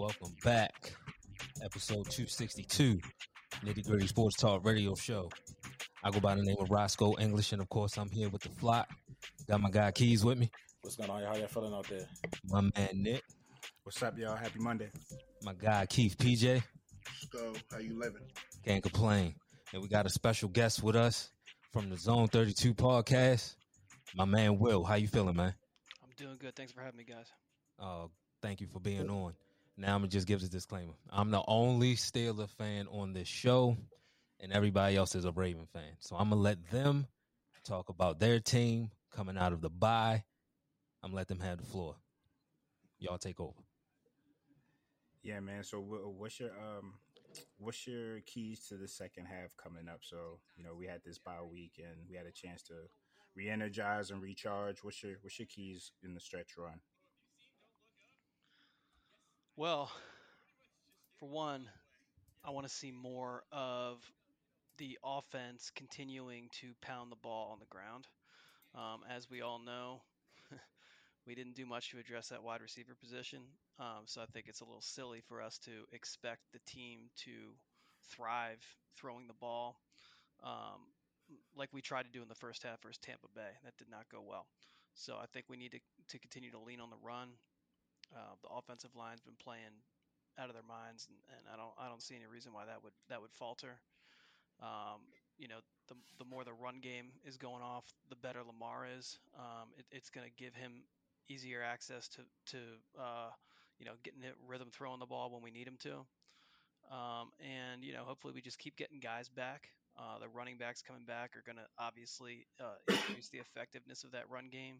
welcome 0.00 0.34
back. 0.42 0.94
Episode 1.62 2.08
262, 2.08 2.98
Nitty 3.62 3.86
Gritty 3.86 4.06
Sports 4.06 4.36
Talk 4.36 4.64
Radio 4.64 4.94
Show. 4.94 5.28
I 6.02 6.10
go 6.10 6.20
by 6.20 6.34
the 6.34 6.42
name 6.42 6.56
of 6.58 6.70
Roscoe 6.70 7.16
English, 7.18 7.52
and 7.52 7.60
of 7.60 7.68
course, 7.68 7.98
I'm 7.98 8.08
here 8.08 8.30
with 8.30 8.40
the 8.40 8.48
flock. 8.48 8.88
Got 9.46 9.60
my 9.60 9.68
guy 9.68 9.90
Keys 9.90 10.24
with 10.24 10.38
me. 10.38 10.50
What's 10.80 10.96
going 10.96 11.10
on? 11.10 11.22
How 11.22 11.36
y'all 11.36 11.48
feeling 11.48 11.74
out 11.74 11.86
there? 11.86 12.08
My 12.46 12.62
man 12.62 12.88
Nick. 12.94 13.22
What's 13.82 14.02
up, 14.02 14.16
y'all? 14.16 14.36
Happy 14.36 14.58
Monday. 14.58 14.88
My 15.42 15.52
guy 15.52 15.84
Keith 15.84 16.16
PJ. 16.16 16.62
Let's. 17.34 17.62
How 17.70 17.78
you 17.78 17.98
living? 17.98 18.22
Can't 18.64 18.82
complain. 18.82 19.34
And 19.74 19.82
we 19.82 19.88
got 19.88 20.06
a 20.06 20.10
special 20.10 20.48
guest 20.48 20.82
with 20.82 20.96
us 20.96 21.30
from 21.74 21.90
the 21.90 21.98
Zone 21.98 22.28
32 22.28 22.72
podcast. 22.72 23.54
My 24.16 24.24
man 24.24 24.58
Will. 24.58 24.82
How 24.82 24.94
you 24.94 25.08
feeling, 25.08 25.36
man? 25.36 25.52
I'm 26.02 26.10
doing 26.16 26.38
good. 26.40 26.56
Thanks 26.56 26.72
for 26.72 26.80
having 26.80 26.96
me, 26.96 27.04
guys. 27.04 27.26
Uh, 27.78 28.06
thank 28.40 28.62
you 28.62 28.66
for 28.66 28.80
being 28.80 29.10
on. 29.10 29.34
Now 29.80 29.94
I'm 29.94 30.02
gonna 30.02 30.08
just 30.08 30.26
give 30.26 30.40
this 30.40 30.50
disclaimer. 30.50 30.92
I'm 31.08 31.30
the 31.30 31.42
only 31.48 31.96
Steeler 31.96 32.50
fan 32.50 32.86
on 32.88 33.14
this 33.14 33.26
show, 33.26 33.78
and 34.38 34.52
everybody 34.52 34.94
else 34.94 35.14
is 35.14 35.24
a 35.24 35.32
Raven 35.32 35.66
fan. 35.72 35.96
So 36.00 36.16
I'm 36.16 36.28
gonna 36.28 36.42
let 36.42 36.70
them 36.70 37.06
talk 37.64 37.88
about 37.88 38.20
their 38.20 38.40
team 38.40 38.90
coming 39.10 39.38
out 39.38 39.54
of 39.54 39.62
the 39.62 39.70
bye. 39.70 40.22
I'm 41.02 41.10
gonna 41.10 41.16
let 41.16 41.28
them 41.28 41.40
have 41.40 41.56
the 41.56 41.64
floor. 41.64 41.96
Y'all 42.98 43.16
take 43.16 43.40
over. 43.40 43.56
Yeah, 45.22 45.40
man. 45.40 45.64
So, 45.64 45.80
what's 45.80 46.38
your 46.40 46.50
um, 46.50 46.92
what's 47.56 47.86
your 47.86 48.20
keys 48.26 48.66
to 48.68 48.76
the 48.76 48.88
second 48.88 49.28
half 49.28 49.56
coming 49.56 49.88
up? 49.88 50.00
So, 50.02 50.40
you 50.58 50.62
know, 50.62 50.74
we 50.74 50.88
had 50.88 51.00
this 51.06 51.18
bye 51.18 51.40
week, 51.42 51.78
and 51.78 52.06
we 52.06 52.16
had 52.16 52.26
a 52.26 52.32
chance 52.32 52.62
to 52.64 52.74
re-energize 53.34 54.10
and 54.10 54.20
recharge. 54.20 54.84
What's 54.84 55.02
your 55.02 55.14
what's 55.22 55.38
your 55.38 55.46
keys 55.46 55.92
in 56.02 56.12
the 56.12 56.20
stretch 56.20 56.58
run? 56.58 56.80
Well, 59.56 59.90
for 61.18 61.28
one, 61.28 61.68
I 62.44 62.50
want 62.50 62.66
to 62.66 62.72
see 62.72 62.90
more 62.90 63.44
of 63.52 63.98
the 64.78 64.98
offense 65.04 65.70
continuing 65.74 66.48
to 66.60 66.72
pound 66.80 67.12
the 67.12 67.16
ball 67.16 67.50
on 67.52 67.58
the 67.58 67.66
ground. 67.66 68.06
Um, 68.74 69.00
as 69.10 69.28
we 69.30 69.42
all 69.42 69.58
know, 69.58 70.02
we 71.26 71.34
didn't 71.34 71.56
do 71.56 71.66
much 71.66 71.90
to 71.90 71.98
address 71.98 72.28
that 72.28 72.42
wide 72.42 72.62
receiver 72.62 72.94
position. 72.94 73.40
Um, 73.78 74.04
so 74.06 74.22
I 74.22 74.26
think 74.26 74.46
it's 74.48 74.60
a 74.60 74.64
little 74.64 74.80
silly 74.80 75.20
for 75.28 75.42
us 75.42 75.58
to 75.60 75.72
expect 75.92 76.40
the 76.52 76.60
team 76.66 77.10
to 77.24 77.54
thrive 78.10 78.64
throwing 78.96 79.26
the 79.26 79.34
ball 79.34 79.80
um, 80.42 80.80
like 81.56 81.68
we 81.72 81.80
tried 81.82 82.04
to 82.04 82.10
do 82.12 82.22
in 82.22 82.28
the 82.28 82.34
first 82.34 82.62
half 82.62 82.80
versus 82.82 82.98
Tampa 82.98 83.28
Bay. 83.34 83.50
That 83.64 83.76
did 83.78 83.88
not 83.90 84.08
go 84.10 84.22
well. 84.26 84.46
So 84.94 85.16
I 85.22 85.26
think 85.32 85.46
we 85.48 85.56
need 85.56 85.72
to, 85.72 85.80
to 86.08 86.18
continue 86.18 86.50
to 86.50 86.58
lean 86.58 86.80
on 86.80 86.90
the 86.90 86.96
run. 87.02 87.28
Uh, 88.14 88.34
the 88.42 88.48
offensive 88.50 88.90
line's 88.96 89.20
been 89.20 89.38
playing 89.42 89.74
out 90.38 90.48
of 90.48 90.54
their 90.54 90.66
minds, 90.66 91.06
and, 91.06 91.16
and, 91.36 91.44
I 91.52 91.56
don't 91.56 91.74
I 91.78 91.88
don't 91.88 92.02
see 92.02 92.14
any 92.14 92.26
reason 92.26 92.52
why 92.52 92.66
that 92.66 92.82
would 92.82 92.92
that 93.08 93.20
would 93.20 93.32
falter. 93.32 93.78
Um, 94.62 95.00
you 95.38 95.48
know, 95.48 95.60
the 95.88 95.94
the 96.18 96.24
more 96.24 96.44
the 96.44 96.52
run 96.52 96.80
game 96.80 97.12
is 97.24 97.36
going 97.36 97.62
off, 97.62 97.84
the 98.08 98.16
better 98.16 98.40
Lamar 98.46 98.86
is. 98.98 99.18
Um, 99.38 99.70
it, 99.78 99.86
it's 99.90 100.10
going 100.10 100.26
to 100.26 100.42
give 100.42 100.54
him 100.54 100.82
easier 101.28 101.62
access 101.62 102.08
to 102.08 102.22
to 102.52 102.58
uh, 102.98 103.30
you 103.78 103.86
know 103.86 103.92
getting 104.02 104.22
it 104.22 104.34
rhythm 104.46 104.68
throwing 104.72 105.00
the 105.00 105.06
ball 105.06 105.30
when 105.30 105.42
we 105.42 105.50
need 105.50 105.66
him 105.66 105.78
to. 105.80 106.04
Um, 106.90 107.30
and 107.38 107.84
you 107.84 107.92
know, 107.92 108.02
hopefully 108.04 108.32
we 108.34 108.40
just 108.40 108.58
keep 108.58 108.76
getting 108.76 108.98
guys 109.00 109.28
back. 109.28 109.68
Uh, 109.98 110.18
the 110.18 110.28
running 110.28 110.56
backs 110.56 110.82
coming 110.82 111.04
back 111.04 111.36
are 111.36 111.42
going 111.44 111.58
to 111.58 111.66
obviously 111.78 112.46
uh, 112.60 112.78
increase 112.88 113.28
the 113.28 113.38
effectiveness 113.38 114.04
of 114.04 114.12
that 114.12 114.30
run 114.30 114.48
game 114.50 114.76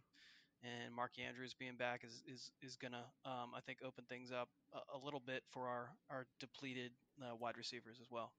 and 0.62 0.94
Mark 0.94 1.12
Andrews 1.18 1.54
being 1.58 1.76
back 1.76 2.02
is 2.04 2.22
is, 2.26 2.50
is 2.62 2.76
gonna 2.76 3.04
um, 3.24 3.52
I 3.56 3.60
think 3.60 3.78
open 3.84 4.04
things 4.08 4.30
up 4.32 4.48
a, 4.72 4.96
a, 4.96 4.98
little 5.02 5.20
bit 5.20 5.42
for 5.50 5.68
our 5.68 5.90
our 6.10 6.26
depleted 6.38 6.92
uh, 7.22 7.34
wide 7.36 7.56
receivers 7.56 7.98
as 8.00 8.10
well. 8.10 8.32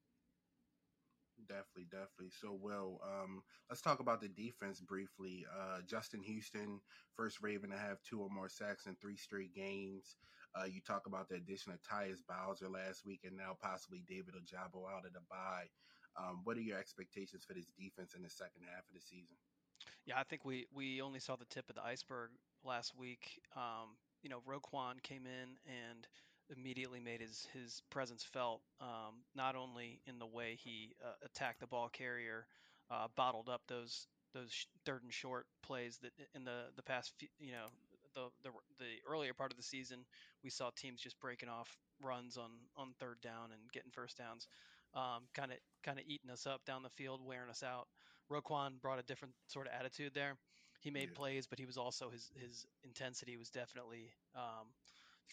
Definitely, 1.48 1.88
definitely. 1.90 2.30
So, 2.40 2.56
well, 2.62 3.02
um, 3.02 3.42
let's 3.70 3.82
talk 3.82 4.00
about 4.00 4.22
the 4.22 4.28
defense 4.28 4.80
briefly. 4.80 5.46
Uh, 5.50 5.82
Justin 5.88 6.22
Houston, 6.22 6.80
first 7.16 7.42
Raven 7.42 7.72
to 7.72 7.78
have 7.78 7.98
two 8.04 8.22
or 8.22 8.30
more 8.30 8.50
sacks 8.50 8.86
in 8.86 8.96
three 8.96 9.18
straight 9.18 9.56
games. 9.56 10.18
Uh, 10.54 10.66
you 10.66 10.82
talk 10.82 11.08
about 11.08 11.30
the 11.30 11.36
addition 11.36 11.72
of 11.72 11.80
Tyus 11.82 12.20
Bowser 12.28 12.70
last 12.70 13.06
week, 13.06 13.22
and 13.24 13.36
now 13.36 13.58
possibly 13.60 14.04
David 14.08 14.36
Ojabo 14.36 14.86
out 14.86 15.06
of 15.06 15.14
the 15.14 15.22
bye. 15.30 15.66
Um, 16.20 16.42
what 16.44 16.58
are 16.58 16.62
your 16.62 16.78
expectations 16.78 17.44
for 17.48 17.54
this 17.54 17.72
defense 17.80 18.14
in 18.14 18.22
the 18.22 18.30
second 18.30 18.62
half 18.70 18.86
of 18.88 18.94
the 18.94 19.02
season? 19.02 19.38
Yeah, 20.06 20.20
I 20.20 20.24
think 20.24 20.46
we 20.46 20.66
we 20.74 21.02
only 21.02 21.20
saw 21.20 21.36
the 21.36 21.46
tip 21.46 21.70
of 21.70 21.76
the 21.76 21.84
iceberg 21.84 22.32
last 22.64 22.94
week. 22.98 23.40
Um, 23.56 23.98
you 24.24 24.30
know, 24.30 24.42
Roquan 24.48 25.02
came 25.04 25.26
in 25.26 25.58
and 25.66 26.08
immediately 26.56 27.00
made 27.00 27.22
his 27.22 27.48
his 27.54 27.82
presence 27.90 28.24
felt. 28.24 28.62
Um, 28.80 29.24
not 29.36 29.56
only 29.56 30.02
in 30.08 30.20
the 30.20 30.26
way 30.28 30.58
he 30.62 30.96
uh, 31.04 31.14
attacked 31.26 31.60
the 31.60 31.68
ball 31.68 31.90
carrier, 31.92 32.46
uh, 32.90 33.08
bottled 33.16 33.50
up 33.50 33.62
those 33.68 34.08
those 34.34 34.66
third 34.86 35.04
and 35.04 35.14
short 35.14 35.46
plays 35.64 36.00
that 36.02 36.12
in 36.36 36.44
the 36.44 36.66
the 36.76 36.84
past 36.84 37.14
few, 37.18 37.28
you 37.40 37.52
know 37.52 37.68
the, 38.16 38.30
the 38.44 38.50
the 38.80 38.92
earlier 39.10 39.34
part 39.34 39.52
of 39.52 39.58
the 39.58 39.64
season 39.64 40.00
we 40.44 40.50
saw 40.50 40.70
teams 40.76 41.02
just 41.02 41.20
breaking 41.20 41.50
off 41.50 41.78
runs 42.04 42.38
on 42.38 42.52
on 42.78 42.94
third 43.00 43.18
down 43.22 43.52
and 43.52 43.72
getting 43.72 43.92
first 43.92 44.18
downs 44.18 44.48
kind 45.34 45.52
of 45.52 45.58
kind 45.84 45.98
of 46.00 46.06
eating 46.08 46.30
us 46.32 46.46
up 46.48 46.64
down 46.66 46.84
the 46.84 46.90
field 46.90 47.22
wearing 47.26 47.50
us 47.50 47.64
out 47.64 47.88
Roquan 48.30 48.82
brought 48.82 49.00
a 49.00 49.04
different 49.04 49.34
sort 49.48 49.68
of 49.68 49.74
attitude 49.78 50.14
there. 50.14 50.36
He 50.80 50.90
made 50.90 51.10
yeah. 51.10 51.18
plays, 51.18 51.48
but 51.48 51.60
he 51.60 51.66
was 51.66 51.78
also 51.78 52.10
his 52.10 52.32
his 52.36 52.66
intensity 52.84 53.38
was 53.38 53.50
definitely 53.50 54.12
um, 54.36 54.68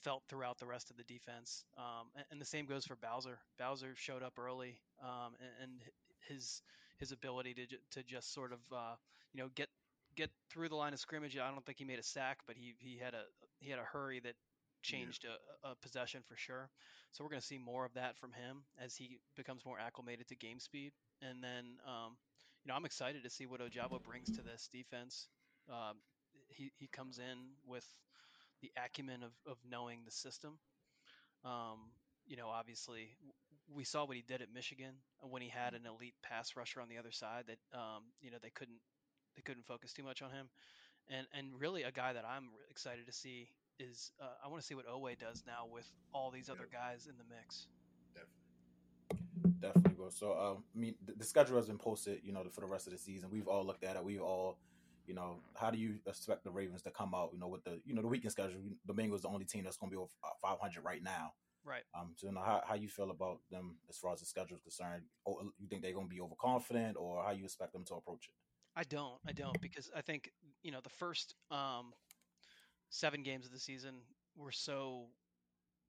felt 0.04 0.22
throughout 0.28 0.58
the 0.58 0.66
rest 0.66 0.90
of 0.90 0.96
the 0.96 1.04
defense. 1.04 1.64
Um, 1.76 2.08
and, 2.14 2.24
and, 2.30 2.40
the 2.40 2.44
same 2.44 2.66
goes 2.66 2.84
for 2.84 2.96
Bowser. 2.96 3.38
Bowser 3.58 3.94
showed 3.96 4.22
up 4.22 4.38
early, 4.38 4.78
um, 5.02 5.34
and, 5.40 5.50
and, 5.62 5.72
his 6.28 6.62
his 6.98 7.12
ability 7.12 7.54
to 7.54 7.66
to 7.90 8.02
just 8.02 8.34
sort 8.34 8.52
of 8.52 8.58
uh, 8.72 8.96
you 9.32 9.40
know 9.40 9.48
get 9.54 9.68
get 10.16 10.30
through 10.50 10.68
the 10.68 10.74
line 10.74 10.92
of 10.92 10.98
scrimmage. 10.98 11.38
I 11.38 11.50
don't 11.50 11.64
think 11.64 11.78
he 11.78 11.84
made 11.84 11.98
a 11.98 12.02
sack, 12.02 12.38
but 12.46 12.56
he 12.56 12.74
he 12.78 12.98
had 12.98 13.14
a 13.14 13.22
he 13.60 13.70
had 13.70 13.78
a 13.78 13.84
hurry 13.84 14.20
that 14.20 14.34
changed 14.82 15.24
yeah. 15.24 15.36
a, 15.64 15.72
a, 15.72 15.74
possession 15.76 16.22
for 16.26 16.36
sure. 16.36 16.68
So 17.12 17.24
we're 17.24 17.30
going 17.30 17.40
to 17.40 17.46
see 17.46 17.58
more 17.58 17.84
of 17.84 17.94
that 17.94 18.16
from 18.18 18.32
him 18.32 18.62
as 18.82 18.96
he 18.96 19.18
becomes 19.36 19.64
more 19.64 19.78
acclimated 19.78 20.28
to 20.28 20.36
game 20.36 20.60
speed. 20.60 20.92
And 21.22 21.42
then 21.42 21.78
um, 21.86 22.16
you 22.64 22.68
know, 22.68 22.74
I'm 22.74 22.84
excited 22.84 23.22
to 23.24 23.30
see 23.30 23.46
what 23.46 23.60
Ojabo 23.60 24.02
brings 24.02 24.30
to 24.36 24.42
this 24.42 24.68
defense. 24.72 25.28
Um, 25.68 25.96
he 26.48 26.72
he 26.78 26.88
comes 26.88 27.18
in 27.18 27.38
with 27.66 27.84
the 28.62 28.70
acumen 28.82 29.22
of, 29.22 29.32
of 29.46 29.58
knowing 29.68 30.00
the 30.04 30.10
system. 30.10 30.58
Um, 31.44 31.90
you 32.26 32.36
know, 32.36 32.48
obviously, 32.48 33.08
we 33.74 33.84
saw 33.84 34.04
what 34.04 34.16
he 34.16 34.22
did 34.26 34.42
at 34.42 34.48
Michigan 34.52 34.94
when 35.20 35.42
he 35.42 35.48
had 35.48 35.74
an 35.74 35.82
elite 35.86 36.14
pass 36.22 36.56
rusher 36.56 36.80
on 36.80 36.88
the 36.88 36.98
other 36.98 37.12
side. 37.12 37.44
That 37.46 37.78
um, 37.78 38.04
you 38.20 38.30
know 38.30 38.38
they 38.42 38.50
couldn't 38.50 38.80
they 39.36 39.42
couldn't 39.42 39.66
focus 39.66 39.92
too 39.92 40.02
much 40.02 40.22
on 40.22 40.30
him, 40.30 40.48
and 41.08 41.26
and 41.32 41.58
really 41.58 41.84
a 41.84 41.92
guy 41.92 42.12
that 42.12 42.24
I'm 42.24 42.50
excited 42.70 43.06
to 43.06 43.12
see 43.12 43.48
is 43.78 44.10
uh, 44.20 44.26
I 44.44 44.48
want 44.48 44.60
to 44.60 44.66
see 44.66 44.74
what 44.74 44.86
Oweh 44.88 45.18
does 45.18 45.44
now 45.46 45.66
with 45.70 45.86
all 46.12 46.30
these 46.30 46.50
other 46.50 46.68
guys 46.70 47.06
in 47.08 47.16
the 47.16 47.24
mix. 47.24 47.66
Definitely. 49.60 49.94
Bro. 49.94 50.10
So, 50.10 50.32
um, 50.32 50.64
I 50.74 50.78
mean, 50.78 50.94
the, 51.04 51.14
the, 51.14 51.24
schedule 51.24 51.56
has 51.56 51.66
been 51.66 51.78
posted, 51.78 52.20
you 52.22 52.32
know, 52.32 52.44
for 52.52 52.60
the 52.60 52.66
rest 52.66 52.86
of 52.86 52.92
the 52.92 52.98
season. 52.98 53.30
We've 53.30 53.48
all 53.48 53.64
looked 53.64 53.84
at 53.84 53.96
it. 53.96 54.04
We 54.04 54.18
all, 54.18 54.58
you 55.06 55.14
know, 55.14 55.40
how 55.54 55.70
do 55.70 55.78
you 55.78 55.96
expect 56.06 56.44
the 56.44 56.50
Ravens 56.50 56.82
to 56.82 56.90
come 56.90 57.14
out? 57.14 57.30
You 57.32 57.40
know, 57.40 57.48
with 57.48 57.64
the, 57.64 57.80
you 57.84 57.94
know, 57.94 58.02
the 58.02 58.08
weekend 58.08 58.32
schedule. 58.32 58.60
The 58.86 58.94
Bengals 58.94 59.22
the 59.22 59.28
only 59.28 59.44
team 59.44 59.64
that's 59.64 59.76
going 59.76 59.90
to 59.90 59.96
be 59.96 59.98
over 59.98 60.10
uh, 60.24 60.28
500 60.40 60.84
right 60.84 61.02
now. 61.02 61.32
Right. 61.64 61.82
Um. 61.98 62.12
So, 62.16 62.28
you 62.28 62.32
know, 62.32 62.40
how 62.40 62.62
how 62.66 62.74
you 62.74 62.88
feel 62.88 63.10
about 63.10 63.40
them 63.50 63.76
as 63.90 63.98
far 63.98 64.12
as 64.12 64.20
the 64.20 64.26
schedule 64.26 64.56
is 64.56 64.62
concerned? 64.62 65.02
Or 65.24 65.42
you 65.58 65.66
think 65.68 65.82
they're 65.82 65.92
going 65.92 66.08
to 66.08 66.14
be 66.14 66.20
overconfident, 66.20 66.96
or 66.96 67.22
how 67.22 67.32
you 67.32 67.44
expect 67.44 67.72
them 67.72 67.84
to 67.86 67.94
approach 67.94 68.26
it? 68.28 68.34
I 68.76 68.84
don't. 68.84 69.18
I 69.26 69.32
don't 69.32 69.60
because 69.60 69.90
I 69.94 70.00
think 70.00 70.30
you 70.62 70.70
know 70.70 70.80
the 70.82 70.88
first 70.88 71.34
um 71.50 71.92
seven 72.90 73.22
games 73.22 73.44
of 73.44 73.52
the 73.52 73.58
season 73.58 73.96
were 74.36 74.52
so 74.52 75.06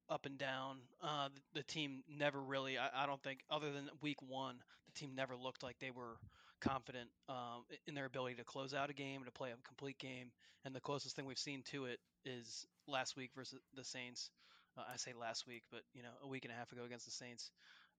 up 0.09 0.25
and 0.25 0.37
down. 0.37 0.77
Uh, 1.01 1.29
the, 1.33 1.59
the, 1.59 1.63
team 1.63 2.03
never 2.09 2.41
really, 2.41 2.77
I, 2.77 3.03
I, 3.03 3.05
don't 3.05 3.21
think, 3.21 3.39
other 3.49 3.71
than 3.71 3.89
week 4.01 4.21
one, 4.21 4.55
the 4.85 4.99
team 4.99 5.11
never 5.15 5.35
looked 5.35 5.63
like 5.63 5.77
they 5.79 5.91
were 5.91 6.17
confident 6.59 7.09
um, 7.27 7.63
in 7.87 7.93
their 7.93 8.05
ability 8.05 8.35
to 8.35 8.43
close 8.43 8.73
out 8.73 8.89
a 8.89 8.93
game 8.93 9.23
to 9.25 9.31
play 9.31 9.51
a 9.51 9.67
complete 9.67 9.97
game. 9.99 10.31
And 10.65 10.75
the 10.75 10.81
closest 10.81 11.15
thing 11.15 11.25
we've 11.25 11.37
seen 11.37 11.63
to 11.71 11.85
it 11.85 11.99
is 12.25 12.65
last 12.87 13.15
week 13.15 13.31
versus 13.35 13.59
the 13.75 13.83
Saints. 13.83 14.29
Uh, 14.77 14.83
I 14.93 14.97
say 14.97 15.13
last 15.19 15.47
week, 15.47 15.63
but 15.71 15.81
you 15.93 16.03
know, 16.03 16.09
a 16.23 16.27
week 16.27 16.45
and 16.45 16.53
a 16.53 16.57
half 16.57 16.71
ago 16.71 16.83
against 16.85 17.05
the 17.05 17.11
Saints. 17.11 17.51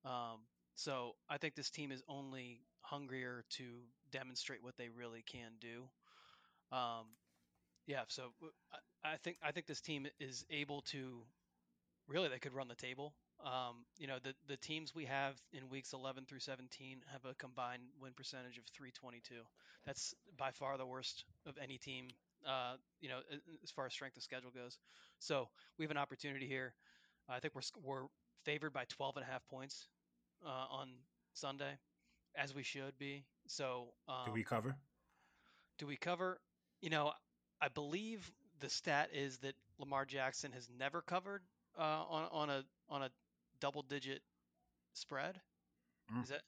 Um, 0.04 0.40
so 0.74 1.14
I 1.28 1.38
think 1.38 1.54
this 1.54 1.70
team 1.70 1.92
is 1.92 2.02
only 2.08 2.60
hungrier 2.80 3.44
to 3.50 3.64
demonstrate 4.10 4.62
what 4.62 4.76
they 4.76 4.88
really 4.88 5.22
can 5.26 5.52
do. 5.60 5.84
Um, 6.72 7.06
yeah, 7.86 8.02
so 8.08 8.32
uh, 8.42 8.76
I 9.04 9.16
think 9.16 9.36
I 9.42 9.52
think 9.52 9.66
this 9.66 9.80
team 9.80 10.06
is 10.20 10.44
able 10.50 10.82
to 10.82 11.22
really 12.10 12.28
they 12.28 12.38
could 12.38 12.52
run 12.52 12.68
the 12.68 12.74
table. 12.74 13.14
Um, 13.44 13.86
you 13.98 14.06
know, 14.06 14.18
the 14.22 14.34
the 14.48 14.56
teams 14.56 14.94
we 14.94 15.06
have 15.06 15.40
in 15.52 15.70
weeks 15.70 15.92
11 15.94 16.26
through 16.26 16.40
17 16.40 16.98
have 17.12 17.24
a 17.24 17.34
combined 17.34 17.84
win 18.00 18.12
percentage 18.14 18.58
of 18.58 18.64
322. 18.74 19.34
That's 19.86 20.14
by 20.36 20.50
far 20.50 20.76
the 20.76 20.84
worst 20.84 21.24
of 21.46 21.56
any 21.62 21.78
team. 21.78 22.08
Uh, 22.46 22.74
you 23.00 23.08
know, 23.08 23.20
as 23.62 23.70
far 23.70 23.86
as 23.86 23.92
strength 23.92 24.16
of 24.16 24.22
schedule 24.22 24.50
goes. 24.50 24.78
So 25.18 25.48
we 25.78 25.84
have 25.84 25.90
an 25.90 25.98
opportunity 25.98 26.46
here. 26.46 26.74
I 27.28 27.38
think 27.38 27.54
we're 27.54 27.62
we're 27.82 28.06
favored 28.44 28.72
by 28.72 28.84
12 28.88 29.16
and 29.16 29.26
a 29.26 29.30
half 29.30 29.46
points 29.48 29.86
uh, 30.44 30.66
on 30.70 30.88
Sunday, 31.34 31.78
as 32.36 32.54
we 32.54 32.62
should 32.62 32.98
be. 32.98 33.24
So 33.46 33.88
um, 34.08 34.26
do 34.26 34.32
we 34.32 34.42
cover? 34.42 34.76
Do 35.78 35.86
we 35.86 35.96
cover? 35.96 36.40
You 36.82 36.90
know, 36.90 37.12
I 37.60 37.68
believe 37.68 38.30
the 38.60 38.68
stat 38.68 39.10
is 39.14 39.38
that 39.38 39.54
Lamar 39.78 40.04
Jackson 40.04 40.52
has 40.52 40.68
never 40.78 41.00
covered 41.02 41.42
uh, 41.78 42.04
on 42.08 42.28
on 42.32 42.50
a 42.50 42.64
on 42.88 43.02
a 43.02 43.10
double 43.60 43.82
digit 43.82 44.22
spread. 44.94 45.40
Mm. 46.14 46.22
Is 46.22 46.28
that 46.30 46.42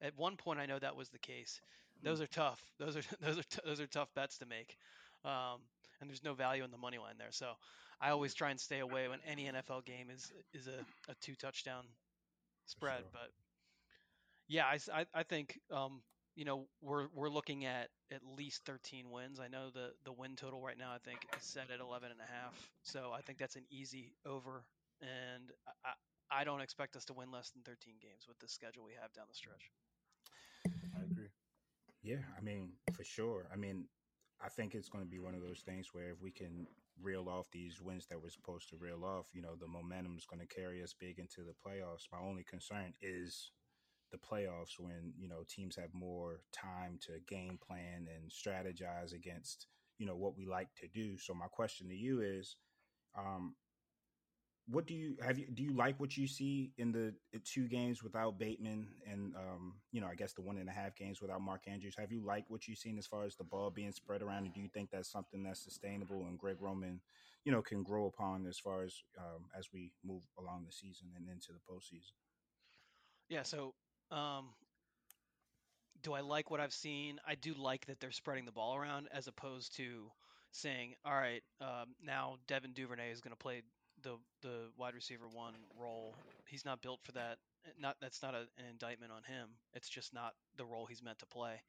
at 0.00 0.16
one 0.16 0.36
point 0.36 0.60
I 0.60 0.66
know 0.66 0.78
that 0.78 0.96
was 0.96 1.08
the 1.08 1.18
case. 1.18 1.60
Those 2.02 2.20
are 2.20 2.26
tough. 2.26 2.62
Those 2.78 2.96
are 2.96 3.02
those 3.20 3.38
are 3.38 3.42
t- 3.42 3.60
those 3.64 3.80
are 3.80 3.86
tough 3.86 4.12
bets 4.14 4.38
to 4.38 4.46
make, 4.46 4.76
um, 5.24 5.60
and 6.00 6.08
there's 6.08 6.24
no 6.24 6.34
value 6.34 6.64
in 6.64 6.70
the 6.70 6.78
money 6.78 6.98
line 6.98 7.16
there. 7.18 7.32
So 7.32 7.52
I 8.00 8.10
always 8.10 8.34
try 8.34 8.50
and 8.50 8.60
stay 8.60 8.78
away 8.78 9.08
when 9.08 9.18
any 9.26 9.44
NFL 9.44 9.84
game 9.84 10.08
is 10.10 10.32
is 10.54 10.66
a, 10.66 11.10
a 11.10 11.14
two 11.20 11.34
touchdown 11.34 11.84
spread. 12.66 12.98
Sure. 12.98 13.10
But 13.12 13.30
yeah, 14.48 14.66
I 14.66 15.06
I 15.14 15.22
think 15.22 15.58
um, 15.70 16.02
you 16.40 16.46
know 16.46 16.64
we're 16.80 17.08
we're 17.14 17.28
looking 17.28 17.66
at 17.66 17.90
at 18.10 18.22
least 18.24 18.64
13 18.64 19.10
wins. 19.10 19.38
I 19.38 19.48
know 19.48 19.68
the 19.68 19.92
the 20.04 20.12
win 20.12 20.36
total 20.36 20.62
right 20.62 20.78
now 20.78 20.90
I 20.90 20.96
think 20.98 21.18
is 21.36 21.44
set 21.44 21.70
at 21.70 21.80
11 21.80 22.10
and 22.10 22.20
a 22.20 22.32
half. 22.32 22.56
So 22.82 23.12
I 23.14 23.20
think 23.20 23.38
that's 23.38 23.56
an 23.56 23.66
easy 23.70 24.14
over, 24.24 24.64
and 25.02 25.52
I, 25.84 25.90
I 25.90 26.40
I 26.40 26.44
don't 26.44 26.62
expect 26.62 26.96
us 26.96 27.04
to 27.06 27.12
win 27.12 27.30
less 27.30 27.50
than 27.50 27.62
13 27.62 27.96
games 28.00 28.24
with 28.26 28.38
the 28.38 28.48
schedule 28.48 28.84
we 28.86 28.94
have 28.98 29.12
down 29.12 29.26
the 29.28 29.34
stretch. 29.34 29.70
I 30.96 31.02
agree. 31.04 31.28
Yeah, 32.02 32.24
I 32.38 32.40
mean, 32.40 32.72
for 32.94 33.04
sure. 33.04 33.46
I 33.52 33.56
mean, 33.56 33.88
I 34.42 34.48
think 34.48 34.74
it's 34.74 34.88
going 34.88 35.04
to 35.04 35.10
be 35.10 35.18
one 35.18 35.34
of 35.34 35.42
those 35.42 35.60
things 35.60 35.88
where 35.92 36.10
if 36.10 36.22
we 36.22 36.30
can 36.30 36.66
reel 37.02 37.28
off 37.28 37.50
these 37.52 37.82
wins 37.82 38.06
that 38.06 38.22
we're 38.22 38.30
supposed 38.30 38.70
to 38.70 38.76
reel 38.76 39.04
off, 39.04 39.26
you 39.34 39.42
know, 39.42 39.56
the 39.60 39.66
momentum 39.68 40.16
is 40.16 40.26
going 40.26 40.40
to 40.40 40.54
carry 40.54 40.82
us 40.82 40.94
big 40.98 41.18
into 41.18 41.42
the 41.42 41.52
playoffs. 41.52 42.08
My 42.10 42.18
only 42.18 42.44
concern 42.44 42.94
is 43.02 43.50
the 44.10 44.18
playoffs 44.18 44.78
when, 44.78 45.12
you 45.18 45.28
know, 45.28 45.44
teams 45.48 45.76
have 45.76 45.92
more 45.94 46.40
time 46.52 46.98
to 47.06 47.12
game 47.28 47.58
plan 47.66 48.06
and 48.14 48.30
strategize 48.30 49.14
against, 49.14 49.66
you 49.98 50.06
know, 50.06 50.16
what 50.16 50.36
we 50.36 50.46
like 50.46 50.68
to 50.80 50.88
do. 50.88 51.16
So 51.18 51.34
my 51.34 51.46
question 51.46 51.88
to 51.88 51.94
you 51.94 52.20
is, 52.20 52.56
um, 53.16 53.54
what 54.68 54.86
do 54.86 54.94
you 54.94 55.16
have 55.20 55.36
you 55.36 55.46
do 55.52 55.64
you 55.64 55.74
like 55.74 55.98
what 55.98 56.16
you 56.16 56.28
see 56.28 56.70
in 56.78 56.92
the 56.92 57.12
two 57.44 57.66
games 57.66 58.04
without 58.04 58.38
Bateman 58.38 58.86
and 59.10 59.34
um 59.34 59.74
you 59.90 60.00
know 60.00 60.06
I 60.06 60.14
guess 60.14 60.32
the 60.32 60.42
one 60.42 60.58
and 60.58 60.68
a 60.68 60.72
half 60.72 60.94
games 60.94 61.20
without 61.20 61.40
Mark 61.40 61.62
Andrews 61.66 61.96
have 61.98 62.12
you 62.12 62.24
liked 62.24 62.50
what 62.50 62.68
you've 62.68 62.78
seen 62.78 62.96
as 62.96 63.06
far 63.06 63.24
as 63.24 63.34
the 63.34 63.42
ball 63.42 63.70
being 63.70 63.90
spread 63.90 64.22
around 64.22 64.44
and 64.44 64.54
do 64.54 64.60
you 64.60 64.68
think 64.68 64.90
that's 64.90 65.10
something 65.10 65.42
that's 65.42 65.64
sustainable 65.64 66.26
and 66.26 66.38
Greg 66.38 66.58
Roman 66.60 67.00
you 67.44 67.50
know 67.50 67.62
can 67.62 67.82
grow 67.82 68.06
upon 68.06 68.46
as 68.46 68.58
far 68.60 68.84
as 68.84 69.02
um 69.18 69.46
as 69.58 69.72
we 69.72 69.90
move 70.04 70.22
along 70.38 70.64
the 70.66 70.72
season 70.72 71.08
and 71.16 71.28
into 71.28 71.52
the 71.52 71.58
postseason 71.58 72.12
Yeah. 73.30 73.44
So, 73.44 73.74
um, 74.10 74.50
do 76.02 76.12
I 76.12 76.20
like 76.20 76.50
what 76.50 76.60
I've 76.60 76.72
seen? 76.72 77.20
I 77.26 77.34
do 77.34 77.54
like 77.54 77.86
that 77.86 78.00
they're 78.00 78.10
spreading 78.10 78.44
the 78.44 78.52
ball 78.52 78.76
around 78.76 79.08
as 79.12 79.26
opposed 79.28 79.76
to 79.76 80.10
saying, 80.52 80.94
"All 81.04 81.14
right, 81.14 81.42
um, 81.60 81.94
now 82.02 82.38
Devin 82.46 82.72
Duvernay 82.72 83.10
is 83.10 83.20
going 83.20 83.32
to 83.32 83.36
play 83.38 83.62
the 84.02 84.16
the 84.42 84.70
wide 84.76 84.94
receiver 84.94 85.28
one 85.28 85.54
role. 85.78 86.16
He's 86.46 86.64
not 86.64 86.82
built 86.82 87.00
for 87.02 87.12
that. 87.12 87.38
Not 87.78 87.96
that's 88.00 88.22
not 88.22 88.34
a, 88.34 88.40
an 88.58 88.66
indictment 88.70 89.12
on 89.12 89.22
him. 89.24 89.50
It's 89.74 89.88
just 89.88 90.14
not 90.14 90.34
the 90.56 90.64
role 90.64 90.86
he's 90.86 91.02
meant 91.02 91.18
to 91.20 91.26
play. 91.26 91.60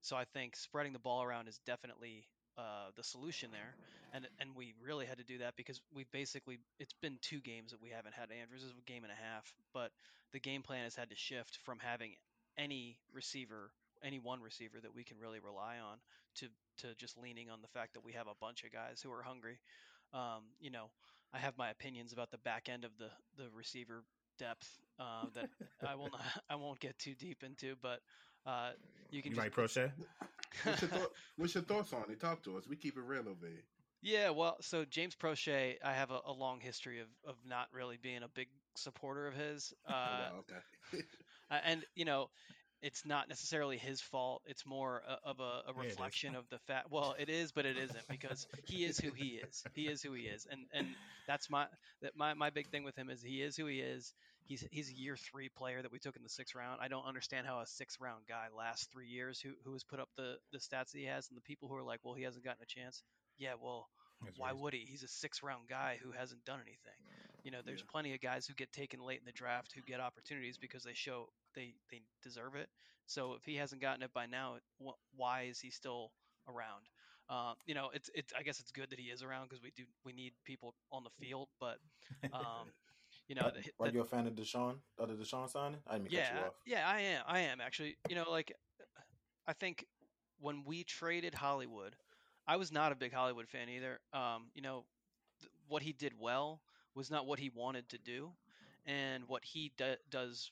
So 0.00 0.16
I 0.16 0.24
think 0.24 0.56
spreading 0.56 0.92
the 0.92 0.98
ball 0.98 1.22
around 1.22 1.48
is 1.48 1.58
definitely 1.66 2.26
uh, 2.58 2.90
the 2.96 3.02
solution 3.02 3.50
there, 3.50 3.76
and 4.12 4.26
and 4.40 4.50
we 4.56 4.74
really 4.82 5.06
had 5.06 5.18
to 5.18 5.24
do 5.24 5.38
that 5.38 5.56
because 5.56 5.80
we 5.94 6.04
basically 6.12 6.58
it's 6.78 6.94
been 7.00 7.18
two 7.20 7.40
games 7.40 7.70
that 7.72 7.82
we 7.82 7.90
haven't 7.90 8.14
had 8.14 8.28
Andrews. 8.30 8.62
Is 8.62 8.70
a 8.70 8.90
game 8.90 9.04
and 9.04 9.12
a 9.12 9.16
half, 9.16 9.54
but 9.72 9.90
the 10.32 10.40
game 10.40 10.62
plan 10.62 10.84
has 10.84 10.94
had 10.94 11.10
to 11.10 11.16
shift 11.16 11.58
from 11.64 11.78
having 11.78 12.12
any 12.56 12.98
receiver, 13.12 13.70
any 14.02 14.18
one 14.18 14.40
receiver 14.40 14.78
that 14.82 14.94
we 14.94 15.04
can 15.04 15.18
really 15.18 15.40
rely 15.40 15.76
on, 15.78 15.98
to 16.36 16.46
to 16.78 16.94
just 16.96 17.16
leaning 17.18 17.50
on 17.50 17.60
the 17.62 17.68
fact 17.68 17.94
that 17.94 18.04
we 18.04 18.12
have 18.12 18.26
a 18.26 18.34
bunch 18.40 18.64
of 18.64 18.72
guys 18.72 19.00
who 19.02 19.12
are 19.12 19.22
hungry. 19.22 19.58
Um, 20.12 20.44
you 20.60 20.70
know, 20.70 20.90
I 21.32 21.38
have 21.38 21.56
my 21.58 21.70
opinions 21.70 22.12
about 22.12 22.30
the 22.30 22.38
back 22.38 22.68
end 22.68 22.84
of 22.84 22.92
the 22.98 23.10
the 23.36 23.48
receiver 23.54 24.02
depth 24.38 24.68
uh, 24.98 25.26
that 25.34 25.48
I 25.86 25.94
will 25.94 26.10
not 26.10 26.20
I 26.50 26.56
won't 26.56 26.80
get 26.80 26.98
too 26.98 27.14
deep 27.14 27.42
into, 27.42 27.74
but 27.82 28.00
uh, 28.46 28.70
you 29.10 29.22
can 29.22 29.32
you 29.32 29.36
just 29.36 29.50
Proche 29.52 29.90
What's 30.62 30.82
your, 30.82 30.90
thought, 30.90 31.12
what's 31.36 31.54
your 31.54 31.64
thoughts 31.64 31.92
on 31.92 32.10
it? 32.10 32.20
Talk 32.20 32.42
to 32.44 32.56
us. 32.56 32.66
We 32.66 32.76
keep 32.76 32.96
it 32.96 33.02
real 33.02 33.28
over 33.28 33.46
here. 33.46 33.64
Yeah, 34.02 34.30
well, 34.30 34.56
so 34.60 34.84
James 34.84 35.14
Proche, 35.16 35.76
I 35.82 35.92
have 35.94 36.10
a, 36.10 36.20
a 36.24 36.32
long 36.32 36.60
history 36.60 37.00
of, 37.00 37.08
of 37.26 37.36
not 37.44 37.68
really 37.72 37.96
being 37.96 38.22
a 38.22 38.28
big 38.28 38.48
supporter 38.76 39.26
of 39.26 39.34
his. 39.34 39.72
Uh, 39.86 40.28
wow, 40.28 40.40
okay. 40.40 41.02
And 41.50 41.84
you 41.94 42.04
know 42.04 42.30
it's 42.82 43.04
not 43.06 43.28
necessarily 43.28 43.76
his 43.78 44.00
fault 44.00 44.42
it's 44.46 44.66
more 44.66 45.02
a, 45.06 45.18
of 45.28 45.40
a, 45.40 45.62
a 45.68 45.74
Yeah, 45.74 45.90
reflection 45.90 46.34
of 46.34 46.48
the 46.48 46.58
fact 46.58 46.88
well 46.90 47.14
it 47.18 47.28
is 47.28 47.52
but 47.52 47.64
it 47.66 47.76
isn't 47.76 48.08
because 48.08 48.46
he 48.64 48.84
is 48.84 48.98
who 48.98 49.12
he 49.12 49.36
is 49.36 49.66
he 49.72 49.88
is 49.88 50.02
who 50.02 50.12
he 50.12 50.22
is 50.24 50.46
and 50.50 50.66
and 50.72 50.96
that's 51.26 51.48
my 51.50 51.66
that 52.02 52.12
my, 52.16 52.34
my 52.34 52.50
big 52.50 52.68
thing 52.68 52.84
with 52.84 52.96
him 52.96 53.08
is 53.10 53.22
he 53.22 53.42
is 53.42 53.56
who 53.56 53.66
he 53.66 53.80
is 53.80 54.14
he's 54.44 54.66
he's 54.70 54.90
a 54.90 54.94
year 54.96 55.16
three 55.16 55.48
player 55.48 55.82
that 55.82 55.92
we 55.92 55.98
took 55.98 56.16
in 56.16 56.22
the 56.22 56.28
sixth 56.28 56.54
round 56.54 56.78
i 56.80 56.88
don't 56.88 57.06
understand 57.06 57.46
how 57.46 57.60
a 57.60 57.66
sixth 57.66 57.98
round 58.00 58.22
guy 58.28 58.46
lasts 58.56 58.88
three 58.92 59.08
years 59.08 59.40
who 59.40 59.50
who 59.64 59.72
has 59.72 59.84
put 59.84 60.00
up 60.00 60.08
the 60.16 60.36
the 60.52 60.58
stats 60.58 60.92
that 60.92 60.98
he 60.98 61.04
has 61.04 61.28
and 61.28 61.36
the 61.36 61.42
people 61.42 61.68
who 61.68 61.76
are 61.76 61.82
like 61.82 62.00
well 62.04 62.14
he 62.14 62.22
hasn't 62.22 62.44
gotten 62.44 62.62
a 62.62 62.66
chance 62.66 63.02
yeah 63.38 63.54
well 63.60 63.88
That's 64.22 64.38
why 64.38 64.52
right. 64.52 64.54
would 64.54 64.72
he? 64.72 64.86
He's 64.88 65.02
a 65.02 65.08
six 65.08 65.42
round 65.42 65.68
guy 65.68 65.98
who 66.02 66.10
hasn't 66.12 66.44
done 66.44 66.60
anything. 66.60 66.98
You 67.42 67.50
know, 67.50 67.58
there's 67.64 67.82
Yeah. 67.82 67.86
plenty 67.90 68.14
of 68.14 68.20
guys 68.20 68.46
who 68.46 68.54
get 68.54 68.72
taken 68.72 69.00
late 69.00 69.18
in 69.18 69.24
the 69.24 69.32
draft 69.32 69.72
who 69.74 69.82
get 69.82 70.00
opportunities 70.00 70.58
because 70.58 70.82
they 70.84 70.94
show 70.94 71.28
they 71.54 71.74
they 71.90 72.02
deserve 72.22 72.54
it. 72.54 72.68
So 73.06 73.34
if 73.34 73.44
he 73.44 73.56
hasn't 73.56 73.80
gotten 73.82 74.02
it 74.02 74.12
by 74.12 74.26
now, 74.26 74.56
why 75.16 75.42
is 75.50 75.60
he 75.60 75.70
still 75.70 76.12
around? 76.48 76.86
Um, 77.28 77.54
you 77.66 77.74
know, 77.74 77.90
it's 77.94 78.10
it's 78.14 78.32
I 78.38 78.42
guess 78.42 78.60
it's 78.60 78.70
good 78.72 78.90
that 78.90 78.98
he 78.98 79.06
is 79.06 79.22
around 79.22 79.48
because 79.48 79.62
we 79.62 79.72
do 79.76 79.84
we 80.04 80.12
need 80.12 80.32
people 80.44 80.74
on 80.92 81.02
the 81.04 81.10
field, 81.24 81.48
but 81.60 81.78
um, 82.32 82.72
you 83.28 83.34
know, 83.34 83.42
Are, 83.42 83.50
the, 83.50 83.64
are 83.80 83.88
you 83.88 84.00
a 84.00 84.04
fan 84.04 84.26
of 84.26 84.34
DeSean? 84.34 84.76
Of 84.98 85.08
the 85.08 85.14
DeSean 85.14 85.48
signing? 85.48 85.78
I 85.86 85.98
didn't 85.98 86.10
to 86.10 86.16
cut 86.16 86.30
you 86.32 86.38
yeah, 86.40 86.46
off. 86.46 86.54
yeah, 86.66 86.88
I 86.88 87.00
am. 87.00 87.22
I 87.26 87.40
am 87.40 87.60
actually. 87.60 87.96
You 88.08 88.16
know, 88.16 88.30
like 88.30 88.52
I 89.46 89.52
think 89.52 89.86
when 90.40 90.64
we 90.64 90.84
traded 90.84 91.34
Hollywood, 91.34 91.96
I 92.46 92.56
was 92.56 92.72
not 92.72 92.92
a 92.92 92.94
big 92.94 93.12
Hollywood 93.12 93.48
fan 93.48 93.68
either. 93.68 94.00
Um, 94.12 94.50
you 94.54 94.62
know, 94.62 94.84
th- 95.40 95.50
what 95.68 95.82
he 95.82 95.92
did 95.92 96.12
well 96.18 96.60
was 96.94 97.10
not 97.10 97.26
what 97.26 97.38
he 97.38 97.50
wanted 97.54 97.88
to 97.90 97.98
do, 97.98 98.30
and 98.86 99.24
what 99.28 99.44
he 99.44 99.72
do- 99.76 99.96
does 100.10 100.50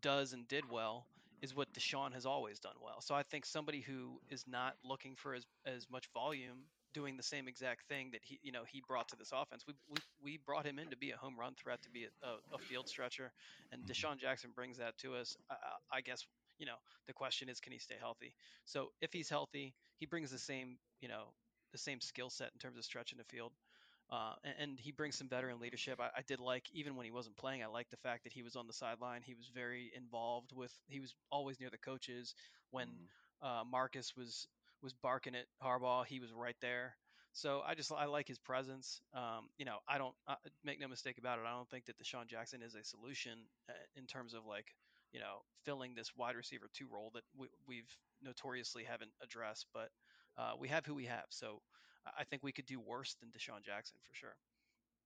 does 0.00 0.32
and 0.32 0.46
did 0.48 0.70
well 0.70 1.06
is 1.42 1.54
what 1.54 1.72
DeSean 1.72 2.12
has 2.14 2.26
always 2.26 2.58
done 2.58 2.76
well. 2.82 3.00
So 3.00 3.14
I 3.14 3.22
think 3.22 3.44
somebody 3.44 3.80
who 3.80 4.20
is 4.30 4.44
not 4.46 4.76
looking 4.84 5.14
for 5.16 5.34
as 5.34 5.46
as 5.66 5.88
much 5.90 6.08
volume 6.14 6.64
doing 6.96 7.16
the 7.16 7.22
same 7.34 7.48
exact 7.48 7.88
thing 7.88 8.10
that 8.12 8.24
he 8.24 8.40
you 8.42 8.52
know 8.52 8.64
he 8.64 8.82
brought 8.88 9.08
to 9.10 9.16
this 9.16 9.32
offense. 9.32 9.64
We 9.68 9.74
we, 9.88 10.00
we 10.22 10.38
brought 10.38 10.66
him 10.66 10.78
in 10.80 10.90
to 10.90 10.96
be 10.96 11.12
a 11.12 11.18
home 11.18 11.38
run 11.38 11.54
threat, 11.56 11.82
to 11.84 11.90
be 11.90 12.04
a, 12.06 12.26
a, 12.26 12.36
a 12.56 12.58
field 12.58 12.88
stretcher, 12.88 13.32
and 13.72 13.82
Mhm. 13.82 13.88
DeSean 13.88 14.18
Jackson 14.18 14.52
brings 14.52 14.78
that 14.78 14.98
to 14.98 15.16
us. 15.16 15.36
I, 15.50 15.56
I 15.98 16.02
guess 16.02 16.26
you 16.58 16.66
know 16.66 16.78
the 17.06 17.14
question 17.14 17.48
is 17.50 17.60
can 17.60 17.72
he 17.72 17.78
stay 17.78 17.98
healthy? 18.00 18.34
So 18.66 18.90
if 19.00 19.12
he's 19.12 19.30
healthy, 19.30 19.76
he 19.98 20.06
brings 20.06 20.30
the 20.30 20.38
same 20.38 20.78
you 21.00 21.08
know 21.08 21.34
the 21.72 21.78
same 21.78 22.00
skill 22.00 22.30
set 22.30 22.52
in 22.54 22.58
terms 22.58 22.78
of 22.78 22.84
stretching 22.84 23.18
the 23.18 23.24
field. 23.24 23.52
Uh, 24.10 24.34
and, 24.44 24.54
and 24.58 24.80
he 24.80 24.92
brings 24.92 25.16
some 25.16 25.28
veteran 25.28 25.58
leadership. 25.60 26.00
I, 26.00 26.10
I 26.16 26.22
did 26.22 26.40
like, 26.40 26.70
even 26.72 26.96
when 26.96 27.06
he 27.06 27.12
wasn't 27.12 27.36
playing, 27.36 27.62
I 27.62 27.66
liked 27.66 27.90
the 27.90 27.96
fact 27.96 28.24
that 28.24 28.32
he 28.32 28.42
was 28.42 28.56
on 28.56 28.66
the 28.66 28.72
sideline. 28.72 29.22
He 29.22 29.34
was 29.34 29.48
very 29.48 29.92
involved 29.94 30.52
with. 30.52 30.72
He 30.88 31.00
was 31.00 31.14
always 31.30 31.60
near 31.60 31.70
the 31.70 31.78
coaches. 31.78 32.34
When 32.70 32.88
Mhm. 32.88 33.08
uh, 33.42 33.64
Marcus 33.64 34.16
was 34.16 34.46
was 34.82 34.92
barking 34.92 35.34
at 35.34 35.46
Harbaugh, 35.62 36.06
he 36.06 36.20
was 36.20 36.32
right 36.32 36.56
there. 36.60 36.96
So 37.32 37.62
I 37.66 37.74
just 37.74 37.92
I 37.92 38.06
like 38.06 38.26
his 38.26 38.38
presence. 38.38 39.00
Um, 39.12 39.48
you 39.58 39.66
know, 39.66 39.78
I 39.88 39.98
don't 39.98 40.14
uh, 40.26 40.36
make 40.64 40.80
no 40.80 40.88
mistake 40.88 41.18
about 41.18 41.38
it. 41.38 41.44
I 41.46 41.52
don't 41.52 41.68
think 41.68 41.84
that 41.86 41.98
DeSean 41.98 42.26
Jackson 42.26 42.62
is 42.62 42.74
a 42.74 42.82
solution 42.84 43.32
uh, 43.68 43.74
in 43.94 44.06
terms 44.06 44.32
of 44.34 44.46
like 44.46 44.74
you 45.12 45.20
know 45.20 45.42
filling 45.64 45.94
this 45.94 46.16
wide 46.16 46.36
receiver 46.36 46.68
two 46.72 46.86
role 46.90 47.10
that 47.14 47.24
we, 47.36 47.48
we've 47.66 47.90
notoriously 48.22 48.84
haven't 48.84 49.10
addressed. 49.22 49.66
But 49.74 49.90
uh, 50.38 50.52
we 50.58 50.68
have 50.68 50.86
who 50.86 50.94
we 50.94 51.04
have, 51.06 51.26
so 51.30 51.60
I- 52.06 52.20
I 52.20 52.24
think 52.24 52.42
we 52.42 52.52
could 52.52 52.66
do 52.66 52.80
worse 52.80 53.14
than 53.20 53.30
DeSean 53.30 53.62
Jackson 53.62 53.98
for 54.02 54.14
sure. 54.14 54.36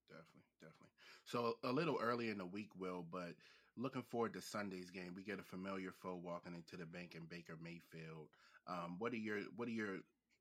Definitely, 0.09 0.43
definitely. 0.61 0.95
So 1.25 1.55
a 1.65 1.73
little 1.73 1.99
early 2.01 2.31
in 2.31 2.39
the 2.39 2.47
week, 2.47 2.71
Will, 2.77 3.05
but 3.11 3.35
looking 3.77 4.03
forward 4.03 4.33
to 4.35 4.41
Sunday's 4.41 4.91
game. 4.91 5.15
We 5.15 5.23
get 5.23 5.39
a 5.39 5.43
familiar 5.45 5.93
foe 5.93 6.17
walking 6.17 6.55
into 6.55 6.77
the 6.77 6.87
bank 6.87 7.15
in 7.15 7.27
Baker 7.27 7.57
Mayfield. 7.63 8.29
Um, 8.71 8.97
what 8.99 9.13
are 9.13 9.17
your 9.17 9.41
What 9.57 9.69
are 9.69 9.73
your 9.73 9.99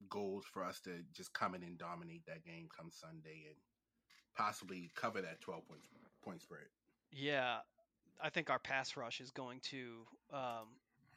goals 0.09 0.45
for 0.53 0.63
us 0.63 0.79
to 0.81 0.91
just 1.13 1.33
come 1.33 1.55
in 1.55 1.63
and 1.63 1.77
dominate 1.77 2.25
that 2.27 2.45
game 2.45 2.69
come 2.75 2.89
Sunday 2.91 3.45
and 3.48 3.57
possibly 4.36 4.91
cover 4.95 5.21
that 5.21 5.41
twelve 5.41 5.67
point 5.67 5.81
point 6.24 6.41
spread? 6.41 6.67
Yeah, 7.12 7.57
I 8.21 8.29
think 8.29 8.50
our 8.50 8.59
pass 8.59 8.95
rush 8.95 9.19
is 9.21 9.31
going 9.31 9.59
to 9.71 10.05
um, 10.31 10.67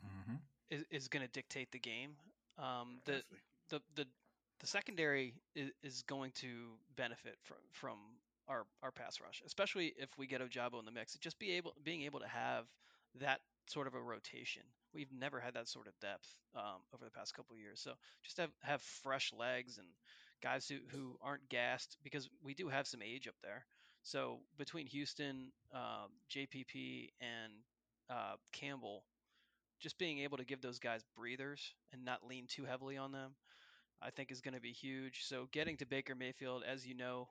Mhm. 0.04 0.40
is, 0.70 0.84
is 0.90 1.08
going 1.08 1.24
to 1.24 1.32
dictate 1.32 1.70
the 1.70 1.78
game. 1.78 2.16
Um, 2.58 3.00
the 3.04 3.22
the 3.68 3.80
the 3.94 4.06
the 4.60 4.66
secondary 4.66 5.34
is, 5.54 5.70
is 5.82 6.02
going 6.02 6.32
to 6.32 6.78
benefit 6.96 7.38
from 7.42 7.58
from 7.72 7.98
our 8.48 8.66
our 8.82 8.90
pass 8.90 9.20
rush, 9.20 9.42
especially 9.46 9.94
if 9.98 10.08
we 10.18 10.26
get 10.26 10.40
Ojabo 10.40 10.78
in 10.78 10.84
the 10.86 10.92
mix. 10.92 11.16
Just 11.18 11.38
be 11.38 11.52
able 11.52 11.74
being 11.84 12.02
able 12.02 12.20
to 12.20 12.28
have 12.28 12.66
that 13.20 13.40
sort 13.66 13.86
of 13.86 13.94
a 13.94 14.00
rotation. 14.00 14.62
We've 14.94 15.12
never 15.12 15.40
had 15.40 15.54
that 15.54 15.68
sort 15.68 15.86
of 15.86 15.98
depth 16.00 16.28
um, 16.54 16.80
over 16.94 17.04
the 17.04 17.10
past 17.10 17.34
couple 17.34 17.54
of 17.54 17.60
years. 17.60 17.80
So 17.80 17.92
just 18.22 18.38
have 18.38 18.50
have 18.62 18.82
fresh 18.82 19.32
legs 19.32 19.78
and 19.78 19.86
guys 20.42 20.68
who, 20.68 20.78
who 20.88 21.16
aren't 21.22 21.48
gassed 21.48 21.96
because 22.02 22.28
we 22.42 22.54
do 22.54 22.68
have 22.68 22.86
some 22.86 23.02
age 23.02 23.28
up 23.28 23.34
there. 23.42 23.64
So 24.02 24.40
between 24.58 24.86
Houston, 24.86 25.52
um, 25.72 26.10
JPP, 26.30 27.10
and 27.20 27.52
uh, 28.10 28.34
Campbell, 28.52 29.04
just 29.80 29.98
being 29.98 30.18
able 30.20 30.38
to 30.38 30.44
give 30.44 30.60
those 30.60 30.78
guys 30.78 31.04
breathers 31.16 31.74
and 31.92 32.04
not 32.04 32.26
lean 32.26 32.46
too 32.48 32.64
heavily 32.64 32.96
on 32.96 33.12
them, 33.12 33.34
I 34.02 34.10
think 34.10 34.32
is 34.32 34.40
going 34.40 34.54
to 34.54 34.60
be 34.60 34.72
huge. 34.72 35.24
So 35.24 35.48
getting 35.52 35.76
to 35.78 35.86
Baker 35.86 36.14
Mayfield, 36.14 36.64
as 36.68 36.84
you 36.86 36.94
know, 36.96 37.28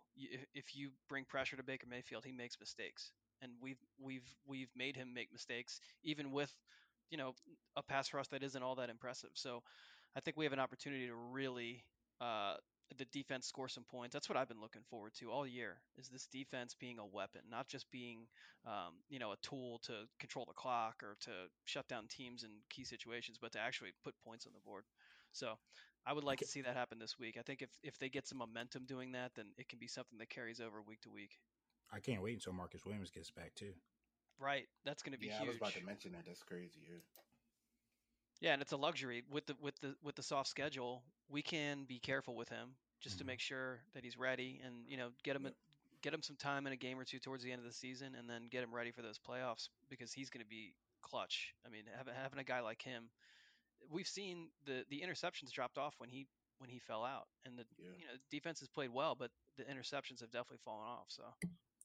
if 0.54 0.76
you 0.76 0.92
bring 1.10 1.26
pressure 1.26 1.58
to 1.58 1.64
Baker 1.64 1.88
Mayfield, 1.90 2.24
he 2.26 2.32
makes 2.32 2.60
mistakes, 2.60 3.12
and 3.42 3.52
we've 3.62 3.80
we've 4.00 4.28
we've 4.48 4.72
made 4.76 4.96
him 4.96 5.14
make 5.14 5.32
mistakes, 5.34 5.82
even 6.04 6.32
with 6.32 6.52
you 7.12 7.18
know 7.18 7.36
a 7.76 7.84
pass 7.84 8.14
rush 8.14 8.28
that 8.30 8.44
isn't 8.44 8.64
all 8.64 8.76
that 8.76 8.90
impressive. 8.90 9.32
So 9.34 9.62
I 10.16 10.20
think 10.20 10.38
we 10.38 10.46
have 10.46 10.54
an 10.54 10.60
opportunity 10.60 11.08
to 11.08 11.16
really 11.16 11.84
uh, 12.20 12.56
the 12.98 13.06
defense 13.06 13.48
score 13.48 13.68
some 13.68 13.84
points. 13.84 14.14
That's 14.14 14.28
what 14.28 14.38
I've 14.38 14.48
been 14.48 14.62
looking 14.62 14.82
forward 14.90 15.14
to 15.20 15.32
all 15.32 15.48
year. 15.48 15.78
Is 15.98 16.10
this 16.10 16.28
defense 16.28 16.76
being 16.78 17.00
a 17.00 17.06
weapon, 17.06 17.42
not 17.50 17.68
just 17.68 17.90
being, 17.92 18.28
um, 18.66 18.96
you 19.10 19.20
know, 19.20 19.32
a 19.32 19.38
tool 19.42 19.80
to 19.84 19.94
control 20.20 20.46
the 20.46 20.54
clock 20.54 21.02
or 21.04 21.16
to 21.22 21.32
shut 21.66 21.88
down 21.88 22.08
teams 22.08 22.44
in 22.44 22.50
key 22.70 22.84
situations, 22.84 23.38
but 23.42 23.52
to 23.54 23.60
actually 23.60 23.92
put 24.04 24.14
points 24.26 24.46
on 24.46 24.54
the 24.54 24.60
board. 24.60 24.84
So 25.32 25.54
I 26.06 26.14
would 26.14 26.24
like 26.24 26.40
okay. 26.40 26.46
to 26.46 26.52
see 26.52 26.62
that 26.62 26.76
happen 26.76 27.00
this 27.00 27.18
week. 27.20 27.38
I 27.40 27.44
think 27.44 27.62
if 27.62 27.70
if 27.84 27.98
they 27.98 28.10
get 28.10 28.28
some 28.28 28.40
momentum 28.40 28.86
doing 28.86 29.14
that, 29.14 29.32
then 29.36 29.46
it 29.58 29.70
can 29.70 29.80
be 29.80 29.88
something 29.88 30.18
that 30.20 30.30
carries 30.30 30.60
over 30.60 30.82
week 30.82 31.02
to 31.02 31.10
week. 31.10 31.38
I 31.94 32.00
can't 32.00 32.22
wait 32.22 32.34
until 32.34 32.54
Marcus 32.54 32.86
Williams 32.86 33.12
gets 33.12 33.32
back 33.32 33.54
too. 33.56 33.74
Right, 34.42 34.68
that's 34.84 35.04
going 35.04 35.14
to 35.14 35.20
be 35.20 35.28
yeah, 35.28 35.38
huge. 35.38 35.44
I 35.44 35.48
was 35.50 35.58
about 35.58 35.74
to 35.74 35.86
mention 35.86 36.12
that. 36.14 36.26
That's 36.26 36.42
crazy. 36.42 36.80
Yeah. 36.90 36.98
Yeah, 38.42 38.54
and 38.54 38.62
it's 38.62 38.72
a 38.72 38.78
luxury 38.78 39.24
with 39.30 39.46
the 39.46 39.56
with 39.62 39.80
the 39.82 39.96
with 40.04 40.16
the 40.16 40.24
soft 40.24 40.50
schedule. 40.50 41.04
We 41.30 41.44
can 41.44 41.84
be 41.84 42.00
careful 42.00 42.36
with 42.36 42.50
him 42.50 42.70
just 43.00 43.16
mm-hmm. 43.16 43.26
to 43.26 43.28
make 43.28 43.40
sure 43.40 43.80
that 43.94 44.04
he's 44.04 44.18
ready, 44.18 44.60
and 44.66 44.74
you 44.88 44.98
know, 44.98 45.10
get 45.24 45.36
him 45.36 45.46
a, 45.46 45.52
get 46.02 46.12
him 46.12 46.24
some 46.24 46.36
time 46.38 46.66
in 46.66 46.74
a 46.74 46.76
game 46.76 47.00
or 47.00 47.04
two 47.04 47.20
towards 47.20 47.44
the 47.44 47.52
end 47.52 47.60
of 47.60 47.68
the 47.68 47.74
season, 47.74 48.16
and 48.18 48.28
then 48.28 48.48
get 48.50 48.64
him 48.64 48.74
ready 48.74 48.90
for 48.90 49.04
those 49.04 49.20
playoffs 49.20 49.70
because 49.90 50.12
he's 50.12 50.32
going 50.32 50.44
to 50.44 50.50
be 50.50 50.74
clutch. 51.04 51.54
I 51.66 51.70
mean, 51.70 51.84
having 51.96 52.16
having 52.20 52.40
a 52.40 52.44
guy 52.44 52.62
like 52.62 52.82
him, 52.82 53.10
we've 53.92 54.08
seen 54.08 54.48
the 54.66 54.86
the 54.90 55.04
interceptions 55.06 55.52
dropped 55.52 55.78
off 55.78 55.94
when 56.00 56.10
he 56.10 56.26
when 56.58 56.70
he 56.72 56.80
fell 56.80 57.04
out, 57.04 57.28
and 57.46 57.60
the 57.60 57.66
yeah. 57.78 57.90
you 58.00 58.06
know 58.06 58.18
defense 58.32 58.60
has 58.60 58.70
played 58.70 58.92
well, 58.92 59.14
but 59.14 59.30
the 59.58 59.64
interceptions 59.64 60.20
have 60.22 60.32
definitely 60.32 60.62
fallen 60.66 60.88
off. 60.88 61.06
So 61.10 61.24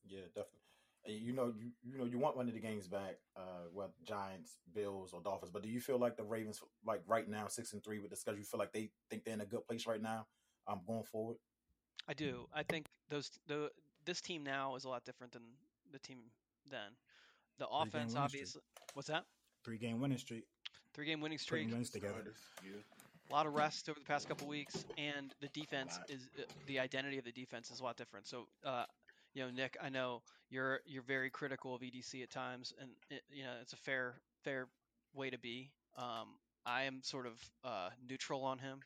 yeah, 0.08 0.20
definitely 0.28 0.65
you 1.12 1.32
know, 1.32 1.52
you 1.58 1.70
you 1.84 1.98
know, 1.98 2.04
you 2.04 2.18
want 2.18 2.36
one 2.36 2.48
of 2.48 2.54
the 2.54 2.60
games 2.60 2.86
back, 2.88 3.18
uh, 3.36 3.68
well, 3.72 3.92
Giants, 4.04 4.58
Bills, 4.74 5.12
or 5.12 5.20
Dolphins. 5.20 5.50
But 5.52 5.62
do 5.62 5.68
you 5.68 5.80
feel 5.80 5.98
like 5.98 6.16
the 6.16 6.24
Ravens, 6.24 6.60
like 6.84 7.02
right 7.06 7.28
now, 7.28 7.46
six 7.48 7.72
and 7.72 7.82
three 7.82 7.98
with 7.98 8.10
the 8.10 8.16
schedule, 8.16 8.38
you 8.38 8.44
feel 8.44 8.58
like 8.58 8.72
they 8.72 8.90
think 9.10 9.24
they're 9.24 9.34
in 9.34 9.40
a 9.40 9.46
good 9.46 9.66
place 9.66 9.86
right 9.86 10.02
now, 10.02 10.26
um, 10.66 10.80
going 10.86 11.04
forward? 11.04 11.36
I 12.08 12.14
do. 12.14 12.46
I 12.54 12.62
think 12.62 12.86
those 13.10 13.30
the 13.46 13.70
this 14.04 14.20
team 14.20 14.42
now 14.44 14.76
is 14.76 14.84
a 14.84 14.88
lot 14.88 15.04
different 15.04 15.32
than 15.32 15.42
the 15.92 15.98
team 15.98 16.18
then. 16.70 16.92
The 17.58 17.68
offense, 17.68 18.14
obviously. 18.14 18.62
What's 18.94 19.08
that? 19.08 19.24
Three 19.64 19.78
game 19.78 20.00
winning 20.00 20.18
streak. 20.18 20.44
Three 20.94 21.06
game 21.06 21.20
winning 21.20 21.38
streak. 21.38 21.70
wins 21.70 21.90
together. 21.90 22.32
Yeah. 22.64 22.80
A 23.30 23.32
lot 23.32 23.46
of 23.46 23.54
rest 23.54 23.88
over 23.88 23.98
the 23.98 24.06
past 24.06 24.28
couple 24.28 24.46
weeks, 24.46 24.84
and 24.96 25.34
the 25.40 25.48
defense 25.48 25.98
is 26.08 26.28
uh, 26.38 26.42
the 26.66 26.78
identity 26.78 27.18
of 27.18 27.24
the 27.24 27.32
defense 27.32 27.70
is 27.70 27.80
a 27.80 27.84
lot 27.84 27.96
different. 27.96 28.26
So 28.26 28.46
uh, 28.64 28.84
you 29.36 29.42
know, 29.42 29.50
Nick, 29.50 29.76
I 29.82 29.90
know 29.90 30.22
you're 30.48 30.80
you're 30.86 31.02
very 31.02 31.28
critical 31.28 31.74
of 31.74 31.82
EDC 31.82 32.22
at 32.22 32.30
times, 32.30 32.72
and 32.80 32.90
it, 33.10 33.22
you 33.30 33.44
know 33.44 33.52
it's 33.60 33.74
a 33.74 33.76
fair 33.76 34.14
fair 34.42 34.66
way 35.14 35.28
to 35.28 35.38
be. 35.38 35.70
Um, 35.98 36.28
I 36.64 36.84
am 36.84 37.00
sort 37.02 37.26
of 37.26 37.34
uh, 37.62 37.90
neutral 38.08 38.44
on 38.44 38.58
him 38.58 38.80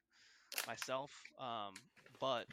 myself, 0.66 1.12
um, 1.38 1.74
but 2.18 2.46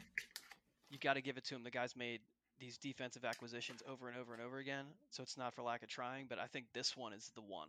you 0.90 0.98
got 0.98 1.14
to 1.14 1.20
give 1.20 1.36
it 1.38 1.44
to 1.46 1.56
him. 1.56 1.64
The 1.64 1.72
guy's 1.72 1.96
made 1.96 2.20
these 2.60 2.78
defensive 2.78 3.24
acquisitions 3.24 3.82
over 3.90 4.08
and 4.08 4.16
over 4.16 4.32
and 4.32 4.42
over 4.42 4.58
again, 4.58 4.84
so 5.10 5.24
it's 5.24 5.36
not 5.36 5.52
for 5.52 5.62
lack 5.62 5.82
of 5.82 5.88
trying. 5.88 6.26
But 6.28 6.38
I 6.38 6.46
think 6.46 6.66
this 6.72 6.96
one 6.96 7.12
is 7.12 7.32
the 7.34 7.42
one 7.42 7.68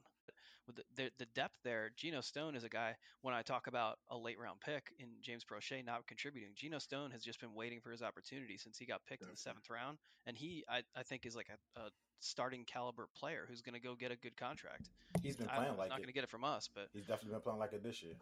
the, 0.76 0.84
the, 0.96 1.12
the, 1.18 1.26
depth 1.36 1.56
there, 1.64 1.92
Geno 1.96 2.22
Stone 2.22 2.56
is 2.56 2.64
a 2.64 2.70
guy. 2.70 2.96
When 3.22 3.34
I 3.34 3.42
talk 3.42 3.68
about 3.68 4.00
a 4.10 4.18
late 4.18 4.40
round 4.40 4.60
pick 4.62 4.94
in 5.00 5.08
James 5.22 5.44
Proche 5.44 5.84
not 5.86 6.06
contributing, 6.08 6.50
Geno 6.56 6.80
Stone 6.80 7.12
has 7.12 7.24
just 7.24 7.40
been 7.40 7.54
waiting 7.54 7.80
for 7.80 7.92
his 7.92 8.02
opportunity 8.02 8.58
since 8.58 8.78
he 8.78 8.86
got 8.86 9.02
picked 9.08 9.24
in 9.24 9.30
the 9.30 9.38
seventh 9.38 9.70
round, 9.70 9.98
and 10.26 10.38
he 10.38 10.64
I, 10.70 10.82
I 10.96 11.04
think 11.04 11.26
is 11.26 11.36
like 11.36 11.50
a, 11.50 11.80
a 11.80 11.90
starting 12.20 12.66
caliber 12.66 13.08
player 13.18 13.46
who's 13.48 13.62
going 13.62 13.74
to 13.74 13.80
go 13.80 13.96
get 13.96 14.12
a 14.12 14.16
good 14.16 14.38
contract. 14.38 14.90
He's 15.24 15.36
been 15.36 15.48
playing 15.48 15.78
like 15.78 15.90
not 15.90 15.98
going 15.98 16.08
to 16.08 16.14
get 16.14 16.24
it 16.24 16.30
from 16.30 16.44
us, 16.44 16.70
but 16.74 16.88
he's 16.94 17.06
definitely 17.06 17.34
been 17.34 17.42
playing 17.42 17.60
like 17.60 17.74
it 17.74 17.84
this 17.84 18.04
year. 18.04 18.14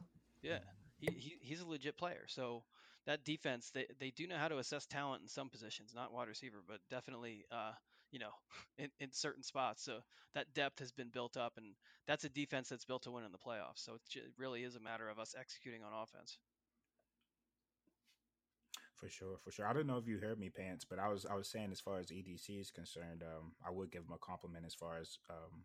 Yeah, 0.41 0.59
he, 0.99 1.11
he 1.11 1.37
he's 1.41 1.61
a 1.61 1.67
legit 1.67 1.97
player. 1.97 2.25
So 2.27 2.63
that 3.05 3.23
defense, 3.23 3.71
they 3.73 3.87
they 3.99 4.11
do 4.11 4.27
know 4.27 4.37
how 4.37 4.47
to 4.47 4.57
assess 4.57 4.85
talent 4.85 5.21
in 5.21 5.27
some 5.27 5.49
positions, 5.49 5.93
not 5.95 6.13
wide 6.13 6.27
receiver, 6.27 6.61
but 6.67 6.79
definitely 6.89 7.45
uh, 7.51 7.71
you 8.11 8.19
know, 8.19 8.31
in, 8.77 8.89
in 8.99 9.11
certain 9.11 9.43
spots. 9.43 9.83
So 9.83 9.99
that 10.33 10.53
depth 10.53 10.79
has 10.79 10.91
been 10.91 11.09
built 11.09 11.37
up, 11.37 11.53
and 11.57 11.67
that's 12.07 12.23
a 12.23 12.29
defense 12.29 12.69
that's 12.69 12.85
built 12.85 13.03
to 13.03 13.11
win 13.11 13.23
in 13.23 13.31
the 13.31 13.37
playoffs. 13.37 13.83
So 13.85 13.95
it 13.95 14.23
really 14.37 14.63
is 14.63 14.75
a 14.75 14.79
matter 14.79 15.09
of 15.09 15.19
us 15.19 15.35
executing 15.37 15.83
on 15.83 15.91
offense. 15.93 16.37
For 18.95 19.09
sure, 19.09 19.37
for 19.43 19.51
sure. 19.51 19.67
I 19.67 19.73
don't 19.73 19.85
know 19.85 19.97
if 19.97 20.07
you 20.07 20.17
heard 20.17 20.39
me, 20.39 20.49
Pants, 20.49 20.83
but 20.83 20.97
I 20.97 21.07
was 21.07 21.25
I 21.25 21.35
was 21.35 21.47
saying 21.47 21.69
as 21.71 21.79
far 21.79 21.99
as 21.99 22.07
EDC 22.07 22.59
is 22.59 22.71
concerned, 22.71 23.21
um, 23.21 23.51
I 23.65 23.69
would 23.69 23.91
give 23.91 24.01
him 24.01 24.13
a 24.13 24.17
compliment 24.17 24.65
as 24.65 24.73
far 24.73 24.97
as 24.97 25.19
um, 25.29 25.63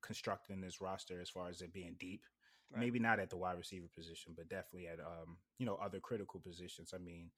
constructing 0.00 0.62
this 0.62 0.80
roster, 0.80 1.20
as 1.20 1.28
far 1.28 1.48
as 1.48 1.60
it 1.60 1.74
being 1.74 1.96
deep. 2.00 2.22
Right. 2.72 2.80
Maybe 2.80 2.98
not 2.98 3.20
at 3.20 3.28
the 3.28 3.36
wide 3.36 3.58
receiver 3.58 3.88
position, 3.94 4.32
but 4.34 4.48
definitely 4.48 4.88
at 4.88 4.98
um, 4.98 5.36
you 5.58 5.66
know 5.66 5.78
other 5.82 6.00
critical 6.00 6.40
positions. 6.40 6.92
I 6.94 6.98
mean, 6.98 7.30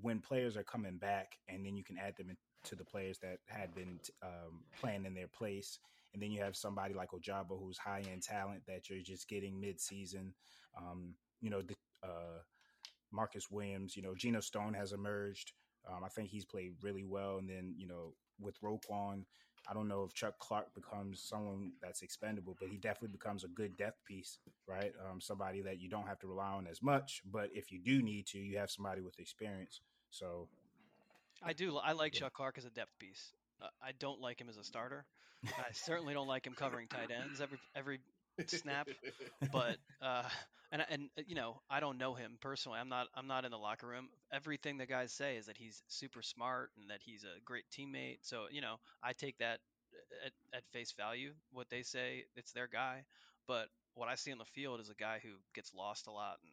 when 0.00 0.20
players 0.20 0.56
are 0.56 0.62
coming 0.62 0.98
back, 0.98 1.38
and 1.48 1.66
then 1.66 1.76
you 1.76 1.82
can 1.82 1.98
add 1.98 2.16
them 2.16 2.30
to 2.64 2.76
the 2.76 2.84
players 2.84 3.18
that 3.18 3.38
had 3.46 3.74
been 3.74 3.98
um, 4.22 4.60
playing 4.80 5.04
in 5.04 5.14
their 5.14 5.28
place. 5.28 5.78
And 6.12 6.22
then 6.22 6.30
you 6.30 6.40
have 6.42 6.56
somebody 6.56 6.94
like 6.94 7.10
Ojabo 7.10 7.58
who's 7.58 7.78
high 7.78 8.02
end 8.10 8.22
talent 8.22 8.62
that 8.66 8.90
you're 8.90 9.00
just 9.00 9.28
getting 9.28 9.60
mid 9.60 9.80
season. 9.80 10.34
Um, 10.76 11.14
you 11.40 11.50
know, 11.50 11.62
the, 11.62 11.74
uh, 12.02 12.40
Marcus 13.10 13.50
Williams, 13.50 13.96
you 13.96 14.02
know, 14.02 14.14
Geno 14.14 14.40
Stone 14.40 14.74
has 14.74 14.92
emerged. 14.92 15.52
Um, 15.88 16.04
I 16.04 16.08
think 16.08 16.28
he's 16.28 16.44
played 16.44 16.72
really 16.82 17.04
well. 17.04 17.38
And 17.38 17.48
then, 17.48 17.74
you 17.76 17.86
know, 17.86 18.14
with 18.40 18.60
Roquan, 18.60 19.24
I 19.68 19.74
don't 19.74 19.88
know 19.88 20.04
if 20.04 20.14
Chuck 20.14 20.38
Clark 20.38 20.74
becomes 20.74 21.22
someone 21.22 21.72
that's 21.80 22.02
expendable, 22.02 22.56
but 22.58 22.68
he 22.68 22.76
definitely 22.76 23.12
becomes 23.12 23.44
a 23.44 23.48
good 23.48 23.76
depth 23.76 24.04
piece, 24.04 24.38
right? 24.66 24.92
Um, 25.08 25.20
somebody 25.20 25.60
that 25.62 25.80
you 25.80 25.88
don't 25.88 26.06
have 26.06 26.18
to 26.20 26.26
rely 26.26 26.50
on 26.50 26.66
as 26.66 26.82
much, 26.82 27.22
but 27.30 27.48
if 27.54 27.70
you 27.70 27.78
do 27.78 28.02
need 28.02 28.26
to, 28.28 28.38
you 28.38 28.58
have 28.58 28.70
somebody 28.70 29.02
with 29.02 29.18
experience. 29.20 29.80
So 30.10 30.48
I 31.42 31.52
do. 31.52 31.76
I 31.78 31.92
like 31.92 32.12
Chuck 32.12 32.32
Clark 32.34 32.58
as 32.58 32.64
a 32.64 32.70
depth 32.70 32.98
piece. 32.98 33.32
Uh, 33.60 33.68
I 33.82 33.92
don't 33.98 34.20
like 34.20 34.40
him 34.40 34.48
as 34.48 34.56
a 34.56 34.64
starter. 34.64 35.06
I 35.58 35.72
certainly 35.72 36.14
don't 36.14 36.28
like 36.28 36.46
him 36.46 36.54
covering 36.54 36.88
tight 36.88 37.10
ends 37.10 37.40
every 37.40 37.58
every 37.74 38.00
snap. 38.46 38.88
But 39.50 39.76
uh, 40.02 40.24
and 40.72 40.84
and 40.88 41.10
uh, 41.18 41.22
you 41.26 41.34
know, 41.34 41.60
I 41.70 41.80
don't 41.80 41.98
know 41.98 42.14
him 42.14 42.38
personally. 42.40 42.78
I'm 42.78 42.88
not 42.88 43.08
I'm 43.14 43.26
not 43.26 43.44
in 43.44 43.50
the 43.50 43.58
locker 43.58 43.86
room. 43.86 44.08
Everything 44.32 44.78
the 44.78 44.86
guys 44.86 45.12
say 45.12 45.36
is 45.36 45.46
that 45.46 45.56
he's 45.56 45.82
super 45.88 46.22
smart 46.22 46.70
and 46.78 46.90
that 46.90 47.00
he's 47.04 47.24
a 47.24 47.40
great 47.44 47.64
teammate. 47.72 48.18
So 48.22 48.46
you 48.50 48.60
know, 48.60 48.76
I 49.02 49.12
take 49.12 49.38
that 49.38 49.60
uh, 49.94 50.26
at, 50.26 50.32
at 50.58 50.64
face 50.72 50.92
value. 50.96 51.32
What 51.52 51.68
they 51.70 51.82
say, 51.82 52.24
it's 52.36 52.52
their 52.52 52.68
guy. 52.68 53.04
But 53.46 53.68
what 53.94 54.08
I 54.08 54.14
see 54.14 54.32
on 54.32 54.38
the 54.38 54.44
field 54.44 54.80
is 54.80 54.90
a 54.90 54.94
guy 54.94 55.20
who 55.22 55.30
gets 55.54 55.74
lost 55.74 56.06
a 56.06 56.10
lot 56.12 56.38
and 56.42 56.51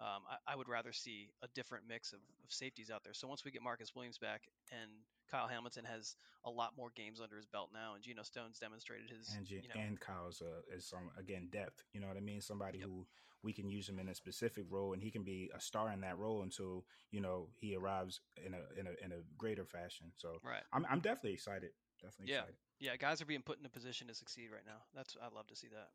um, 0.00 0.22
I, 0.28 0.52
I, 0.52 0.56
would 0.56 0.68
rather 0.68 0.92
see 0.92 1.28
a 1.42 1.48
different 1.54 1.84
mix 1.88 2.12
of, 2.12 2.18
of, 2.42 2.50
safeties 2.50 2.90
out 2.90 3.04
there. 3.04 3.14
So 3.14 3.28
once 3.28 3.44
we 3.44 3.52
get 3.52 3.62
Marcus 3.62 3.94
Williams 3.94 4.18
back 4.18 4.42
and 4.72 4.90
Kyle 5.30 5.46
Hamilton 5.46 5.84
has 5.84 6.16
a 6.44 6.50
lot 6.50 6.72
more 6.76 6.90
games 6.96 7.20
under 7.20 7.36
his 7.36 7.46
belt 7.46 7.70
now, 7.72 7.94
and 7.94 8.02
Geno 8.02 8.22
Stone's 8.22 8.58
demonstrated 8.58 9.08
his 9.08 9.32
and, 9.36 9.48
you 9.48 9.62
know, 9.74 9.80
and 9.80 10.00
Kyle's 10.00 10.42
uh, 10.42 10.76
is 10.76 10.84
some 10.84 11.10
again 11.18 11.48
depth. 11.52 11.84
You 11.92 12.00
know 12.00 12.08
what 12.08 12.16
I 12.16 12.20
mean? 12.20 12.40
Somebody 12.40 12.78
yep. 12.78 12.88
who 12.88 13.06
we 13.42 13.52
can 13.52 13.68
use 13.68 13.88
him 13.88 13.98
in 13.98 14.08
a 14.08 14.14
specific 14.14 14.64
role, 14.68 14.94
and 14.94 15.02
he 15.02 15.10
can 15.10 15.22
be 15.22 15.50
a 15.54 15.60
star 15.60 15.92
in 15.92 16.00
that 16.00 16.18
role 16.18 16.42
until 16.42 16.84
you 17.10 17.20
know 17.20 17.48
he 17.60 17.76
arrives 17.76 18.20
in 18.44 18.54
a 18.54 18.80
in 18.80 18.86
a 18.86 19.04
in 19.04 19.12
a 19.12 19.22
greater 19.38 19.64
fashion. 19.64 20.06
So 20.16 20.38
right. 20.42 20.62
I'm 20.72 20.84
I'm 20.90 21.00
definitely 21.00 21.34
excited. 21.34 21.70
Definitely 22.02 22.32
yeah. 22.32 22.40
excited. 22.40 22.56
Yeah, 22.80 22.96
guys 22.96 23.22
are 23.22 23.26
being 23.26 23.42
put 23.42 23.60
in 23.60 23.66
a 23.66 23.70
position 23.70 24.08
to 24.08 24.14
succeed 24.14 24.48
right 24.52 24.66
now. 24.66 24.82
That's 24.94 25.16
I 25.22 25.34
love 25.34 25.46
to 25.48 25.56
see 25.56 25.68
that. 25.68 25.88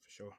For 0.00 0.10
sure. 0.10 0.34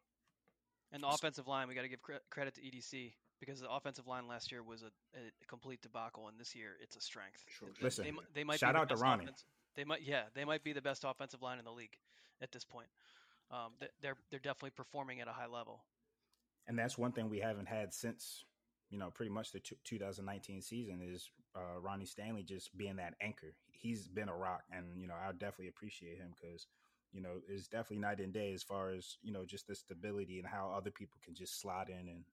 And 0.91 1.03
the 1.03 1.07
offensive 1.07 1.47
line, 1.47 1.67
we 1.67 1.75
got 1.75 1.83
to 1.83 1.87
give 1.87 2.01
credit 2.29 2.55
to 2.55 2.61
EDC 2.61 3.13
because 3.39 3.61
the 3.61 3.69
offensive 3.71 4.07
line 4.07 4.27
last 4.27 4.51
year 4.51 4.61
was 4.61 4.83
a, 4.83 4.87
a 5.17 5.45
complete 5.47 5.81
debacle, 5.81 6.27
and 6.27 6.39
this 6.39 6.53
year 6.53 6.71
it's 6.81 6.95
a 6.95 7.01
strength. 7.01 7.45
Sure. 7.47 7.69
Listen, 7.81 8.05
they, 8.05 8.11
they 8.41 8.43
might 8.43 8.59
shout 8.59 8.73
be 8.73 8.79
out 8.81 8.89
to 8.89 8.95
Ronnie. 8.95 9.27
They 9.75 9.85
might, 9.85 10.01
yeah, 10.03 10.23
they 10.35 10.43
might 10.43 10.63
be 10.63 10.73
the 10.73 10.81
best 10.81 11.05
offensive 11.07 11.41
line 11.41 11.59
in 11.59 11.65
the 11.65 11.71
league 11.71 11.97
at 12.41 12.51
this 12.51 12.65
point. 12.65 12.87
Um, 13.51 13.71
they're 14.01 14.15
they're 14.29 14.39
definitely 14.39 14.71
performing 14.71 15.21
at 15.21 15.27
a 15.27 15.31
high 15.31 15.47
level. 15.47 15.83
And 16.67 16.77
that's 16.77 16.97
one 16.97 17.11
thing 17.11 17.29
we 17.29 17.39
haven't 17.39 17.67
had 17.67 17.93
since 17.93 18.43
you 18.91 18.99
know, 18.99 19.09
pretty 19.09 19.31
much 19.31 19.51
the 19.51 19.59
t- 19.59 19.77
2019 19.85 20.61
season 20.61 20.99
is 21.01 21.31
uh, 21.55 21.79
Ronnie 21.79 22.05
Stanley 22.05 22.43
just 22.43 22.75
being 22.77 22.97
that 22.97 23.15
anchor. 23.21 23.55
He's 23.71 24.07
been 24.07 24.29
a 24.29 24.35
rock, 24.35 24.63
and 24.71 24.85
you 24.99 25.07
know, 25.07 25.15
I 25.15 25.31
definitely 25.31 25.69
appreciate 25.69 26.17
him 26.17 26.33
because 26.39 26.67
you 27.13 27.21
know 27.21 27.41
it's 27.47 27.67
definitely 27.67 27.97
night 27.97 28.19
and 28.19 28.33
day 28.33 28.53
as 28.53 28.63
far 28.63 28.91
as 28.91 29.17
you 29.21 29.31
know 29.31 29.45
just 29.45 29.67
the 29.67 29.75
stability 29.75 30.39
and 30.39 30.47
how 30.47 30.73
other 30.75 30.91
people 30.91 31.19
can 31.23 31.33
just 31.33 31.59
slot 31.59 31.89
in 31.89 32.07
and 32.07 32.23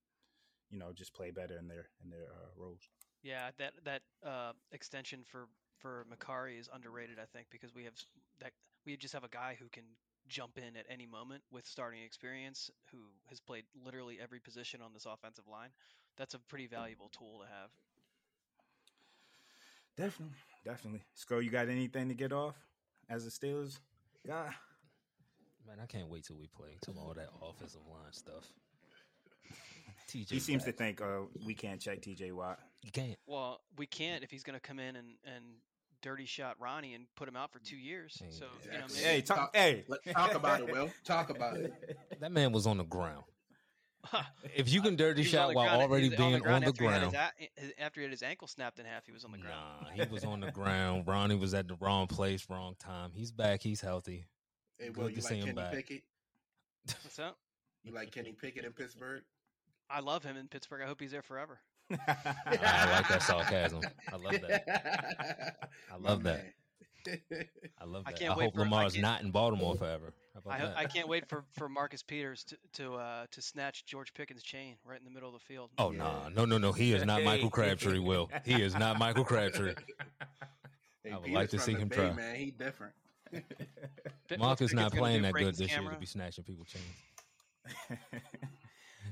you 0.70 0.78
know 0.78 0.92
just 0.94 1.14
play 1.14 1.30
better 1.30 1.58
in 1.58 1.68
their 1.68 1.88
in 2.04 2.10
their 2.10 2.28
uh, 2.30 2.48
roles. 2.56 2.88
Yeah, 3.22 3.50
that 3.58 3.72
that 3.84 4.02
uh, 4.24 4.52
extension 4.72 5.20
for 5.24 5.48
for 5.78 6.06
Mekari 6.10 6.58
is 6.58 6.68
underrated, 6.72 7.18
I 7.18 7.26
think, 7.32 7.48
because 7.50 7.74
we 7.74 7.84
have 7.84 7.94
that 8.40 8.52
we 8.86 8.96
just 8.96 9.14
have 9.14 9.24
a 9.24 9.28
guy 9.28 9.56
who 9.58 9.68
can 9.68 9.84
jump 10.28 10.58
in 10.58 10.76
at 10.76 10.84
any 10.90 11.06
moment 11.06 11.42
with 11.50 11.66
starting 11.66 12.02
experience, 12.02 12.70
who 12.90 12.98
has 13.28 13.40
played 13.40 13.64
literally 13.84 14.18
every 14.22 14.40
position 14.40 14.80
on 14.82 14.92
this 14.92 15.06
offensive 15.06 15.46
line. 15.50 15.70
That's 16.16 16.34
a 16.34 16.38
pretty 16.38 16.66
valuable 16.66 17.10
tool 17.16 17.40
to 17.40 17.46
have. 17.46 17.70
Definitely, 19.96 20.36
definitely. 20.64 21.02
Sko, 21.16 21.42
you 21.42 21.50
got 21.50 21.68
anything 21.68 22.08
to 22.08 22.14
get 22.14 22.32
off 22.32 22.56
as 23.08 23.26
a 23.26 23.30
Steelers 23.30 23.78
guy? 24.26 24.54
Man, 25.68 25.78
I 25.82 25.86
can't 25.86 26.08
wait 26.08 26.24
till 26.24 26.36
we 26.36 26.46
play 26.46 26.78
till 26.82 26.98
all 26.98 27.12
that 27.14 27.28
offensive 27.42 27.82
line 27.90 28.12
stuff. 28.12 28.46
TJ 30.10 30.30
He 30.30 30.40
seems 30.40 30.64
to 30.64 30.72
think 30.72 31.02
uh, 31.02 31.20
we 31.44 31.52
can't 31.54 31.80
check 31.80 32.00
TJ 32.00 32.32
Watt. 32.32 32.58
you 32.82 32.90
can't. 32.90 33.16
Well, 33.26 33.60
we 33.76 33.86
can't 33.86 34.24
if 34.24 34.30
he's 34.30 34.42
going 34.42 34.54
to 34.58 34.60
come 34.66 34.78
in 34.78 34.96
and, 34.96 35.08
and 35.26 35.44
dirty 36.00 36.24
shot 36.24 36.56
Ronnie 36.58 36.94
and 36.94 37.04
put 37.16 37.28
him 37.28 37.36
out 37.36 37.52
for 37.52 37.58
two 37.58 37.76
years. 37.76 38.16
Hey, 38.18 38.30
So 38.30 38.46
you 38.64 38.78
know, 38.78 38.84
maybe, 38.88 39.00
Hey, 39.04 39.20
talk. 39.20 39.36
Talk- 39.36 39.56
hey, 39.56 39.84
Let's 39.88 40.04
talk 40.12 40.34
about 40.34 40.60
it, 40.60 40.72
Will. 40.72 40.90
Talk 41.04 41.28
about 41.30 41.58
it. 41.58 41.98
That 42.20 42.32
man 42.32 42.50
was 42.52 42.66
on 42.66 42.78
the 42.78 42.84
ground. 42.84 43.24
If 44.56 44.72
you 44.72 44.80
can 44.80 44.96
dirty 44.96 45.22
He 45.22 45.28
shot 45.28 45.54
while 45.54 45.66
ground- 45.66 45.82
already 45.82 46.04
he 46.04 46.08
was 46.10 46.16
being 46.18 46.34
on 46.36 46.40
the 46.62 46.68
after 46.68 46.72
ground, 46.72 47.04
his 47.04 47.14
a- 47.14 47.60
his- 47.60 47.72
after 47.78 48.00
he 48.00 48.04
had 48.04 48.10
his 48.12 48.22
ankle 48.22 48.48
snapped 48.48 48.78
in 48.78 48.86
half, 48.86 49.04
he 49.04 49.12
was 49.12 49.24
on 49.24 49.32
the 49.32 49.38
ground. 49.38 49.60
nah, 49.82 49.90
he 50.04 50.10
was 50.10 50.24
on 50.24 50.40
the 50.40 50.50
ground. 50.50 51.06
Ronnie 51.06 51.34
was 51.36 51.52
at 51.52 51.68
the 51.68 51.74
wrong 51.74 52.06
place, 52.06 52.46
wrong 52.48 52.74
time. 52.78 53.10
He's 53.14 53.30
back. 53.30 53.60
He's 53.62 53.82
healthy. 53.82 54.24
Hey, 54.78 54.86
Good 54.86 54.96
Will, 54.96 55.08
to 55.08 55.14
you 55.14 55.20
see 55.20 55.34
like 55.34 55.44
him 55.44 55.46
Kenny 55.46 55.56
back. 55.56 55.72
Pickett? 55.72 56.02
What's 57.02 57.18
up? 57.18 57.36
You 57.84 57.92
like 57.92 58.10
Kenny 58.12 58.32
Pickett 58.32 58.64
in 58.64 58.72
Pittsburgh? 58.72 59.22
I 59.90 60.00
love 60.00 60.24
him 60.24 60.36
in 60.36 60.48
Pittsburgh. 60.48 60.82
I 60.82 60.86
hope 60.86 61.00
he's 61.00 61.10
there 61.10 61.22
forever. 61.22 61.58
I 61.90 62.90
like 62.92 63.08
that 63.08 63.22
sarcasm. 63.22 63.80
I 64.12 64.16
love 64.16 64.40
that. 64.42 65.68
I 65.92 65.96
love 65.96 66.22
that. 66.24 66.44
I 67.80 67.84
love 67.84 68.04
that. 68.04 68.10
I, 68.10 68.12
can't 68.12 68.36
wait 68.36 68.44
hope 68.44 68.54
for- 68.54 68.60
I 68.60 68.64
Lamar's 68.64 68.92
can't- 68.92 69.02
not 69.02 69.22
in 69.22 69.30
Baltimore 69.30 69.76
forever. 69.76 70.12
I. 70.48 70.72
I 70.76 70.84
can't 70.84 71.08
wait 71.08 71.28
for, 71.28 71.44
for 71.56 71.68
Marcus 71.68 72.02
Peters 72.02 72.44
to 72.44 72.56
to 72.74 72.94
uh, 72.94 73.26
to 73.32 73.42
snatch 73.42 73.84
George 73.86 74.14
Pickens' 74.14 74.42
chain 74.42 74.76
right 74.84 74.98
in 74.98 75.04
the 75.04 75.10
middle 75.10 75.28
of 75.28 75.34
the 75.34 75.44
field. 75.44 75.70
Oh 75.78 75.90
no, 75.90 76.28
no, 76.32 76.44
no, 76.44 76.58
no! 76.58 76.70
He 76.72 76.92
is 76.92 77.04
not 77.04 77.24
Michael 77.24 77.50
Crabtree. 77.50 77.98
Will 77.98 78.30
he 78.44 78.62
is 78.62 78.76
not 78.76 78.98
Michael 79.00 79.24
Crabtree? 79.24 79.74
Hey, 81.02 81.10
I 81.10 81.14
would 81.16 81.24
Peters 81.24 81.34
like 81.34 81.50
to 81.50 81.58
see 81.58 81.74
him 81.74 81.88
Bay, 81.88 81.96
try. 81.96 82.12
Man, 82.12 82.36
he 82.36 82.50
different. 82.52 82.92
Pitt- 84.28 84.38
Mark 84.38 84.60
is 84.60 84.72
not 84.72 84.92
playing 84.92 85.22
that 85.22 85.34
good 85.34 85.48
his 85.48 85.58
this 85.58 85.70
year 85.70 85.90
to 85.90 85.96
be 85.96 86.06
snatching 86.06 86.44
people 86.44 86.64
chains. 86.64 86.84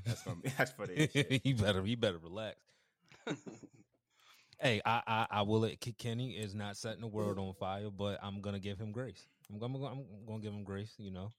that's 0.05 0.21
for 0.21 0.35
me. 0.35 0.51
That's 0.57 0.71
for 0.71 0.87
the 0.87 1.39
he 1.43 1.53
better, 1.53 1.83
he 1.83 1.95
better 1.95 2.17
relax. 2.17 2.55
hey, 4.59 4.81
I, 4.85 5.01
I, 5.07 5.27
I 5.29 5.41
will. 5.43 5.63
It, 5.65 5.79
Kenny 5.97 6.31
is 6.31 6.55
not 6.55 6.77
setting 6.77 7.01
the 7.01 7.07
world 7.07 7.37
on 7.39 7.53
fire, 7.53 7.89
but 7.89 8.19
I'm 8.21 8.41
gonna 8.41 8.59
give 8.59 8.79
him 8.79 8.91
grace. 8.91 9.25
I'm 9.51 9.59
gonna, 9.59 9.85
I'm 9.85 10.05
gonna 10.27 10.39
give 10.39 10.53
him 10.53 10.63
grace. 10.63 10.93
You 10.97 11.11
know, 11.11 11.31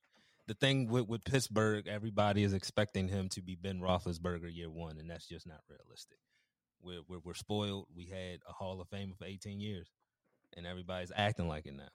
the 0.47 0.53
thing 0.53 0.87
with 0.87 1.07
with 1.07 1.23
Pittsburgh, 1.23 1.87
everybody 1.87 2.43
is 2.43 2.53
expecting 2.53 3.07
him 3.07 3.29
to 3.29 3.41
be 3.41 3.55
Ben 3.55 3.79
Roethlisberger 3.79 4.53
year 4.53 4.69
one, 4.69 4.97
and 4.97 5.09
that's 5.09 5.27
just 5.27 5.47
not 5.47 5.61
realistic. 5.69 6.17
We're 6.81 7.01
we're, 7.07 7.19
we're 7.23 7.33
spoiled. 7.33 7.87
We 7.95 8.05
had 8.05 8.39
a 8.47 8.53
Hall 8.53 8.81
of 8.81 8.89
Famer 8.89 9.17
for 9.17 9.25
18 9.25 9.59
years, 9.59 9.87
and 10.55 10.65
everybody's 10.65 11.11
acting 11.15 11.47
like 11.47 11.65
it 11.65 11.75
now. 11.75 11.89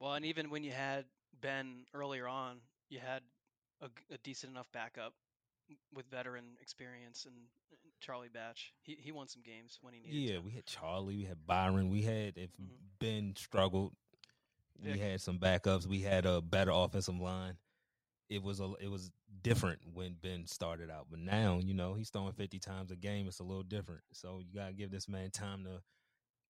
Well, 0.00 0.14
and 0.14 0.24
even 0.24 0.50
when 0.50 0.64
you 0.64 0.72
had 0.72 1.04
Ben 1.40 1.84
earlier 1.94 2.26
on, 2.26 2.58
you 2.88 2.98
had 3.00 3.22
a 3.82 4.18
decent 4.18 4.52
enough 4.52 4.70
backup 4.72 5.14
with 5.94 6.06
veteran 6.10 6.56
experience 6.60 7.26
and 7.26 7.34
Charlie 8.00 8.28
Batch. 8.28 8.74
He 8.82 8.96
he 9.00 9.12
won 9.12 9.28
some 9.28 9.42
games 9.42 9.78
when 9.82 9.94
he 9.94 10.00
needed 10.00 10.26
Yeah, 10.28 10.36
to. 10.36 10.42
we 10.42 10.50
had 10.50 10.66
Charlie, 10.66 11.16
we 11.16 11.24
had 11.24 11.46
Byron, 11.46 11.90
we 11.90 12.02
had 12.02 12.36
if 12.36 12.50
Mhm. 12.58 12.98
Ben 12.98 13.36
struggled, 13.36 13.94
we 14.82 14.98
had 14.98 15.20
some 15.20 15.38
backups. 15.38 15.86
We 15.86 16.00
had 16.00 16.26
a 16.26 16.40
better 16.40 16.70
offensive 16.70 17.18
line. 17.18 17.56
It 18.28 18.42
was 18.42 18.60
a 18.60 18.72
it 18.80 18.88
was 18.88 19.10
different 19.42 19.80
when 19.92 20.14
Ben 20.14 20.46
started 20.46 20.90
out, 20.90 21.08
but 21.10 21.18
now 21.20 21.58
you 21.58 21.74
know 21.74 21.94
he's 21.94 22.10
throwing 22.10 22.32
fifty 22.32 22.58
times 22.58 22.90
a 22.90 22.96
game. 22.96 23.26
It's 23.26 23.40
a 23.40 23.44
little 23.44 23.62
different. 23.64 24.02
So 24.12 24.40
you 24.40 24.54
gotta 24.54 24.72
give 24.72 24.90
this 24.90 25.08
man 25.08 25.30
time 25.30 25.64
to 25.64 25.82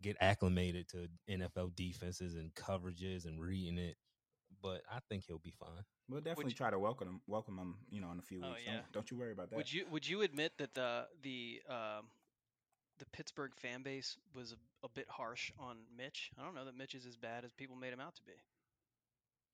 get 0.03 0.17
acclimated 0.21 0.89
to 0.91 1.09
NFL 1.29 1.75
defenses 1.77 2.35
and 2.35 2.55
coverages 2.55 3.27
and 3.27 3.41
reading 3.41 3.79
it. 3.79 3.97
But 4.63 4.83
I 4.91 4.99
think 5.09 5.25
he'll 5.27 5.39
be 5.39 5.53
fine. 5.59 5.85
We'll 6.09 6.21
definitely 6.21 6.53
you- 6.53 6.57
try 6.57 6.71
to 6.71 6.79
welcome 6.79 7.09
him. 7.09 7.21
Welcome 7.27 7.59
him. 7.59 7.77
You 7.91 8.01
know, 8.01 8.11
in 8.13 8.19
a 8.19 8.23
few 8.23 8.41
Oh, 8.45 8.51
weeks. 8.51 8.63
yeah. 8.67 8.73
Don't, 8.75 8.93
don't 8.93 9.11
you 9.11 9.17
worry 9.17 9.33
about 9.33 9.51
that. 9.51 9.57
Would 9.57 9.73
you 9.73 9.87
would 9.91 10.07
you 10.09 10.23
admit 10.23 10.53
that 10.59 10.75
the 10.75 11.07
the 11.23 11.63
um, 11.69 12.07
the 12.99 13.07
Pittsburgh 13.13 13.53
fan 13.57 13.83
base 13.83 14.19
was 14.35 14.53
a, 14.53 14.87
a 14.87 14.89
bit 14.91 15.07
harsh 15.09 15.51
on 15.59 15.77
Mitch? 15.97 16.31
I 16.39 16.45
don't 16.45 16.55
know 16.55 16.65
that 16.67 16.77
Mitch 16.77 16.95
is 16.95 17.07
as 17.07 17.17
bad 17.17 17.45
as 17.45 17.53
people 17.53 17.77
made 17.77 17.93
him 17.93 18.01
out 18.01 18.15
to 18.17 18.23
be. 18.23 18.33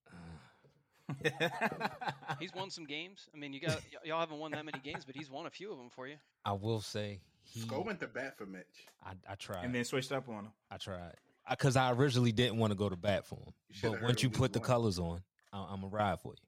He's 2.39 2.53
won 2.53 2.69
some 2.69 2.85
games. 2.85 3.27
I 3.33 3.37
mean, 3.37 3.53
you 3.53 3.59
got 3.61 3.75
y- 3.75 3.99
y'all 4.03 4.19
haven't 4.19 4.39
won 4.39 4.51
that 4.51 4.65
many 4.65 4.79
games, 4.79 5.05
but 5.05 5.15
he's 5.15 5.29
won 5.31 5.45
a 5.45 5.49
few 5.49 5.71
of 5.71 5.77
them 5.77 5.89
for 5.89 6.07
you. 6.07 6.17
I 6.45 6.51
will 6.53 6.81
say 6.81 7.19
he. 7.49 7.61
Sko 7.61 7.85
went 7.85 7.99
to 8.01 8.07
bat 8.07 8.37
for 8.37 8.45
Mitch. 8.45 8.65
I, 9.03 9.13
I 9.29 9.35
tried. 9.35 9.63
and 9.65 9.73
then 9.73 9.83
switched 9.83 10.11
up 10.11 10.27
on 10.29 10.45
him. 10.45 10.51
I 10.69 10.77
tried 10.77 11.15
because 11.49 11.75
I 11.75 11.91
originally 11.91 12.31
didn't 12.31 12.57
want 12.57 12.71
to 12.71 12.77
go 12.77 12.89
to 12.89 12.95
bat 12.95 13.25
for 13.25 13.35
him. 13.35 13.53
But 13.81 14.01
once 14.01 14.23
you 14.23 14.29
put 14.29 14.53
the 14.53 14.59
one. 14.59 14.67
colors 14.67 14.99
on, 14.99 15.21
I, 15.53 15.65
I'm 15.69 15.83
a 15.83 15.87
ride 15.87 16.19
for 16.21 16.33
you. 16.33 16.47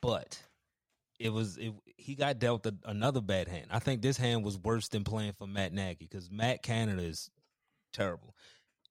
But 0.00 0.40
it 1.18 1.32
was 1.32 1.56
it, 1.56 1.72
he 1.96 2.14
got 2.14 2.38
dealt 2.38 2.66
a, 2.66 2.74
another 2.84 3.20
bad 3.20 3.48
hand. 3.48 3.66
I 3.70 3.78
think 3.78 4.02
this 4.02 4.16
hand 4.16 4.44
was 4.44 4.58
worse 4.58 4.88
than 4.88 5.04
playing 5.04 5.32
for 5.32 5.46
Matt 5.46 5.72
Nagy 5.72 6.06
because 6.08 6.30
Matt 6.30 6.62
Canada 6.62 7.02
is 7.02 7.30
terrible, 7.92 8.34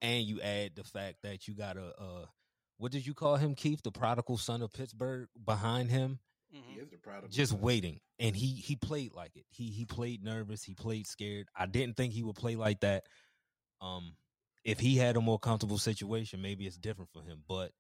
and 0.02 0.24
you 0.24 0.42
add 0.42 0.76
the 0.76 0.84
fact 0.84 1.18
that 1.24 1.48
you 1.48 1.54
got 1.54 1.78
a 1.78 1.94
uh, 2.00 2.26
what 2.78 2.92
did 2.92 3.06
you 3.06 3.14
call 3.14 3.38
him, 3.38 3.56
Keith, 3.56 3.82
the 3.84 3.92
prodigal 3.92 4.38
son 4.38 4.62
of 4.62 4.74
Pittsburgh 4.74 5.30
behind 5.46 5.90
him, 5.92 6.20
Mhm. 6.56 6.74
He 6.74 6.80
is 6.80 6.90
the 6.90 6.98
prodigal. 6.98 7.30
just 7.30 7.52
son. 7.52 7.62
waiting 7.62 8.00
and 8.20 8.36
he 8.36 8.48
he 8.48 8.76
played 8.76 9.14
like 9.14 9.36
it 9.36 9.46
he 9.50 9.70
he 9.72 9.86
played 9.86 10.24
nervous 10.24 10.64
he 10.64 10.74
played 10.74 11.06
scared 11.08 11.48
i 11.56 11.66
didn't 11.66 11.98
think 11.98 12.14
he 12.14 12.24
would 12.24 12.36
play 12.36 12.56
like 12.56 12.80
that 12.80 13.04
um 13.82 14.16
if 14.64 14.80
he 14.80 14.96
had 14.96 15.18
a 15.18 15.22
more 15.22 15.38
comfortable 15.40 15.78
situation 15.78 16.42
maybe 16.42 16.66
it's 16.66 16.78
different 16.78 17.12
for 17.12 17.22
him 17.22 17.44
but 17.48 17.72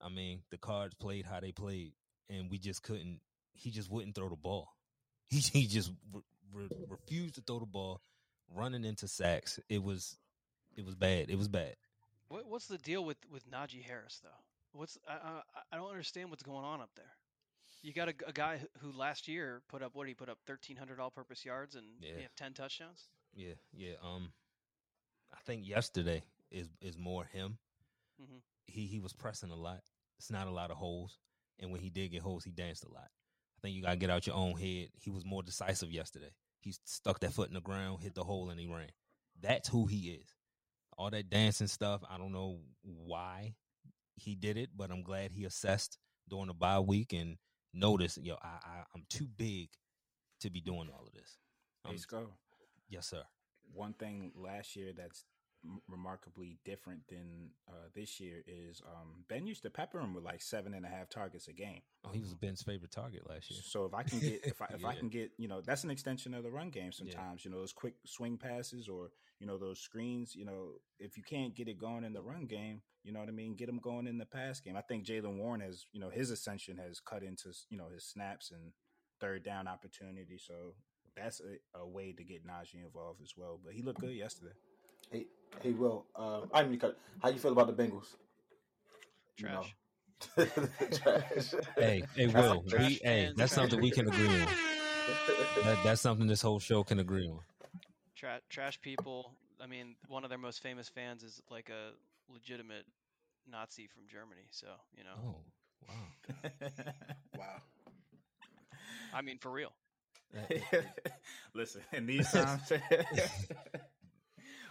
i 0.00 0.08
mean 0.08 0.42
the 0.50 0.58
cards 0.58 0.94
played 0.94 1.24
how 1.24 1.38
they 1.40 1.52
played 1.52 1.92
and 2.28 2.50
we 2.50 2.58
just 2.58 2.82
couldn't 2.82 3.20
he 3.54 3.70
just 3.70 3.90
wouldn't 3.90 4.14
throw 4.14 4.28
the 4.28 4.36
ball 4.36 4.68
he, 5.28 5.38
he 5.38 5.66
just 5.66 5.92
re- 6.12 6.22
re- 6.52 6.68
refused 6.88 7.36
to 7.36 7.40
throw 7.42 7.60
the 7.60 7.66
ball 7.66 8.00
running 8.54 8.84
into 8.84 9.06
sacks 9.08 9.60
it 9.68 9.82
was 9.82 10.18
it 10.76 10.84
was 10.84 10.94
bad 10.96 11.30
it 11.30 11.38
was 11.38 11.48
bad 11.48 11.76
What, 12.28 12.46
what's 12.46 12.66
the 12.66 12.78
deal 12.78 13.04
with 13.04 13.18
with 13.30 13.48
Najee 13.50 13.82
Harris 13.82 14.20
though? 14.22 14.42
What's 14.72 14.98
I, 15.08 15.14
I 15.14 15.40
I 15.72 15.76
don't 15.76 15.90
understand 15.90 16.30
what's 16.30 16.42
going 16.42 16.64
on 16.64 16.80
up 16.80 16.90
there. 16.96 17.12
You 17.86 17.92
got 17.92 18.08
a 18.08 18.32
guy 18.32 18.58
who- 18.80 18.90
last 18.90 19.28
year 19.28 19.62
put 19.68 19.80
up 19.80 19.94
what 19.94 20.04
did 20.04 20.08
he 20.10 20.14
put 20.14 20.28
up 20.28 20.40
thirteen 20.44 20.76
hundred 20.76 20.98
all-purpose 20.98 21.44
yards 21.44 21.76
and 21.76 22.02
Yeah. 22.02 22.18
have 22.18 22.34
ten 22.34 22.52
touchdowns. 22.52 23.08
yeah 23.32 23.54
yeah 23.72 23.94
um 24.02 24.32
i 25.30 25.38
think 25.42 25.64
yesterday 25.66 26.24
is 26.50 26.68
is 26.80 26.96
more 26.96 27.24
him 27.26 27.58
Mhm. 28.20 28.42
he 28.66 28.86
he 28.88 28.98
was 28.98 29.12
pressing 29.12 29.50
a 29.52 29.56
lot. 29.56 29.84
It's 30.18 30.30
not 30.30 30.48
a 30.48 30.50
lot 30.50 30.70
of 30.72 30.78
holes, 30.78 31.20
and 31.60 31.70
when 31.70 31.80
he 31.80 31.90
did 31.90 32.08
get 32.10 32.22
holes, 32.22 32.42
he 32.44 32.50
danced 32.50 32.82
a 32.84 32.88
lot. 32.88 33.12
I 33.56 33.60
think 33.60 33.76
you 33.76 33.82
gotta 33.82 33.98
get 33.98 34.10
out 34.10 34.26
your 34.26 34.34
own 34.36 34.58
head. 34.58 34.90
He 34.96 35.10
was 35.10 35.24
more 35.24 35.42
decisive 35.44 35.92
yesterday. 35.92 36.34
He 36.62 36.72
stuck 36.72 37.20
that 37.20 37.34
foot 37.34 37.48
in 37.48 37.54
the 37.54 37.60
ground, 37.60 38.02
hit 38.02 38.14
the 38.14 38.24
hole, 38.24 38.50
and 38.50 38.58
he 38.58 38.66
ran. 38.66 38.90
That's 39.38 39.68
who 39.68 39.86
he 39.86 40.10
is. 40.14 40.34
All 40.98 41.10
that 41.10 41.28
dancing 41.30 41.68
stuff, 41.68 42.02
I 42.08 42.16
don't 42.18 42.32
know 42.32 42.64
why 42.82 43.54
he 44.16 44.34
did 44.34 44.56
it, 44.56 44.74
but 44.76 44.90
I'm 44.90 45.02
glad 45.02 45.30
he 45.30 45.44
assessed 45.44 45.98
during 46.26 46.46
the 46.48 46.54
bye 46.54 46.80
week 46.80 47.12
and 47.12 47.38
noticed, 47.76 48.18
yo, 48.22 48.34
I, 48.42 48.46
I 48.46 48.84
I'm 48.94 49.04
too 49.08 49.26
big 49.36 49.68
to 50.40 50.50
be 50.50 50.60
doing 50.60 50.88
all 50.92 51.06
of 51.06 51.12
this. 51.12 51.38
Um, 51.84 51.94
Sko. 51.94 52.26
yes, 52.88 53.06
sir. 53.06 53.22
One 53.72 53.92
thing 53.92 54.32
last 54.36 54.76
year 54.76 54.92
that's 54.96 55.24
remarkably 55.88 56.58
different 56.64 57.00
than 57.08 57.50
uh, 57.68 57.88
this 57.94 58.20
year 58.20 58.42
is 58.46 58.82
um, 58.86 59.24
Ben 59.28 59.46
used 59.46 59.62
to 59.62 59.70
pepper 59.70 59.98
him 59.98 60.14
with 60.14 60.24
like 60.24 60.40
seven 60.40 60.74
and 60.74 60.84
a 60.84 60.88
half 60.88 61.08
targets 61.08 61.48
a 61.48 61.52
game. 61.52 61.80
Oh, 62.04 62.10
he 62.12 62.20
was 62.20 62.34
Ben's 62.34 62.62
favorite 62.62 62.92
target 62.92 63.28
last 63.28 63.50
year. 63.50 63.60
So 63.62 63.84
if 63.84 63.94
I 63.94 64.02
can 64.02 64.20
get 64.20 64.44
if 64.44 64.62
I 64.62 64.66
if 64.74 64.84
I 64.84 64.94
can 64.94 65.08
get 65.08 65.32
you 65.38 65.48
know 65.48 65.60
that's 65.60 65.84
an 65.84 65.90
extension 65.90 66.34
of 66.34 66.42
the 66.42 66.50
run 66.50 66.70
game. 66.70 66.92
Sometimes 66.92 67.44
you 67.44 67.50
know 67.50 67.58
those 67.58 67.72
quick 67.72 67.94
swing 68.04 68.36
passes 68.36 68.88
or 68.88 69.10
you 69.38 69.46
know 69.46 69.58
those 69.58 69.80
screens. 69.80 70.34
You 70.34 70.44
know 70.44 70.68
if 70.98 71.16
you 71.16 71.22
can't 71.22 71.54
get 71.54 71.68
it 71.68 71.78
going 71.78 72.04
in 72.04 72.12
the 72.12 72.22
run 72.22 72.46
game, 72.46 72.82
you 73.04 73.12
know 73.12 73.20
what 73.20 73.28
I 73.28 73.32
mean. 73.32 73.54
Get 73.54 73.66
them 73.66 73.78
going 73.78 74.06
in 74.06 74.18
the 74.18 74.26
pass 74.26 74.60
game. 74.60 74.76
I 74.76 74.82
think 74.82 75.06
Jaylen 75.06 75.38
Warren 75.38 75.60
has 75.60 75.86
you 75.92 76.00
know 76.00 76.10
his 76.10 76.30
ascension 76.30 76.78
has 76.78 77.00
cut 77.00 77.22
into 77.22 77.52
you 77.70 77.78
know 77.78 77.88
his 77.92 78.04
snaps 78.04 78.50
and 78.50 78.72
third 79.20 79.44
down 79.44 79.68
opportunity. 79.68 80.38
So 80.38 80.74
that's 81.16 81.40
a, 81.40 81.78
a 81.78 81.86
way 81.86 82.12
to 82.12 82.24
get 82.24 82.46
Najee 82.46 82.84
involved 82.84 83.20
as 83.22 83.32
well. 83.36 83.58
But 83.64 83.74
he 83.74 83.82
looked 83.82 84.00
good 84.00 84.14
yesterday. 84.14 84.52
Hey, 85.10 85.26
hey, 85.62 85.72
Will. 85.72 86.06
Uh, 86.14 86.42
I 86.52 86.62
didn't 86.62 86.80
cut. 86.80 86.98
How 87.22 87.30
you 87.30 87.38
feel 87.38 87.52
about 87.52 87.74
the 87.74 87.82
Bengals? 87.82 88.14
You 89.38 89.46
Trash. 89.46 89.74
know. 90.36 90.44
Trash. 90.92 91.54
Hey, 91.76 92.02
hey, 92.14 92.26
Will. 92.26 92.64
trash 92.68 92.82
We, 92.82 93.00
hey, 93.02 93.32
that's 93.36 93.52
something 93.52 93.80
we 93.80 93.90
can 93.90 94.08
agree 94.08 94.26
on. 94.26 94.48
That, 95.64 95.78
that's 95.84 96.00
something 96.00 96.26
this 96.26 96.42
whole 96.42 96.58
show 96.58 96.82
can 96.82 96.98
agree 96.98 97.28
on. 97.28 97.38
Tra- 98.16 98.40
trash 98.48 98.80
people. 98.80 99.32
I 99.62 99.66
mean, 99.66 99.94
one 100.08 100.24
of 100.24 100.30
their 100.30 100.38
most 100.38 100.62
famous 100.62 100.88
fans 100.88 101.22
is 101.22 101.42
like 101.50 101.68
a 101.68 101.92
legitimate 102.32 102.86
Nazi 103.50 103.86
from 103.86 104.04
Germany. 104.08 104.46
So 104.50 104.66
you 104.96 105.04
know, 105.04 105.10
Oh, 105.22 105.36
wow. 105.88 106.50
Wow. 107.38 107.60
I 109.12 109.22
mean, 109.22 109.38
for 109.38 109.50
real. 109.50 109.72
Listen, 111.54 111.82
in 111.92 112.06
these 112.06 112.30
times, 112.30 112.70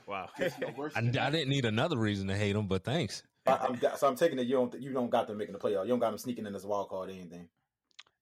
wow. 0.08 0.30
No 0.38 0.46
I, 0.96 1.02
than 1.02 1.18
I 1.18 1.32
didn't 1.32 1.50
need 1.50 1.66
another 1.66 1.98
reason 1.98 2.28
to 2.28 2.36
hate 2.36 2.56
him, 2.56 2.68
but 2.68 2.84
thanks. 2.84 3.24
I, 3.48 3.54
I'm, 3.54 3.80
so 3.98 4.08
I'm 4.08 4.16
taking 4.16 4.40
it. 4.40 4.48
You 4.48 4.56
don't. 4.56 4.82
You 4.82 4.92
don't 4.92 5.10
got 5.10 5.28
them 5.28 5.38
making 5.38 5.54
the 5.54 5.60
playoff. 5.60 5.84
You 5.84 5.90
don't 5.90 6.00
got 6.00 6.10
them 6.10 6.18
sneaking 6.18 6.46
in 6.46 6.56
as 6.56 6.66
a 6.66 6.68
wild 6.68 6.90
card 6.90 7.10
or 7.10 7.14
anything. 7.14 7.48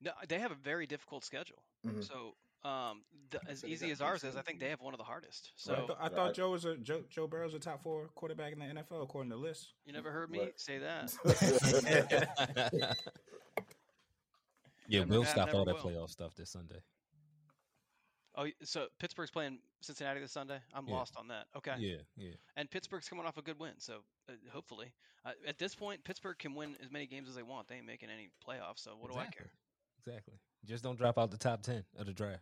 No, 0.01 0.11
they 0.27 0.39
have 0.39 0.51
a 0.51 0.55
very 0.55 0.85
difficult 0.85 1.23
schedule. 1.23 1.63
Mhm. 1.85 2.05
So 2.05 2.35
um, 2.65 3.01
th- 3.31 3.43
as 3.47 3.65
easy 3.65 3.91
as 3.91 4.01
ours 4.01 4.23
is, 4.23 4.35
I 4.35 4.41
think 4.41 4.59
they 4.59 4.69
have 4.69 4.79
one 4.81 4.93
of 4.93 4.97
the 4.97 5.03
hardest. 5.03 5.51
I, 5.57 5.57
So 5.57 5.87
thought, 5.87 5.97
I 5.99 6.09
thought 6.09 6.33
Joe 6.33 6.51
was 6.51 6.65
a 6.65 6.77
Joe, 6.77 7.03
Joe 7.09 7.27
Burrow's 7.27 7.53
a 7.53 7.59
top 7.59 7.83
four 7.83 8.09
quarterback 8.15 8.53
in 8.53 8.59
the 8.59 8.65
NFL 8.65 9.03
according 9.03 9.31
to 9.31 9.37
list. 9.37 9.73
you 9.85 9.93
never 9.93 10.11
heard 10.11 10.29
me 10.31 10.39
Right. 10.39 10.59
say 10.59 10.77
that. 10.79 11.13
yeah, 14.87 14.99
Never 14.99 15.11
Will 15.19 15.25
stop 15.25 15.53
all 15.53 15.65
that 15.65 15.75
will. 15.75 15.91
playoff 15.91 16.09
stuff 16.09 16.35
this 16.35 16.51
Sunday. 16.51 16.79
Oh, 18.35 18.47
so 18.63 18.87
Pittsburgh's 18.99 19.29
playing 19.29 19.59
Cincinnati 19.81 20.19
this 20.19 20.31
Sunday. 20.31 20.57
I'm 20.73 20.87
Yeah. 20.87 20.95
lost 20.95 21.15
on 21.17 21.27
that. 21.27 21.45
Okay. 21.55 21.75
Yeah, 21.77 21.97
yeah. 22.15 22.31
And 22.55 22.69
Pittsburgh's 22.69 23.07
coming 23.07 23.25
off 23.25 23.37
a 23.37 23.43
good 23.43 23.59
win, 23.59 23.73
so 23.79 24.03
uh, 24.27 24.33
hopefully, 24.51 24.91
uh, 25.23 25.31
at 25.47 25.59
this 25.59 25.75
point, 25.75 26.03
Pittsburgh 26.03 26.37
can 26.39 26.55
win 26.55 26.75
as 26.83 26.89
many 26.89 27.05
games 27.05 27.29
as 27.29 27.35
they 27.35 27.43
want. 27.43 27.67
They 27.67 27.75
ain't 27.75 27.85
making 27.85 28.09
any 28.09 28.29
playoffs, 28.45 28.79
so 28.79 28.95
what 28.99 29.11
do 29.11 29.17
I 29.19 29.25
care? 29.27 29.51
Exactly. 29.99 30.33
Just 30.65 30.83
don't 30.83 30.97
drop 30.97 31.17
out 31.19 31.29
the 31.29 31.37
top 31.37 31.61
ten 31.61 31.83
of 31.97 32.07
the 32.07 32.13
draft. 32.13 32.41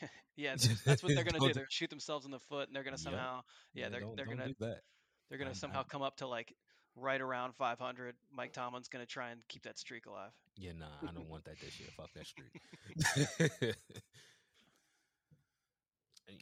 Yeah, 0.36 0.50
that's, 0.52 0.82
that's 0.82 1.02
what 1.02 1.12
they're 1.16 1.24
gonna 1.30 1.40
do. 1.40 1.46
They're 1.46 1.54
gonna 1.54 1.66
shoot 1.68 1.90
themselves 1.90 2.24
in 2.24 2.30
the 2.30 2.38
foot, 2.38 2.68
and 2.68 2.76
they're 2.76 2.84
gonna 2.84 2.96
somehow, 2.96 3.40
yeah, 3.74 3.88
they're 3.88 3.98
don't, 4.00 4.14
they're 4.16 4.24
gonna 4.24 4.46
do 4.46 4.54
that. 4.60 4.82
they're 5.28 5.38
gonna 5.38 5.52
somehow 5.52 5.78
I'm- 5.80 5.88
come 5.90 6.00
up 6.02 6.16
to 6.18 6.28
like 6.28 6.54
right 6.94 7.20
around 7.20 7.56
500. 7.56 8.14
Mike 8.32 8.52
Tomlin's 8.52 8.88
gonna 8.88 9.04
try 9.04 9.30
and 9.30 9.40
keep 9.48 9.64
that 9.64 9.80
streak 9.80 10.06
alive. 10.06 10.30
Yeah, 10.56 10.72
nah, 10.78 10.86
I 11.02 11.10
don't 11.12 11.28
want 11.28 11.44
that 11.46 11.58
this 11.60 11.80
year. 11.80 11.88
Fuck 11.96 12.10
that 12.14 12.24
streak. 12.26 13.72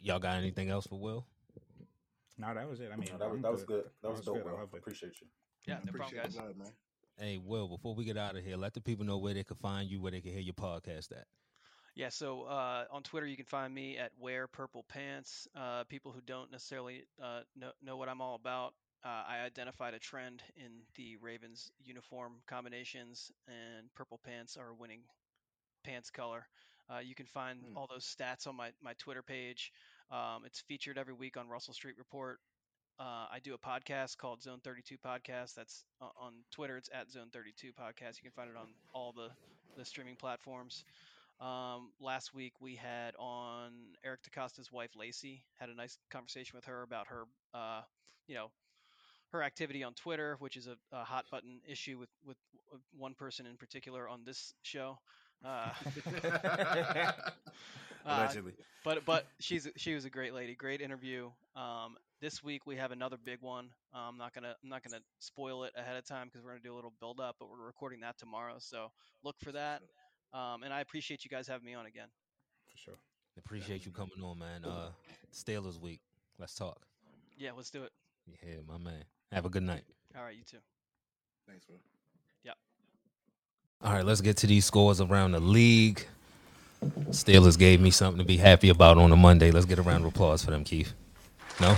Y'all 0.03 0.19
got 0.19 0.35
anything 0.37 0.69
else 0.69 0.85
for 0.85 0.99
Will? 0.99 1.25
No, 2.37 2.53
that 2.53 2.69
was 2.69 2.79
it. 2.81 2.91
I 2.93 2.97
mean, 2.97 3.09
that 3.17 3.31
was 3.31 3.41
that 3.41 3.51
was 3.51 3.63
good. 3.63 3.85
That 4.03 4.11
was 4.11 4.21
That 4.21 4.25
was 4.25 4.25
dope. 4.25 4.35
good. 4.35 4.41
I 4.41 4.49
Bro. 4.51 4.59
loved 4.59 4.73
it. 4.75 4.77
Appreciate 4.77 5.13
you. 5.21 5.27
Yeah, 5.65 5.77
no 5.85 5.91
problem, 5.91 6.19
Appreciate 6.19 6.45
guys. 6.45 6.53
the 6.55 6.63
man. 6.63 6.71
Hey, 7.17 7.39
Will, 7.43 7.67
before 7.67 7.95
we 7.95 8.05
get 8.05 8.15
out 8.17 8.35
of 8.37 8.43
here, 8.43 8.57
let 8.57 8.75
the 8.75 8.81
people 8.81 9.05
know 9.05 9.17
where 9.17 9.33
they 9.33 9.43
can 9.43 9.57
find 9.57 9.89
you, 9.89 9.99
where 9.99 10.11
they 10.11 10.21
can 10.21 10.31
hear 10.33 10.41
your 10.41 10.53
podcast 10.53 11.11
at. 11.13 11.25
Yeah, 11.97 12.09
so 12.09 12.43
uh, 12.43 12.85
on 12.91 13.03
Twitter 13.03 13.27
you 13.27 13.37
can 13.37 13.45
find 13.45 13.73
me 13.73 13.97
at 13.97 14.11
Wear 14.19 14.47
Purple 14.47 14.85
Pants. 14.89 15.47
Uh, 15.55 15.83
people 15.85 16.13
who 16.13 16.21
don't 16.21 16.51
necessarily 16.51 17.05
uh, 17.21 17.41
know, 17.55 17.71
know 17.83 17.97
what 17.97 18.09
I'm 18.09 18.21
all 18.21 18.35
about, 18.35 18.73
uh, 19.05 19.23
I 19.27 19.39
identified 19.45 19.93
a 19.95 19.99
trend 19.99 20.43
in 20.57 20.71
the 20.95 21.17
Ravens 21.21 21.71
uniform 21.83 22.33
combinations, 22.47 23.31
and 23.47 23.93
purple 23.95 24.19
pants 24.25 24.57
are 24.57 24.69
a 24.69 24.75
winning 24.75 25.01
pants 25.83 26.09
color. 26.11 26.47
Uh, 26.93 26.99
you 26.99 27.15
can 27.15 27.27
find 27.27 27.65
Hmm. 27.65 27.77
all 27.77 27.87
those 27.87 28.05
stats 28.05 28.47
on 28.47 28.55
my, 28.55 28.71
my 28.81 28.93
Twitter 28.95 29.23
page. 29.23 29.71
Um, 30.11 30.43
it's 30.45 30.61
featured 30.61 30.97
every 30.97 31.13
week 31.13 31.37
on 31.37 31.49
Russell 31.49 31.73
Street 31.73 31.97
Report. 31.97 32.39
Uh, 32.99 33.27
I 33.31 33.39
do 33.43 33.53
a 33.55 33.57
podcast 33.59 34.17
called 34.17 34.41
Zone 34.43 34.59
32 34.63 34.97
Podcast. 34.97 35.55
That's 35.55 35.83
uh, 36.01 36.09
on 36.19 36.33
Twitter. 36.51 36.77
It's 36.77 36.89
at 36.93 37.11
Zone 37.11 37.29
32 37.33 37.71
Podcast. 37.73 38.17
You 38.17 38.23
can 38.23 38.31
find 38.35 38.49
it 38.49 38.57
on 38.57 38.67
all 38.93 39.13
the, 39.13 39.29
the 39.77 39.85
streaming 39.85 40.15
platforms. 40.15 40.83
Um, 41.39 41.91
last 41.99 42.33
week 42.33 42.53
we 42.59 42.75
had 42.75 43.15
on 43.19 43.71
Eric 44.03 44.21
DeCosta's 44.23 44.71
wife 44.71 44.91
Lacey. 44.95 45.43
Had 45.59 45.69
a 45.69 45.75
nice 45.75 45.97
conversation 46.09 46.55
with 46.55 46.65
her 46.65 46.81
about 46.81 47.07
her, 47.07 47.23
uh, 47.53 47.81
you 48.27 48.35
know, 48.35 48.49
her 49.31 49.43
activity 49.43 49.83
on 49.83 49.93
Twitter, 49.93 50.37
which 50.39 50.57
is 50.57 50.67
a, 50.67 50.77
a 50.91 51.03
hot 51.03 51.25
button 51.29 51.59
issue 51.67 51.97
with 51.99 52.09
with 52.25 52.37
one 52.97 53.13
person 53.13 53.45
in 53.45 53.57
particular 53.57 54.07
on 54.07 54.23
this 54.25 54.53
show. 54.63 54.97
Uh, 55.45 55.69
uh, 58.05 58.33
but 58.83 59.05
but 59.05 59.25
she's 59.39 59.67
she 59.77 59.93
was 59.93 60.05
a 60.05 60.09
great 60.09 60.33
lady, 60.33 60.55
great 60.55 60.81
interview. 60.81 61.29
Um, 61.55 61.97
this 62.19 62.43
week 62.43 62.65
we 62.65 62.75
have 62.77 62.91
another 62.91 63.17
big 63.23 63.41
one. 63.41 63.69
Uh, 63.93 64.09
I'm 64.09 64.17
not 64.17 64.33
gonna 64.33 64.55
I'm 64.63 64.69
not 64.69 64.83
gonna 64.83 65.01
spoil 65.19 65.65
it 65.65 65.73
ahead 65.77 65.97
of 65.97 66.05
time 66.07 66.27
because 66.27 66.43
we're 66.43 66.51
gonna 66.51 66.63
do 66.63 66.73
a 66.73 66.75
little 66.77 66.93
build 66.99 67.19
up, 67.19 67.35
but 67.39 67.49
we're 67.49 67.65
recording 67.65 67.99
that 68.01 68.17
tomorrow, 68.17 68.55
so 68.57 68.91
look 69.23 69.35
for 69.43 69.51
that. 69.51 69.81
Um, 70.33 70.63
and 70.63 70.73
I 70.73 70.81
appreciate 70.81 71.23
you 71.23 71.29
guys 71.29 71.47
having 71.47 71.65
me 71.65 71.73
on 71.73 71.85
again. 71.85 72.07
For 72.71 72.77
sure. 72.77 72.97
Appreciate 73.37 73.85
you 73.85 73.91
coming 73.91 74.23
on, 74.23 74.39
man. 74.39 74.65
Uh, 74.65 74.89
Steelers 75.33 75.79
week. 75.79 76.01
Let's 76.39 76.55
talk. 76.55 76.79
Yeah, 77.37 77.51
let's 77.55 77.69
do 77.69 77.83
it. 77.83 77.91
Yeah, 78.43 78.55
my 78.67 78.77
man. 78.77 79.03
Have 79.31 79.45
a 79.45 79.49
good 79.49 79.63
night. 79.63 79.83
All 80.17 80.23
right, 80.23 80.35
you 80.35 80.43
too. 80.43 80.57
Thanks, 81.47 81.67
Will. 81.67 81.77
All 83.83 83.93
right, 83.93 84.03
let's 84.03 84.21
get 84.21 84.37
to 84.37 84.47
these 84.47 84.65
scores 84.65 84.99
around 84.99 85.33
the 85.33 85.39
league. 85.39 86.03
Steelers 87.09 87.59
gave 87.59 87.79
me 87.79 87.91
something 87.91 88.17
to 88.17 88.25
be 88.25 88.37
happy 88.37 88.69
about 88.69 88.97
on 88.97 89.11
a 89.11 89.15
Monday. 89.15 89.51
Let's 89.51 89.67
get 89.67 89.77
a 89.77 89.83
round 89.83 90.03
of 90.03 90.11
applause 90.13 90.43
for 90.43 90.49
them, 90.49 90.63
Keith. 90.63 90.93
No? 91.61 91.75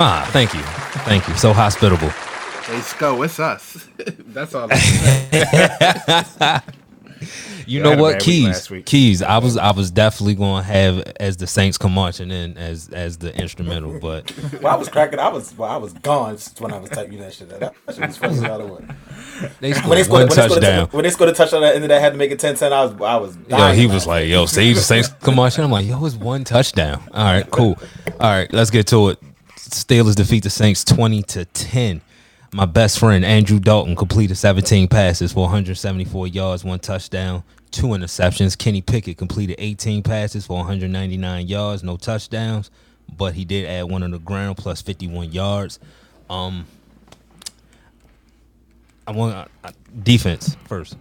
Ah, 0.00 0.28
thank 0.32 0.52
you. 0.52 0.60
Thank 1.04 1.26
you. 1.26 1.34
So 1.36 1.54
hospitable. 1.54 2.10
Hey, 2.10 2.80
Sco, 2.82 3.22
it's 3.22 3.40
us. 3.40 3.88
That's 4.18 4.54
all. 4.54 4.68
I 7.20 7.64
You 7.66 7.82
know 7.82 7.96
what, 7.96 8.20
Keys? 8.20 8.70
Keys. 8.86 9.22
I 9.22 9.38
was 9.38 9.56
I 9.56 9.72
was 9.72 9.90
definitely 9.90 10.34
going 10.34 10.62
to 10.62 10.68
have 10.68 10.98
as 11.20 11.36
the 11.36 11.46
Saints 11.46 11.78
come 11.78 11.92
marching 11.92 12.30
in 12.30 12.56
as 12.56 12.88
as 12.90 13.18
the 13.18 13.34
instrumental, 13.38 13.98
but 14.00 14.32
Well, 14.62 14.72
I 14.72 14.76
was 14.76 14.88
cracking. 14.88 15.18
I 15.18 15.28
was. 15.28 15.56
Well, 15.56 15.70
I 15.70 15.76
was 15.76 15.92
gone 15.94 16.36
when 16.58 16.72
I 16.72 16.78
was 16.78 16.90
typing 16.90 17.18
that 17.20 17.32
shit. 17.34 17.48
That 17.48 17.74
shit 17.94 18.06
was 18.06 18.16
funny. 18.18 18.46
out 18.46 18.60
of 18.60 18.70
what. 18.70 18.82
they 19.60 19.72
When 19.72 19.90
they 19.90 20.02
scored 20.04 20.04
scored, 20.04 20.08
one 20.08 20.20
when 20.20 20.28
they 20.28 20.34
scored, 20.34 20.50
touchdown. 20.62 20.88
when 20.90 21.02
they 21.04 21.10
scored 21.10 21.30
a 21.30 21.32
touchdown 21.34 21.64
at 21.64 21.70
the 21.70 21.74
end 21.76 21.84
of 21.84 21.88
that, 21.90 22.00
had 22.00 22.12
to 22.12 22.18
make 22.18 22.30
it 22.30 22.38
10-10, 22.40 22.72
I 22.72 22.84
was. 22.84 22.92
I 23.00 23.16
was. 23.16 23.36
Yo, 23.36 23.56
dying 23.56 23.78
he 23.78 23.86
was 23.86 24.06
like, 24.06 24.26
"Yo, 24.28 24.46
see 24.46 24.72
the 24.72 24.80
Saints 24.80 25.08
come 25.20 25.36
marching." 25.36 25.64
I'm 25.64 25.70
like, 25.70 25.86
"Yo, 25.86 26.04
it's 26.04 26.14
one 26.16 26.44
touchdown." 26.44 27.02
All 27.12 27.24
right, 27.24 27.48
cool. 27.50 27.78
All 28.20 28.30
right, 28.30 28.52
let's 28.52 28.70
get 28.70 28.86
to 28.88 29.08
it. 29.10 29.18
Steelers 29.56 30.14
defeat 30.16 30.42
the 30.44 30.50
Saints 30.50 30.82
20 30.84 31.22
to 31.24 31.44
10. 31.44 32.00
My 32.50 32.64
best 32.64 32.98
friend 32.98 33.24
Andrew 33.26 33.60
Dalton 33.60 33.94
completed 33.94 34.36
17 34.36 34.88
passes 34.88 35.32
for 35.32 35.40
174 35.40 36.28
yards, 36.28 36.64
one 36.64 36.78
touchdown, 36.78 37.42
two 37.70 37.88
interceptions. 37.88 38.56
Kenny 38.56 38.80
Pickett 38.80 39.18
completed 39.18 39.56
18 39.58 40.02
passes 40.02 40.46
for 40.46 40.56
199 40.56 41.46
yards, 41.46 41.82
no 41.82 41.98
touchdowns, 41.98 42.70
but 43.16 43.34
he 43.34 43.44
did 43.44 43.66
add 43.66 43.84
one 43.90 44.02
on 44.02 44.12
the 44.12 44.18
ground 44.18 44.56
plus 44.56 44.80
51 44.80 45.30
yards. 45.30 45.78
Um, 46.30 46.66
I 49.06 49.12
want 49.12 49.50
uh, 49.62 49.70
defense 50.02 50.56
first 50.66 50.96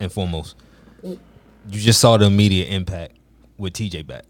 and 0.00 0.12
foremost. 0.12 0.54
You 1.02 1.18
just 1.68 2.00
saw 2.00 2.18
the 2.18 2.26
immediate 2.26 2.66
impact 2.66 3.16
with 3.56 3.72
TJ 3.72 4.06
back. 4.06 4.24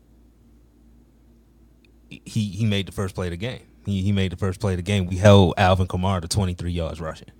He 2.09 2.45
he 2.49 2.65
made 2.65 2.87
the 2.87 2.93
first 2.93 3.15
play 3.15 3.27
of 3.27 3.31
the 3.33 3.37
game. 3.37 3.63
He 3.87 4.03
he 4.03 4.13
made 4.13 4.33
the 4.33 4.37
first 4.37 4.61
play 4.61 4.75
of 4.75 4.79
the 4.79 4.83
game. 4.83 5.07
We 5.07 5.17
held 5.17 5.55
Alvin 5.57 5.87
Kamara 5.87 6.23
to 6.23 6.29
23 6.29 6.71
yards 6.71 7.01
rushing. 7.01 7.31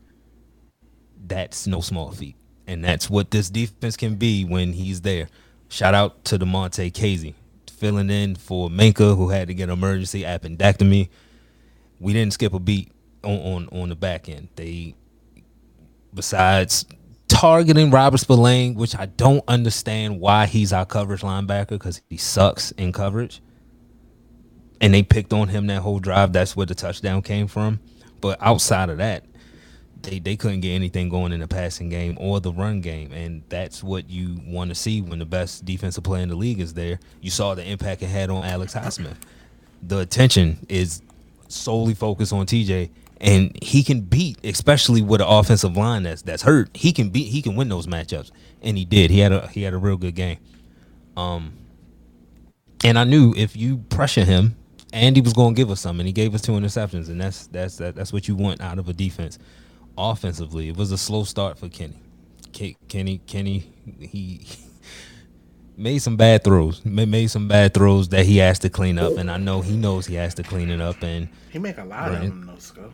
That's 1.27 1.67
no 1.67 1.81
small 1.81 2.11
feat. 2.13 2.37
And 2.67 2.85
that's 2.85 3.11
what 3.11 3.31
this 3.31 3.51
defense 3.51 3.97
can 3.97 4.15
be 4.15 4.45
when 4.45 4.73
he's 4.73 5.01
there. 5.01 5.29
Shout 5.69 5.95
out 5.95 6.25
to 6.27 6.39
Damontae 6.39 6.93
Kazee 6.93 7.35
filling 7.81 8.11
in 8.11 8.37
for 8.37 8.69
Minkah 8.69 9.17
who 9.17 9.31
had 9.31 9.49
to 9.49 9.55
get 9.55 9.65
an 9.65 9.71
emergency 9.71 10.23
appendectomy. 10.23 11.09
We 11.99 12.13
didn't 12.13 12.35
skip 12.35 12.53
a 12.53 12.59
beat 12.59 12.93
on, 13.25 13.39
on, 13.39 13.69
on 13.73 13.89
the 13.89 13.97
back 13.97 14.29
end. 14.29 14.49
They 14.57 14.95
besides 16.13 16.85
targeting 17.29 17.91
Robert 17.91 18.19
Spillane, 18.19 18.75
which 18.75 18.95
I 18.97 19.07
don't 19.07 19.43
understand 19.49 20.21
why 20.21 20.47
he's 20.47 20.73
our 20.73 20.85
coverage 20.85 21.23
linebacker 21.23 21.71
because 21.71 22.03
he 22.09 22.19
sucks 22.19 22.71
in 22.73 22.93
coverage. 22.93 23.41
And 24.81 24.95
they 24.95 25.03
picked 25.03 25.33
on 25.33 25.49
him 25.49 25.67
that 25.69 25.83
whole 25.83 26.01
drive. 26.01 26.33
That's 26.33 26.57
where 26.57 26.67
the 26.67 26.75
touchdown 26.77 27.23
came 27.23 27.49
from. 27.49 27.81
But 28.21 28.39
outside 28.43 28.91
of 28.91 28.99
that, 28.99 29.25
they, 30.03 30.21
they 30.21 30.37
couldn't 30.37 30.61
get 30.61 30.73
anything 30.73 31.09
going 31.11 31.33
in 31.33 31.41
the 31.41 31.49
passing 31.49 31.91
game 31.91 32.17
or 32.21 32.41
the 32.41 32.53
run 32.53 32.81
game. 32.83 33.13
And 33.13 33.45
that's 33.49 33.83
what 33.85 34.11
you 34.11 34.41
want 34.47 34.71
to 34.71 34.77
see 34.77 35.03
when 35.03 35.19
the 35.21 35.27
best 35.27 35.65
defensive 35.65 36.05
player 36.05 36.23
in 36.23 36.31
the 36.31 36.37
league 36.37 36.61
is 36.61 36.75
there. 36.75 37.01
You 37.21 37.31
saw 37.31 37.55
the 37.55 37.65
impact 37.69 38.03
it 38.03 38.09
had 38.09 38.31
on 38.31 38.45
Alex 38.45 38.75
Highsmith. 38.75 39.17
The 39.83 40.01
attention 40.01 40.67
is 40.69 41.03
solely 41.49 41.95
focused 41.95 42.33
on 42.33 42.47
TJ 42.47 42.91
and 43.21 43.57
he 43.63 43.83
can 43.85 44.03
beat, 44.03 44.39
especially 44.45 45.03
with 45.03 45.21
an 45.23 45.29
offensive 45.29 45.77
line 45.77 46.05
that's 46.05 46.23
that's 46.23 46.43
hurt. 46.43 46.71
He 46.75 46.93
can 46.93 47.11
beat, 47.11 47.29
he 47.29 47.43
can 47.43 47.57
win 47.57 47.69
those 47.69 47.87
matchups, 47.87 48.31
and 48.63 48.79
he 48.79 48.85
did. 48.85 49.11
He 49.11 49.21
had 49.21 49.33
a 49.33 49.49
he 49.49 49.63
had 49.63 49.75
a 49.75 49.79
real 49.79 49.97
good 49.99 50.17
game. 50.17 50.39
Um, 51.17 51.53
And 52.85 52.99
I 52.99 53.05
knew 53.05 53.35
if 53.37 53.57
you 53.57 53.79
pressure 53.91 54.25
him, 54.25 54.57
Andy 54.93 55.21
was 55.21 55.33
going 55.33 55.55
to 55.55 55.57
give 55.61 55.71
us 55.71 55.81
some, 55.81 56.01
and 56.01 56.07
he 56.07 56.13
gave 56.13 56.35
us 56.35 56.43
two 56.43 56.53
interceptions, 56.53 57.09
and 57.09 57.21
that's 57.21 57.47
that's 57.49 57.77
that, 57.77 57.95
that's 57.95 58.13
what 58.13 58.27
you 58.29 58.35
want 58.35 58.61
out 58.61 58.79
of 58.79 58.89
a 58.89 58.93
defense. 58.93 59.39
Offensively, 59.97 60.69
it 60.69 60.77
was 60.77 60.93
a 60.93 60.99
slow 60.99 61.25
start 61.25 61.59
for 61.59 61.69
Kenny. 61.69 61.97
Ke- 62.53 62.77
Kenny, 62.89 63.19
Kenny, 63.27 63.71
he 64.01 64.47
made 65.77 65.99
some 65.99 66.17
bad 66.17 66.43
throws. 66.45 66.85
Made 66.85 67.31
some 67.31 67.49
bad 67.49 67.75
throws 67.75 68.09
that 68.09 68.27
he 68.27 68.39
has 68.39 68.59
to 68.61 68.71
clean 68.71 68.99
up, 68.99 69.17
and 69.17 69.31
I 69.31 69.37
know 69.37 69.61
he 69.61 69.77
knows 69.77 70.07
he 70.07 70.15
has 70.17 70.35
to 70.37 70.43
clean 70.43 70.71
it 70.71 70.81
up. 70.81 71.03
And 71.03 71.29
He 71.51 71.59
make 71.59 71.79
a 71.79 71.85
lot 71.85 72.11
Right. 72.11 72.17
of 72.17 72.23
them 72.23 72.47
though. 72.47 72.91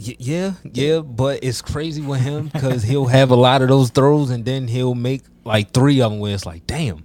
Yeah, 0.00 0.52
yeah, 0.72 1.00
but 1.00 1.42
it's 1.42 1.60
crazy 1.60 2.02
with 2.02 2.20
him 2.20 2.48
because 2.52 2.84
he'll 2.84 3.06
have 3.06 3.30
a 3.32 3.36
lot 3.36 3.62
of 3.62 3.68
those 3.68 3.90
throws, 3.90 4.30
and 4.30 4.44
then 4.44 4.68
he'll 4.68 4.94
make 4.94 5.22
like 5.44 5.72
three 5.72 6.00
of 6.00 6.12
them 6.12 6.20
where 6.20 6.34
it's 6.34 6.46
like, 6.46 6.66
damn, 6.66 7.04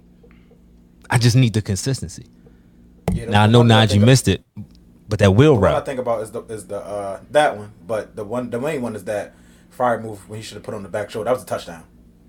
I 1.10 1.18
just 1.18 1.34
need 1.34 1.54
the 1.54 1.62
consistency. 1.62 2.26
Yeah, 3.12 3.26
Now 3.26 3.42
I 3.44 3.46
know 3.46 3.62
Najee 3.62 4.00
missed 4.04 4.28
it, 4.28 4.44
but 5.08 5.18
that 5.18 5.32
will 5.32 5.54
The 5.54 5.60
one 5.60 5.72
I 5.74 5.80
think 5.80 6.00
about 6.00 6.22
is 6.22 6.30
the 6.32 6.42
is 6.44 6.66
the 6.66 6.78
uh 6.84 7.20
that 7.30 7.56
one, 7.56 7.72
but 7.86 8.16
the 8.16 8.24
one 8.24 8.50
the 8.50 8.60
main 8.60 8.82
one 8.82 8.96
is 8.96 9.04
that 9.04 9.34
Freiermuth 9.76 10.28
when 10.28 10.38
he 10.38 10.42
should 10.42 10.54
have 10.56 10.62
put 10.64 10.74
on 10.74 10.82
the 10.82 10.88
back 10.88 11.10
shoulder. 11.10 11.26
That 11.26 11.34
was 11.34 11.42
a 11.42 11.46
touchdown. 11.46 11.84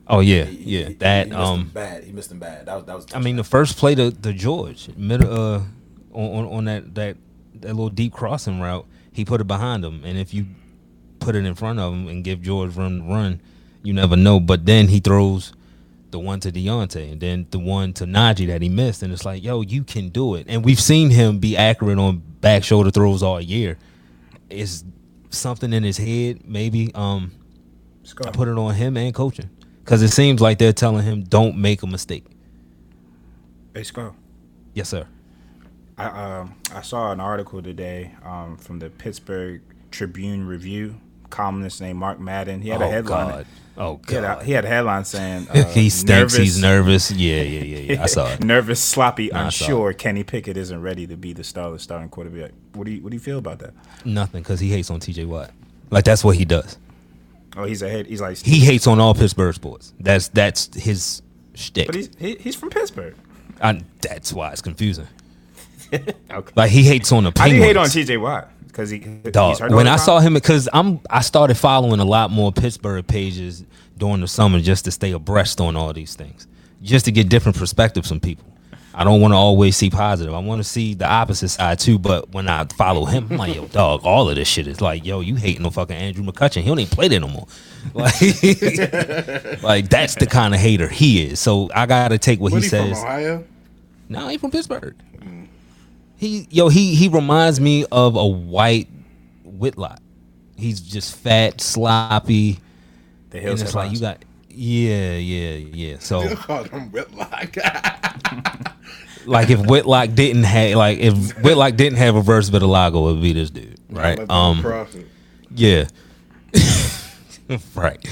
Oh 0.08 0.20
yeah, 0.20 0.44
He- 0.46 0.58
he- 0.58 0.80
yeah. 0.82 0.88
he- 0.90 0.94
That 0.96 1.32
um, 1.32 1.72
bad. 1.74 2.04
He 2.04 2.12
missed 2.12 2.32
him 2.32 2.40
bad. 2.40 2.68
That 2.68 2.76
was 2.76 2.86
that 2.86 2.96
was. 2.96 3.06
I 3.14 3.20
mean 3.20 3.36
the 3.38 3.44
first 3.44 3.78
play 3.78 3.96
to 3.96 4.12
the 4.12 4.34
George 4.34 4.90
middle 4.96 5.32
uh 5.32 5.62
on, 6.14 6.46
on 6.46 6.54
on 6.54 6.66
that 6.66 6.94
that 6.96 7.18
that 7.62 7.70
little 7.70 7.90
deep 7.90 8.14
crossing 8.14 8.60
route, 8.60 8.86
he 9.12 9.26
put 9.26 9.42
it 9.42 9.48
behind 9.48 9.84
him, 9.84 10.04
and 10.04 10.18
if 10.18 10.34
you 10.34 10.46
put 11.20 11.36
it 11.36 11.46
in 11.46 11.56
front 11.56 11.80
of 11.80 11.94
him 11.94 12.08
and 12.08 12.24
give 12.24 12.42
George 12.42 12.76
room 12.76 13.00
to 13.02 13.06
run, 13.08 13.42
you 13.82 13.94
never 13.94 14.16
know. 14.16 14.40
But 14.40 14.66
then 14.68 14.90
he 14.90 15.00
throws 15.00 15.54
the 16.16 16.20
one 16.20 16.40
to 16.40 16.52
Diontae 16.52 17.12
and 17.12 17.22
then 17.22 17.46
the 17.52 17.60
one 17.60 17.92
to 17.94 18.06
Najee 18.06 18.48
that 18.48 18.62
he 18.62 18.70
missed, 18.70 19.04
and 19.04 19.12
it's 19.12 19.26
like, 19.26 19.44
yo, 19.44 19.62
you 19.62 19.84
can 19.84 20.10
do 20.10 20.36
it. 20.36 20.46
And 20.48 20.64
we've 20.64 20.80
seen 20.80 21.10
him 21.10 21.40
be 21.40 21.58
accurate 21.58 22.00
on 22.00 22.24
back 22.40 22.64
shoulder 22.64 22.90
throws 22.90 23.22
all 23.22 23.42
year. 23.42 23.78
It's 24.50 24.86
something 25.30 25.74
in 25.74 25.84
his 25.84 25.98
head, 25.98 26.48
maybe. 26.48 26.92
Um. 26.96 27.34
I 28.24 28.30
put 28.32 28.48
it 28.48 28.58
on 28.58 28.76
him 28.76 28.98
and 28.98 29.14
coaching 29.14 29.50
because 29.80 30.04
it 30.04 30.10
seems 30.10 30.40
like 30.40 30.60
they're 30.60 30.74
telling 30.74 31.04
him 31.04 31.24
don't 31.24 31.58
make 31.58 31.82
a 31.82 31.88
mistake. 31.88 32.26
Hey, 33.74 33.84
Sco. 33.84 34.16
Yes, 34.74 34.90
sir. 34.90 35.08
I 35.98 36.06
um 36.06 36.56
I 36.74 36.82
saw 36.82 37.12
an 37.12 37.20
article 37.20 37.62
today 37.64 38.14
um 38.24 38.58
from 38.58 38.80
the 38.80 38.90
Pittsburgh 38.90 39.62
Tribune 39.92 40.46
Review 40.46 41.02
columnist 41.30 41.82
named 41.82 42.00
Mark 42.00 42.20
Madden. 42.20 42.62
He 42.62 42.70
had 42.70 42.82
a 42.82 42.86
oh 42.86 42.90
headline. 42.90 43.30
God. 43.30 43.46
Oh 43.78 44.00
He 44.08 44.16
had, 44.16 44.24
a, 44.24 44.28
God. 44.28 44.46
he 44.46 44.52
had 44.54 44.64
a 44.66 44.68
headline 44.70 45.04
saying 45.04 45.48
uh, 45.54 45.66
he 45.66 45.90
stinks. 45.90 46.36
He's 46.36 46.62
nervous. 46.62 47.12
Yeah, 47.12 47.42
yeah, 47.42 47.64
yeah, 47.64 47.94
yeah. 47.94 48.04
I 48.04 48.06
saw 48.06 48.32
it. 48.32 48.44
nervous, 48.44 48.82
sloppy, 48.82 49.34
I 49.34 49.50
saw 49.50 49.66
unsure. 49.66 49.94
Kenny 49.94 50.24
Pickett 50.24 50.56
isn't 50.56 50.82
ready 50.82 51.06
to 51.08 51.18
be 51.18 51.34
the 51.34 51.44
star, 51.44 51.72
the 51.72 51.80
starting 51.80 52.10
quarterback. 52.10 52.52
What 52.74 52.86
do 52.86 52.92
you 52.92 53.02
What 53.04 53.10
do 53.10 53.16
you 53.16 53.22
feel 53.22 53.38
about 53.38 53.60
that? 53.60 53.74
Nothing 54.06 54.44
because 54.44 54.60
he 54.60 54.70
hates 54.70 54.90
on 54.90 55.00
T.J. 55.02 55.26
Watt. 55.26 55.52
Like 55.92 56.06
that's 56.06 56.24
what 56.24 56.36
he 56.38 56.46
does. 56.46 56.78
Oh, 57.58 57.66
he's 57.66 57.82
ahead. 57.82 58.06
He's 58.08 58.22
like 58.22 58.38
He 58.38 58.60
hates 58.60 58.88
on 58.88 59.00
all 59.00 59.14
Pittsburgh 59.14 59.54
sports. 59.54 59.94
That's 60.00 60.30
that's 60.30 60.74
his 60.74 61.22
shtick. 61.54 61.88
but 61.88 61.96
he's 61.96 62.10
he, 62.18 62.36
he's 62.36 62.56
from 62.56 62.70
Pittsburgh. 62.70 63.16
I, 63.62 63.82
that's 64.02 64.32
why 64.34 64.52
it's 64.52 64.62
confusing. 64.62 65.08
Okay. 65.94 66.52
Like 66.56 66.72
he 66.72 66.84
hates 66.84 67.12
on 67.12 67.24
the 67.24 67.30
I 67.30 67.34
Penguins. 67.34 67.62
do 67.62 67.68
hate 67.68 67.78
on 67.78 67.88
T.J. 67.88 68.18
Watt 68.18 68.50
because 68.76 68.90
he 68.90 69.00
he's 69.00 69.32
Dog, 69.32 69.60
hurt 69.60 69.72
when 69.72 69.88
I 69.88 69.96
saw 69.96 70.20
him, 70.20 70.34
because 70.34 70.68
I'm 70.74 71.00
I 71.10 71.22
started 71.22 71.56
following 71.56 72.00
a 72.02 72.06
lot 72.06 72.30
more 72.30 72.52
Pittsburgh 72.52 73.08
pages 73.08 73.64
during 73.98 74.20
the 74.20 74.28
summer 74.28 74.60
just 74.60 74.84
to 74.86 74.92
stay 74.92 75.12
abreast 75.12 75.62
on 75.62 75.78
all 75.78 75.94
these 75.94 76.16
things, 76.16 76.48
just 76.84 77.06
to 77.06 77.12
get 77.12 77.30
different 77.30 77.58
perspectives 77.58 78.10
from 78.10 78.20
people. 78.20 78.46
I 78.94 79.04
don't 79.04 79.20
want 79.20 79.34
to 79.34 79.38
always 79.38 79.76
see 79.76 79.90
positive. 79.90 80.34
I 80.34 80.40
want 80.40 80.60
to 80.60 80.64
see 80.64 80.94
the 80.94 81.08
opposite 81.08 81.50
side 81.50 81.80
too. 81.80 82.00
But 82.00 82.32
when 82.32 82.48
I 82.48 82.66
follow 82.66 83.06
him, 83.06 83.28
I'm 83.30 83.38
like, 83.38 83.56
yo, 83.56 83.68
dog, 83.68 84.02
all 84.04 84.30
of 84.30 84.36
this 84.36 84.48
shit 84.48 84.68
is 84.68 84.80
like, 84.80 85.06
yo, 85.06 85.20
you 85.20 85.36
hating 85.36 85.66
on 85.66 85.72
fucking 85.72 85.96
Andrew 85.96 86.24
McCutchen. 86.24 86.62
He 86.62 86.68
don't 86.70 86.80
even 86.80 86.92
play 86.92 87.08
there 87.08 87.20
no 87.20 87.28
more. 87.28 87.48
Like, 87.94 88.20
like 89.62 89.90
that's 89.90 90.16
the 90.16 90.26
kind 90.28 90.56
of 90.56 90.60
hater 90.60 90.88
he 90.88 91.24
is. 91.24 91.40
So 91.40 91.70
I 91.72 91.86
gotta 91.86 92.18
take 92.18 92.40
what 92.40 92.52
What 92.52 92.64
he 92.64 92.66
he 92.66 92.70
from 92.70 92.94
says. 92.96 93.04
Ohio? 93.04 93.44
No, 94.10 94.28
he 94.28 94.40
from 94.40 94.50
Pittsburgh. 94.50 94.96
He 96.26 96.48
yo 96.50 96.70
he 96.70 96.96
he 96.96 97.08
reminds 97.08 97.60
me 97.60 97.86
of 97.92 98.16
a 98.16 98.26
white 98.26 98.90
Whitlock. 99.44 100.00
He's 100.58 100.80
just 100.80 101.16
fat, 101.18 101.62
sloppy, 101.62 102.60
the 103.30 103.38
and 103.38 103.46
Hills 103.46 103.62
it's 103.62 103.76
like 103.76 103.92
you 103.92 104.00
got 104.00 104.26
yeah, 104.50 105.18
yeah, 105.18 105.52
yeah. 105.52 106.00
So 106.00 106.24
You 106.24 106.36
called 106.36 106.70
him 106.70 106.90
Whitlock. 106.90 107.58
like 109.28 109.52
if 109.52 109.60
Whitlock 109.68 110.16
didn't 110.16 110.46
have 110.46 110.76
like 110.76 110.98
if 110.98 111.38
Whitlock 111.44 111.76
didn't 111.76 112.00
have 112.00 112.16
reverse 112.16 112.50
vitiligo, 112.50 113.12
it 113.12 113.14
would 113.14 113.22
be 113.22 113.34
this 113.34 113.52
dude, 113.52 113.80
right? 113.92 114.18
Um, 114.28 114.66
yeah, 115.54 115.86
right. 117.76 118.04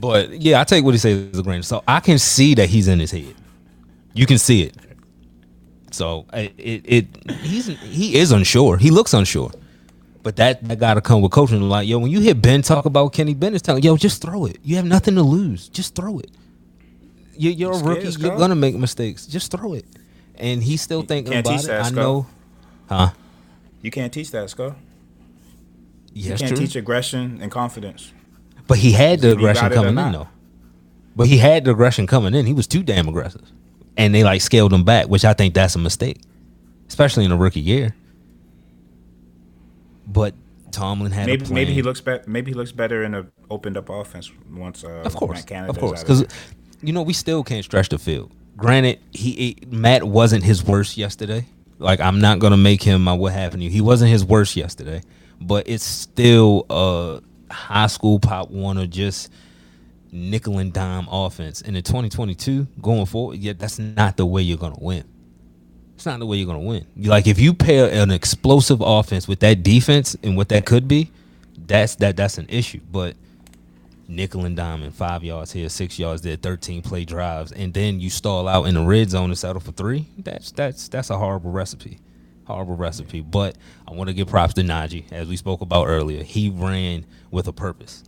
But 0.00 0.30
yeah, 0.40 0.60
I 0.60 0.64
take 0.64 0.84
what 0.84 0.94
he 0.94 0.98
says 0.98 1.34
as 1.34 1.38
a 1.38 1.42
grain. 1.44 1.62
So 1.62 1.84
I 1.86 2.00
can 2.00 2.18
see 2.18 2.54
that 2.54 2.68
he's 2.68 2.88
in 2.88 2.98
his 2.98 3.12
head. 3.12 3.36
You 4.12 4.26
can 4.26 4.38
see 4.38 4.62
it. 4.62 4.74
So 5.90 6.26
it 6.32 6.54
it, 6.56 6.82
it 6.86 7.30
he's 7.40 7.66
he 7.66 8.16
is 8.16 8.32
unsure. 8.32 8.76
He 8.76 8.90
looks 8.90 9.14
unsure. 9.14 9.52
But 10.22 10.36
that 10.36 10.62
that 10.68 10.78
got 10.78 10.94
to 10.94 11.00
come 11.00 11.22
with 11.22 11.32
coaching. 11.32 11.60
Like 11.62 11.88
yo, 11.88 11.98
when 11.98 12.10
you 12.10 12.20
hear 12.20 12.34
Ben 12.34 12.62
talk 12.62 12.84
about 12.84 13.12
Kenny 13.12 13.34
Bennett's 13.34 13.62
telling 13.62 13.82
yo, 13.82 13.96
just 13.96 14.22
throw 14.22 14.44
it. 14.46 14.58
You 14.62 14.76
have 14.76 14.84
nothing 14.84 15.14
to 15.14 15.22
lose. 15.22 15.68
Just 15.68 15.94
throw 15.94 16.18
it. 16.18 16.30
You, 17.36 17.50
you're 17.50 17.72
a 17.72 17.78
rookie. 17.78 18.08
You're 18.08 18.36
gonna 18.36 18.54
make 18.54 18.74
mistakes. 18.74 19.26
Just 19.26 19.50
throw 19.50 19.72
it. 19.74 19.86
And 20.36 20.62
he's 20.62 20.82
still 20.82 21.02
thinking 21.02 21.34
about 21.34 21.64
it. 21.64 21.66
that, 21.66 21.86
I 21.86 21.90
know. 21.90 22.26
Huh? 22.88 23.10
You 23.82 23.90
can't 23.90 24.12
teach 24.12 24.30
that, 24.32 24.50
Sco. 24.50 24.74
You 26.12 26.34
can't 26.34 26.48
true. 26.48 26.56
teach 26.56 26.76
aggression 26.76 27.38
and 27.40 27.50
confidence. 27.50 28.12
But 28.66 28.78
he 28.78 28.92
had 28.92 29.20
the 29.20 29.30
If 29.30 29.38
you 29.38 29.46
got 29.46 29.56
aggression 29.56 29.72
coming 29.72 29.98
in 29.98 30.12
though. 30.12 30.28
But 31.16 31.28
he 31.28 31.38
had 31.38 31.64
the 31.64 31.72
aggression 31.72 32.06
coming 32.06 32.34
in. 32.34 32.46
He 32.46 32.52
was 32.52 32.66
too 32.66 32.82
damn 32.82 33.08
aggressive, 33.08 33.50
and 33.96 34.14
they 34.14 34.24
like 34.24 34.40
scaled 34.40 34.72
him 34.72 34.84
back, 34.84 35.06
which 35.06 35.24
I 35.24 35.32
think 35.32 35.54
that's 35.54 35.74
a 35.74 35.78
mistake, 35.78 36.20
especially 36.88 37.24
in 37.24 37.32
a 37.32 37.36
rookie 37.36 37.60
year. 37.60 37.94
But 40.06 40.34
Tomlin 40.72 41.12
had 41.12 41.26
Maybe 41.26 41.46
maybe 41.52 41.72
he 41.72 41.82
looks 41.82 42.00
better. 42.00 42.24
Maybe 42.26 42.50
he 42.50 42.54
looks 42.54 42.72
better 42.72 43.02
in 43.04 43.14
a 43.14 43.26
opened 43.50 43.76
up 43.76 43.88
offense 43.88 44.30
once. 44.52 44.84
Uh, 44.84 45.02
of 45.04 45.14
course, 45.14 45.44
of 45.50 45.78
course, 45.78 46.02
because 46.02 46.24
you 46.82 46.92
know 46.92 47.02
we 47.02 47.12
still 47.12 47.42
can't 47.44 47.64
stretch 47.64 47.88
the 47.88 47.98
field. 47.98 48.32
Granted, 48.56 48.98
he, 49.12 49.32
he 49.32 49.56
Matt 49.68 50.04
wasn't 50.04 50.44
his 50.44 50.64
worst 50.64 50.96
yesterday. 50.96 51.46
Like 51.78 52.00
I'm 52.00 52.20
not 52.20 52.38
gonna 52.38 52.56
make 52.56 52.82
him 52.82 53.02
my 53.02 53.12
what 53.12 53.32
happened 53.32 53.60
to 53.60 53.64
you. 53.64 53.70
He 53.70 53.80
wasn't 53.80 54.10
his 54.10 54.24
worst 54.24 54.56
yesterday, 54.56 55.02
but 55.40 55.68
it's 55.68 55.84
still 55.84 56.66
a 56.68 57.20
high 57.52 57.86
school 57.86 58.18
pop 58.20 58.50
one 58.50 58.78
or 58.78 58.86
just 58.86 59.30
nickel 60.12 60.58
and 60.58 60.72
dime 60.72 61.06
offense. 61.10 61.62
And 61.62 61.76
in 61.76 61.82
2022, 61.82 62.66
going 62.80 63.06
forward, 63.06 63.38
yeah, 63.38 63.52
that's 63.56 63.78
not 63.78 64.16
the 64.16 64.26
way 64.26 64.42
you're 64.42 64.58
gonna 64.58 64.78
win. 64.80 65.04
It's 65.94 66.06
not 66.06 66.18
the 66.18 66.26
way 66.26 66.38
you're 66.38 66.46
gonna 66.46 66.60
win. 66.60 66.86
Like 66.96 67.26
if 67.26 67.38
you 67.38 67.54
pair 67.54 67.90
an 67.90 68.10
explosive 68.10 68.80
offense 68.80 69.28
with 69.28 69.40
that 69.40 69.62
defense 69.62 70.16
and 70.22 70.36
what 70.36 70.48
that 70.48 70.66
could 70.66 70.88
be, 70.88 71.10
that's 71.66 71.96
that 71.96 72.16
that's 72.16 72.38
an 72.38 72.46
issue. 72.48 72.80
But 72.90 73.16
nickel 74.08 74.44
and 74.44 74.56
diamond, 74.56 74.94
five 74.94 75.22
yards 75.22 75.52
here, 75.52 75.68
six 75.68 75.98
yards 75.98 76.22
there, 76.22 76.36
thirteen 76.36 76.82
play 76.82 77.04
drives, 77.04 77.52
and 77.52 77.72
then 77.74 78.00
you 78.00 78.10
stall 78.10 78.48
out 78.48 78.64
in 78.64 78.74
the 78.74 78.82
red 78.82 79.10
zone 79.10 79.30
and 79.30 79.38
settle 79.38 79.60
for 79.60 79.72
three. 79.72 80.06
That's 80.18 80.50
that's 80.52 80.88
that's 80.88 81.10
a 81.10 81.18
horrible 81.18 81.50
recipe, 81.50 81.98
horrible 82.44 82.76
recipe. 82.76 83.20
But 83.20 83.56
I 83.86 83.92
want 83.92 84.08
to 84.08 84.14
give 84.14 84.28
props 84.28 84.54
to 84.54 84.62
Najee, 84.62 85.12
as 85.12 85.28
we 85.28 85.36
spoke 85.36 85.60
about 85.60 85.86
earlier. 85.86 86.22
He 86.22 86.50
ran 86.50 87.06
with 87.30 87.46
a 87.46 87.52
purpose. 87.52 88.04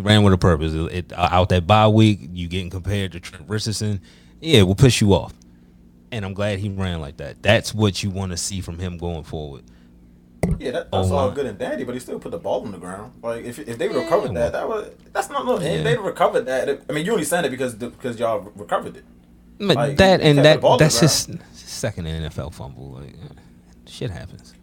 He 0.00 0.06
ran 0.06 0.22
with 0.22 0.32
a 0.32 0.38
purpose. 0.38 0.72
It, 0.72 0.92
it- 0.92 1.12
out 1.14 1.50
that 1.50 1.66
bye 1.66 1.88
week, 1.88 2.20
you 2.32 2.48
getting 2.48 2.70
compared 2.70 3.12
to 3.12 3.20
Trent 3.20 3.46
Richardson, 3.48 4.00
yeah, 4.40 4.60
it 4.60 4.62
will 4.62 4.74
piss 4.74 5.00
you 5.02 5.12
off. 5.12 5.34
And 6.10 6.24
I'm 6.24 6.32
glad 6.32 6.58
he 6.58 6.70
ran 6.70 7.00
like 7.02 7.18
that. 7.18 7.42
That's 7.42 7.74
what 7.74 8.02
you 8.02 8.08
want 8.10 8.32
to 8.32 8.38
see 8.38 8.62
from 8.62 8.78
him 8.78 8.96
going 8.96 9.24
forward. 9.24 9.62
Yeah, 10.58 10.70
that, 10.70 10.90
that's 10.90 11.10
Oh, 11.10 11.16
all 11.16 11.30
good 11.30 11.44
and 11.44 11.58
dandy, 11.58 11.84
but 11.84 11.92
he 11.94 12.00
still 12.00 12.18
put 12.18 12.30
the 12.32 12.38
ball 12.38 12.62
on 12.64 12.72
the 12.72 12.78
ground. 12.78 13.12
Like 13.22 13.44
if 13.44 13.58
if 13.58 13.76
they 13.76 13.88
Yeah, 13.90 13.98
recovered 14.02 14.34
that, 14.34 14.52
that 14.52 14.66
was 14.66 14.90
that's 15.12 15.28
not 15.28 15.44
no. 15.44 15.60
Yeah. 15.60 15.68
If 15.68 15.84
they 15.84 15.96
recovered 15.98 16.46
that, 16.46 16.80
I 16.88 16.92
mean, 16.92 17.04
you 17.04 17.12
only 17.12 17.24
saying 17.24 17.44
it 17.44 17.50
because 17.50 17.76
the, 17.76 17.90
because 17.90 18.18
y'all 18.18 18.50
recovered 18.56 18.96
it. 18.96 19.04
But 19.58 19.76
Like, 19.76 19.96
that 19.98 20.22
and 20.22 20.38
that 20.38 20.62
ball 20.62 20.72
on 20.72 20.78
the 20.78 20.84
that's 20.84 21.00
his 21.00 21.28
second 21.52 22.06
NFL 22.06 22.54
fumble. 22.54 22.92
Like, 22.92 23.14
uh, 23.22 23.34
shit 23.86 24.10
happens. 24.10 24.54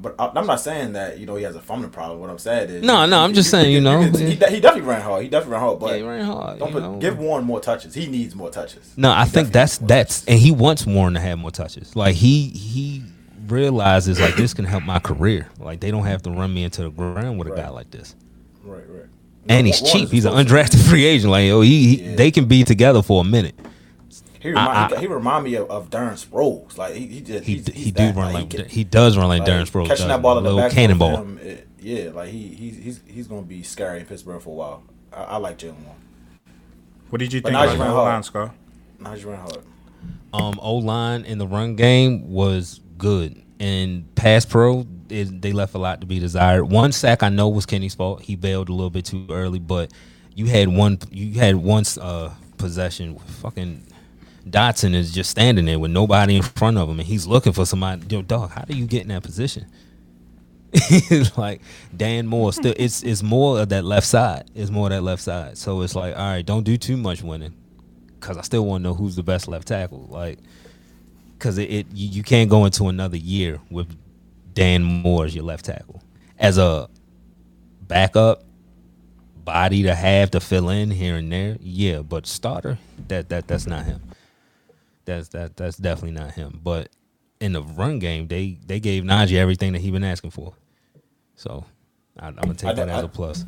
But 0.00 0.14
I- 0.18 0.32
I'm 0.34 0.46
not 0.46 0.60
saying 0.60 0.94
that 0.94 1.18
you 1.18 1.26
know 1.26 1.36
he 1.36 1.44
has 1.44 1.56
a 1.56 1.60
fumbling 1.60 1.90
problem. 1.90 2.18
What 2.20 2.30
I'm 2.30 2.38
saying 2.38 2.70
is 2.70 2.82
No, 2.82 3.04
no, 3.06 3.18
I'm 3.20 3.34
just 3.34 3.50
saying, 3.50 3.72
you 3.72 3.80
know, 3.80 4.00
he, 4.02 4.30
he 4.30 4.36
definitely 4.36 4.80
ran 4.80 5.02
hard. 5.02 5.22
He 5.22 5.28
definitely 5.28 5.52
ran 5.52 5.60
hard, 5.60 5.78
but 5.80 5.90
yeah, 5.90 5.96
he 5.96 6.02
ran 6.02 6.24
hard. 6.24 6.58
don't 6.58 6.72
put, 6.72 6.82
know. 6.82 6.98
give 6.98 7.18
Warren 7.18 7.44
more 7.44 7.60
touches. 7.60 7.94
He 7.94 8.06
needs 8.06 8.34
more 8.34 8.50
touches. 8.50 8.92
No, 8.96 9.10
I 9.10 9.24
He 9.24 9.30
think 9.30 9.52
that's 9.52 9.78
that's 9.78 10.20
touches. 10.20 10.28
and 10.28 10.38
he 10.38 10.50
wants 10.52 10.86
Warren 10.86 11.14
to 11.14 11.20
have 11.20 11.38
more 11.38 11.50
touches. 11.50 11.94
Like 11.94 12.14
he 12.14 12.48
he 12.48 13.02
realizes 13.46 14.20
like 14.20 14.36
this 14.36 14.54
can 14.54 14.64
help 14.64 14.84
my 14.84 14.98
career. 14.98 15.48
Like 15.58 15.80
they 15.80 15.90
don't 15.90 16.04
have 16.06 16.22
to 16.22 16.30
run 16.30 16.52
me 16.54 16.64
into 16.64 16.82
the 16.82 16.90
ground 16.90 17.38
with 17.38 17.48
a 17.48 17.56
guy 17.56 17.68
like 17.68 17.90
this. 17.90 18.14
right, 18.64 18.82
right. 18.88 19.04
And 19.48 19.66
No, 19.66 19.72
he's 19.72 19.82
Warren 19.82 19.98
cheap. 20.00 20.10
He's 20.10 20.24
an 20.24 20.32
undrafted 20.32 20.82
free 20.88 21.04
agent. 21.04 21.30
Like 21.30 21.50
oh, 21.50 21.60
he, 21.60 21.96
he 21.96 22.02
Yeah. 22.10 22.16
they 22.16 22.30
can 22.30 22.46
be 22.46 22.64
together 22.64 23.02
for 23.02 23.20
a 23.20 23.24
minute. 23.24 23.54
He 24.44 24.50
remind, 24.50 24.92
I- 24.94 24.96
he, 24.96 25.00
he 25.00 25.06
remind 25.08 25.44
me 25.44 25.54
of, 25.56 25.70
of 25.70 25.90
Darren 25.90 26.12
Sproles. 26.22 26.76
Like 26.78 26.94
he, 26.94 27.06
he 27.06 27.20
just 27.22 27.44
He 27.44 27.54
he's, 27.56 27.66
he 27.66 27.90
do 27.90 27.92
that, 28.12 28.14
run 28.16 28.28
he 28.28 28.34
like 28.34 28.50
can- 28.50 28.68
he 28.68 28.84
does 28.84 29.16
run 29.16 29.28
like, 29.28 29.40
like, 29.40 29.48
Darren 29.48 29.62
Sproles. 29.68 29.86
catching 29.88 30.06
does, 30.06 30.16
that 30.16 30.22
ball 30.22 30.38
in 30.38 30.44
the 30.44 30.50
little 30.52 30.68
back, 30.68 30.72
cannonball. 30.72 31.16
Him, 31.16 31.38
it, 31.38 31.66
yeah, 31.80 32.10
like 32.10 32.28
he 32.28 32.48
he's 32.48 32.76
he's 32.76 33.00
he's 33.06 33.26
gonna 33.26 33.42
be 33.42 33.62
scary 33.62 34.00
in 34.00 34.06
Pittsburgh 34.06 34.40
for 34.42 34.50
a 34.50 34.52
while. 34.52 34.82
I, 35.12 35.22
I 35.24 35.36
like 35.38 35.58
Jaylen 35.58 35.80
Warren. 35.82 35.98
What 37.10 37.18
did 37.18 37.32
you 37.32 37.40
But 37.42 37.52
think 37.52 37.58
Najee 37.58 37.64
about 37.64 37.72
the 37.74 37.78
ran 37.80 37.88
whole 37.90 38.00
hard. 38.04 38.12
line, 38.14 38.22
Skull? 38.22 38.50
Najee 39.00 39.24
ran 39.26 39.38
hard. 39.40 39.58
um 40.32 40.58
O 40.62 40.74
line 40.76 41.24
in 41.24 41.38
the 41.38 41.46
run 41.46 41.74
game 41.76 42.30
was 42.30 42.80
good, 42.98 43.40
and 43.60 44.14
pass 44.14 44.44
pro 44.44 44.86
it, 45.08 45.40
they 45.42 45.52
left 45.52 45.74
a 45.74 45.78
lot 45.78 46.00
to 46.02 46.06
be 46.06 46.18
desired. 46.18 46.64
One 46.64 46.92
sack 46.92 47.22
I 47.22 47.28
know 47.30 47.48
was 47.48 47.66
Kenny's 47.66 47.94
fault. 47.94 48.20
He 48.22 48.36
bailed 48.36 48.68
a 48.68 48.72
little 48.72 48.90
bit 48.90 49.04
too 49.06 49.26
early, 49.30 49.58
but 49.58 49.90
you 50.34 50.46
had 50.46 50.68
one 50.68 50.98
you 51.10 51.38
had 51.38 51.56
one 51.56 51.84
uh, 52.00 52.30
possession. 52.58 53.14
with 53.14 53.22
Fucking 53.42 53.86
Dotson 54.48 54.94
is 54.94 55.12
just 55.12 55.30
standing 55.30 55.64
there 55.66 55.78
with 55.78 55.90
nobody 55.90 56.36
in 56.36 56.42
front 56.42 56.78
of 56.78 56.88
him, 56.88 56.98
and 57.00 57.08
he's 57.08 57.26
looking 57.26 57.52
for 57.52 57.66
somebody. 57.66 58.06
Yo, 58.08 58.22
dog, 58.22 58.50
how 58.50 58.62
do 58.62 58.74
you 58.76 58.86
get 58.86 59.02
in 59.02 59.08
that 59.08 59.22
position? 59.22 59.66
like 61.36 61.60
Dan 61.96 62.26
Moore 62.26 62.52
still 62.52 62.74
it's 62.78 63.02
it's 63.02 63.22
more 63.22 63.60
of 63.60 63.68
that 63.70 63.84
left 63.84 64.06
side. 64.06 64.50
It's 64.54 64.70
more 64.70 64.86
of 64.88 64.90
that 64.90 65.02
left 65.02 65.22
side. 65.22 65.58
So 65.58 65.82
it's 65.82 65.94
like, 65.94 66.16
all 66.16 66.22
right, 66.22 66.44
don't 66.44 66.64
do 66.64 66.76
too 66.76 66.96
much 66.96 67.22
winning. 67.22 67.54
Cause 68.20 68.38
I 68.38 68.42
still 68.42 68.64
want 68.64 68.82
to 68.82 68.88
know 68.88 68.94
who's 68.94 69.16
the 69.16 69.22
best 69.22 69.48
left 69.48 69.68
tackle. 69.68 70.06
Like 70.10 70.38
cause 71.38 71.58
it, 71.58 71.70
it 71.70 71.86
you, 71.92 72.08
you 72.08 72.22
can't 72.22 72.48
go 72.50 72.64
into 72.64 72.88
another 72.88 73.18
year 73.18 73.60
with 73.70 73.94
Dan 74.54 74.82
Moore 74.82 75.26
as 75.26 75.34
your 75.34 75.44
left 75.44 75.66
tackle. 75.66 76.02
As 76.38 76.58
a 76.58 76.88
backup 77.82 78.44
body 79.44 79.82
to 79.82 79.94
have 79.94 80.30
to 80.32 80.40
fill 80.40 80.70
in 80.70 80.90
here 80.90 81.16
and 81.16 81.30
there, 81.30 81.58
yeah, 81.60 82.00
but 82.00 82.26
starter, 82.26 82.78
that 83.08 83.28
that 83.28 83.46
that's 83.46 83.66
not 83.66 83.84
him. 83.84 84.00
That's 85.04 85.28
that 85.28 85.56
that's 85.56 85.76
definitely 85.76 86.12
not 86.18 86.32
him. 86.32 86.60
But 86.62 86.88
in 87.40 87.52
the 87.52 87.62
run 87.62 87.98
game, 87.98 88.28
they 88.28 88.58
they 88.66 88.80
gave 88.80 89.02
Najee 89.04 89.36
everything 89.36 89.72
that 89.72 89.80
he 89.80 89.90
been 89.90 90.04
asking 90.04 90.30
for. 90.30 90.54
So 91.36 91.64
I, 92.18 92.28
I'm 92.28 92.34
gonna 92.36 92.54
take 92.54 92.70
I 92.70 92.72
that 92.74 92.86
don't- 92.86 92.96
as 92.96 93.02
a 93.04 93.08
plus. 93.08 93.44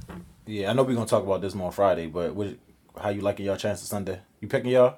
Yeah, 0.48 0.70
I 0.70 0.74
know 0.74 0.84
we're 0.84 0.94
gonna 0.94 1.06
talk 1.06 1.24
about 1.24 1.40
this 1.40 1.54
more 1.56 1.66
on 1.66 1.72
Friday, 1.72 2.06
but 2.06 2.32
what, 2.34 2.56
how 3.00 3.08
you 3.08 3.20
liking 3.20 3.44
your 3.46 3.56
chances 3.56 3.88
Sunday? 3.88 4.20
You 4.40 4.46
picking 4.46 4.70
y'all? 4.70 4.94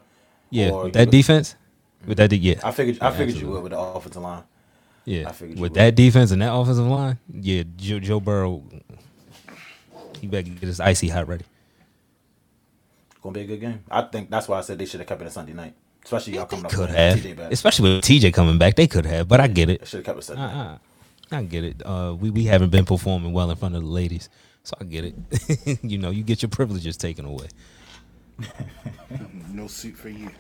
Yeah, 0.51 0.71
Or 0.71 0.85
with 0.85 0.93
that 0.93 1.11
defense, 1.11 1.55
with 2.07 2.19
that, 2.19 2.31
yeah, 2.33 2.57
I 2.63 2.71
figured 2.71 2.99
I 3.01 3.07
Yeah, 3.07 3.17
figured 3.17 3.37
you 3.37 3.49
would 3.49 3.63
with 3.63 3.73
the 3.73 3.79
offensive 3.79 4.21
line. 4.23 4.43
yeah. 5.07 5.29
I 5.29 5.33
figured 5.33 5.59
With 5.59 5.73
that 5.75 5.95
defense 5.95 6.33
and 6.33 6.43
that 6.43 6.53
offensive 6.53 6.87
line, 6.87 7.19
yeah, 7.33 7.63
Joe, 7.77 7.99
Joe 7.99 8.21
Burrow, 8.21 8.63
he 10.21 10.27
better 10.27 10.43
get 10.51 10.63
his 10.65 10.81
icy 10.81 11.09
hot 11.09 11.29
ready. 11.29 11.45
Gonna 13.23 13.33
be 13.35 13.41
a 13.41 13.47
good 13.47 13.61
game. 13.61 13.83
I 13.91 14.03
think 14.03 14.31
that's 14.31 14.49
why 14.49 14.59
I 14.59 14.61
said 14.61 14.79
they 14.79 14.85
should 14.85 15.01
have 15.01 15.07
kept 15.09 15.23
it 15.23 15.27
a 15.27 15.31
Sunday 15.31 15.53
night, 15.55 15.75
especially 16.09 16.35
y'all 16.37 16.47
coming 16.47 16.65
up. 16.65 16.71
Could 16.73 16.89
with 16.89 16.97
have, 16.97 17.19
TJ 17.19 17.37
back. 17.37 17.53
especially 17.53 17.95
with 17.97 18.05
TJ 18.05 18.33
coming 18.33 18.57
back, 18.57 18.77
they 18.77 18.87
could 18.87 19.05
have. 19.05 19.29
But 19.29 19.41
I 19.41 19.47
get 19.47 19.69
it. 19.69 19.87
Should 19.87 19.99
have 19.99 20.07
kept 20.07 20.19
it 20.19 20.23
Sunday. 20.23 20.43
Uh-uh. 20.43 20.79
I 21.31 21.43
get 21.43 21.65
it. 21.65 21.83
Uh, 21.85 22.17
we 22.19 22.31
we 22.31 22.45
haven't 22.45 22.71
been 22.71 22.87
performing 22.87 23.35
well 23.35 23.51
in 23.51 23.57
front 23.59 23.75
of 23.77 23.83
the 23.83 23.89
ladies, 23.89 24.31
so 24.65 24.75
I 24.81 24.85
get 24.85 25.05
it. 25.05 25.79
you 25.83 25.99
know, 25.99 26.09
you 26.11 26.23
get 26.23 26.41
your 26.41 26.49
privileges 26.49 26.97
taken 26.97 27.27
away. 27.27 27.49
No 29.51 29.67
suit 29.67 29.97
for 29.97 30.09
you. 30.11 30.31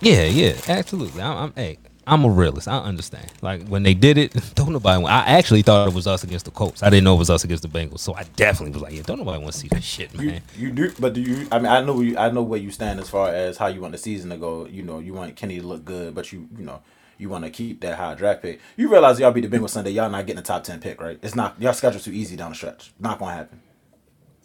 Yeah, 0.00 0.24
yeah, 0.24 0.54
absolutely. 0.68 1.20
I'm, 1.20 1.36
I'm 1.36 1.52
hey, 1.54 1.78
I'm 2.08 2.24
a 2.24 2.30
realist. 2.30 2.68
I 2.68 2.78
understand. 2.78 3.32
Like 3.42 3.66
when 3.66 3.82
they 3.82 3.94
did 3.94 4.16
it, 4.16 4.32
don't 4.54 4.72
nobody. 4.72 5.02
Want, 5.02 5.12
I 5.12 5.24
actually 5.32 5.62
thought 5.62 5.88
it 5.88 5.94
was 5.94 6.06
us 6.06 6.22
against 6.22 6.44
the 6.44 6.50
Colts. 6.52 6.82
I 6.82 6.90
didn't 6.90 7.04
know 7.04 7.14
it 7.16 7.18
was 7.18 7.30
us 7.30 7.42
against 7.44 7.62
the 7.62 7.68
Bengals. 7.68 7.98
So 8.00 8.14
I 8.14 8.22
definitely 8.36 8.72
was 8.74 8.82
like, 8.82 8.92
yeah, 8.92 9.02
don't 9.02 9.18
nobody 9.18 9.42
want 9.42 9.52
to 9.52 9.58
see 9.58 9.68
that 9.68 9.82
shit, 9.82 10.14
You, 10.14 10.26
man. 10.28 10.42
you 10.56 10.70
do, 10.70 10.92
but 11.00 11.14
do 11.14 11.20
you? 11.20 11.48
I 11.50 11.58
mean, 11.58 11.66
I 11.66 11.80
know 11.80 12.00
you. 12.00 12.16
I 12.16 12.30
know 12.30 12.42
where 12.42 12.60
you 12.60 12.70
stand 12.70 13.00
as 13.00 13.08
far 13.08 13.28
as 13.30 13.56
how 13.56 13.66
you 13.66 13.80
want 13.80 13.92
the 13.92 13.98
season 13.98 14.30
to 14.30 14.36
go. 14.36 14.66
You 14.66 14.82
know, 14.82 15.00
you 15.00 15.14
want 15.14 15.34
Kenny 15.36 15.60
to 15.60 15.66
look 15.66 15.84
good, 15.84 16.14
but 16.14 16.32
you, 16.32 16.48
you 16.56 16.64
know, 16.64 16.80
you 17.18 17.28
want 17.28 17.44
to 17.44 17.50
keep 17.50 17.80
that 17.80 17.96
high 17.96 18.14
draft 18.14 18.42
pick. 18.42 18.60
You 18.76 18.88
realize 18.88 19.18
y'all 19.18 19.32
beat 19.32 19.48
the 19.48 19.56
Bengals 19.58 19.70
Sunday. 19.70 19.90
Y'all 19.90 20.08
not 20.10 20.26
getting 20.26 20.40
a 20.40 20.44
top 20.44 20.62
ten 20.64 20.78
pick, 20.80 21.00
right? 21.00 21.18
It's 21.22 21.34
not. 21.34 21.60
Y'all 21.60 21.72
schedule 21.72 22.00
too 22.00 22.12
easy 22.12 22.36
down 22.36 22.50
the 22.50 22.56
stretch. 22.56 22.92
Not 23.00 23.18
gonna 23.18 23.32
happen. 23.34 23.60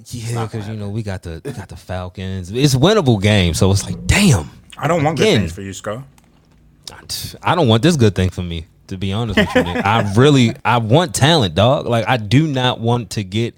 Yeah, 0.08 0.46
because 0.46 0.68
you 0.68 0.76
know 0.76 0.90
we 0.90 1.04
got 1.04 1.22
the 1.22 1.42
got 1.42 1.70
the 1.70 1.76
Falcons. 1.76 2.52
It's 2.52 2.74
winnable 2.74 3.22
game, 3.22 3.54
so 3.54 3.70
it's 3.72 3.86
like, 3.86 4.08
damn. 4.08 4.50
I 4.78 4.88
don't 4.88 5.04
want 5.04 5.18
good 5.20 5.26
things 5.26 5.52
for 5.52 5.62
you, 5.62 5.74
Skull. 5.74 6.04
I 7.42 7.56
don't 7.56 7.68
want 7.68 7.84
this 7.84 7.96
good 7.96 8.16
thing 8.16 8.30
for 8.30 8.42
me, 8.44 8.66
to 8.88 8.98
be 8.98 9.12
honest 9.14 9.38
with 9.38 9.56
you. 9.56 9.62
I 9.62 10.14
really, 10.18 10.54
I 10.66 10.78
want 10.78 11.16
talent, 11.16 11.56
dog. 11.56 11.86
Like 11.88 12.08
I 12.08 12.18
do 12.18 12.48
not 12.48 12.80
want 12.80 13.12
to 13.12 13.24
get 13.24 13.56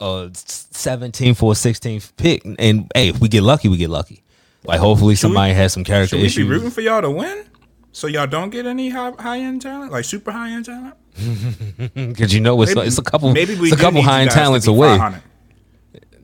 a 0.00 0.28
17th 0.32 1.42
or 1.42 1.52
16th 1.52 2.12
pick. 2.16 2.42
And 2.58 2.90
hey, 2.94 3.08
if 3.08 3.20
we 3.20 3.28
get 3.28 3.42
lucky, 3.42 3.68
we 3.68 3.76
get 3.76 3.90
lucky. 3.90 4.22
Like 4.64 4.80
hopefully 4.80 5.14
Should 5.14 5.28
we- 5.28 5.34
somebody 5.34 5.54
has 5.54 5.72
some 5.72 5.84
character 5.84 6.16
Should 6.28 6.36
we 6.38 6.44
be 6.44 6.50
rooting 6.50 6.70
for 6.70 6.80
y'all 6.80 7.02
to 7.02 7.10
win? 7.10 7.44
So 7.92 8.06
y'all 8.06 8.26
don't 8.26 8.50
get 8.50 8.66
any 8.66 8.90
high 8.90 9.12
high 9.18 9.38
end 9.40 9.62
talent, 9.62 9.90
like 9.90 10.04
super 10.04 10.30
high 10.30 10.50
end 10.50 10.66
talent. 10.66 10.94
Because 11.94 12.32
you 12.32 12.40
know 12.40 12.60
it's, 12.62 12.72
it's 12.72 12.98
a 12.98 13.02
couple, 13.02 13.32
Maybe 13.32 13.56
we 13.56 13.68
it's 13.68 13.76
a 13.76 13.82
couple 13.82 14.00
high 14.00 14.22
end 14.22 14.30
talents 14.30 14.66
away. 14.68 14.96
500. 14.96 15.22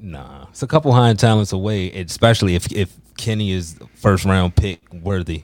Nah, 0.00 0.46
it's 0.50 0.62
a 0.62 0.66
couple 0.66 0.92
high 0.92 1.08
end 1.10 1.18
talents 1.18 1.52
away, 1.52 1.90
especially 1.90 2.54
if 2.54 2.70
if 2.72 2.94
Kenny 3.16 3.50
is 3.50 3.76
first 3.96 4.24
round 4.24 4.54
pick 4.54 4.80
worthy. 4.92 5.42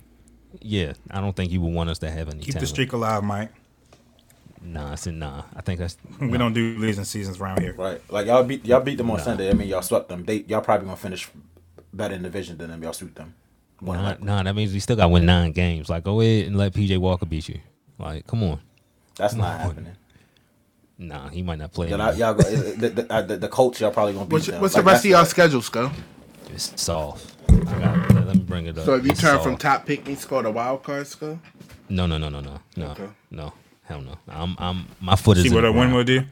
Yeah, 0.64 0.92
I 1.11 1.20
don't 1.20 1.35
think 1.35 1.51
you 1.53 1.61
would 1.61 1.72
want 1.75 1.90
us 1.90 1.98
to 2.01 2.11
have 2.11 2.29
any 2.29 2.40
Keep 2.40 2.59
the 2.61 2.66
streak 2.66 2.92
alive, 2.92 3.22
Mike. 3.25 3.51
Nah, 4.64 4.92
I 4.92 4.94
said 4.94 5.14
nah. 5.14 5.42
I 5.57 5.61
think 5.61 5.81
that's 5.81 5.96
We 6.20 6.38
don't 6.38 6.53
do 6.53 6.77
losing 6.79 7.05
seasons 7.05 7.40
around 7.40 7.61
here. 7.61 7.75
Right. 7.77 8.01
Like 8.11 8.27
y'all 8.27 8.44
beat 8.44 8.64
y'all 8.64 8.81
beat 8.81 8.96
them 8.96 9.11
on 9.11 9.16
Nah. 9.18 9.22
Sunday. 9.25 9.51
I 9.51 9.55
mean, 9.55 9.68
y'all 9.68 9.83
swept 9.83 10.09
them. 10.09 10.25
They 10.25 10.44
y'all 10.46 10.61
probably 10.61 10.85
gonna 10.87 10.96
finish 10.96 11.29
better 11.92 12.14
in 12.14 12.22
the 12.22 12.29
division 12.29 12.59
than 12.59 12.70
them. 12.70 12.83
Y'all 12.83 12.92
sweep 12.92 13.14
them. 13.16 13.35
More 13.81 13.96
Nah, 13.96 14.14
nah, 14.20 14.42
that 14.44 14.55
means 14.55 14.72
we 14.72 14.79
still 14.79 14.94
got 14.94 15.07
to 15.07 15.09
win 15.09 15.27
nine 15.27 15.51
games. 15.51 15.90
Like, 15.90 16.05
go 16.05 16.20
ahead 16.20 16.46
and 16.46 16.57
let 16.57 16.72
PJ 16.72 16.96
Walker 16.98 17.27
beat 17.27 17.48
you. 17.48 17.59
Like, 17.98 18.25
come 18.29 18.44
on. 18.44 18.61
That's 19.16 19.35
not 19.35 19.55
on. 19.55 19.66
happening. 19.66 19.96
Nah, 20.98 21.29
he 21.31 21.42
might 21.42 21.59
not 21.59 21.72
play. 21.72 21.88
Then 21.90 22.01
I, 22.01 22.11
anymore. 22.11 22.27
y'all 22.29 22.35
go, 22.35 22.42
the, 22.51 22.88
the, 22.90 23.12
uh, 23.12 23.22
the, 23.22 23.37
the 23.38 23.48
coach 23.48 23.81
y'all 23.81 23.90
probably 23.90 24.12
gonna 24.12 24.27
beat 24.27 24.33
What's, 24.35 24.46
them. 24.46 24.61
what's 24.61 24.75
Like, 24.77 24.85
the 24.85 24.90
rest 24.92 25.05
of 25.05 25.11
y'all 25.11 25.20
not- 25.22 25.29
schedule, 25.29 25.62
Skull? 25.62 25.90
It's 26.53 26.81
soft. 26.81 27.35
I 27.48 27.55
got, 27.81 28.12
let 28.25 28.37
me 28.37 28.43
bring 28.43 28.67
it 28.67 28.79
up. 28.79 28.85
So 28.85 28.95
if 28.95 29.05
you 29.05 29.13
turn 29.13 29.41
from 29.41 29.57
top 29.57 29.87
pick 29.87 30.07
and 30.07 30.19
score 30.19 30.43
the 30.43 30.51
wild 30.51 30.83
card, 30.83 31.07
Skull? 31.07 31.39
no, 31.89 32.07
no, 32.07 32.19
no, 32.19 32.29
no, 32.29 32.41
no, 32.41 32.61
no, 32.77 32.87
Okay. 32.91 33.09
no, 33.31 33.53
hell 33.85 34.01
no. 34.01 34.17
I'm, 34.29 34.57
I'm, 34.59 34.87
my 35.01 35.17
foot 35.17 35.39
is. 35.39 35.45
See 35.45 35.55
what 35.55 35.65
a 35.65 35.73
win 35.73 35.91
ground. 35.91 35.95
will 35.95 36.05
do. 36.05 36.23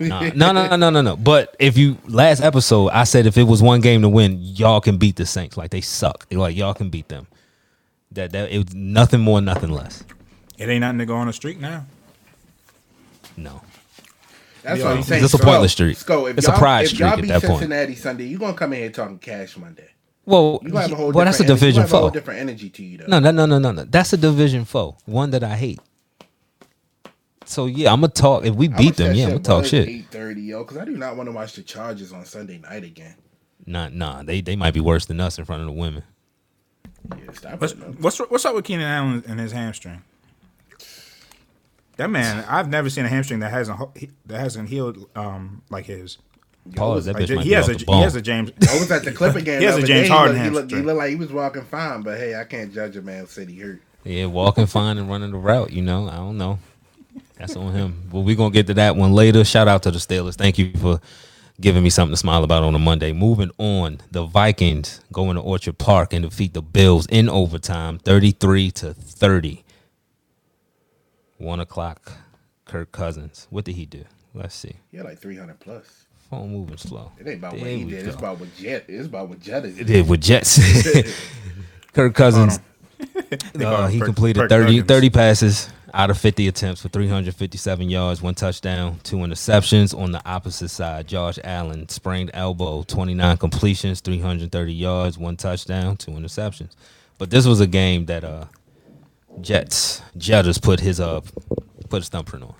Nah, 0.00 0.22
no, 0.34 0.50
no, 0.52 0.66
no, 0.68 0.76
no, 0.76 0.90
no, 0.90 1.02
no. 1.02 1.16
But 1.16 1.54
if 1.60 1.78
you 1.78 1.96
last 2.08 2.40
episode, 2.42 2.88
I 2.88 3.04
said 3.04 3.26
if 3.26 3.38
it 3.38 3.44
was 3.44 3.62
one 3.62 3.80
game 3.80 4.02
to 4.02 4.08
win, 4.08 4.38
y'all 4.40 4.80
can 4.80 4.96
beat 4.96 5.14
the 5.16 5.24
Saints. 5.24 5.56
Like 5.56 5.70
they 5.70 5.80
suck. 5.80 6.26
Like 6.32 6.56
y'all 6.56 6.74
can 6.74 6.90
beat 6.90 7.08
them. 7.08 7.28
That 8.10 8.32
that 8.32 8.50
it 8.50 8.58
was 8.58 8.74
nothing 8.74 9.20
more, 9.20 9.40
nothing 9.40 9.70
less. 9.70 10.02
It 10.58 10.68
ain't 10.68 10.80
nothing 10.80 10.98
to 10.98 11.06
go 11.06 11.14
on 11.14 11.28
a 11.28 11.32
streak 11.32 11.60
now. 11.60 11.86
No. 13.36 13.60
That's 14.62 14.78
Yeah. 14.80 14.86
what 14.86 14.96
I'm 14.96 15.02
saying. 15.02 15.22
just 15.22 15.34
a 15.34 15.38
Skull, 15.38 15.50
pointless 15.50 15.72
streak. 15.72 15.96
Skull, 15.96 16.26
if 16.26 16.38
It's 16.38 16.48
a 16.48 16.50
y'all, 16.50 16.58
pride 16.58 16.82
if 16.82 16.88
streak 16.88 17.00
y'all 17.00 17.08
at 17.10 17.20
beat 17.22 17.28
that 17.28 17.42
point. 17.42 17.58
Cincinnati 17.60 17.94
Sunday, 17.94 18.24
you 18.24 18.38
gonna 18.38 18.54
come 18.54 18.72
in 18.72 18.80
here 18.80 18.90
talking 18.90 19.18
cash 19.18 19.56
Monday. 19.56 19.90
Well, 20.26 20.60
You 20.62 20.70
gonna 20.70 20.82
have 20.82 20.92
a 20.92 20.94
whole 20.96 21.12
well, 21.12 21.24
that's 21.24 21.40
a 21.40 21.42
different 21.42 21.62
energy- 21.62 21.66
you 21.66 21.72
division 21.72 21.82
a 21.82 21.86
foe. 21.88 22.10
different 22.10 22.40
energy 22.40 22.70
to 22.70 22.82
you 22.84 22.98
though. 22.98 23.06
No, 23.08 23.18
no, 23.18 23.30
no, 23.30 23.46
no, 23.46 23.58
no, 23.58 23.72
no. 23.72 23.84
That's 23.84 24.12
a 24.12 24.16
division 24.16 24.64
foe. 24.64 24.96
One 25.04 25.30
that 25.30 25.44
I 25.44 25.56
hate. 25.56 25.80
So 27.44 27.66
yeah, 27.66 27.92
I'm 27.92 28.00
gonna 28.00 28.12
talk. 28.12 28.44
If 28.46 28.54
we 28.54 28.68
beat 28.68 28.96
them, 28.96 29.14
yeah, 29.14 29.24
I'm 29.24 29.30
gonna 29.32 29.42
talk 29.42 29.66
shit. 29.66 29.86
8:30, 29.86 30.42
yo, 30.46 30.64
because 30.64 30.78
I 30.78 30.84
do 30.86 30.96
not 30.96 31.16
want 31.16 31.28
to 31.28 31.32
watch 31.32 31.54
the 31.54 31.62
Chargers 31.62 32.12
on 32.12 32.24
Sunday 32.24 32.58
night 32.58 32.84
again. 32.84 33.14
Nah, 33.66 33.88
nah. 33.90 34.22
They 34.22 34.40
they 34.40 34.56
might 34.56 34.72
be 34.74 34.80
worse 34.80 35.04
than 35.06 35.20
us 35.20 35.38
in 35.38 35.44
front 35.44 35.60
of 35.60 35.66
the 35.66 35.72
women. 35.72 36.02
Yeah, 37.10 37.32
stop 37.34 37.60
What's 37.60 37.74
what's 37.74 38.18
what's 38.18 38.44
up 38.46 38.54
with 38.54 38.64
Keenan 38.64 38.86
Allen 38.86 39.24
and 39.28 39.38
his 39.38 39.52
hamstring? 39.52 40.02
That 41.96 42.10
man, 42.10 42.44
I've 42.48 42.68
never 42.68 42.88
seen 42.90 43.04
a 43.04 43.08
hamstring 43.08 43.40
that 43.40 43.50
hasn't 43.50 43.78
that 44.26 44.40
hasn't 44.40 44.68
healed 44.70 45.06
um 45.14 45.62
like 45.70 45.84
his. 45.84 46.16
Pause. 46.76 47.04
That 47.06 47.14
Like, 47.14 47.24
bitch 47.24 47.36
might 47.36 47.42
he 47.44 47.50
be 47.50 47.54
has 47.54 47.68
off 47.68 47.74
a 47.76 47.84
the 47.84 47.92
he 47.92 48.00
has 48.00 48.14
a 48.16 48.22
James. 48.22 48.50
I 48.70 48.78
was 48.78 48.90
at 48.90 49.04
the 49.04 49.12
Clipper 49.12 49.40
game. 49.42 49.60
He 49.60 49.66
has 49.66 49.76
a 49.76 49.82
James 49.82 50.08
day. 50.08 50.14
Harden 50.14 50.36
He 50.42 50.50
looked, 50.50 50.70
he, 50.70 50.76
looked, 50.76 50.82
he 50.82 50.82
looked 50.82 50.98
like 50.98 51.10
he 51.10 51.16
was 51.16 51.32
walking 51.32 51.64
fine, 51.64 52.02
but 52.02 52.18
hey, 52.18 52.34
I 52.34 52.44
can't 52.44 52.72
judge 52.72 52.96
a 52.96 53.02
man 53.02 53.26
said 53.26 53.48
he 53.48 53.58
hurt. 53.60 53.82
Yeah, 54.04 54.26
walking 54.26 54.66
fine 54.66 54.98
and 54.98 55.08
running 55.08 55.30
the 55.32 55.38
route. 55.38 55.72
You 55.72 55.82
know, 55.82 56.08
I 56.08 56.16
don't 56.16 56.38
know. 56.38 56.58
That's 57.36 57.56
on 57.56 57.72
him. 57.72 58.08
But 58.10 58.20
we're 58.20 58.36
gonna 58.36 58.50
get 58.52 58.66
to 58.68 58.74
that 58.74 58.96
one 58.96 59.12
later. 59.12 59.44
Shout 59.44 59.68
out 59.68 59.82
to 59.84 59.90
the 59.90 59.98
Steelers. 59.98 60.36
Thank 60.36 60.58
you 60.58 60.72
for 60.74 61.00
giving 61.60 61.82
me 61.82 61.90
something 61.90 62.12
to 62.12 62.16
smile 62.16 62.44
about 62.44 62.62
on 62.62 62.74
a 62.74 62.78
Monday. 62.78 63.12
Moving 63.12 63.50
on, 63.58 64.00
the 64.10 64.24
Vikings 64.24 65.00
go 65.12 65.30
into 65.30 65.42
Orchard 65.42 65.78
Park 65.78 66.12
and 66.12 66.22
defeat 66.22 66.54
the 66.54 66.62
Bills 66.62 67.06
in 67.06 67.28
overtime, 67.28 67.98
thirty-three 67.98 68.70
to 68.72 68.94
thirty. 68.94 69.64
One 71.38 71.60
o'clock. 71.60 72.12
Kirk 72.64 72.92
Cousins. 72.92 73.46
What 73.50 73.64
did 73.64 73.74
he 73.76 73.86
do? 73.86 74.04
Let's 74.32 74.54
see. 74.54 74.76
He 74.90 74.96
had 74.96 75.06
like 75.06 75.18
300 75.18 75.60
plus. 75.60 76.03
Phone 76.34 76.52
moving 76.52 76.76
slow. 76.76 77.12
It 77.18 77.28
ain't 77.28 77.38
about 77.38 77.52
what 77.52 77.62
he 77.62 77.84
we 77.84 77.90
did. 77.92 78.06
It's 78.06 78.16
about 78.16 78.40
what 78.40 78.54
Jet. 78.56 78.84
It's 78.88 79.06
about 79.06 79.28
what 79.28 79.40
Jet 79.40 79.64
is. 79.64 79.78
It 79.78 79.84
did 79.86 80.08
with 80.08 80.20
Jets. 80.20 80.58
Kirk 81.92 82.14
Cousins. 82.14 82.60
Uh, 83.60 83.86
he 83.88 83.98
Kirk- 83.98 84.06
completed 84.06 84.40
Kirk 84.40 84.50
30, 84.50 84.82
30 84.82 85.10
passes 85.10 85.68
out 85.92 86.10
of 86.10 86.18
50 86.18 86.48
attempts 86.48 86.80
for 86.82 86.88
357 86.88 87.88
yards, 87.90 88.22
one 88.22 88.34
touchdown, 88.34 88.98
two 89.02 89.16
interceptions. 89.16 89.96
On 89.96 90.10
the 90.10 90.20
opposite 90.26 90.68
side, 90.70 91.06
Josh 91.06 91.38
Allen 91.44 91.88
sprained 91.88 92.30
elbow, 92.34 92.82
29 92.82 93.36
completions, 93.36 94.00
330 94.00 94.72
yards, 94.72 95.18
one 95.18 95.36
touchdown, 95.36 95.96
two 95.96 96.12
interceptions. 96.12 96.70
But 97.18 97.30
this 97.30 97.46
was 97.46 97.60
a 97.60 97.66
game 97.66 98.06
that 98.06 98.24
uh 98.24 98.46
Jets 99.40 100.02
Jetters 100.16 100.58
put 100.58 100.80
his 100.80 100.98
uh 101.00 101.20
put 101.88 101.98
his 101.98 102.08
thumbprint 102.08 102.44
on. 102.44 102.54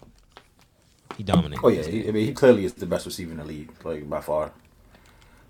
He 1.17 1.23
dominated. 1.23 1.65
Oh 1.65 1.69
yeah, 1.69 1.83
he, 1.83 2.09
I 2.09 2.11
mean 2.11 2.27
he 2.27 2.33
clearly 2.33 2.65
is 2.65 2.75
the 2.75 2.87
best 2.87 3.07
receiver 3.07 3.31
in 3.31 3.39
the 3.39 3.45
league, 3.45 3.71
like 3.85 4.09
by 4.09 4.21
far. 4.21 4.53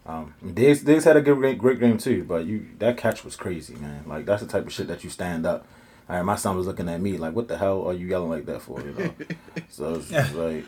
Um, 0.07 0.35
Diggs, 0.53 0.83
Diggs 0.83 1.05
had 1.05 1.17
a 1.17 1.23
good 1.23 1.39
great, 1.39 1.59
great 1.59 1.81
game 1.81 1.97
too, 1.97 2.25
but 2.25 2.45
you 2.45 2.67
that 2.79 2.97
catch 2.97 3.25
was 3.25 3.37
crazy, 3.37 3.75
man. 3.75 4.05
Like 4.07 4.27
that's 4.27 4.43
the 4.43 4.49
type 4.49 4.67
of 4.67 4.73
shit 4.73 4.89
that 4.89 5.03
you 5.03 5.11
stand 5.11 5.47
up. 5.47 5.67
All 6.09 6.17
right, 6.17 6.23
my 6.23 6.37
son 6.37 6.57
was 6.57 6.67
looking 6.67 6.89
at 6.89 7.01
me 7.01 7.17
like, 7.17 7.35
"What 7.35 7.49
the 7.49 7.57
hell 7.57 7.87
are 7.89 7.95
you 7.95 8.07
yelling 8.07 8.29
like 8.29 8.45
that 8.47 8.61
for?" 8.61 8.81
You 8.81 8.93
know. 8.93 9.15
so 9.71 9.95
it's, 9.95 10.11
it's 10.11 10.35
like 10.35 10.67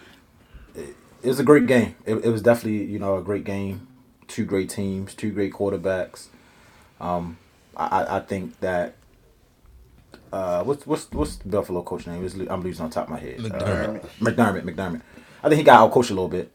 it, 0.74 0.96
it 1.22 1.28
was 1.28 1.38
a 1.38 1.44
great 1.44 1.66
game. 1.66 1.94
It, 2.06 2.14
it 2.16 2.30
was 2.30 2.40
definitely 2.40 2.84
you 2.84 2.98
know 2.98 3.18
a 3.18 3.22
great 3.22 3.44
game. 3.44 3.88
Two 4.28 4.44
great 4.44 4.70
teams, 4.70 5.14
two 5.14 5.30
great 5.30 5.52
quarterbacks. 5.52 6.28
Um, 7.00 7.36
I, 7.76 8.16
I 8.16 8.20
think 8.20 8.58
that 8.60 8.94
uh, 10.32 10.64
what's 10.64 10.86
what's 10.86 11.10
what's 11.12 11.36
the 11.36 11.48
Buffalo 11.48 11.82
coach 11.82 12.06
name? 12.06 12.16
I'm 12.50 12.62
losing 12.62 12.84
on 12.84 12.90
top 12.90 13.04
of 13.04 13.10
my 13.10 13.18
head. 13.18 13.38
McDermott. 13.38 14.04
Uh, 14.04 14.08
McDermott. 14.20 14.62
McDermott. 14.62 15.02
I 15.42 15.48
think 15.48 15.58
he 15.58 15.64
got 15.64 15.80
out 15.80 15.92
coached 15.92 16.10
a 16.10 16.14
little 16.14 16.28
bit. 16.28 16.50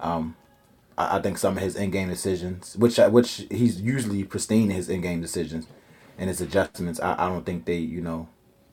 Um, 0.00 0.36
I, 0.96 1.18
I 1.18 1.22
think 1.22 1.38
some 1.38 1.56
of 1.56 1.62
his 1.62 1.76
in 1.76 1.90
game 1.90 2.08
decisions, 2.08 2.76
which 2.76 2.98
which 2.98 3.46
he's 3.50 3.80
usually 3.80 4.24
pristine 4.24 4.70
in 4.70 4.76
his 4.76 4.88
in 4.88 5.00
game 5.00 5.20
decisions 5.20 5.66
and 6.18 6.28
his 6.28 6.40
adjustments, 6.40 7.00
I, 7.00 7.14
I 7.14 7.28
don't 7.28 7.44
think 7.44 7.64
they 7.64 7.78
you 7.78 8.00
know 8.00 8.28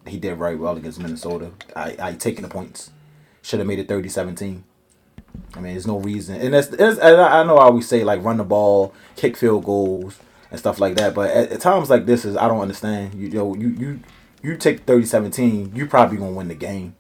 he 0.08 0.18
did 0.18 0.38
very 0.38 0.56
well 0.56 0.78
against 0.78 1.00
Minnesota. 1.00 1.52
I 1.76 1.96
I 2.00 2.14
taking 2.14 2.44
the 2.44 2.50
points. 2.50 2.92
Should 3.42 3.60
have 3.60 3.68
made 3.68 3.80
it 3.80 3.88
30-17. 3.88 4.64
I 5.56 5.60
mean, 5.62 5.74
there's 5.74 5.88
no 5.88 6.00
reason, 6.00 6.42
and 6.42 6.54
it's 6.54 6.68
and 6.70 7.22
I 7.22 7.44
know 7.44 7.58
I 7.58 7.66
always 7.66 7.88
say 7.88 8.04
like 8.04 8.24
run 8.24 8.38
the 8.38 8.44
ball, 8.44 8.94
kick 9.16 9.38
field 9.38 9.64
goals, 9.64 10.20
and 10.52 10.60
stuff 10.60 10.80
like 10.80 10.96
that. 10.96 11.14
But 11.14 11.32
at, 11.32 11.52
at 11.54 11.62
times 11.62 11.90
like 11.90 12.06
this 12.06 12.26
is 12.26 12.36
I 12.36 12.48
don't 12.48 12.60
understand. 12.60 13.16
You 13.16 13.30
yo 13.30 13.56
you 13.56 13.70
you 13.70 14.00
you 14.42 14.58
take 14.58 14.86
30-17, 14.86 15.76
you 15.76 15.86
probably 15.88 16.18
gonna 16.18 16.32
win 16.32 16.48
the 16.48 16.56
game. 16.56 16.96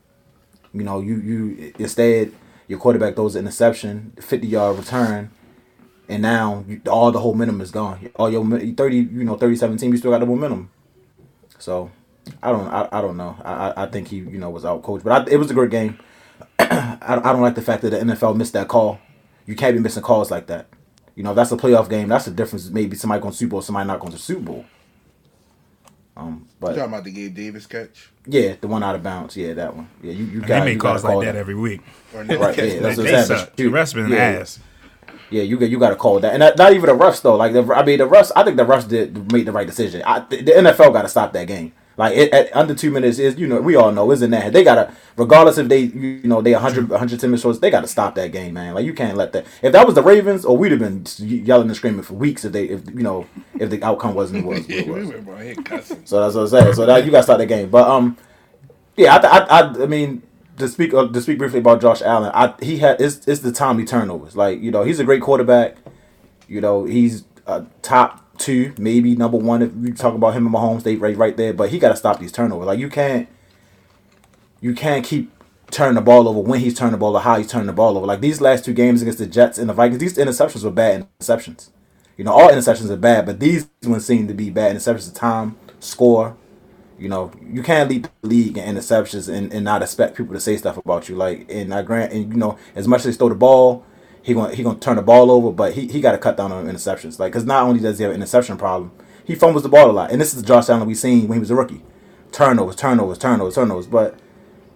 You 0.73 0.83
know, 0.83 1.01
you 1.01 1.17
you 1.17 1.73
instead 1.79 2.33
your 2.67 2.79
quarterback 2.79 3.15
throws 3.15 3.35
an 3.35 3.41
interception, 3.45 4.13
fifty 4.21 4.47
yard 4.47 4.77
return, 4.77 5.31
and 6.07 6.21
now 6.21 6.63
you, 6.67 6.81
all 6.89 7.11
the 7.11 7.19
whole 7.19 7.33
momentum 7.33 7.61
is 7.61 7.71
gone. 7.71 8.09
All 8.15 8.29
your 8.31 8.45
thirty, 8.73 8.97
you 8.97 9.23
know, 9.23 9.35
30-17, 9.35 9.91
you 9.91 9.97
still 9.97 10.11
got 10.11 10.19
the 10.19 10.27
momentum. 10.27 10.69
So 11.57 11.91
I 12.43 12.51
don't 12.51 12.67
I, 12.67 12.87
I 12.91 13.01
don't 13.01 13.17
know. 13.17 13.35
I 13.43 13.73
I- 13.75 13.83
think 13.87 14.09
he 14.09 14.17
you 14.17 14.37
know 14.37 14.49
was 14.51 14.65
out 14.65 14.83
coached, 14.83 15.03
but 15.03 15.27
I, 15.29 15.31
it 15.31 15.37
was 15.37 15.51
a 15.51 15.55
great 15.55 15.71
game. 15.71 15.97
I, 16.59 16.97
I 17.01 17.15
don't 17.33 17.41
like 17.41 17.55
the 17.55 17.61
fact 17.63 17.81
that 17.83 17.91
the 17.91 17.97
NFL 17.99 18.35
missed 18.35 18.53
that 18.53 18.67
call. 18.67 18.99
You 19.47 19.55
can't 19.55 19.75
be 19.75 19.81
missing 19.81 20.03
calls 20.03 20.29
like 20.31 20.47
that. 20.47 20.67
You 21.15 21.23
know, 21.23 21.31
if 21.31 21.37
that's 21.37 21.51
a 21.51 21.57
playoff 21.57 21.89
game. 21.89 22.09
That's 22.09 22.25
the 22.25 22.31
difference. 22.31 22.69
Maybe 22.69 22.95
somebody 22.95 23.21
going 23.21 23.31
to 23.31 23.37
Super 23.37 23.51
Bowl, 23.51 23.61
somebody 23.61 23.87
not 23.87 23.99
going 23.99 24.13
to 24.13 24.19
Super 24.19 24.41
Bowl. 24.41 24.65
Um, 26.17 26.48
You 26.61 26.67
talking 26.67 26.83
about 26.83 27.03
the 27.05 27.11
Gabe 27.11 27.33
Davis 27.35 27.65
catch? 27.65 28.09
yeah, 28.25 28.55
the 28.59 28.67
one 28.67 28.83
out 28.83 28.95
of 28.95 29.01
bounds. 29.03 29.37
Yeah, 29.37 29.53
that 29.53 29.75
one. 29.75 29.89
Yeah, 30.03 30.11
you 30.11 30.25
you 30.25 30.39
got 30.41 30.47
they 30.47 30.57
you 30.59 30.63
make 30.65 30.77
gotta 30.79 30.93
calls 30.99 31.03
like 31.05 31.11
call 31.13 31.21
that 31.21 31.35
every 31.35 31.55
week. 31.55 31.81
Or 32.13 32.23
no 32.23 32.37
Right, 32.37 32.57
yeah, 32.57 32.79
that's 32.81 32.97
what 32.97 33.05
they 33.05 33.15
I'm 33.17 33.23
saying, 33.25 33.47
The 33.55 33.63
you- 33.63 33.69
rest 33.69 33.95
been 33.95 34.09
yeah. 34.09 34.17
ass. 34.17 34.59
Yeah, 35.31 35.43
you 35.43 35.57
got 35.57 35.69
you 35.69 35.77
got 35.79 35.89
to 35.91 35.95
call 35.95 36.19
that, 36.21 36.33
and 36.33 36.41
that, 36.41 36.57
not 36.57 36.73
even 36.73 36.87
the 36.87 36.95
refs 37.05 37.21
though. 37.21 37.35
Like 37.35 37.53
the, 37.53 37.63
I 37.73 37.85
mean, 37.85 37.99
the 37.99 38.07
refs. 38.07 38.31
I 38.35 38.43
think 38.43 38.57
the 38.57 38.65
refs 38.65 38.87
did 38.87 39.31
make 39.31 39.45
the 39.45 39.51
right 39.51 39.67
decision. 39.67 40.01
I, 40.03 40.19
the, 40.21 40.41
the 40.41 40.51
NFL 40.53 40.91
got 40.91 41.03
to 41.03 41.07
stop 41.07 41.33
that 41.33 41.45
game. 41.47 41.71
Like 41.99 42.15
it, 42.15 42.31
at 42.31 42.55
under 42.55 42.73
two 42.73 42.91
minutes 42.91 43.19
is 43.19 43.37
you 43.37 43.45
know 43.45 43.59
we 43.59 43.75
all 43.75 43.91
know 43.91 44.09
isn't 44.13 44.31
that 44.31 44.53
they 44.53 44.63
gotta 44.63 44.93
regardless 45.17 45.57
if 45.57 45.67
they 45.67 45.81
you 45.81 46.21
know 46.23 46.41
they 46.41 46.53
100 46.53 46.87
110 46.87 47.29
minutes 47.29 47.43
short 47.43 47.59
they 47.59 47.69
got 47.69 47.81
to 47.81 47.89
stop 47.89 48.15
that 48.15 48.31
game 48.31 48.53
man 48.53 48.73
like 48.73 48.85
you 48.85 48.93
can't 48.93 49.17
let 49.17 49.33
that 49.33 49.45
if 49.61 49.73
that 49.73 49.85
was 49.85 49.95
the 49.95 50.01
Ravens 50.01 50.45
or 50.45 50.55
we'd 50.55 50.71
have 50.71 50.79
been 50.79 51.05
yelling 51.17 51.67
and 51.67 51.75
screaming 51.75 52.01
for 52.01 52.13
weeks 52.13 52.45
if 52.45 52.53
they 52.53 52.69
if 52.69 52.87
you 52.87 53.03
know 53.03 53.27
if 53.59 53.69
the 53.69 53.83
outcome 53.83 54.13
wasn't 54.13 54.45
what 54.45 54.59
it 54.69 54.87
was. 54.87 55.09
remember 55.09 55.35
I 55.35 55.43
hit 55.43 55.65
cussing. 55.65 56.05
So 56.05 56.21
that's 56.21 56.35
what 56.35 56.43
I'm 56.43 56.47
saying. 56.47 56.73
So 56.75 56.85
that 56.85 57.05
you 57.05 57.11
got 57.11 57.17
to 57.17 57.23
start 57.23 57.39
the 57.39 57.45
game. 57.45 57.69
But 57.69 57.89
um, 57.89 58.15
yeah, 58.95 59.17
I, 59.17 59.27
I, 59.27 59.39
I, 59.39 59.83
I 59.83 59.85
mean, 59.85 60.23
to 60.57 60.69
speak 60.69 60.93
uh, 60.93 61.07
to 61.07 61.21
speak 61.21 61.37
briefly 61.37 61.59
about 61.59 61.81
Josh 61.81 62.01
Allen, 62.01 62.31
I 62.33 62.53
he 62.61 62.77
had 62.77 63.01
it's, 63.01 63.27
it's 63.27 63.41
the 63.41 63.51
timely 63.51 63.85
turnovers. 63.85 64.37
Like 64.37 64.61
you 64.61 64.71
know, 64.71 64.83
he's 64.83 64.99
a 64.99 65.03
great 65.03 65.21
quarterback. 65.21 65.75
You 66.47 66.61
know, 66.61 66.85
he's 66.85 67.25
a 67.45 67.65
top 67.81 68.25
two, 68.39 68.73
maybe 68.77 69.15
number 69.15 69.37
one 69.37 69.61
if 69.61 69.71
you 69.81 69.93
talk 69.93 70.15
about 70.15 70.33
him 70.33 70.45
and 70.45 70.55
Mahomes. 70.55 70.83
They 70.83 70.95
right 70.95 71.15
right 71.15 71.35
there, 71.37 71.53
but 71.53 71.69
he 71.69 71.79
got 71.79 71.89
to 71.89 71.95
stop 71.95 72.19
these 72.19 72.31
turnovers. 72.31 72.67
Like 72.67 72.79
you 72.79 72.89
can't, 72.89 73.27
you 74.61 74.73
can't 74.73 75.05
keep 75.05 75.31
turning 75.71 75.95
the 75.95 76.01
ball 76.01 76.27
over 76.27 76.39
when 76.39 76.59
he's 76.59 76.73
turning 76.73 76.93
the 76.93 76.97
ball 76.97 77.15
over, 77.15 77.19
how 77.19 77.37
he's 77.37 77.47
turning 77.47 77.67
the 77.67 77.73
ball 77.73 77.97
over. 77.97 78.05
Like 78.05 78.21
these 78.21 78.41
last 78.41 78.65
two 78.65 78.73
games 78.73 79.01
against 79.01 79.19
the 79.19 79.27
Jets 79.27 79.57
and 79.57 79.69
the 79.69 79.73
Vikings, 79.73 79.99
these 79.99 80.17
interceptions 80.17 80.63
were 80.63 80.71
bad 80.71 81.07
interceptions. 81.19 81.69
You 82.17 82.25
know, 82.25 82.33
all 82.33 82.49
interceptions 82.49 82.89
are 82.89 82.97
bad, 82.97 83.25
but 83.25 83.39
these 83.39 83.69
ones 83.83 84.05
seem 84.05 84.27
to 84.27 84.33
be 84.33 84.49
bad 84.49 84.75
interceptions. 84.75 85.07
Of 85.07 85.13
time, 85.13 85.57
score. 85.79 86.35
You 86.97 87.07
know, 87.07 87.31
you 87.41 87.63
can't 87.63 87.89
lead 87.89 88.09
the 88.21 88.27
league 88.27 88.57
in 88.57 88.75
interceptions 88.75 89.33
and, 89.33 89.53
and 89.53 89.63
not 89.63 89.81
expect 89.81 90.17
people 90.17 90.33
to 90.33 90.39
say 90.41 90.57
stuff 90.57 90.75
about 90.75 91.07
you. 91.07 91.15
Like, 91.15 91.49
and 91.49 91.73
I 91.73 91.81
grant, 91.81 92.11
and 92.11 92.33
you 92.33 92.37
know, 92.37 92.57
as 92.75 92.89
much 92.89 93.05
as 93.05 93.05
they 93.05 93.13
throw 93.13 93.29
the 93.29 93.35
ball, 93.35 93.85
he 94.29 94.35
gonna 94.35 94.55
he 94.55 94.63
gonna 94.63 94.79
turn 94.79 94.95
the 94.95 95.01
ball 95.01 95.31
over, 95.31 95.51
but 95.51 95.73
he, 95.73 95.87
he 95.87 95.99
got 95.99 96.13
to 96.13 96.17
cut 96.17 96.37
down 96.37 96.51
on 96.51 96.65
interceptions. 96.65 97.19
Like, 97.19 97.31
because 97.31 97.45
not 97.45 97.63
only 97.63 97.79
does 97.79 97.97
he 97.97 98.03
have 98.03 98.11
an 98.11 98.17
interception 98.17 98.57
problem, 98.57 98.91
he 99.25 99.35
fumbles 99.35 99.63
the 99.63 99.69
ball 99.69 99.89
a 99.89 99.91
lot. 99.91 100.11
And 100.11 100.21
this 100.21 100.33
is 100.33 100.41
the 100.41 100.47
Josh 100.47 100.69
Allen 100.69 100.87
we 100.87 100.95
seen 100.95 101.27
when 101.27 101.37
he 101.37 101.39
was 101.39 101.51
a 101.51 101.55
rookie. 101.55 101.81
Turnovers, 102.31 102.75
turnovers, 102.75 103.17
turnovers, 103.17 103.55
turnovers. 103.55 103.87
But 103.87 104.19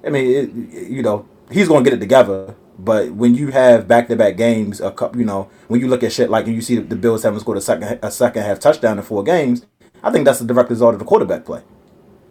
I 0.05 0.09
mean, 0.09 0.25
it, 0.31 0.89
you 0.89 1.03
know, 1.03 1.27
he's 1.51 1.67
gonna 1.67 1.83
get 1.83 1.93
it 1.93 1.99
together. 1.99 2.55
But 2.77 3.11
when 3.11 3.35
you 3.35 3.51
have 3.51 3.87
back 3.87 4.07
to 4.07 4.15
back 4.15 4.35
games, 4.35 4.81
a 4.81 4.91
couple, 4.91 5.19
you 5.19 5.25
know, 5.25 5.49
when 5.67 5.79
you 5.79 5.87
look 5.87 6.03
at 6.03 6.11
shit 6.11 6.31
like 6.31 6.47
you 6.47 6.61
see 6.61 6.77
the 6.77 6.95
Bills 6.95 7.21
haven't 7.21 7.41
scored 7.41 7.57
a 7.57 7.61
second 7.61 7.99
a 8.01 8.09
second 8.09 8.43
half 8.43 8.59
touchdown 8.59 8.97
in 8.97 9.03
four 9.03 9.23
games, 9.23 9.65
I 10.01 10.11
think 10.11 10.25
that's 10.25 10.39
the 10.39 10.45
direct 10.45 10.71
result 10.71 10.95
of 10.95 10.99
the 10.99 11.05
quarterback 11.05 11.45
play. 11.45 11.61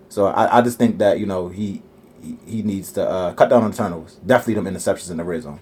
So 0.09 0.27
I, 0.27 0.59
I 0.59 0.61
just 0.61 0.77
think 0.77 0.99
that 0.99 1.21
you 1.21 1.27
know 1.27 1.49
he 1.49 1.83
he, 2.47 2.63
needs 2.63 2.93
to 2.93 3.09
uh, 3.09 3.35
cut 3.35 3.49
down 3.49 3.63
on 3.63 3.73
turnovers. 3.73 4.17
Definitely 4.27 4.55
them 4.55 4.75
interceptions 4.75 5.11
in 5.11 5.17
the 5.17 5.25
red 5.25 5.43
zone. 5.43 5.61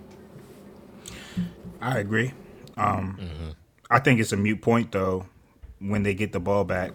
I 1.81 1.99
agree. 1.99 2.33
Um, 2.76 3.18
I 3.91 3.99
think 3.99 4.20
it's 4.20 4.33
a 4.33 4.37
mute 4.37 4.62
point 4.62 4.93
though 4.93 5.26
when 5.81 6.03
they 6.03 6.14
get 6.14 6.33
the 6.33 6.41
ball 6.41 6.64
back 6.64 6.93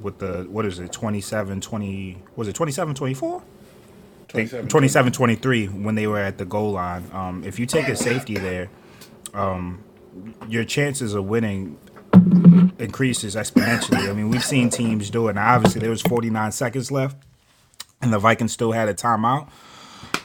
with 0.00 0.18
the 0.18 0.46
what 0.50 0.66
is 0.66 0.78
it 0.78 0.92
27 0.92 1.60
20 1.60 2.22
was 2.36 2.48
it 2.48 2.54
27 2.54 2.94
24 2.94 3.42
27, 4.28 4.68
27 4.68 5.12
23 5.12 5.66
when 5.68 5.94
they 5.94 6.06
were 6.06 6.18
at 6.18 6.36
the 6.36 6.44
goal 6.44 6.72
line. 6.72 7.08
Um, 7.12 7.44
if 7.44 7.58
you 7.58 7.66
take 7.66 7.88
a 7.88 7.96
safety 7.96 8.34
there 8.34 8.68
um, 9.32 9.82
your 10.48 10.64
chances 10.64 11.14
of 11.14 11.24
winning 11.26 11.78
increases 12.78 13.36
exponentially. 13.36 14.08
I 14.08 14.12
mean 14.12 14.28
we've 14.28 14.44
seen 14.44 14.68
teams 14.68 15.08
do 15.10 15.28
it. 15.28 15.30
And 15.30 15.38
obviously 15.38 15.80
there 15.80 15.90
was 15.90 16.02
49 16.02 16.52
seconds 16.52 16.90
left 16.90 17.16
and 18.02 18.12
the 18.12 18.18
vikings 18.18 18.52
still 18.52 18.72
had 18.72 18.88
a 18.88 18.94
timeout. 18.94 19.48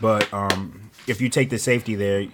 But 0.02 0.32
um, 0.34 0.89
if 1.08 1.22
you 1.22 1.30
take 1.30 1.49
the 1.49 1.60
safety 1.60 1.95
there 1.95 2.28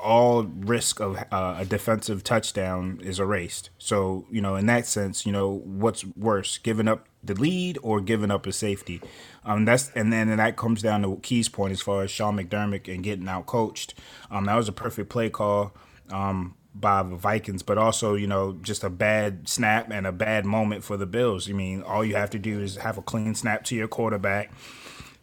all 0.00 0.44
risk 0.44 1.00
of 1.00 1.22
uh, 1.30 1.56
a 1.58 1.64
defensive 1.64 2.24
touchdown 2.24 3.00
is 3.02 3.20
erased. 3.20 3.70
So, 3.78 4.26
you 4.30 4.40
know, 4.40 4.56
in 4.56 4.66
that 4.66 4.86
sense, 4.86 5.26
you 5.26 5.32
know, 5.32 5.62
what's 5.64 6.04
worse, 6.16 6.58
giving 6.58 6.88
up 6.88 7.06
the 7.22 7.34
lead 7.34 7.78
or 7.82 8.00
giving 8.00 8.30
up 8.30 8.46
a 8.46 8.52
safety? 8.52 9.00
Um, 9.44 9.64
that's 9.64 9.90
and 9.94 10.12
then 10.12 10.28
and 10.28 10.38
that 10.38 10.56
comes 10.56 10.82
down 10.82 11.02
to 11.02 11.18
Key's 11.22 11.48
point 11.48 11.72
as 11.72 11.80
far 11.80 12.02
as 12.02 12.10
Sean 12.10 12.36
McDermott 12.36 12.92
and 12.92 13.04
getting 13.04 13.28
out 13.28 13.46
coached. 13.46 13.94
Um, 14.30 14.46
that 14.46 14.56
was 14.56 14.68
a 14.68 14.72
perfect 14.72 15.10
play 15.10 15.30
call 15.30 15.72
um, 16.10 16.56
by 16.74 17.02
the 17.02 17.16
Vikings, 17.16 17.62
but 17.62 17.78
also, 17.78 18.14
you 18.14 18.26
know, 18.26 18.58
just 18.62 18.84
a 18.84 18.90
bad 18.90 19.48
snap 19.48 19.90
and 19.90 20.06
a 20.06 20.12
bad 20.12 20.44
moment 20.44 20.84
for 20.84 20.96
the 20.96 21.06
Bills. 21.06 21.48
I 21.48 21.52
mean, 21.52 21.82
all 21.82 22.04
you 22.04 22.16
have 22.16 22.30
to 22.30 22.38
do 22.38 22.60
is 22.60 22.76
have 22.76 22.98
a 22.98 23.02
clean 23.02 23.34
snap 23.34 23.64
to 23.64 23.76
your 23.76 23.88
quarterback 23.88 24.50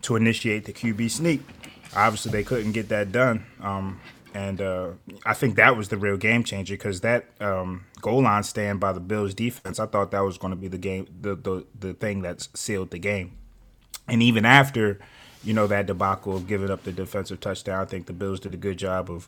to 0.03 0.15
initiate 0.15 0.65
the 0.65 0.73
QB 0.73 1.09
sneak. 1.09 1.41
Obviously, 1.95 2.31
they 2.31 2.43
couldn't 2.43 2.73
get 2.73 2.89
that 2.89 3.11
done. 3.11 3.45
Um, 3.61 3.99
and 4.37 4.61
uh, 4.61 4.89
I 5.25 5.33
think 5.33 5.55
that 5.55 5.75
was 5.75 5.89
the 5.89 5.97
real 5.97 6.15
game 6.15 6.43
changer 6.43 6.75
because 6.75 7.01
that 7.01 7.25
um, 7.41 7.85
goal 8.01 8.21
line 8.21 8.43
stand 8.43 8.79
by 8.79 8.93
the 8.93 8.99
Bills 8.99 9.33
defense, 9.33 9.79
I 9.79 9.87
thought 9.87 10.11
that 10.11 10.19
was 10.19 10.37
going 10.37 10.51
to 10.51 10.55
be 10.55 10.67
the 10.67 10.77
game, 10.77 11.07
the, 11.21 11.33
the 11.35 11.65
the 11.79 11.93
thing 11.95 12.21
that 12.21 12.47
sealed 12.53 12.91
the 12.91 12.99
game. 12.99 13.31
And 14.07 14.21
even 14.21 14.45
after, 14.45 14.99
you 15.43 15.55
know, 15.55 15.65
that 15.65 15.87
debacle 15.87 16.35
of 16.35 16.47
giving 16.47 16.69
up 16.69 16.83
the 16.83 16.91
defensive 16.91 17.39
touchdown, 17.39 17.81
I 17.81 17.85
think 17.85 18.05
the 18.05 18.13
Bills 18.13 18.39
did 18.39 18.53
a 18.53 18.57
good 18.57 18.77
job 18.77 19.09
of 19.09 19.27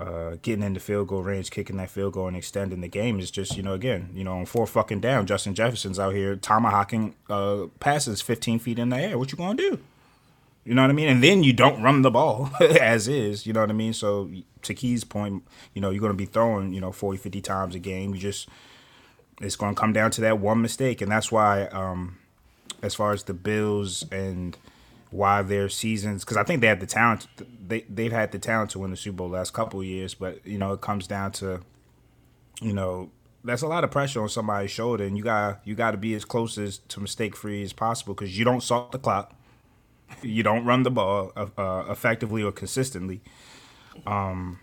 uh, 0.00 0.38
getting 0.42 0.64
into 0.64 0.80
field 0.80 1.06
goal 1.06 1.22
range, 1.22 1.52
kicking 1.52 1.76
that 1.76 1.90
field 1.90 2.14
goal, 2.14 2.26
and 2.26 2.36
extending 2.36 2.80
the 2.80 2.88
game. 2.88 3.20
It's 3.20 3.30
just, 3.30 3.56
you 3.56 3.62
know, 3.62 3.74
again, 3.74 4.10
you 4.12 4.24
know, 4.24 4.38
on 4.38 4.46
four 4.46 4.66
fucking 4.66 5.00
down, 5.00 5.26
Justin 5.26 5.54
Jefferson's 5.54 6.00
out 6.00 6.14
here 6.14 6.34
tomahawking 6.34 7.14
uh, 7.30 7.66
passes 7.78 8.20
15 8.20 8.58
feet 8.58 8.80
in 8.80 8.88
the 8.88 8.96
air. 8.96 9.16
What 9.16 9.30
you 9.30 9.38
gonna 9.38 9.54
do? 9.54 9.78
You 10.64 10.74
know 10.74 10.82
what 10.82 10.90
I 10.90 10.94
mean? 10.94 11.08
And 11.08 11.22
then 11.22 11.42
you 11.42 11.52
don't 11.52 11.82
run 11.82 12.02
the 12.02 12.10
ball 12.10 12.50
as 12.60 13.08
is. 13.08 13.46
You 13.46 13.52
know 13.52 13.60
what 13.60 13.70
I 13.70 13.74
mean? 13.74 13.92
So 13.92 14.30
to 14.62 14.74
Key's 14.74 15.04
point, 15.04 15.42
you 15.74 15.80
know, 15.80 15.90
you're 15.90 16.00
going 16.00 16.12
to 16.12 16.16
be 16.16 16.26
throwing, 16.26 16.72
you 16.72 16.80
know, 16.80 16.92
40, 16.92 17.18
50 17.18 17.40
times 17.40 17.74
a 17.74 17.78
game. 17.78 18.14
You 18.14 18.20
just, 18.20 18.48
it's 19.40 19.56
going 19.56 19.74
to 19.74 19.80
come 19.80 19.92
down 19.92 20.10
to 20.12 20.20
that 20.20 20.38
one 20.38 20.62
mistake. 20.62 21.00
And 21.00 21.10
that's 21.10 21.32
why, 21.32 21.64
um, 21.66 22.18
as 22.80 22.94
far 22.94 23.12
as 23.12 23.24
the 23.24 23.34
Bills 23.34 24.04
and 24.12 24.56
why 25.10 25.42
their 25.42 25.68
seasons, 25.68 26.24
because 26.24 26.36
I 26.36 26.44
think 26.44 26.60
they 26.60 26.68
have 26.68 26.80
the 26.80 26.86
talent, 26.86 27.26
they, 27.66 27.80
they've 27.88 28.12
had 28.12 28.32
the 28.32 28.38
talent 28.38 28.70
to 28.70 28.78
win 28.78 28.90
the 28.90 28.96
Super 28.96 29.16
Bowl 29.16 29.28
the 29.28 29.34
last 29.34 29.52
couple 29.52 29.82
years, 29.82 30.14
but, 30.14 30.46
you 30.46 30.58
know, 30.58 30.72
it 30.72 30.80
comes 30.80 31.06
down 31.06 31.32
to, 31.32 31.60
you 32.60 32.72
know, 32.72 33.10
that's 33.44 33.62
a 33.62 33.66
lot 33.66 33.84
of 33.84 33.90
pressure 33.90 34.22
on 34.22 34.28
somebody's 34.28 34.70
shoulder, 34.70 35.04
and 35.04 35.16
you 35.16 35.24
got 35.24 35.60
you 35.64 35.74
got 35.74 35.92
to 35.92 35.96
be 35.96 36.14
as 36.14 36.24
close 36.24 36.58
as 36.58 36.78
to 36.78 37.00
mistake 37.00 37.34
free 37.34 37.62
as 37.62 37.72
possible 37.72 38.14
because 38.14 38.38
you 38.38 38.44
don't 38.44 38.62
salt 38.62 38.92
the 38.92 38.98
clock, 38.98 39.34
you 40.22 40.42
don't 40.42 40.64
run 40.64 40.82
the 40.82 40.90
ball 40.90 41.32
uh, 41.36 41.46
uh, 41.56 41.84
effectively 41.90 42.42
or 42.42 42.52
consistently, 42.52 43.20
um, 44.06 44.58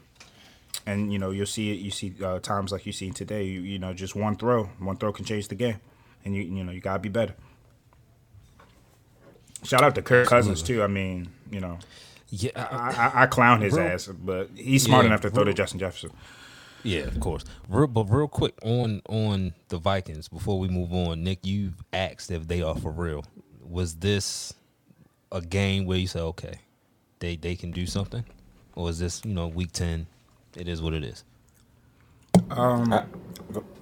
and 0.85 1.11
you 1.11 1.19
know 1.19 1.31
you'll 1.31 1.45
see 1.45 1.71
it. 1.71 1.79
You 1.79 1.91
see 1.91 2.13
uh, 2.23 2.39
times 2.39 2.71
like 2.71 2.85
you 2.85 2.91
seen 2.91 3.13
today. 3.13 3.43
You, 3.45 3.61
you 3.61 3.79
know, 3.79 3.93
just 3.93 4.15
one 4.15 4.35
throw, 4.35 4.65
one 4.79 4.97
throw 4.97 5.11
can 5.11 5.25
change 5.25 5.47
the 5.47 5.55
game, 5.55 5.79
and 6.25 6.35
you 6.35 6.43
you 6.43 6.63
know 6.63 6.71
you 6.71 6.81
gotta 6.81 6.99
be 6.99 7.09
better. 7.09 7.35
Shout 9.63 9.83
out 9.83 9.95
to 9.95 10.01
Kirk 10.01 10.27
Cousins 10.27 10.61
too. 10.61 10.81
I 10.83 10.87
mean, 10.87 11.29
you 11.51 11.59
know, 11.59 11.79
Yeah, 12.29 12.51
I, 12.55 13.11
I, 13.17 13.23
I 13.23 13.25
clown 13.27 13.61
his 13.61 13.73
Real- 13.73 13.87
ass, 13.87 14.07
but 14.07 14.49
he's 14.55 14.83
smart 14.83 15.03
Yeah, 15.03 15.07
enough 15.09 15.21
to 15.21 15.29
throw 15.29 15.43
to 15.43 15.53
Justin 15.53 15.79
Jefferson. 15.79 16.11
Yeah, 16.81 17.01
of 17.01 17.19
course. 17.19 17.43
Real, 17.67 17.87
but 17.87 18.05
real 18.05 18.29
quick 18.29 18.53
on 18.63 19.01
on 19.09 19.53
the 19.67 19.77
Vikings 19.77 20.29
before 20.29 20.57
we 20.59 20.69
move 20.69 20.93
on, 20.93 21.23
Nick, 21.23 21.45
you 21.45 21.73
asked 21.91 22.31
if 22.31 22.47
they 22.47 22.61
are 22.61 22.75
for 22.75 22.91
real. 22.91 23.25
Was 23.61 23.95
this 23.95 24.53
a 25.31 25.41
game 25.41 25.85
where 25.85 25.97
you 25.97 26.07
say, 26.07 26.19
okay, 26.19 26.59
they 27.19 27.35
they 27.35 27.55
can 27.55 27.71
do 27.71 27.85
something, 27.85 28.23
or 28.75 28.89
is 28.89 28.99
this 28.99 29.21
you 29.25 29.33
know 29.33 29.47
week 29.47 29.71
ten? 29.71 30.07
It 30.55 30.67
is 30.67 30.81
what 30.81 30.93
it 30.93 31.03
is. 31.03 31.23
Um, 32.49 32.91
I- 32.93 33.05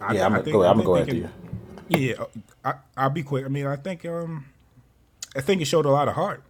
I- 0.01 0.13
yeah, 0.13 0.25
I'm 0.25 0.31
gonna 0.33 0.51
go. 0.51 0.63
I 0.63 0.71
I'm 0.71 0.81
go 0.81 0.95
they 0.95 1.01
after 1.01 1.15
you. 1.15 1.29
Yeah, 1.89 2.23
I, 2.65 2.73
I'll 2.97 3.09
be 3.09 3.23
quick. 3.23 3.45
I 3.45 3.47
mean, 3.47 3.65
I 3.65 3.75
think 3.77 4.05
um, 4.05 4.45
I 5.35 5.41
think 5.41 5.61
it 5.61 5.65
showed 5.65 5.85
a 5.85 5.91
lot 5.91 6.07
of 6.07 6.15
heart. 6.15 6.43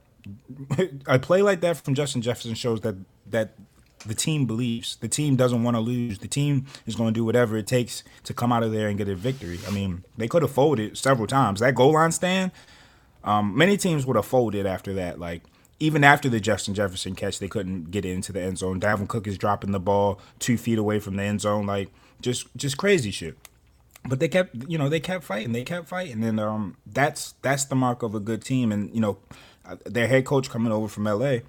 a 1.08 1.20
play 1.20 1.42
like 1.42 1.62
that 1.62 1.78
from 1.78 1.94
Justin 1.96 2.22
Jefferson 2.22 2.54
shows 2.56 2.82
that 2.82 2.96
that 3.30 3.54
the 4.06 4.14
team 4.16 4.46
believes. 4.46 4.96
The 4.98 5.08
team 5.08 5.36
doesn't 5.36 5.64
want 5.64 5.76
to 5.76 5.82
lose. 5.82 6.20
The 6.20 6.28
team 6.28 6.66
is 6.86 6.96
going 6.96 7.14
to 7.14 7.18
do 7.18 7.24
whatever 7.26 7.58
it 7.58 7.68
takes 7.68 8.04
to 8.24 8.34
come 8.34 8.52
out 8.52 8.64
of 8.64 8.72
there 8.72 8.88
and 8.88 8.98
get 8.98 9.08
a 9.10 9.16
victory. 9.16 9.60
I 9.68 9.72
mean, 9.72 10.04
they 10.18 10.28
could 10.28 10.42
have 10.42 10.52
folded 10.52 10.98
several 10.98 11.28
times. 11.28 11.60
That 11.60 11.76
goal 11.76 11.94
line 11.94 12.12
stand, 12.12 12.52
um, 13.28 13.56
many 13.58 13.78
teams 13.78 14.06
would 14.06 14.16
have 14.16 14.26
folded 14.26 14.66
after 14.66 14.94
that. 14.94 15.20
Like 15.20 15.44
even 15.80 16.04
after 16.04 16.30
the 16.30 16.40
Justin 16.40 16.74
Jefferson 16.74 17.14
catch, 17.14 17.40
they 17.40 17.48
couldn't 17.48 17.92
get 17.92 18.06
into 18.06 18.32
the 18.32 18.42
end 18.42 18.58
zone. 18.58 18.80
Dalvin 18.80 19.08
Cook 19.08 19.28
is 19.28 19.38
dropping 19.38 19.72
the 19.72 19.80
ball 19.80 20.20
two 20.40 20.58
feet 20.58 20.80
away 20.80 21.00
from 21.00 21.16
the 21.18 21.24
end 21.24 21.42
zone. 21.42 21.66
Like 21.66 21.90
just 22.22 22.48
just 22.56 22.78
crazy 22.78 23.12
shit 23.12 23.38
but 24.08 24.20
they 24.20 24.28
kept 24.28 24.56
you 24.68 24.78
know 24.78 24.90
they 24.90 25.00
kept 25.00 25.24
fighting 25.24 25.52
they 25.52 25.64
kept 25.64 25.88
fighting 25.88 26.24
and 26.24 26.40
um 26.40 26.78
that's 26.86 27.34
that's 27.42 27.66
the 27.66 27.76
mark 27.76 28.04
of 28.04 28.16
a 28.16 28.20
good 28.20 28.44
team 28.44 28.72
and 28.72 28.94
you 28.94 29.02
know 29.02 29.18
uh, 29.66 29.76
their 29.86 30.08
head 30.08 30.26
coach 30.26 30.50
coming 30.50 30.72
over 30.72 30.88
from 30.88 31.04
LA 31.04 31.40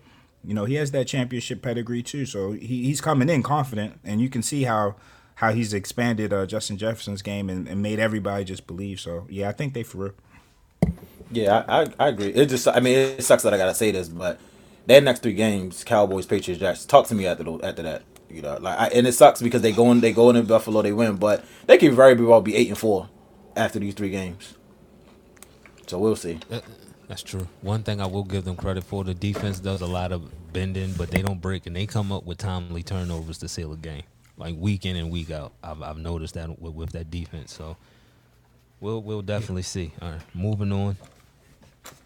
you 0.45 0.55
know 0.55 0.65
he 0.65 0.75
has 0.75 0.91
that 0.91 1.07
championship 1.07 1.63
pedigree 1.63 2.03
too 2.03 2.27
so 2.27 2.53
he, 2.53 2.85
he's 2.85 3.01
coming 3.01 3.29
in 3.29 3.43
confident 3.43 3.99
and 4.05 4.21
you 4.21 4.29
can 4.29 4.43
see 4.43 4.65
how 4.65 4.95
how 5.37 5.53
he's 5.53 5.73
expanded 5.73 6.33
uh, 6.33 6.47
Justin 6.47 6.77
Jefferson's 6.77 7.23
game 7.23 7.49
and, 7.49 7.69
and 7.69 7.81
made 7.81 7.99
everybody 7.99 8.45
just 8.45 8.67
believe 8.67 9.01
so 9.01 9.27
yeah 9.31 9.49
I 9.49 9.53
think 9.53 9.75
they 9.75 9.83
for 9.83 9.99
real 9.99 10.15
Yeah, 11.31 11.65
I, 11.69 11.83
I 11.83 11.87
I 12.01 12.09
agree. 12.09 12.29
It 12.29 12.47
just 12.47 12.69
I 12.69 12.81
mean 12.81 12.97
it 12.99 13.23
sucks 13.25 13.43
that 13.45 13.55
I 13.55 13.59
gotta 13.59 13.75
say 13.75 13.91
this, 13.93 14.09
but 14.09 14.41
their 14.87 15.01
next 15.01 15.23
three 15.23 15.35
games, 15.35 15.85
Cowboys, 15.85 16.27
Patriots, 16.27 16.61
Jacks. 16.61 16.85
Talk 16.87 17.07
to 17.09 17.15
me 17.15 17.27
after 17.27 17.45
after 17.65 17.83
that. 17.83 18.03
You 18.31 18.43
know, 18.43 18.59
like 18.61 18.79
I, 18.79 18.89
and 18.89 19.07
it 19.07 19.13
sucks 19.13 19.43
because 19.43 19.63
they 19.63 19.73
go 19.73 19.91
in 19.93 20.01
they 20.01 20.13
go 20.13 20.31
in 20.31 20.45
Buffalo, 20.47 20.83
they 20.83 20.93
win, 20.93 21.17
but 21.17 21.45
they 21.67 21.79
could 21.79 21.95
very 21.95 22.15
well 22.15 22.41
be 22.43 22.57
eight 22.57 22.69
and 22.69 22.79
four 22.79 23.09
after 23.57 23.79
these 23.79 23.95
three 23.95 24.11
games. 24.11 24.55
So 25.87 25.99
we'll 25.99 26.17
see. 26.17 26.41
That, 26.51 26.65
that's 27.09 27.23
true. 27.23 27.49
One 27.63 27.83
thing 27.83 28.01
I 28.01 28.07
will 28.07 28.25
give 28.25 28.45
them 28.45 28.57
credit 28.57 28.85
for: 28.85 29.05
the 29.05 29.15
defense 29.15 29.61
does 29.61 29.83
a 29.83 29.87
lot 29.87 30.13
of 30.13 30.53
bending, 30.53 30.95
but 30.95 31.11
they 31.11 31.23
don't 31.23 31.41
break, 31.41 31.67
and 31.67 31.77
they 31.77 31.87
come 31.87 32.13
up 32.13 32.25
with 32.25 32.39
timely 32.39 32.83
turnovers 32.83 33.39
to 33.39 33.49
seal 33.49 33.73
a 33.73 33.77
game, 33.77 34.05
like 34.37 34.57
week 34.59 34.87
in 34.87 34.97
and 34.97 35.11
week 35.11 35.31
out. 35.31 35.53
I've 35.63 35.83
I've 35.83 35.99
noticed 35.99 36.35
that 36.35 36.61
with, 36.61 36.75
with 36.75 36.93
that 36.93 37.11
defense. 37.11 37.53
So 37.55 37.77
we'll 38.81 39.03
we'll 39.03 39.23
definitely 39.23 39.63
see. 39.63 39.93
All 40.03 40.11
right, 40.13 40.23
moving 40.35 40.73
on. 40.73 40.97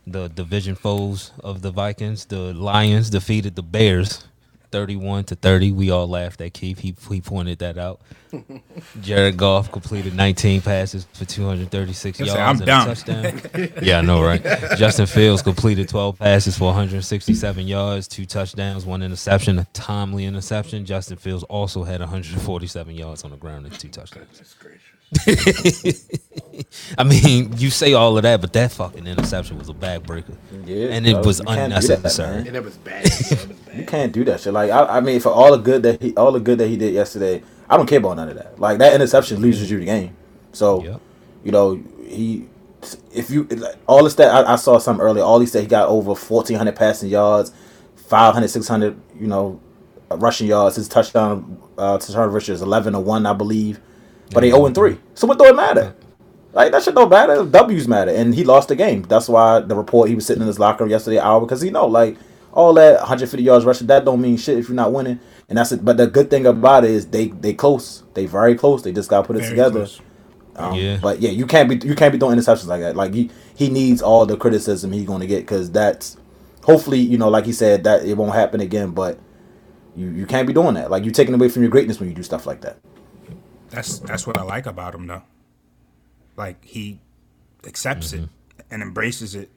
The 0.06 0.28
division 0.28 0.74
foes 0.74 1.32
of 1.40 1.62
the 1.62 1.70
Vikings, 1.70 2.26
the 2.26 2.52
Lions 2.54 3.10
defeated 3.10 3.56
the 3.56 3.62
Bears, 3.62 4.24
thirty-one 4.72 5.24
to 5.24 5.36
thirty. 5.36 5.72
We 5.72 5.90
all 5.90 6.08
laughed 6.08 6.40
at 6.40 6.54
Keith. 6.54 6.80
He 6.80 6.94
he 7.10 7.20
pointed 7.20 7.60
that 7.60 7.78
out. 7.78 8.00
Jared 9.02 9.36
Goff 9.36 9.70
completed 9.72 10.14
19 10.14 10.62
passes 10.62 11.06
for 11.12 11.24
236 11.26 12.18
He 12.18 12.24
yards 12.24 12.36
said, 12.36 12.42
"I'm 12.42 12.56
and 12.56 12.66
done." 12.66 12.88
a 12.90 12.94
touchdown. 12.94 13.72
yeah, 13.82 13.98
I 13.98 14.02
know, 14.02 14.22
right? 14.22 14.42
Justin 14.76 15.06
Fields 15.06 15.42
completed 15.42 15.88
12 15.88 16.18
passes 16.18 16.58
for 16.58 16.66
167 16.66 17.66
yards, 17.66 18.08
two 18.08 18.26
touchdowns, 18.26 18.86
one 18.86 19.02
interception, 19.02 19.58
a 19.58 19.66
timely 19.74 20.24
interception. 20.24 20.86
Justin 20.86 21.18
Fields 21.18 21.44
also 21.44 21.84
had 21.84 22.00
147 22.00 22.94
yards 22.94 23.24
on 23.24 23.30
the 23.32 23.36
ground 23.36 23.66
and 23.66 23.78
two 23.78 23.88
touchdowns. 23.88 24.38
That's 24.38 24.54
gracious. 24.54 24.82
I 26.98 27.04
mean, 27.04 27.56
you 27.58 27.70
say 27.70 27.94
all 27.94 28.16
of 28.16 28.24
that, 28.24 28.40
but 28.40 28.52
that 28.54 28.72
fucking 28.72 29.06
interception 29.06 29.58
was 29.58 29.68
a 29.68 29.74
backbreaker. 29.74 30.38
Yeah, 30.64 30.88
and 30.88 31.06
it 31.06 31.22
bro, 31.22 31.22
was 31.22 31.40
you 31.40 31.46
that, 31.48 31.72
unnecessary. 31.72 32.38
man. 32.38 32.46
And 32.46 32.56
it 32.56 32.64
was 32.64 32.78
bad. 32.78 33.10
It 33.30 33.30
was 33.40 33.46
bad. 33.46 33.56
You 33.72 33.84
can't 33.84 34.12
do 34.12 34.24
that 34.24 34.40
shit. 34.40 34.52
Like 34.52 34.70
I, 34.70 34.98
I 34.98 35.00
mean, 35.00 35.20
for 35.20 35.30
all 35.30 35.52
the 35.52 35.62
good 35.62 35.82
that 35.84 36.02
he, 36.02 36.14
all 36.16 36.32
the 36.32 36.40
good 36.40 36.58
that 36.58 36.68
he 36.68 36.76
did 36.76 36.94
yesterday, 36.94 37.42
I 37.68 37.76
don't 37.76 37.86
care 37.88 37.98
about 37.98 38.16
none 38.16 38.30
of 38.30 38.36
that. 38.36 38.58
Like 38.60 38.78
that 38.78 38.94
interception 38.94 39.40
loses 39.40 39.70
you 39.70 39.78
the 39.80 39.86
game. 39.86 40.16
So, 40.52 40.84
Yep. 40.84 41.02
you 41.44 41.52
know, 41.52 41.82
he, 42.06 42.48
if 43.14 43.30
you 43.30 43.44
like, 43.44 43.76
all 43.88 44.04
the 44.04 44.10
stat, 44.10 44.30
I, 44.46 44.54
I 44.54 44.56
saw 44.56 44.78
some 44.78 45.00
earlier. 45.00 45.24
All 45.24 45.40
he 45.40 45.46
said 45.46 45.62
he 45.62 45.68
got 45.68 45.88
over 45.88 46.14
fourteen 46.14 46.58
hundred 46.58 46.76
passing 46.76 47.10
yards, 47.10 47.52
500, 47.96 48.48
600, 48.48 49.00
you 49.20 49.26
know, 49.28 49.60
rushing 50.10 50.48
yards. 50.48 50.76
His 50.76 50.88
touchdown, 50.88 51.62
uh, 51.78 51.98
touchdown 51.98 52.32
ratio 52.32 52.54
is 52.54 52.62
eleven 52.62 52.94
to 52.94 53.00
one, 53.00 53.26
I 53.26 53.34
believe. 53.34 53.80
But 54.30 54.40
they 54.40 54.50
zero 54.50 54.66
and 54.66 54.74
three. 54.74 54.98
So 55.14 55.26
what 55.26 55.38
do 55.38 55.44
it 55.46 55.56
matter? 55.56 55.94
Like 56.52 56.72
that 56.72 56.82
shit 56.82 56.94
don't 56.94 57.08
matter. 57.08 57.44
W's 57.44 57.88
matter, 57.88 58.10
and 58.10 58.34
he 58.34 58.44
lost 58.44 58.68
the 58.68 58.76
game. 58.76 59.02
That's 59.02 59.28
why 59.28 59.60
the 59.60 59.74
report 59.74 60.08
he 60.08 60.14
was 60.14 60.26
sitting 60.26 60.42
in 60.42 60.46
his 60.46 60.58
locker 60.58 60.86
yesterday 60.86 61.18
hour 61.18 61.40
because 61.40 61.60
he 61.62 61.70
know 61.70 61.86
like 61.86 62.16
all 62.52 62.74
that 62.74 62.98
150 63.00 63.42
yards 63.42 63.64
rushing 63.64 63.86
that 63.86 64.04
don't 64.04 64.20
mean 64.20 64.36
shit 64.36 64.58
if 64.58 64.68
you're 64.68 64.76
not 64.76 64.92
winning. 64.92 65.18
And 65.48 65.56
that's 65.58 65.72
it. 65.72 65.84
But 65.84 65.96
the 65.96 66.06
good 66.06 66.30
thing 66.30 66.46
about 66.46 66.84
it 66.84 66.90
is 66.90 67.06
they 67.06 67.28
they 67.28 67.54
close. 67.54 68.02
They 68.14 68.26
very 68.26 68.54
close. 68.54 68.82
They 68.82 68.92
just 68.92 69.08
got 69.08 69.22
to 69.22 69.26
put 69.26 69.36
it 69.36 69.40
Very 69.40 69.50
together. 69.50 69.80
close. 69.80 70.00
Um, 70.56 70.74
Yeah. 70.74 70.98
But 71.00 71.20
yeah, 71.20 71.30
you 71.30 71.46
can't 71.46 71.68
be 71.68 71.86
you 71.86 71.94
can't 71.94 72.12
be 72.12 72.18
throwing 72.18 72.38
interceptions 72.38 72.66
like 72.66 72.80
that. 72.82 72.96
Like 72.96 73.14
he 73.14 73.30
he 73.54 73.70
needs 73.70 74.02
all 74.02 74.26
the 74.26 74.36
criticism 74.36 74.92
he's 74.92 75.06
going 75.06 75.20
to 75.20 75.26
get 75.26 75.40
because 75.40 75.70
that's 75.70 76.16
hopefully 76.64 76.98
you 77.00 77.16
know 77.18 77.28
like 77.28 77.46
he 77.46 77.52
said 77.52 77.84
that 77.84 78.04
it 78.04 78.16
won't 78.16 78.34
happen 78.34 78.60
again. 78.60 78.90
But 78.90 79.18
you 79.96 80.08
you 80.08 80.26
can't 80.26 80.46
be 80.46 80.52
doing 80.52 80.74
that. 80.74 80.90
Like 80.90 81.04
you're 81.04 81.12
taking 81.14 81.34
away 81.34 81.48
from 81.48 81.62
your 81.62 81.70
greatness 81.70 81.98
when 81.98 82.08
you 82.10 82.14
do 82.14 82.22
stuff 82.22 82.46
like 82.46 82.60
that. 82.62 82.78
That's 83.72 83.98
that's 84.00 84.26
what 84.26 84.36
I 84.36 84.42
like 84.42 84.66
about 84.66 84.94
him 84.94 85.06
though. 85.06 85.22
Like 86.36 86.64
he 86.64 87.00
accepts 87.66 88.12
it 88.12 88.28
and 88.70 88.82
embraces 88.82 89.34
it 89.34 89.50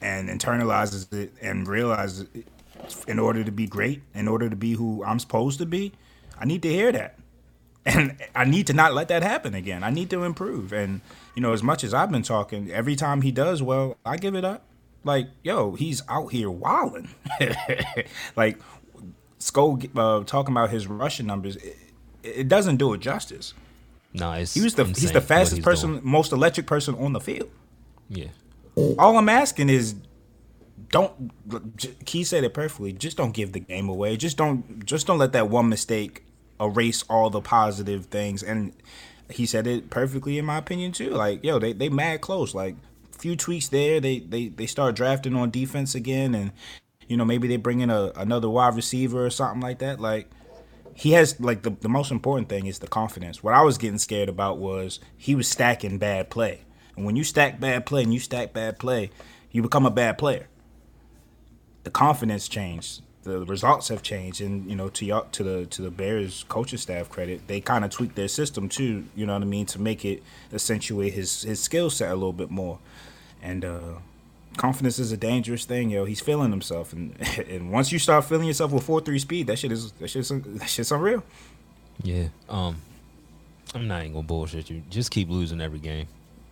and 0.00 0.28
internalizes 0.28 1.12
it 1.12 1.32
and 1.42 1.66
realizes 1.66 2.28
it. 2.34 2.46
in 3.08 3.18
order 3.18 3.42
to 3.42 3.50
be 3.50 3.66
great, 3.66 4.02
in 4.14 4.28
order 4.28 4.48
to 4.48 4.54
be 4.54 4.74
who 4.74 5.02
I'm 5.04 5.18
supposed 5.18 5.58
to 5.58 5.66
be, 5.66 5.92
I 6.38 6.44
need 6.44 6.62
to 6.62 6.72
hear 6.72 6.92
that. 6.92 7.18
And 7.84 8.16
I 8.34 8.44
need 8.44 8.66
to 8.66 8.74
not 8.74 8.92
let 8.92 9.08
that 9.08 9.22
happen 9.22 9.54
again. 9.54 9.82
I 9.82 9.88
need 9.88 10.10
to 10.10 10.22
improve. 10.22 10.74
And 10.74 11.00
you 11.34 11.40
know, 11.40 11.54
as 11.54 11.62
much 11.62 11.82
as 11.82 11.94
I've 11.94 12.10
been 12.10 12.22
talking, 12.22 12.70
every 12.70 12.96
time 12.96 13.22
he 13.22 13.32
does 13.32 13.62
well, 13.62 13.96
I 14.04 14.18
give 14.18 14.34
it 14.34 14.44
up. 14.44 14.62
Like, 15.04 15.28
yo, 15.42 15.74
he's 15.74 16.02
out 16.06 16.32
here 16.32 16.50
wilding. 16.50 17.08
like, 18.36 18.58
Sko 19.40 19.88
uh, 19.96 20.24
talking 20.24 20.52
about 20.52 20.68
his 20.70 20.86
rushing 20.86 21.26
numbers, 21.26 21.56
it, 21.56 21.76
it 22.36 22.48
doesn't 22.48 22.76
do 22.76 22.92
it 22.94 23.00
justice. 23.00 23.54
No, 24.12 24.32
it's 24.32 24.54
He 24.54 24.60
was 24.62 24.74
the 24.74 24.84
he's 24.84 25.12
the 25.12 25.20
fastest 25.20 25.56
he's 25.56 25.64
person, 25.64 25.90
doing. 25.92 26.00
most 26.04 26.32
electric 26.32 26.66
person 26.66 26.94
on 26.94 27.12
the 27.12 27.20
field. 27.20 27.50
Yeah, 28.08 28.28
All 28.98 29.18
I'm 29.18 29.28
asking 29.28 29.68
is, 29.68 29.94
don't. 30.90 31.30
Key 32.06 32.24
said 32.24 32.42
it 32.44 32.54
perfectly. 32.54 32.92
Just 32.92 33.16
don't 33.18 33.32
give 33.32 33.52
the 33.52 33.60
game 33.60 33.88
away. 33.88 34.16
Just 34.16 34.36
don't. 34.38 34.84
Just 34.84 35.06
don't 35.06 35.18
let 35.18 35.32
that 35.32 35.50
one 35.50 35.68
mistake 35.68 36.24
erase 36.60 37.04
all 37.10 37.28
the 37.30 37.40
positive 37.42 38.06
things. 38.06 38.42
And 38.42 38.72
he 39.30 39.44
said 39.44 39.66
it 39.66 39.90
perfectly, 39.90 40.38
in 40.38 40.46
my 40.46 40.56
opinion, 40.56 40.92
too. 40.92 41.10
Like, 41.10 41.44
yo, 41.44 41.58
they 41.58 41.74
they 41.74 41.90
mad 41.90 42.22
close. 42.22 42.54
Like, 42.54 42.76
few 43.12 43.36
tweaks 43.36 43.68
there. 43.68 44.00
They 44.00 44.20
they 44.20 44.48
they 44.48 44.66
start 44.66 44.96
drafting 44.96 45.36
on 45.36 45.50
defense 45.50 45.94
again, 45.94 46.34
and 46.34 46.52
you 47.06 47.18
know 47.18 47.26
maybe 47.26 47.46
they 47.46 47.56
bring 47.56 47.80
in 47.80 47.90
a 47.90 48.10
another 48.16 48.48
wide 48.48 48.74
receiver 48.74 49.26
or 49.26 49.30
something 49.30 49.60
like 49.60 49.80
that. 49.80 50.00
Like. 50.00 50.30
He 50.98 51.12
has 51.12 51.38
like 51.38 51.62
the, 51.62 51.70
the 51.70 51.88
most 51.88 52.10
important 52.10 52.48
thing 52.48 52.66
is 52.66 52.80
the 52.80 52.88
confidence. 52.88 53.40
What 53.40 53.54
I 53.54 53.62
was 53.62 53.78
getting 53.78 53.98
scared 53.98 54.28
about 54.28 54.58
was 54.58 54.98
he 55.16 55.36
was 55.36 55.46
stacking 55.46 55.98
bad 55.98 56.28
play. 56.28 56.62
And 56.96 57.06
when 57.06 57.14
you 57.14 57.22
stack 57.22 57.60
bad 57.60 57.86
play 57.86 58.02
and 58.02 58.12
you 58.12 58.18
stack 58.18 58.52
bad 58.52 58.80
play, 58.80 59.10
you 59.52 59.62
become 59.62 59.86
a 59.86 59.92
bad 59.92 60.18
player. 60.18 60.48
The 61.84 61.90
confidence 61.90 62.48
changed. 62.48 63.02
The 63.22 63.44
results 63.44 63.88
have 63.90 64.02
changed, 64.02 64.40
and 64.40 64.68
you 64.68 64.74
know, 64.74 64.88
to 64.88 65.04
y'all, 65.04 65.26
to 65.30 65.44
the 65.44 65.66
to 65.66 65.82
the 65.82 65.90
Bears 65.92 66.44
coaching 66.48 66.78
staff 66.80 67.08
credit, 67.08 67.46
they 67.46 67.60
kind 67.60 67.84
of 67.84 67.92
tweaked 67.92 68.16
their 68.16 68.26
system 68.26 68.68
too. 68.68 69.04
You 69.14 69.24
know 69.24 69.34
what 69.34 69.42
I 69.42 69.44
mean 69.44 69.66
to 69.66 69.80
make 69.80 70.04
it 70.04 70.24
accentuate 70.52 71.12
his 71.12 71.42
his 71.42 71.60
skill 71.60 71.90
set 71.90 72.10
a 72.10 72.14
little 72.14 72.32
bit 72.32 72.50
more. 72.50 72.80
And 73.40 73.64
uh, 73.64 73.94
confidence 74.56 74.98
is 74.98 75.12
a 75.12 75.16
dangerous 75.16 75.64
thing, 75.64 75.90
yo. 75.90 76.04
He's 76.04 76.20
feeling 76.20 76.50
himself, 76.50 76.92
and 76.92 77.14
and 77.48 77.70
once 77.72 77.92
you 77.92 77.98
start 77.98 78.24
feeling 78.24 78.46
yourself 78.46 78.72
with 78.72 78.84
four 78.84 79.00
three 79.00 79.18
speed, 79.18 79.46
that 79.48 79.58
shit 79.58 79.72
is 79.72 79.92
that 79.92 80.08
shit's 80.08 80.28
that 80.28 80.68
shit's 80.68 80.90
unreal. 80.92 81.22
yeah. 82.02 82.28
Um, 82.48 82.76
I'm 83.74 83.86
not 83.86 84.00
even 84.02 84.14
gonna 84.14 84.26
bullshit 84.26 84.70
you. 84.70 84.82
Just 84.90 85.10
keep 85.10 85.28
losing 85.28 85.60
every 85.60 85.78
game. 85.78 86.06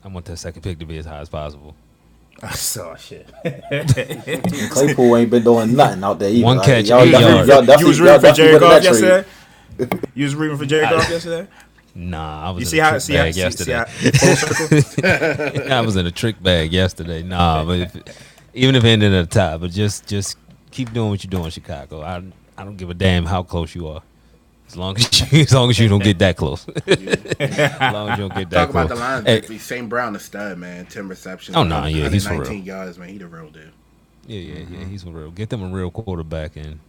I 0.04 0.08
want 0.08 0.26
that 0.26 0.36
second 0.36 0.62
pick 0.62 0.78
to 0.80 0.84
be 0.86 0.98
as 0.98 1.06
high 1.06 1.20
as 1.20 1.28
possible. 1.28 1.74
I 2.42 2.50
saw 2.52 2.94
shit. 2.96 3.26
Claypool 4.70 5.16
ain't 5.16 5.30
been 5.30 5.42
doing 5.42 5.74
nothing 5.74 6.04
out 6.04 6.18
there. 6.18 6.28
Either. 6.30 6.44
One 6.44 6.58
Like, 6.58 6.66
catch, 6.66 6.88
y'all 6.88 7.00
eight 7.00 7.10
definitely- 7.12 7.34
yards. 7.36 7.48
y'all 7.48 7.60
you 7.60 7.66
definitely- 7.66 7.88
was 7.88 7.98
y'all 7.98 8.06
rooting 8.06 8.20
for 8.20 8.26
definitely 8.26 8.44
Jared 8.44 8.62
winning 8.62 8.76
Goff 8.76 8.84
yesterday. 8.84 9.28
You 10.14 10.24
was 10.24 10.34
rooting 10.34 10.58
for 10.58 10.66
Jared 10.66 10.90
Goff 10.90 11.10
yesterday. 11.10 11.48
Nah, 11.96 12.48
I 12.48 12.50
was 12.50 12.60
You 12.60 12.66
in 12.66 12.70
see 12.70 12.78
a 12.78 12.84
how 12.84 12.90
trick 12.90 13.02
see 13.02 13.14
how 13.14 13.24
bag 13.24 13.34
see, 13.34 13.50
see 13.50 13.72
how 13.72 13.84
full? 13.86 14.38
I 15.72 15.80
was 15.80 15.96
in 15.96 16.06
a 16.06 16.10
trick 16.10 16.42
bag 16.42 16.72
yesterday. 16.72 17.22
Nah, 17.22 17.64
but 17.64 17.78
if, 17.80 17.96
even 18.54 18.74
if 18.76 18.84
it 18.84 18.88
ended 18.88 19.14
at 19.14 19.30
the 19.30 19.34
top, 19.34 19.60
but 19.62 19.70
just 19.70 20.06
just 20.06 20.36
keep 20.70 20.92
doing 20.92 21.08
what 21.10 21.24
you're 21.24 21.30
doing, 21.30 21.50
Chicago. 21.50 22.02
I 22.02 22.22
I 22.58 22.64
don't 22.64 22.76
give 22.76 22.90
a 22.90 22.94
damn 22.94 23.24
how 23.24 23.42
close 23.42 23.74
you 23.74 23.88
are, 23.88 24.02
as 24.68 24.76
long 24.76 24.96
as 24.96 25.32
you, 25.32 25.40
as 25.42 25.54
long 25.54 25.70
as 25.70 25.78
you 25.78 25.88
don't 25.88 26.02
get 26.02 26.18
that 26.18 26.36
close. 26.36 26.68
as 26.86 27.92
long 27.94 28.10
as 28.10 28.18
you 28.18 28.28
don't 28.28 28.34
get 28.34 28.50
that 28.50 28.66
Talk 28.66 28.70
close. 28.70 28.86
about 28.86 28.88
the 28.88 28.96
Lions. 28.96 29.26
Hey, 29.26 29.36
victory. 29.36 29.58
St. 29.58 29.88
Brown, 29.88 30.12
the 30.12 30.20
stud, 30.20 30.58
man. 30.58 30.86
10 30.86 31.08
receptions. 31.08 31.56
Oh, 31.56 31.62
nah, 31.64 31.86
yeah, 31.86 32.08
he's 32.10 32.24
for 32.26 32.32
real. 32.34 32.40
119 32.40 32.64
yards, 32.64 32.98
man. 32.98 33.08
He 33.08 33.18
the 33.18 33.26
real 33.28 33.50
deal. 33.50 33.62
yeah, 34.26 34.40
yeah, 34.40 34.64
yeah. 34.68 34.84
He's 34.84 35.04
a 35.04 35.10
real. 35.10 35.30
Get 35.30 35.50
them 35.50 35.62
a 35.62 35.68
real 35.74 35.90
quarterback 35.90 36.56
and 36.56 36.80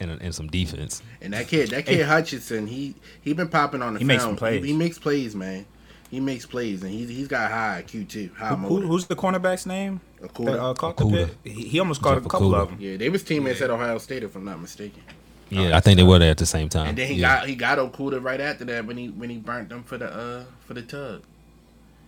and, 0.00 0.10
and 0.10 0.34
some 0.34 0.48
defense. 0.48 1.02
And 1.20 1.32
that 1.32 1.48
kid, 1.48 1.70
that 1.70 1.86
kid 1.86 2.04
Hutchinson, 2.06 2.66
he 2.66 2.94
he 3.22 3.32
been 3.32 3.48
popping 3.48 3.82
on 3.82 3.94
the 3.94 4.00
He 4.00 4.04
film. 4.04 4.08
makes 4.08 4.22
some 4.24 4.36
plays. 4.36 4.62
He, 4.62 4.70
he 4.72 4.76
makes 4.76 4.98
plays, 4.98 5.34
man. 5.34 5.66
He 6.10 6.20
makes 6.20 6.46
plays, 6.46 6.82
and 6.82 6.92
he's 6.92 7.08
he's 7.08 7.28
got 7.28 7.50
high 7.50 7.82
IQ 7.84 8.08
too. 8.08 8.30
High 8.36 8.50
Who, 8.50 8.56
motor. 8.56 8.86
who's 8.86 9.06
the 9.06 9.16
cornerback's 9.16 9.66
name? 9.66 10.00
Okudah. 10.22 10.44
That 10.46 10.60
uh, 10.60 10.74
caught 10.74 10.96
the 10.96 11.04
Okudah. 11.04 11.30
He, 11.44 11.50
he 11.68 11.78
almost 11.80 12.02
caught 12.02 12.16
Jeff 12.16 12.26
a 12.26 12.28
couple 12.28 12.50
Okudah. 12.50 12.62
of 12.62 12.68
them. 12.70 12.78
yeah, 12.80 12.96
they 12.96 13.08
was 13.08 13.22
teammates 13.24 13.60
at 13.62 13.70
Ohio 13.70 13.98
State, 13.98 14.22
if 14.22 14.36
I'm 14.36 14.44
not 14.44 14.60
mistaken. 14.60 15.02
Yeah, 15.50 15.76
I 15.76 15.80
think 15.80 15.96
they 15.98 16.02
were 16.02 16.18
there 16.18 16.30
at 16.30 16.38
the 16.38 16.46
same 16.46 16.68
time. 16.68 16.88
And 16.88 16.98
then 16.98 17.08
he 17.08 17.14
yeah. 17.14 17.38
got 17.40 17.48
he 17.48 17.54
got 17.54 17.78
Okudah 17.78 18.22
right 18.22 18.40
after 18.40 18.64
that 18.66 18.86
when 18.86 18.96
he 18.96 19.08
when 19.08 19.28
he 19.30 19.38
burnt 19.38 19.68
them 19.70 19.82
for 19.82 19.98
the 19.98 20.06
uh 20.06 20.44
for 20.66 20.74
the 20.74 20.82
tug. 20.82 21.22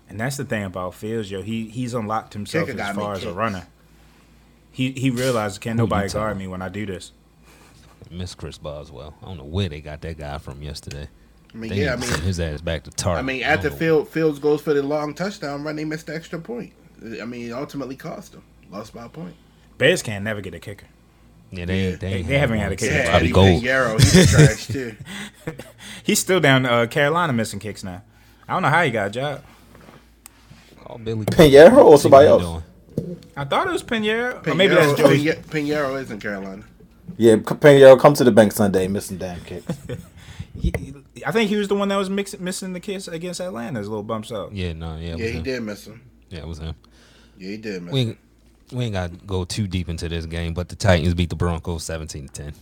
And 0.08 0.20
that's 0.20 0.36
the 0.36 0.44
thing 0.44 0.62
about 0.64 0.94
Fields, 0.94 1.30
yo. 1.30 1.42
He 1.42 1.68
he's 1.68 1.92
unlocked 1.94 2.32
himself 2.32 2.68
Kicker 2.68 2.80
as 2.80 2.94
far 2.96 3.14
make 3.14 3.22
as 3.22 3.24
a 3.24 3.32
runner. 3.32 3.66
He 4.70 4.92
he 4.92 5.10
realized 5.10 5.60
can 5.60 5.72
Who 5.76 5.84
nobody 5.84 6.08
guard 6.08 6.38
me 6.38 6.46
when 6.46 6.62
I 6.62 6.68
do 6.68 6.86
this. 6.86 7.12
Miss 8.10 8.34
Chris 8.34 8.58
Boswell. 8.58 9.14
I 9.22 9.26
don't 9.26 9.38
know 9.38 9.44
where 9.44 9.68
they 9.68 9.80
got 9.80 10.00
that 10.02 10.18
guy 10.18 10.38
from 10.38 10.62
yesterday. 10.62 11.08
I 11.54 11.56
mean, 11.56 11.70
They 11.70 11.84
yeah, 11.84 11.94
I 11.94 11.96
mean, 11.96 12.10
his 12.20 12.38
ass 12.40 12.60
back 12.60 12.84
to 12.84 12.90
Target. 12.90 13.18
I 13.18 13.22
mean, 13.22 13.42
after 13.42 13.70
know. 13.70 13.76
Field 13.76 14.08
Fields 14.08 14.38
goes 14.38 14.60
for 14.60 14.74
the 14.74 14.82
long 14.82 15.14
touchdown 15.14 15.62
run, 15.64 15.76
they 15.76 15.84
missed 15.84 16.06
the 16.06 16.14
extra 16.14 16.38
point. 16.38 16.72
I 17.20 17.24
mean, 17.24 17.48
it 17.48 17.52
ultimately 17.52 17.96
cost 17.96 18.32
them. 18.32 18.42
Lost 18.70 18.92
by 18.94 19.04
a 19.04 19.08
point. 19.08 19.34
Bears 19.78 20.02
can't 20.02 20.24
never 20.24 20.40
get 20.40 20.54
a 20.54 20.58
kicker. 20.58 20.86
Yeah, 21.50 21.64
they 21.66 21.74
ain't, 21.90 22.00
they, 22.00 22.12
They- 22.14 22.22
they 22.22 22.38
haven't 22.38 22.58
had 22.58 22.72
a 22.72 22.76
kicker. 22.76 22.92
since 22.92 23.06
Yeah, 23.06 23.12
Robbie 23.12 23.30
Gould. 23.30 23.62
Piñeiro, 23.62 24.00
he's 24.00 24.30
trash 24.32 24.66
too. 24.66 24.96
He's 26.02 26.18
still 26.18 26.40
down 26.40 26.66
uh, 26.66 26.86
Carolina 26.86 27.32
missing 27.32 27.60
kicks 27.60 27.84
now. 27.84 28.02
I 28.48 28.52
don't 28.54 28.62
know 28.62 28.68
how 28.68 28.82
he 28.82 28.90
got 28.90 29.08
a 29.08 29.10
job. 29.10 29.42
Call 30.82 30.98
Billy. 30.98 31.24
Piñeiro 31.26 31.84
or 31.84 31.98
somebody 31.98 32.28
else? 32.28 32.42
doing. 32.42 32.62
I 33.36 33.44
thought 33.44 33.66
it 33.66 33.72
was 33.72 33.82
Piñeiro. 33.82 34.46
Or 34.46 34.54
maybe 34.54 34.74
that's 34.74 34.92
Piñeiro, 34.92 34.96
Joey. 34.98 35.18
Pinhe- 35.18 35.44
Piñeiro 35.46 36.00
is 36.00 36.10
in 36.10 36.18
Carolina. 36.20 36.64
Yeah, 37.16 37.36
Piñeiro 37.36 37.98
come 37.98 38.14
to 38.14 38.24
the 38.24 38.30
bank 38.32 38.52
Sunday, 38.52 38.88
missing 38.88 39.18
damn 39.18 39.40
kicks. 39.42 39.66
He, 40.58 40.72
I 41.26 41.32
think 41.32 41.50
he 41.50 41.56
was 41.56 41.68
the 41.68 41.74
one 41.74 41.88
that 41.88 41.96
was 41.96 42.08
mix, 42.08 42.38
missing 42.38 42.72
the 42.72 42.80
kicks 42.80 43.08
against 43.08 43.40
Atlanta. 43.40 43.78
His 43.78 43.88
little 43.90 44.02
bumps 44.02 44.32
up. 44.32 44.48
Yeah, 44.52 44.72
no, 44.72 44.96
yeah, 44.96 45.14
Yeah, 45.16 45.26
he 45.26 45.32
him. 45.32 45.42
did 45.42 45.62
miss 45.62 45.86
him. 45.86 46.00
Yeah, 46.30 46.38
it 46.38 46.46
was 46.46 46.58
him. 46.58 46.74
Yeah, 47.36 47.50
he 47.50 47.56
did 47.58 47.82
miss 47.82 47.92
We 47.92 48.00
ain't, 48.00 48.18
we 48.72 48.84
ain't 48.86 48.94
got 48.94 49.10
to 49.10 49.16
go 49.26 49.44
too 49.44 49.66
deep 49.66 49.90
into 49.90 50.08
this 50.08 50.24
game, 50.24 50.54
but 50.54 50.70
the 50.70 50.74
Titans 50.74 51.12
beat 51.12 51.28
the 51.28 51.36
Broncos 51.36 51.84
seventeen 51.84 52.28
to 52.28 52.32
ten. 52.32 52.54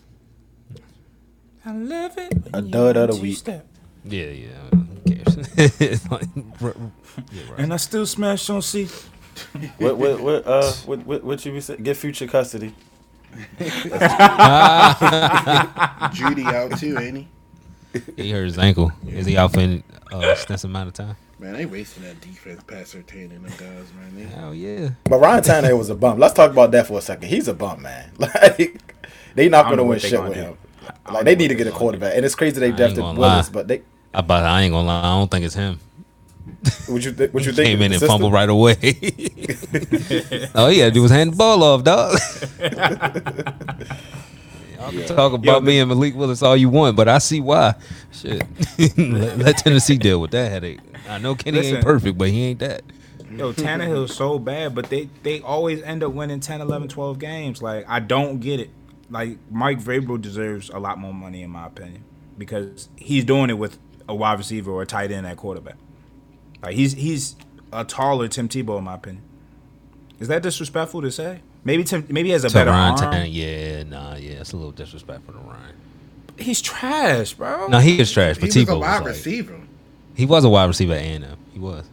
I 1.65 1.73
love 1.73 2.19
it. 2.19 2.33
A 2.33 2.51
when 2.57 2.65
you 2.67 2.71
dud 2.73 2.97
of 2.97 3.17
the 3.17 3.23
week. 3.23 3.37
step. 3.39 3.65
Yeah, 4.05 4.25
yeah. 4.27 4.49
Who 4.73 5.15
cares? 5.15 5.49
It's 5.81 6.11
like, 6.11 6.27
r- 6.61 6.69
r- 6.71 6.75
yeah, 7.33 7.43
right. 7.51 7.59
And 7.61 7.73
I 7.73 7.77
still 7.77 8.07
smash 8.07 8.51
on 8.51 8.61
C. 8.61 8.89
what, 9.79 9.97
what, 9.97 10.21
what, 10.21 10.47
uh, 10.47 10.73
what, 10.85 11.07
what, 11.07 11.23
what 11.25 11.47
you 11.47 11.53
be 11.53 11.61
saying? 11.61 11.83
Get 11.85 11.97
future 11.97 12.27
custody. 12.27 12.75
Jeudy 16.15 16.45
out 16.47 16.79
too, 16.79 16.99
ain't 16.99 17.17
he? 17.19 17.29
he 18.17 18.31
hurt 18.31 18.45
his 18.45 18.59
ankle. 18.59 18.93
Is 19.07 19.27
he 19.27 19.37
out 19.37 19.53
for 19.53 19.61
an 19.61 19.83
uh, 20.13 20.19
extensive 20.19 20.71
amount 20.71 20.89
of 20.89 20.95
time? 20.95 21.17
Man, 21.39 21.53
they 21.55 21.67
wasting 21.67 22.05
that 22.05 22.21
defense, 22.21 22.63
past 22.65 22.93
pass 22.93 22.95
retaining 22.95 23.43
them 23.43 23.53
guys, 23.59 23.61
man. 23.99 24.15
They, 24.17 24.23
Hell 24.25 24.55
yeah. 24.55 24.91
But 25.05 25.19
Ryan 25.19 25.43
Tannehill 25.43 25.79
was 25.79 25.91
a 25.91 25.95
bump. 25.95 26.19
Let's 26.19 26.35
talk 26.35 26.51
about 26.51 26.71
that 26.73 26.87
for 26.87 26.99
a 26.99 27.03
second. 27.03 27.29
He's 27.29 27.49
a 27.49 27.55
bump, 27.55 27.81
man. 27.81 28.11
Like 28.19 28.81
they 29.35 29.49
not 29.49 29.69
gonna 29.69 29.83
win 29.83 29.99
shit 29.99 30.13
gonna 30.13 30.29
with 30.29 30.39
do. 30.39 30.43
him. 30.45 30.57
Like 31.13 31.25
they 31.25 31.35
need 31.35 31.49
to 31.49 31.55
get 31.57 31.67
a 31.67 31.73
quarterback, 31.73 32.15
and 32.17 32.25
it's 32.25 32.35
crazy 32.37 32.61
they 32.61 32.67
I 32.67 32.69
ain't 32.69 32.77
drafted 32.77 33.03
Willis, 33.03 33.19
lie. 33.19 33.53
but 33.53 33.67
they. 33.69 33.83
I, 34.13 34.21
but 34.21 34.45
I 34.45 34.63
ain't 34.63 34.73
gonna 34.73 34.87
lie. 34.87 35.01
I 35.01 35.19
don't 35.19 35.29
think 35.31 35.45
it's 35.45 35.55
him. 35.57 35.81
What 36.87 37.05
you 37.05 37.13
th- 37.13 37.33
what 37.33 37.45
you 37.45 37.53
think? 37.53 37.67
came 37.67 37.79
in 37.79 37.93
and 37.93 38.01
Consistent? 38.01 38.11
fumbled 38.11 38.33
right 38.33 38.49
away. 38.49 38.75
All 40.55 40.69
he 40.69 40.79
had 40.79 40.89
to 40.89 40.91
do 40.93 41.03
was 41.03 41.11
hand 41.11 41.33
the 41.33 41.37
ball 41.37 41.63
off, 41.63 41.85
dog. 41.85 42.19
Y'all 44.79 44.91
can 44.91 45.07
talk 45.07 45.33
about 45.33 45.65
me 45.65 45.79
and 45.79 45.89
Malik 45.89 46.15
Willis 46.15 46.43
all 46.43 46.57
you 46.57 46.69
want, 46.69 46.95
but 46.97 47.09
I 47.09 47.17
see 47.19 47.41
why. 47.41 47.75
Shit. 48.13 48.43
let, 48.99 49.39
let 49.39 49.57
Tennessee 49.59 49.97
deal 49.97 50.21
with 50.21 50.31
that 50.33 50.51
headache. 50.51 50.81
I 51.09 51.17
know 51.19 51.35
Kenny 51.35 51.59
Listen. 51.59 51.77
ain't 51.77 51.85
perfect, 51.85 52.19
but 52.19 52.29
he 52.29 52.43
ain't 52.45 52.59
that. 52.59 52.83
Yo, 53.31 53.53
Tannehill's 53.53 54.15
so 54.15 54.39
bad, 54.39 54.75
but 54.75 54.91
they 54.91 55.09
they 55.23 55.41
always 55.41 55.83
end 55.83 56.03
up 56.05 56.13
winning 56.13 56.41
10, 56.41 56.61
11, 56.61 56.89
12 56.89 57.19
games. 57.19 57.63
Like, 57.63 57.85
I 57.89 57.99
don't 58.01 58.41
get 58.41 58.61
it. 58.61 58.71
Like, 59.11 59.39
Mike 59.51 59.81
Vrabel 59.81 60.21
deserves 60.21 60.69
a 60.69 60.79
lot 60.79 60.99
more 60.99 61.15
money, 61.15 61.43
in 61.43 61.51
my 61.51 61.67
opinion, 61.67 62.05
because 62.37 62.89
he's 62.97 63.25
doing 63.25 63.49
it 63.51 63.59
with 63.59 63.79
a 64.09 64.15
wide 64.15 64.39
receiver 64.39 64.71
or 64.71 64.83
a 64.83 64.87
tight 64.87 65.11
end 65.11 65.27
at 65.27 65.37
quarterback. 65.39 65.77
Like, 66.65 66.77
he's 66.77 66.93
he's 66.95 67.37
a 67.73 67.85
taller 67.85 68.29
Tim 68.29 68.49
Tebow, 68.49 68.79
in 68.79 68.85
my 68.85 68.95
opinion. 68.95 69.23
Is 70.21 70.29
that 70.29 70.43
disrespectful 70.43 71.03
to 71.03 71.11
say? 71.11 71.41
Maybe 71.65 71.85
Tim, 71.85 72.07
maybe 72.09 72.29
he 72.29 72.33
has 72.33 72.45
a 72.45 72.49
To 72.49 72.55
better 72.55 72.71
Ryan 72.71 72.93
arm. 72.99 73.13
Tannehill, 73.13 73.29
yeah, 73.33 73.83
nah, 73.85 74.15
yeah, 74.17 74.33
it's 74.41 74.53
a 74.53 74.57
little 74.57 74.73
disrespectful 74.73 75.35
to 75.35 75.41
Ryan. 75.41 75.75
He's 76.39 76.61
trash, 76.61 77.35
bro. 77.35 77.69
No, 77.69 77.79
he 77.79 78.01
is 78.01 78.11
trash, 78.13 78.39
But 78.39 78.53
he 78.53 78.65
but 78.65 78.77
was 78.77 78.77
a 78.77 78.81
wide 78.81 78.99
was 78.99 79.01
like, 79.01 79.09
receiver. 79.17 79.61
he 80.15 80.27
was 80.27 80.45
a 80.45 80.49
wide 80.49 80.65
receiver 80.67 80.93
A&M. 80.95 81.25
He 81.53 81.59
was. 81.59 81.87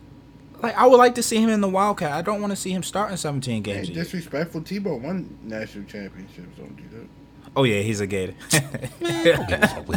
Like, 0.61 0.75
I 0.77 0.85
would 0.87 0.97
like 0.97 1.15
to 1.15 1.23
see 1.23 1.37
him 1.37 1.49
in 1.49 1.61
the 1.61 1.69
Wildcat. 1.69 2.11
I 2.11 2.21
don't 2.21 2.39
want 2.41 2.51
to 2.51 2.55
see 2.55 2.71
him 2.71 2.83
starting 2.83 3.17
17 3.17 3.63
games. 3.63 3.89
a 3.89 3.93
disrespectful. 3.93 4.61
Tebow 4.61 4.99
won 5.01 5.37
national 5.43 5.85
championships. 5.85 6.57
Don't 6.57 6.75
do 6.75 6.83
that. 6.97 7.07
Oh 7.55 7.63
yeah, 7.63 7.81
he's 7.81 7.99
a 7.99 8.07
Gator. 8.07 8.33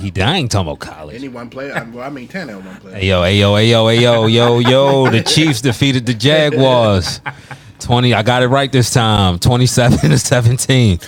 He, 0.01 0.13
I 0.21 0.37
ain't 0.37 0.51
talking 0.51 0.69
about 0.69 0.81
college. 0.81 1.15
Any 1.17 1.29
one 1.29 1.49
player. 1.49 1.73
I, 1.75 1.83
well, 1.85 2.05
I 2.05 2.11
mean, 2.11 2.29
Tannehill 2.29 2.65
one 2.65 2.77
player. 2.77 2.97
Hey 2.97 3.07
yo, 3.09 3.23
hey 3.23 3.39
yo, 3.39 3.57
hey 3.57 3.71
yo, 3.71 3.89
hey 3.89 4.01
yo, 4.03 4.27
yo, 4.27 4.59
yo. 4.59 5.11
The 5.11 5.23
Chiefs 5.23 5.61
defeated 5.63 6.05
the 6.05 6.13
Jaguars. 6.15 7.21
Twenty. 7.79 8.13
I 8.13 8.23
got 8.23 8.43
it 8.43 8.49
right 8.49 8.71
this 8.71 8.93
time. 8.93 9.39
Twenty-seven 9.39 10.11
to 10.11 10.19
seventeen. 10.19 10.99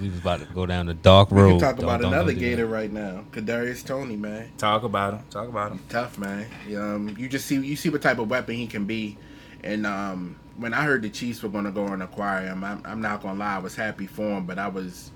We 0.00 0.08
was 0.10 0.18
about 0.20 0.40
to 0.40 0.46
go 0.46 0.64
down 0.66 0.86
the 0.86 0.94
dark 0.94 1.30
road. 1.30 1.36
We 1.36 1.42
road. 1.42 1.50
can 1.52 1.60
talk 1.60 1.76
Don't- 1.76 1.84
about 1.84 2.00
don't 2.02 2.12
another 2.14 2.32
do 2.32 2.38
that. 2.38 2.40
Gator 2.40 2.66
right 2.66 2.92
now. 2.92 3.24
Kadarius 3.32 3.84
Toney, 3.84 4.16
man. 4.16 4.50
Talk 4.58 4.82
about 4.84 5.14
him. 5.14 5.20
Talk 5.30 5.48
about 5.48 5.72
him. 5.72 5.80
tough 5.88 6.16
man. 6.18 6.46
Um, 6.76 7.14
you 7.18 7.28
just 7.28 7.46
see 7.46 7.56
you 7.56 7.76
see 7.76 7.88
what 7.90 8.00
type 8.02 8.18
of 8.18 8.30
weapon 8.30 8.54
he 8.54 8.66
can 8.66 8.84
be, 8.84 9.18
and 9.62 9.86
um, 9.86 10.36
when 10.56 10.72
I 10.72 10.84
heard 10.84 11.02
the 11.02 11.10
Chiefs 11.10 11.42
were 11.42 11.48
going 11.48 11.64
to 11.64 11.70
go 11.70 11.86
and 11.86 12.02
acquire 12.02 12.46
him, 12.46 12.62
I'm, 12.64 12.82
I'm 12.84 13.00
not 13.00 13.22
gonna 13.22 13.38
lie, 13.38 13.56
I 13.56 13.58
was 13.58 13.74
happy 13.74 14.06
for 14.06 14.36
him, 14.36 14.46
but 14.46 14.58
I 14.58 14.68
was, 14.68 15.10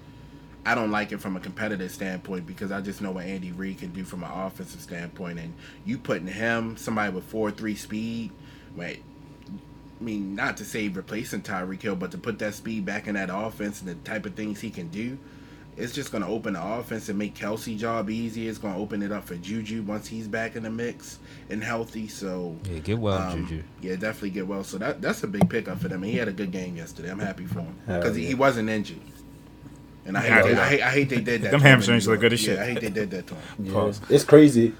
I 0.67 0.75
don't 0.75 0.91
like 0.91 1.13
it 1.13 1.19
from 1.19 1.37
a 1.37 1.41
competitive 1.41 1.91
standpoint 1.91 2.47
because 2.47 2.73
I 2.73 2.81
just 2.81 3.01
know 3.01 3.13
what 3.13 3.27
Andy 3.27 3.53
Reid 3.53 3.79
can 3.79 3.93
do 3.93 4.05
from 4.05 4.25
an 4.25 4.31
offensive 4.31 4.81
standpoint, 4.81 5.39
and 5.39 5.55
you 5.85 5.99
putting 5.99 6.27
him 6.27 6.77
somebody 6.77 7.13
with 7.13 7.25
four 7.25 7.51
three 7.51 7.77
speed, 7.77 8.33
wait. 8.77 9.03
I 10.01 10.05
mean, 10.05 10.37
not 10.37 10.57
to 10.59 10.65
say 10.65 10.89
replacing 10.89 11.43
Tyreek 11.43 11.83
Hill, 11.83 11.97
but 11.97 12.13
to 12.13 12.19
put 12.19 12.39
that 12.39 12.55
speed 12.55 12.85
back 12.85 13.09
in 13.09 13.15
that 13.15 13.31
offense 13.33 13.81
and 13.81 13.91
the 13.91 13.95
type 14.09 14.27
of 14.27 14.35
things 14.35 14.61
he 14.61 14.71
can 14.71 14.89
do, 14.89 15.19
it's 15.79 15.93
just 15.95 16.11
going 16.13 16.23
to 16.25 16.29
open 16.29 16.55
the 16.55 16.63
offense 16.63 17.09
and 17.09 17.19
make 17.19 17.35
Kelce 17.35 17.79
job 17.79 18.11
easier. 18.11 18.49
It's 18.51 18.59
going 18.59 18.75
to 18.75 18.81
open 18.81 19.03
it 19.03 19.13
up 19.13 19.25
for 19.25 19.37
Juju 19.37 19.83
once 19.83 20.07
he's 20.07 20.27
back 20.29 20.57
in 20.57 20.63
the 20.65 20.71
mix 20.71 21.19
and 21.51 21.63
healthy. 21.63 22.09
So 22.09 22.57
Yeah, 22.71 22.79
get 22.81 22.99
well, 22.99 23.19
um, 23.19 23.47
Juju. 23.47 23.63
yeah, 23.81 23.97
definitely 23.97 24.31
get 24.31 24.47
well. 24.47 24.65
So 24.65 24.79
that 24.79 25.01
that's 25.01 25.23
a 25.23 25.27
big 25.29 25.49
pickup 25.49 25.79
for 25.81 25.89
them. 25.89 26.03
And 26.03 26.11
he 26.13 26.19
had 26.19 26.29
a 26.29 26.33
good 26.33 26.51
game 26.51 26.77
yesterday. 26.77 27.11
I'm 27.11 27.19
happy 27.19 27.47
for 27.47 27.61
him 27.61 27.75
because 27.87 28.17
he, 28.17 28.27
he 28.27 28.35
wasn't 28.35 28.69
injured. 28.69 28.99
And 30.07 30.17
I 30.17 30.21
hate, 30.23 30.29
Yeah, 30.29 30.43
that- 30.43 30.51
yeah. 30.53 30.61
I 30.63 30.69
hate 30.69 30.83
I 30.83 30.91
hate 30.91 31.09
they 31.11 31.21
did 31.21 31.43
that. 31.43 31.51
Them 31.51 31.61
to 31.61 31.67
him 31.67 31.67
in 31.67 31.67
hamstrings 31.73 32.09
look 32.09 32.21
good 32.21 32.33
York. 32.33 32.41
as 32.41 32.47
Yeah, 32.47 32.53
shit. 32.55 32.59
I 32.59 32.67
hate 32.67 32.81
they 32.81 32.91
did 32.91 33.11
that 33.11 33.27
to 33.29 33.35
him. 33.35 33.43
Yeah, 33.75 33.93
it's 34.11 34.25
crazy. 34.25 34.75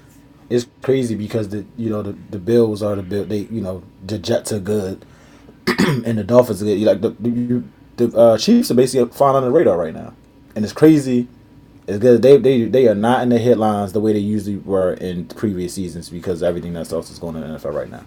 It's 0.49 0.65
crazy 0.81 1.13
because 1.15 1.49
the 1.49 1.63
you 1.77 1.89
know 1.91 2.01
the, 2.01 2.15
the 2.31 2.39
Bills 2.39 2.81
are 2.81 2.95
the 2.95 3.03
bill. 3.03 3.23
They 3.25 3.39
you 3.51 3.61
know 3.61 3.83
the 4.05 4.17
Jets 4.17 4.51
are 4.51 4.59
good, 4.59 5.05
and 5.67 6.17
the 6.17 6.23
Dolphins 6.23 6.61
are 6.63 6.65
good. 6.65 6.79
You 6.79 6.87
like 6.87 7.01
the 7.01 7.11
the, 7.19 7.29
you- 7.29 7.69
the 7.97 8.17
uh, 8.17 8.37
Chiefs 8.37 8.71
are 8.71 8.75
basically 8.75 9.11
flying 9.11 9.35
on 9.35 9.43
the 9.43 9.51
radar 9.51 9.77
right 9.77 9.93
now, 9.93 10.13
and 10.59 10.65
it's 10.65 10.73
crazy. 10.73 11.25
It's 11.87 11.99
good. 11.99 12.21
They 12.21 12.35
they 12.35 12.65
they 12.65 12.87
are 12.89 12.95
not 12.95 13.23
in 13.23 13.29
the 13.29 13.39
headlines 13.39 13.93
the 13.93 14.01
way 14.01 14.11
they 14.11 14.19
usually 14.19 14.57
were 14.57 14.93
in 14.95 15.23
previous 15.25 15.73
seasons 15.73 16.09
because 16.09 16.43
everything 16.43 16.73
that 16.73 16.91
else 16.91 17.09
is 17.09 17.17
going 17.17 17.37
on 17.37 17.43
in 17.43 17.53
the 17.53 17.57
NFL 17.57 17.73
right 17.73 17.89
now. 17.89 18.03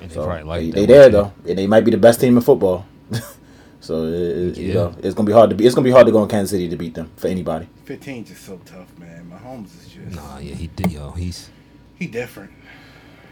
And 0.00 0.10
they 0.10 0.14
So 0.16 0.24
probably 0.24 0.42
like 0.42 0.60
they, 0.62 0.70
they 0.80 0.86
there 0.86 1.06
too. 1.06 1.12
though, 1.12 1.32
and 1.48 1.56
they 1.58 1.68
might 1.68 1.84
be 1.84 1.92
the 1.92 1.96
best 1.98 2.20
team 2.20 2.36
in 2.36 2.42
football. 2.42 2.84
So 3.80 4.04
it, 4.06 4.12
it- 4.12 4.58
you 4.58 4.74
know 4.74 4.94
it's 5.02 5.14
gonna 5.14 5.26
be 5.26 5.32
hard 5.32 5.50
to 5.50 5.56
be. 5.56 5.64
It's 5.66 5.74
gonna 5.74 5.84
be 5.84 5.90
hard 5.90 6.06
to 6.06 6.12
go 6.12 6.22
in 6.22 6.28
Kansas 6.28 6.50
City 6.50 6.68
to 6.68 6.76
beat 6.76 6.94
them 6.94 7.10
for 7.16 7.26
anybody. 7.28 7.68
15 7.84 8.24
just 8.24 8.44
so 8.44 8.58
tough, 8.64 8.96
man. 8.98 9.28
Mahomes 9.32 9.76
is 9.80 9.88
just 9.88 10.14
Nah, 10.16 10.38
yeah, 10.38 10.54
he 10.54 10.66
did, 10.68 10.92
yo. 10.92 11.10
He's 11.12 11.50
he 11.96 12.06
different. 12.06 12.52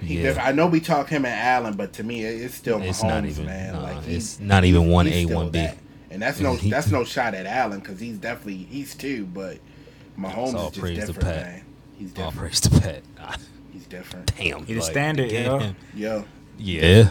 He 0.00 0.16
yeah. 0.16 0.22
different. 0.22 0.48
I 0.48 0.52
know 0.52 0.66
we 0.66 0.80
talk 0.80 1.08
him 1.08 1.24
and 1.24 1.34
Allen, 1.34 1.74
but 1.76 1.92
to 1.94 2.02
me, 2.02 2.24
it's 2.24 2.54
still 2.56 2.80
It's 2.82 3.00
Mahomes, 3.00 3.08
not 3.08 3.26
even- 3.26 3.46
man. 3.46 3.74
nah, 3.74 3.82
like 3.82 4.02
he's, 4.04 4.16
it's 4.16 4.40
not 4.40 4.64
even 4.64 4.88
one 4.88 5.06
A, 5.06 5.26
one 5.26 5.50
B. 5.50 5.58
that. 5.60 5.76
And 6.10 6.20
that's 6.20 6.40
no 6.40 6.54
He- 6.54 6.70
that's 6.70 6.90
no 6.90 7.04
shot 7.04 7.34
at 7.34 7.46
Allen 7.46 7.80
because 7.80 8.00
he's 8.00 8.18
definitely 8.18 8.66
he's 8.68 8.94
two, 8.94 9.26
but 9.26 9.58
Mahomes 10.18 10.54
all 10.54 10.66
is 10.68 10.72
just 10.72 10.80
praise 10.80 10.98
to 11.00 11.06
different, 11.06 11.28
man. 11.28 11.62
He's 11.98 12.08
all 12.18 12.30
different. 12.30 12.36
praise 12.38 12.60
to 12.60 12.70
Pat. 12.80 13.02
He's 13.72 13.86
different. 13.86 14.32
Damn, 14.36 14.66
He 14.66 14.74
the 14.74 14.80
like, 14.80 14.90
standard, 14.90 15.30
get 15.30 15.46
yo. 15.46 15.72
Yeah, 15.94 16.22
yeah. 16.58 17.10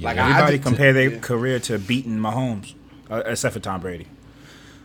Like, 0.00 0.18
I- 0.18 0.30
Everybody 0.30 0.58
compare 0.58 0.92
their 0.92 1.10
yeah. 1.12 1.18
career 1.20 1.60
to 1.60 1.78
beating 1.78 2.18
Mahomes, 2.18 2.74
uh, 3.08 3.22
except 3.26 3.54
for 3.54 3.60
Tom 3.60 3.80
Brady. 3.80 4.06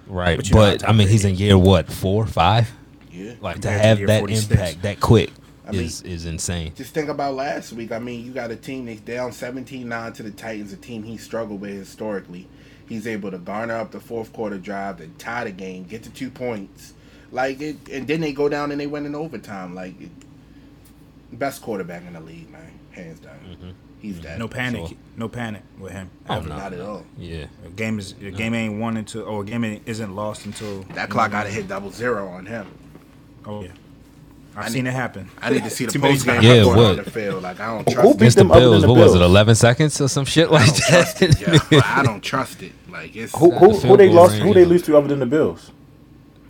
right. 0.08 0.36
but 0.38 0.48
you 0.48 0.54
know 0.56 0.62
how 0.62 0.72
But 0.74 0.84
I 0.84 0.88
Tom 0.88 0.98
mean, 0.98 1.08
he's 1.08 1.26
in 1.26 1.36
year 1.36 1.58
what 1.58 1.92
four, 1.92 2.28
five? 2.28 2.72
yeah. 3.12 3.34
Like 3.42 3.56
to 3.56 3.62
Compared 3.62 3.82
to 3.82 3.88
have 3.88 3.98
year 4.00 4.08
that 4.08 4.20
46. 4.20 4.52
impact 4.52 4.82
that 4.84 5.00
quick 5.00 5.32
I 5.68 5.72
mean- 5.72 5.82
is 5.82 6.02
is 6.04 6.26
insane. 6.28 6.74
Just 6.76 6.94
think 6.94 7.10
about 7.10 7.34
last 7.34 7.74
week. 7.74 7.92
I 7.92 7.98
mean, 8.00 8.24
you 8.24 8.32
got 8.32 8.52
a 8.52 8.56
team 8.56 8.86
that's 8.86 9.00
down 9.02 9.32
17-9 9.32 10.14
to 10.16 10.24
the 10.24 10.30
Titans, 10.32 10.72
a 10.74 10.78
team 10.78 11.02
he 11.04 11.18
struggled 11.18 11.60
with 11.60 11.72
historically. 11.74 12.48
He's 12.88 13.08
able 13.08 13.32
to 13.32 13.38
garner 13.38 13.76
up 13.76 13.92
the 13.92 14.00
fourth 14.00 14.32
quarter 14.32 14.58
drive, 14.58 14.98
to 14.98 15.08
tie 15.18 15.46
the 15.46 15.52
game, 15.52 15.86
get 15.86 16.04
to 16.04 16.10
two 16.12 16.30
points, 16.30 16.94
like 17.32 17.60
it, 17.62 17.90
and 17.90 18.08
then 18.08 18.22
they 18.22 18.32
go 18.32 18.48
down 18.48 18.72
and 18.72 18.80
they 18.80 18.88
win 18.88 19.06
in 19.06 19.16
overtime. 19.16 19.74
Like 19.74 20.00
it, 20.00 20.12
best 21.32 21.62
quarterback 21.62 22.06
in 22.06 22.14
the 22.14 22.22
league, 22.22 22.50
man, 22.52 22.72
hands 22.92 23.20
down. 23.20 23.40
Mm-hmm. 23.50 23.70
He's 24.00 24.16
mm-hmm. 24.16 24.24
that. 24.24 24.40
No 24.40 24.48
panic, 24.48 24.88
Sure. 24.88 24.98
no 25.18 25.28
panic 25.28 25.64
with 25.80 25.94
him. 25.94 26.10
Oh, 26.30 26.36
Ever. 26.36 26.50
no. 26.50 26.58
not 26.58 26.74
at 26.74 26.82
all. 26.82 27.06
Yeah, 27.18 27.48
The 27.64 27.70
game 27.70 27.98
is 27.98 28.14
the 28.14 28.32
game 28.32 28.54
ain't 28.54 28.80
won 28.80 28.98
until 28.98 29.24
or 29.24 29.42
a 29.42 29.46
game 29.46 29.82
isn't 29.86 30.16
lost 30.16 30.46
until 30.46 30.84
That 30.94 31.10
clock 31.10 31.32
got 31.32 31.44
to 31.44 31.50
hit 31.50 31.68
double 31.68 31.92
zero 31.92 32.28
on 32.28 32.46
him. 32.46 32.68
Oh 33.46 33.64
yeah, 33.64 33.70
I've 34.58 34.66
I 34.66 34.70
seen 34.70 34.84
need- 34.86 34.90
it 34.92 34.94
happen. 34.94 35.30
I 35.42 35.50
need 35.52 35.64
to 35.64 35.70
see 35.70 35.86
the 35.86 35.92
Too 35.92 36.00
post 36.00 36.26
game. 36.26 36.42
Yeah, 36.42 36.54
it 36.54 36.60
report 36.60 36.78
on 36.78 36.96
the 36.98 37.12
field. 37.12 37.44
Like 37.44 37.60
I 37.60 37.68
don't 37.76 37.88
Who 37.88 37.94
trust 37.94 38.06
beat 38.06 38.10
it. 38.10 38.16
against 38.16 38.38
the 38.38 38.44
other 38.46 38.60
than 38.62 38.70
Bills. 38.72 38.82
the 38.84 38.88
What 38.90 38.98
was 39.00 39.16
it? 39.16 39.22
Eleven 39.22 39.56
seconds 39.56 40.00
or 40.02 40.08
some 40.08 40.26
shit 40.26 40.50
like 40.52 40.66
don't 40.68 40.78
trust 40.78 41.22
it. 41.22 41.32
that? 41.40 41.68
Yeah, 41.72 41.82
I 41.84 42.04
don't 42.04 42.22
trust 42.34 42.64
it. 42.64 42.72
Like 42.90 43.16
it's 43.16 43.36
Who 43.38 43.52
who, 43.52 43.74
the 43.74 43.88
who 43.88 43.98
they 43.98 44.10
lost? 44.10 44.34
range, 44.34 44.44
Who 44.46 44.54
they 44.54 44.66
lose 44.66 44.82
to 44.84 44.98
other 44.98 45.08
than 45.10 45.20
the 45.20 45.26
Bills? 45.26 45.72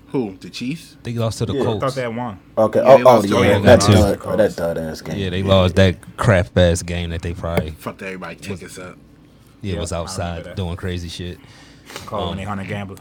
who 0.09 0.37
the 0.39 0.49
Chiefs. 0.49 0.95
they 1.03 1.13
lost 1.13 1.39
to 1.39 1.45
the 1.45 1.53
Yeah. 1.53 1.59
I 1.59 1.63
I 1.63 1.65
thought 1.65 1.79
Colts. 1.81 1.95
they 1.95 2.01
had 2.03 2.15
won. 2.15 2.39
Okay. 2.57 2.79
Yeah, 2.79 2.85
oh, 2.85 3.01
oh 3.05 3.23
yeah, 3.23 3.39
yeah, 3.39 3.59
that 3.59 3.81
they 3.81 3.87
lost 3.95 4.19
dud, 4.19 4.19
oh, 4.23 4.37
that 4.37 4.55
dud 4.55 4.77
ass 4.77 5.01
game. 5.01 5.17
Yeah, 5.17 5.29
they 5.29 5.43
lost 5.43 5.75
that 5.75 5.97
crap 6.17 6.57
ass 6.57 6.83
game 6.83 7.09
that 7.09 7.21
they 7.21 7.33
probably 7.33 7.71
Fucked 7.71 8.01
everybody 8.03 8.35
tickets 8.37 8.77
up. 8.77 8.95
yeah, 9.61 9.73
Yeah, 9.73 9.79
was 9.81 9.91
outside 9.91 10.55
doing 10.55 10.77
crazy 10.77 11.09
shit. 11.09 11.37
Call 12.05 12.21
Um, 12.21 12.29
when 12.29 12.37
they 12.37 12.43
hunt 12.45 12.65
gambler. 12.67 12.97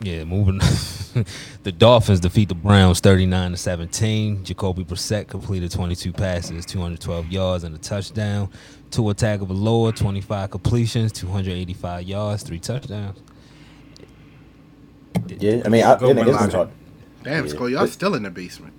Yeah, 0.00 0.24
moving. 0.24 0.58
the 1.64 1.72
Dolphins 1.72 2.20
defeat 2.20 2.48
the 2.50 2.54
Browns 2.54 3.00
39 3.00 3.52
to 3.52 3.56
17. 3.56 4.44
Jacoby 4.44 4.84
Brissett 4.84 5.28
completed 5.28 5.70
22 5.72 6.12
passes, 6.12 6.66
212 6.66 7.28
yards, 7.28 7.64
and 7.64 7.74
a 7.74 7.78
touchdown. 7.78 8.50
Tua 8.90 9.14
Tagovailoa 9.14 9.94
25 9.96 10.50
completions, 10.50 11.12
285 11.12 12.04
yards, 12.04 12.42
three 12.44 12.60
touchdowns. 12.60 13.18
Yeah, 15.38 15.62
I 15.64 15.68
mean, 15.68 15.84
I, 15.84 15.98
Go 15.98 16.10
it, 16.10 16.16
win 16.16 16.28
it's 16.28 16.38
gonna 16.38 16.48
Logic. 16.48 16.52
be 16.52 16.56
hard. 16.56 16.70
Damn, 17.22 17.46
Yeah. 17.46 17.50
Skull, 17.50 17.70
y'all 17.70 17.86
still 17.88 18.14
in 18.14 18.24
the 18.24 18.30
basement. 18.30 18.74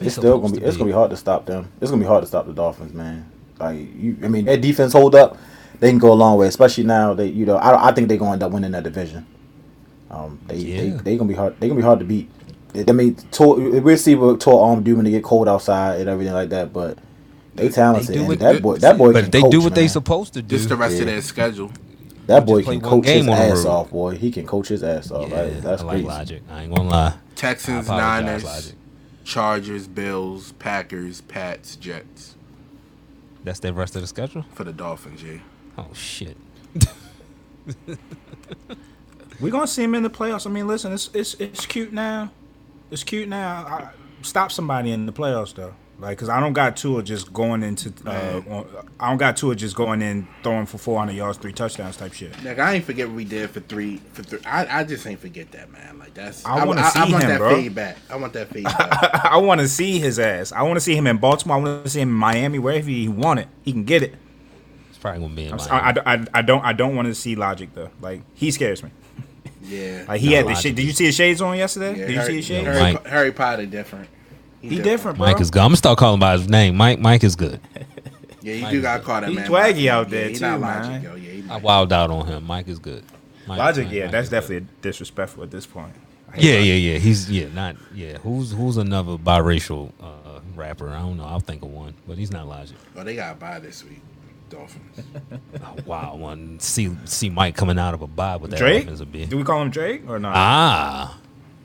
It's 0.00 0.16
still 0.16 0.38
gonna 0.38 0.50
supposed 0.50 0.54
be. 0.54 0.60
to 0.60 0.66
It's 0.68 0.76
gonna 0.76 0.88
be 0.88 0.94
hard 0.94 1.10
to 1.10 1.16
stop 1.16 1.46
them. 1.46 1.72
It's 1.80 1.90
gonna 1.90 2.02
be 2.02 2.06
hard 2.08 2.22
to 2.22 2.28
stop 2.28 2.46
the 2.46 2.52
Dolphins, 2.54 2.94
man. 2.94 3.30
Like 3.58 3.78
you, 3.96 4.16
I 4.22 4.28
mean, 4.28 4.44
that 4.46 4.60
defense 4.60 4.92
hold 4.92 5.14
up. 5.14 5.38
They 5.80 5.90
can 5.90 5.98
go 5.98 6.12
a 6.12 6.14
long 6.14 6.38
way, 6.38 6.46
especially 6.46 6.84
now. 6.84 7.14
that 7.14 7.28
you 7.28 7.44
know, 7.46 7.56
I, 7.56 7.88
I 7.88 7.92
think 7.92 8.08
they're 8.08 8.16
gonna 8.18 8.32
end 8.32 8.42
up 8.42 8.52
winning 8.52 8.70
that 8.72 8.84
division. 8.84 9.26
Um, 10.10 10.38
they, 10.46 10.56
they, 10.62 10.86
Yeah. 10.88 10.96
they 11.02 11.16
gonna 11.16 11.28
be 11.28 11.34
hard. 11.34 11.58
They 11.60 11.68
gonna 11.68 11.80
be 11.80 11.84
hard 11.84 11.98
to 11.98 12.04
beat. 12.04 12.30
I 12.88 12.92
mean, 12.92 13.14
Tua, 13.30 13.80
we'll 13.80 13.96
see 13.96 14.14
what 14.14 14.40
Tua 14.40 14.60
arm 14.70 14.82
do 14.82 14.96
when 14.96 15.04
they 15.04 15.10
get 15.12 15.22
cold 15.24 15.48
outside 15.48 16.00
and 16.00 16.08
everything 16.08 16.34
like 16.34 16.48
that. 16.50 16.72
But 16.72 16.98
they 17.54 17.68
talented. 17.68 18.14
do 18.14 18.20
and 18.20 18.28
what- 18.28 18.38
that 18.40 18.62
boy, 18.62 18.76
that 18.78 18.98
boy 18.98 19.12
But 19.12 19.22
can 19.24 19.30
they 19.30 19.42
coach, 19.42 19.50
do 19.50 19.60
what 19.60 19.74
they 19.74 19.82
man. 19.82 19.88
supposed 19.90 20.34
to 20.34 20.42
do. 20.42 20.56
Just 20.56 20.68
the 20.68 20.76
rest 20.76 20.98
of 21.00 21.06
their 21.06 21.20
schedule. 21.22 21.70
That 22.26 22.46
boy 22.46 22.62
can 22.62 22.80
coach 22.80 23.04
his 23.04 23.14
game 23.22 23.28
on 23.28 23.36
the 23.36 23.44
ass 23.44 23.64
road. 23.64 23.70
off, 23.70 23.90
boy. 23.90 24.16
He 24.16 24.30
can 24.32 24.46
coach 24.46 24.68
his 24.68 24.82
ass 24.82 25.10
off. 25.10 25.28
yeah, 25.28 25.42
Like, 25.42 25.60
that's 25.60 25.82
I 25.82 25.84
like 25.84 25.92
crazy. 25.96 26.06
logic. 26.08 26.42
I 26.50 26.62
ain't 26.62 26.74
gonna 26.74 26.88
lie. 26.88 27.14
Texans, 27.36 27.86
Niners, 27.88 28.44
Logic. 28.44 28.72
Chargers, 29.24 29.86
Bills, 29.86 30.52
Packers, 30.58 31.20
Pats, 31.22 31.76
Jets 31.76 32.34
That's 33.44 33.58
the 33.60 33.72
rest 33.74 33.94
of 33.94 34.00
the 34.02 34.08
schedule. 34.08 34.44
for 34.54 34.64
the 34.64 34.72
Dolphins. 34.72 35.22
Yeah. 35.22 35.38
Oh 35.76 35.88
shit. 35.92 36.36
We're 39.40 39.50
gonna 39.50 39.66
see 39.66 39.82
him 39.82 39.94
in 39.94 40.02
the 40.02 40.10
playoffs. 40.10 40.46
I 40.46 40.50
mean, 40.50 40.66
listen, 40.66 40.92
it's 40.92 41.10
it's 41.12 41.34
it's 41.34 41.66
cute 41.66 41.92
now. 41.92 42.30
It's 42.90 43.02
cute 43.02 43.28
now. 43.28 43.66
I, 43.66 43.90
stop 44.22 44.52
somebody 44.52 44.92
in 44.92 45.06
the 45.06 45.12
playoffs 45.12 45.54
though. 45.54 45.74
Like, 45.98 46.18
cause 46.18 46.28
I 46.28 46.40
don't 46.40 46.54
got 46.54 46.76
Tua 46.76 47.04
just 47.04 47.32
going 47.32 47.62
into. 47.62 47.92
Uh, 48.04 48.64
I 48.98 49.08
don't 49.08 49.16
got 49.16 49.36
Tua 49.36 49.54
just 49.54 49.76
going 49.76 50.02
in 50.02 50.26
throwing 50.42 50.66
for 50.66 50.76
400 50.76 51.12
yards, 51.12 51.38
three 51.38 51.52
touchdowns 51.52 51.96
type 51.96 52.12
shit. 52.12 52.32
Like 52.42 52.58
I 52.58 52.74
ain't 52.74 52.84
forget 52.84 53.06
what 53.06 53.16
we 53.16 53.24
did 53.24 53.50
for 53.50 53.60
three. 53.60 53.98
For 54.12 54.24
three. 54.24 54.40
I, 54.44 54.80
I 54.80 54.84
just 54.84 55.06
ain't 55.06 55.20
forget 55.20 55.52
that 55.52 55.70
man. 55.70 55.98
Like 55.98 56.12
that's. 56.12 56.44
I 56.44 56.64
wanna 56.64 56.80
I, 56.82 56.88
see 56.88 56.98
I 56.98 57.02
want 57.04 57.22
him, 57.22 57.30
that 57.30 57.38
bro. 57.38 57.56
feedback. 57.56 57.96
I 58.10 58.16
want 58.16 58.32
that 58.32 58.48
feedback. 58.52 59.24
I 59.24 59.36
want 59.36 59.60
to 59.60 59.68
see 59.68 60.00
his 60.00 60.18
ass. 60.18 60.50
I 60.50 60.62
want 60.62 60.76
to 60.76 60.80
see 60.80 60.96
him 60.96 61.06
in 61.06 61.18
Baltimore. 61.18 61.58
I 61.58 61.60
want 61.60 61.84
to 61.84 61.90
see 61.90 62.00
him 62.00 62.08
in 62.08 62.14
Miami, 62.14 62.58
wherever 62.58 62.90
he 62.90 63.08
want 63.08 63.40
it. 63.40 63.48
He 63.62 63.72
can 63.72 63.84
get 63.84 64.02
it. 64.02 64.16
It's 65.04 65.10
probably 65.10 65.20
gonna 65.20 65.34
be 65.34 65.44
in 65.46 65.52
I'm 65.52 65.60
s- 65.60 65.68
Miami. 65.68 66.00
I, 66.00 66.12
I, 66.12 66.14
I, 66.16 66.26
I 66.34 66.42
don't 66.42 66.64
I 66.64 66.72
don't 66.72 66.96
want 66.96 67.06
to 67.08 67.14
see 67.14 67.34
Logic 67.36 67.68
though. 67.74 67.90
Like 68.00 68.22
he 68.34 68.50
scares 68.50 68.82
me. 68.82 68.90
yeah. 69.62 70.04
Like 70.08 70.20
he 70.20 70.30
Nah, 70.30 70.36
had 70.36 70.44
the 70.44 70.48
Logic 70.50 70.62
shade. 70.62 70.74
Did 70.76 70.84
you 70.86 70.92
see 70.92 71.04
his 71.06 71.14
shades 71.14 71.40
on 71.42 71.56
yesterday? 71.56 71.98
yeah 71.98 72.06
Did 72.06 72.10
you 72.12 72.18
Harry, 72.20 72.28
see 72.30 72.36
his 72.36 72.44
shades? 72.46 72.66
Yeah, 72.66 72.72
Harry, 72.74 72.98
Harry 73.10 73.32
Potter 73.32 73.66
different. 73.66 74.08
He 74.62 74.78
different, 74.80 75.18
bro. 75.18 75.26
Mike 75.26 75.40
is 75.42 75.50
good. 75.50 75.60
I'm 75.60 75.66
gonna 75.68 75.76
start 75.76 75.98
calling 75.98 76.20
by 76.20 76.38
his 76.38 76.48
name. 76.48 76.74
Mike. 76.76 76.98
Mike 76.98 77.22
is 77.22 77.36
good. 77.36 77.60
Yeah, 78.40 78.54
you 78.54 78.62
Mike 78.62 78.70
do 78.72 78.82
got 78.82 79.00
good. 79.00 79.06
caught 79.06 79.20
that 79.22 79.28
He 79.30 79.36
man. 79.36 79.46
swaggy 79.46 79.52
by 79.52 79.60
accident. 79.60 79.88
out 79.90 80.06
Yeah, 80.06 80.18
there 80.20 80.28
he 80.30 80.34
too, 80.36 80.40
not 80.40 80.60
man. 80.60 81.02
yo. 81.02 81.14
Yeah, 81.16 81.30
he 81.32 81.42
I 81.42 81.46
not- 81.46 81.62
wowed 81.62 81.92
out 81.92 82.10
on 82.10 82.26
him. 82.26 82.44
Mike 82.46 82.68
is 82.68 82.78
good. 82.78 83.04
Mike, 83.46 83.58
Logic, 83.58 83.84
Mike- 83.86 83.94
yeah, 83.94 84.02
Mike 84.04 84.12
that's 84.12 84.24
is 84.24 84.30
good. 84.30 84.36
definitely 84.40 84.68
disrespectful 84.80 85.42
at 85.42 85.50
this 85.50 85.66
point. 85.66 85.92
Yeah, 86.36 86.54
Logic. 86.54 86.66
yeah, 86.66 86.74
yeah. 86.92 86.98
He's 86.98 87.30
yeah, 87.30 87.48
not 87.54 87.76
yeah. 87.94 88.16
Who's 88.18 88.52
who's 88.52 88.78
another 88.78 89.16
biracial 89.18 89.92
uh, 90.00 90.40
rapper? 90.56 90.88
I 90.88 91.00
don't 91.00 91.18
know. 91.18 91.24
I'll 91.24 91.40
think 91.40 91.62
of 91.62 91.68
one, 91.70 91.92
but 92.08 92.16
he's 92.16 92.30
not 92.32 92.48
Logic. 92.48 92.76
Oh, 92.96 93.04
they 93.04 93.16
got 93.16 93.38
by 93.38 93.58
this 93.60 93.84
week. 93.84 94.00
Dolphins. 94.50 95.00
Oh, 95.62 95.76
wow, 95.86 96.14
one 96.16 96.58
see 96.60 96.90
see 97.04 97.30
Mike 97.30 97.56
coming 97.56 97.78
out 97.78 97.94
of 97.94 98.02
a 98.02 98.06
bye 98.06 98.36
with 98.36 98.50
that 98.52 98.58
Drake? 98.58 98.84
offensive 98.84 99.10
bid. 99.10 99.30
Do 99.30 99.36
we 99.38 99.42
call 99.44 99.62
him 99.62 99.70
Drake 99.70 100.02
or 100.08 100.18
not? 100.18 100.34
Ah, 100.36 101.18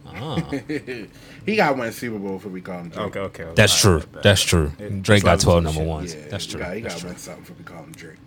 ah. 0.07 0.35
he 1.45 1.55
got 1.55 1.77
one 1.77 1.91
Super 1.91 2.17
Bowl 2.17 2.33
before 2.33 2.51
we 2.51 2.61
call 2.61 2.79
him 2.79 2.89
Drake. 2.89 3.15
okay, 3.15 3.19
okay. 3.19 3.47
That's 3.55 3.73
All 3.73 3.79
true. 3.91 3.97
right, 3.99 4.11
bet, 4.13 4.23
That's 4.23 4.41
true. 4.41 4.71
It- 4.79 5.03
Drake 5.03 5.23
got 5.23 5.39
twelve 5.39 5.63
number 5.63 5.79
shit. 5.81 5.87
ones. 5.87 6.15
Yeah, 6.15 6.21
That's 6.29 6.45
he 6.45 6.51
true. 6.51 6.59
Got, 6.61 6.75
he 6.75 6.81
That's 6.81 6.95
got 6.95 6.99
true. 7.01 7.09
one 7.09 7.17
something 7.17 7.41
before 7.43 7.55
we 7.57 7.63
call 7.65 7.83
him 7.83 7.91
Drake. 7.91 8.17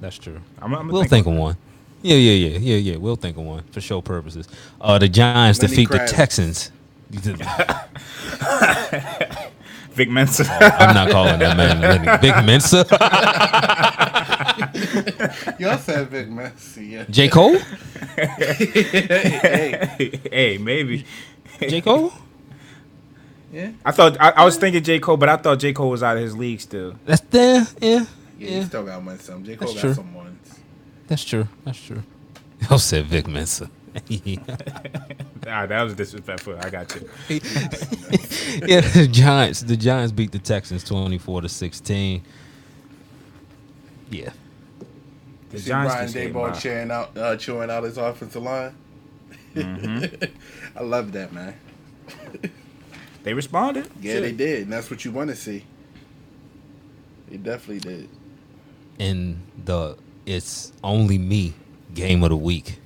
That's 0.00 0.18
true. 0.18 0.40
I'm, 0.60 0.74
I'm 0.74 0.88
We'll 0.88 1.04
think 1.04 1.26
of 1.26 1.34
one. 1.34 1.56
Yeah, 2.02 2.16
yeah, 2.16 2.48
yeah, 2.48 2.58
yeah, 2.58 2.76
yeah. 2.76 2.96
We'll 2.96 3.16
think 3.16 3.36
of 3.36 3.44
one 3.44 3.62
for 3.70 3.80
show 3.80 4.00
purposes. 4.00 4.48
Uh, 4.80 4.98
the 4.98 5.08
Giants 5.08 5.60
Lenny 5.62 5.70
defeat 5.76 5.88
Kravitz. 5.90 6.08
the 6.08 6.14
Texans. 6.14 6.72
Vic 9.92 10.08
Mensa. 10.08 10.44
I'm 10.78 10.94
not 10.94 11.10
calling 11.10 11.40
that 11.40 11.56
man 11.56 11.80
Vic 12.00 12.20
Big 12.20 12.46
Mensa. 12.46 12.84
Y'all 15.58 15.78
said 15.78 16.10
Big 16.10 16.30
Messy. 16.30 16.86
Yeah. 16.86 17.04
J 17.10 17.28
Cole. 17.28 17.58
hey, 18.16 20.20
hey, 20.30 20.58
maybe. 20.58 21.04
J 21.60 21.80
Cole. 21.80 22.12
yeah. 23.52 23.72
I 23.84 23.92
thought 23.92 24.16
I, 24.20 24.30
I 24.30 24.44
was 24.44 24.56
thinking 24.56 24.82
J 24.82 24.98
Cole, 24.98 25.16
but 25.16 25.28
I 25.28 25.36
thought 25.36 25.58
J 25.58 25.72
Cole 25.72 25.90
was 25.90 26.02
out 26.02 26.16
of 26.16 26.22
his 26.22 26.36
league 26.36 26.60
still. 26.60 26.96
That's 27.04 27.20
there. 27.22 27.66
Yeah, 27.80 27.88
Yeah, 27.88 28.04
yeah. 28.38 28.48
he 28.60 28.64
still 28.64 28.84
got 28.84 29.02
one 29.02 29.18
some. 29.18 29.44
J. 29.44 29.56
Cole 29.56 29.68
That's 29.68 29.74
got 29.74 29.80
true. 29.88 29.94
some 29.94 30.14
ones. 30.14 30.60
That's 31.08 31.24
true. 31.24 31.48
That's 31.64 31.80
true. 31.82 32.02
I 32.70 32.76
said 32.76 33.06
Vic 33.06 33.26
Mensa. 33.28 33.70
Ah, 35.48 35.66
that 35.66 35.82
was 35.82 35.94
disrespectful. 35.94 36.56
I 36.60 36.68
got 36.70 36.94
you. 36.94 37.08
yeah, 38.66 38.82
the 38.82 39.08
Giants. 39.10 39.62
The 39.62 39.76
Giants 39.76 40.12
beat 40.12 40.30
the 40.32 40.38
Texans 40.38 40.84
twenty-four 40.84 41.40
to 41.40 41.48
sixteen. 41.48 42.22
Yeah, 44.10 44.30
The 45.50 45.56
You 45.56 45.62
see 45.62 45.68
Giants 45.68 45.92
Brian 45.94 46.04
can 46.06 46.12
skate 46.12 46.32
Daboll 46.32 46.52
by. 46.52 46.58
chewing 46.58 46.90
out, 46.90 47.16
uh, 47.18 47.36
chewing 47.36 47.70
out 47.70 47.82
his 47.84 47.98
offensive 47.98 48.42
line. 48.42 48.74
Mhm. 49.54 50.30
I 50.76 50.82
love 50.82 51.12
that, 51.12 51.32
man. 51.32 51.54
They 53.22 53.34
responded. 53.34 53.86
Yeah, 54.00 54.14
Shit. 54.14 54.22
they 54.22 54.32
did, 54.32 54.62
and 54.62 54.72
that's 54.72 54.90
what 54.90 55.04
you 55.04 55.10
want 55.12 55.28
to 55.28 55.36
see. 55.36 55.64
They 57.28 57.36
definitely 57.36 57.80
did. 57.80 58.08
in 58.98 59.42
the 59.64 59.96
it's 60.24 60.72
only 60.82 61.18
me 61.18 61.52
game 61.94 62.22
of 62.22 62.30
the 62.30 62.36
week. 62.38 62.78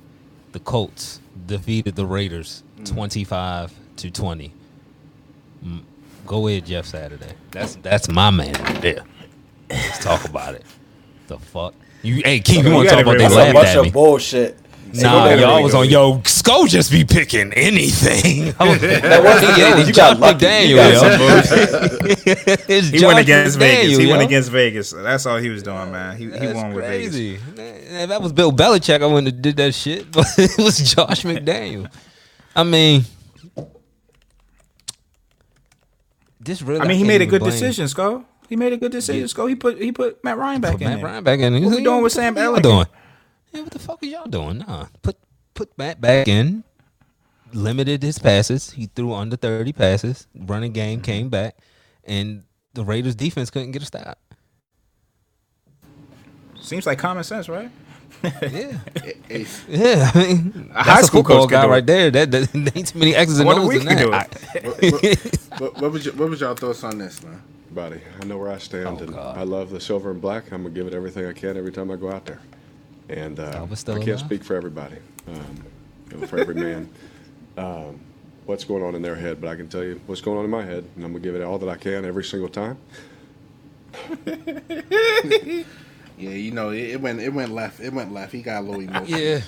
The 0.51 0.59
Colts 0.59 1.21
defeated 1.47 1.95
the 1.95 2.05
Raiders 2.05 2.63
twenty-five 2.83 3.71
to 3.95 4.11
twenty. 4.11 4.51
Mm, 5.65 5.83
Go 6.25 6.47
ahead, 6.49 6.65
Jeff 6.65 6.85
Saturday. 6.85 7.31
That's 7.51 7.75
that's 7.77 8.09
my 8.09 8.29
man 8.29 8.53
right 8.61 8.81
there. 8.81 9.03
Let's 9.69 10.03
talk 10.03 10.25
about 10.25 10.55
it. 10.55 10.65
The 11.27 11.39
fuck 11.39 11.73
You 12.05 12.21
hey 12.23 12.39
Keith, 12.39 12.57
You 12.63 12.69
you 12.69 12.73
want 12.75 12.89
to 12.89 12.95
talk 12.95 13.03
about 13.03 13.17
they 13.17 13.25
remember- 13.25 13.35
That's 13.35 13.35
a 13.35 13.37
laughed 13.37 13.53
bunch 13.53 13.67
at 13.69 13.77
of 13.77 13.85
me? 13.85 13.91
bullshit. 13.91 14.57
Nah, 14.93 15.27
Hey, 15.27 15.41
y'all 15.41 15.61
was 15.61 15.73
on 15.75 15.89
yo. 15.89 16.19
Sko 16.19 16.67
just 16.69 16.89
be 16.89 17.03
picking 17.03 17.51
anything. 17.53 18.45
That 18.57 19.23
wasn't 19.23 19.57
yeah, 19.57 19.75
you. 19.75 19.81
it's 19.81 19.87
Josh 19.89 19.95
got 19.97 20.19
lucky. 20.19 20.45
McDaniel. 20.45 20.67
You 20.69 20.75
got 20.77 20.93
yo. 20.93 20.99
some 21.01 22.59
It's 22.69 22.87
He 22.89 22.97
Josh 22.99 23.07
went 23.07 23.19
against 23.19 23.59
Vegas. 23.59 23.93
McDaniel, 23.93 23.99
He 23.99 24.07
went 24.07 24.21
against 24.23 24.51
Vegas. 24.51 24.91
That's 24.91 25.25
all 25.25 25.37
he 25.37 25.49
was 25.49 25.63
doing, 25.63 25.91
man. 25.91 26.15
He, 26.15 26.25
he 26.25 26.29
That's 26.29 26.53
won 26.53 26.73
with 26.73 26.85
Vegas. 26.85 27.13
Man, 27.57 28.03
If 28.03 28.09
that 28.09 28.21
was 28.21 28.31
Bill 28.31 28.53
Belichick, 28.53 29.01
I 29.01 29.05
wouldn't 29.05 29.27
have 29.33 29.41
did 29.41 29.57
that 29.57 29.73
shit. 29.73 30.09
But 30.11 30.27
it 30.37 30.57
was 30.57 30.77
Josh 30.93 31.23
McDaniel. 31.23 31.91
I 32.55 32.63
mean, 32.63 33.03
this 36.39 36.61
really. 36.61 36.79
I 36.81 36.87
mean, 36.87 36.97
he 36.97 37.03
made 37.03 37.21
a 37.21 37.25
good 37.25 37.39
blame 37.39 37.51
decision, 37.51 37.85
Sko. 37.87 38.23
He 38.49 38.55
made 38.55 38.73
a 38.73 38.77
good 38.77 38.91
decision, 38.91 39.25
Sko. 39.27 39.49
He 39.49 39.55
put 39.55 39.81
he 39.81 39.91
put 39.91 40.23
Matt 40.23 40.37
Ryan 40.37 40.61
back 40.61 40.73
Put 40.73 40.81
in 40.81 40.87
Matt 40.87 40.97
there. 40.97 41.05
Ryan 41.05 41.23
back 41.23 41.39
in. 41.39 41.53
What 41.65 41.75
we 41.75 41.83
doing 41.83 42.03
with 42.03 42.11
Sam 42.13 42.35
What 42.35 42.43
Ehlinger? 42.43 42.61
Doing? 42.63 42.85
Yeah, 43.53 43.61
what 43.61 43.71
the 43.71 43.79
fuck 43.79 44.03
are 44.03 44.05
y'all 44.05 44.27
doing? 44.27 44.59
Nah, 44.59 44.85
put 45.01 45.17
put 45.53 45.75
Matt 45.77 45.99
back 46.01 46.27
in. 46.27 46.63
Limited 47.53 48.03
his 48.03 48.19
passes. 48.19 48.71
He 48.71 48.87
threw 48.87 49.13
under 49.13 49.35
thirty 49.37 49.71
passes. 49.73 50.27
Running 50.35 50.73
game 50.73 50.97
Mm-hmm. 50.99 51.05
came 51.05 51.29
back, 51.29 51.55
and 52.03 52.43
the 52.73 52.83
Raiders 52.83 53.15
defense 53.15 53.49
couldn't 53.49 53.71
get 53.71 53.81
a 53.81 53.85
stop. 53.85 54.19
Seems 56.61 56.85
like 56.85 56.97
common 56.99 57.23
sense, 57.23 57.47
right? 57.47 57.69
Yeah, 58.23 58.77
Hey, 59.27 59.45
yeah. 59.69 60.11
I 60.13 60.17
mean, 60.17 60.71
A 60.73 60.83
high 60.83 60.93
that's 60.95 61.03
a 61.03 61.05
school 61.07 61.21
football 61.21 61.37
coach 61.41 61.49
could 61.49 61.55
guy 61.55 61.67
right 61.67 61.85
there. 61.85 62.09
That, 62.09 62.31
that 62.31 62.55
ain't 62.75 62.87
too 62.87 62.97
many 62.99 63.13
X's 63.13 63.39
and 63.39 63.49
O's 63.49 63.67
we 63.69 63.75
in 63.79 63.85
can 63.85 63.95
that. 63.97 64.03
do 64.03 64.13
I- 64.13 64.67
what, 64.67 64.81
what, 64.81 65.59
what, 65.59 65.81
what 65.81 65.91
was 65.91 66.05
your, 66.05 66.15
what 66.15 66.29
was 66.29 66.41
y'all 66.41 66.55
thoughts 66.55 66.83
on 66.83 66.97
this, 66.97 67.21
man? 67.23 67.41
Buddy. 67.75 68.01
I 68.21 68.25
know 68.25 68.37
where 68.37 68.51
I 68.51 68.57
stand, 68.57 68.87
Oh, 68.87 68.97
and 68.97 69.13
God. 69.13 69.37
I 69.37 69.43
love 69.43 69.69
the 69.69 69.79
silver 69.79 70.09
and 70.11 70.21
black. 70.21 70.51
I'm 70.51 70.63
gonna 70.63 70.73
give 70.73 70.87
it 70.87 70.93
everything 70.93 71.25
I 71.27 71.33
can 71.33 71.57
every 71.57 71.71
time 71.71 71.91
I 71.91 71.97
go 71.97 72.09
out 72.09 72.25
there. 72.25 72.39
And 73.09 73.39
uh, 73.39 73.67
I 73.69 73.75
can't 73.75 73.87
alive? 73.87 74.19
speak 74.19 74.43
for 74.43 74.55
everybody, 74.55 74.95
um, 75.27 75.63
you 76.11 76.17
know, 76.17 76.25
for 76.27 76.39
every 76.39 76.55
man, 76.55 76.89
um, 77.57 77.99
what's 78.47 78.63
going 78.63 78.81
on 78.81 78.95
in 78.95 79.03
their 79.03 79.15
head, 79.15 79.39
but 79.39 79.49
I 79.49 79.55
can 79.55 79.67
tell 79.67 79.83
you 79.83 80.01
what's 80.07 80.21
going 80.21 80.39
on 80.39 80.45
in 80.45 80.49
my 80.49 80.63
head, 80.63 80.85
and 80.95 81.05
I'm 81.05 81.11
gonna 81.11 81.23
give 81.23 81.35
it 81.35 81.43
all 81.43 81.59
that 81.59 81.69
I 81.69 81.75
can 81.75 82.05
every 82.05 82.23
single 82.23 82.49
time. 82.49 82.77
Yeah, 86.17 86.29
you 86.29 86.51
know, 86.51 86.69
it, 86.69 86.91
it 86.91 87.01
went 87.01 87.19
it 87.19 87.33
went 87.33 87.51
left. 87.51 87.79
It 87.79 87.91
went 87.91 88.13
left. 88.13 88.31
He 88.31 88.41
got 88.41 88.61
a 88.61 88.65
little 88.65 88.81
emotional. 88.81 89.19
yeah. 89.19 89.41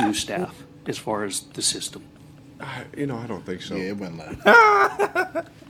new 0.00 0.12
staff 0.12 0.54
as 0.86 0.98
far 0.98 1.24
as 1.24 1.40
the 1.40 1.62
system. 1.62 2.04
I, 2.60 2.84
you 2.96 3.06
know, 3.06 3.16
I 3.16 3.26
don't 3.26 3.44
think 3.46 3.62
so. 3.62 3.76
Yeah, 3.76 3.90
it 3.90 3.96
went 3.96 4.18
left. 4.18 5.48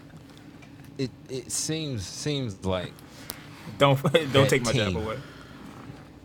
It 1.04 1.10
it 1.28 1.50
seems 1.52 2.04
seems 2.06 2.64
like 2.64 2.92
Don't 3.78 4.00
don't 4.32 4.48
take 4.50 4.64
my 4.64 4.72
jab 4.72 4.88
team. 4.88 4.96
away. 4.98 5.18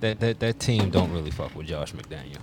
that, 0.02 0.20
that 0.20 0.40
that 0.40 0.60
team 0.60 0.90
don't 0.90 1.12
really 1.12 1.32
fuck 1.32 1.56
with 1.56 1.68
Josh 1.68 1.94
McDaniel. 1.94 2.42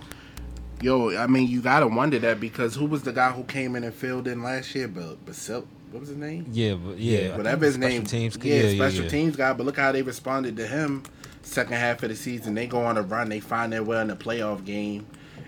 Yo, 0.81 1.15
I 1.17 1.27
mean, 1.27 1.47
you 1.47 1.61
gotta 1.61 1.87
wonder 1.87 2.19
that 2.19 2.39
because 2.39 2.75
who 2.75 2.85
was 2.85 3.03
the 3.03 3.13
guy 3.13 3.31
who 3.31 3.43
came 3.43 3.75
in 3.75 3.83
and 3.83 3.93
filled 3.93 4.27
in 4.27 4.43
last 4.43 4.73
year? 4.75 4.87
But 4.87 5.23
Basil, 5.25 5.65
what 5.91 5.99
was 6.01 6.09
his 6.09 6.17
name? 6.17 6.45
Yeah, 6.51 6.73
but 6.73 6.97
yeah, 6.97 7.17
I 7.17 7.21
think 7.21 7.37
Whatever 7.37 7.65
his 7.65 7.77
name. 7.77 8.03
Teams, 8.03 8.37
yeah, 8.41 8.69
special 8.71 9.07
teams 9.09 9.35
guy. 9.35 9.53
But 9.53 9.65
look 9.65 9.77
how 9.77 9.91
they 9.91 10.01
responded 10.01 10.57
to 10.57 10.67
him. 10.67 11.03
Second 11.43 11.73
half 11.75 12.01
of 12.03 12.09
the 12.09 12.15
season, 12.15 12.55
they 12.55 12.67
go 12.67 12.81
on 12.81 12.97
a 12.97 13.01
run. 13.01 13.29
They 13.29 13.39
find 13.41 13.71
their 13.71 13.83
way 13.83 14.01
in 14.01 14.07
the 14.07 14.15
playoff 14.15 14.65
game, 14.65 15.05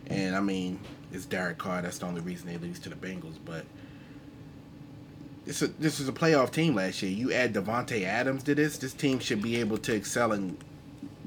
and 0.08 0.36
I 0.36 0.40
mean, 0.42 0.80
it's 1.12 1.26
Derek 1.26 1.58
Carr. 1.58 1.82
That's 1.82 1.98
the 1.98 2.06
only 2.06 2.22
reason 2.22 2.48
they 2.48 2.58
lose 2.58 2.80
to 2.80 2.90
the 2.90 2.96
Bengals. 2.96 3.38
But 3.44 3.66
this 5.46 5.62
is 5.62 5.74
this 5.76 6.00
is 6.00 6.10
a 6.10 6.12
playoff 6.14 6.52
team 6.52 6.76
last 6.76 7.02
year. 7.02 7.12
You 7.12 7.32
add 7.32 7.54
Davante 7.54 8.04
Adams 8.04 8.43
to 8.43 8.56
this, 8.56 8.78
this 8.78 8.93
team 8.93 9.20
should 9.20 9.41
be 9.41 9.58
able 9.60 9.78
to 9.80 9.93
excel 9.96 10.32
and 10.32 10.58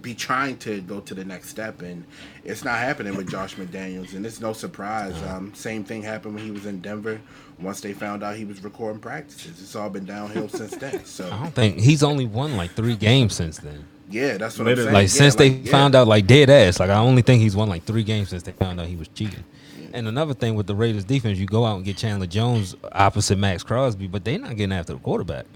be 0.02 0.14
trying 0.14 0.56
to 0.58 0.80
go 0.82 1.00
to 1.00 1.14
the 1.14 1.24
next 1.24 1.48
step. 1.48 1.82
And 1.82 2.04
it's 2.44 2.64
not 2.64 2.78
happening 2.78 3.16
with 3.16 3.30
Josh 3.30 3.56
McDaniels, 3.56 4.14
and 4.14 4.24
it's 4.24 4.40
no 4.40 4.52
surprise. 4.52 5.20
Um, 5.24 5.54
same 5.54 5.84
thing 5.84 6.02
happened 6.02 6.34
when 6.34 6.44
he 6.44 6.50
was 6.50 6.66
in 6.66 6.80
Denver. 6.80 7.20
Once 7.60 7.80
they 7.80 7.92
found 7.92 8.22
out 8.22 8.36
he 8.36 8.44
was 8.44 8.62
recording 8.62 9.00
practices, 9.00 9.60
it's 9.60 9.74
all 9.74 9.90
been 9.90 10.04
downhill 10.04 10.48
since 10.48 10.76
then. 10.76 11.02
So 11.04 11.26
I 11.26 11.42
don't 11.42 11.54
think 11.54 11.78
he's 11.80 12.02
only 12.02 12.26
won 12.26 12.56
like 12.56 12.72
three 12.72 12.96
games 12.96 13.34
since 13.34 13.58
then. 13.58 13.84
yeah, 14.10 14.36
that's 14.36 14.58
what 14.58 14.66
Literally. 14.66 14.88
I'm 14.88 14.94
saying. 14.94 14.94
Like 14.94 15.02
Yeah, 15.02 15.08
since 15.08 15.38
like, 15.38 15.52
they 15.52 15.58
yeah. 15.60 15.70
found 15.72 15.94
out, 15.94 16.06
like 16.06 16.26
dead 16.26 16.50
ass. 16.50 16.78
Like 16.80 16.90
I 16.90 16.98
only 16.98 17.22
think 17.22 17.42
he's 17.42 17.56
won 17.56 17.68
like 17.68 17.84
three 17.84 18.04
games 18.04 18.28
since 18.30 18.42
they 18.44 18.52
found 18.52 18.80
out 18.80 18.86
he 18.86 18.96
was 18.96 19.08
cheating. 19.08 19.44
And 19.92 20.06
another 20.08 20.34
thing 20.34 20.54
with 20.54 20.66
the 20.66 20.74
Raiders 20.74 21.04
defense, 21.04 21.38
you 21.38 21.46
go 21.46 21.64
out 21.64 21.76
and 21.76 21.84
get 21.84 21.96
Chandler 21.96 22.26
Jones 22.26 22.76
opposite 22.92 23.38
Maxx 23.38 23.62
Crosby, 23.62 24.06
but 24.06 24.24
they're 24.24 24.38
not 24.38 24.56
getting 24.56 24.72
after 24.72 24.92
the 24.94 24.98
quarterback. 24.98 25.46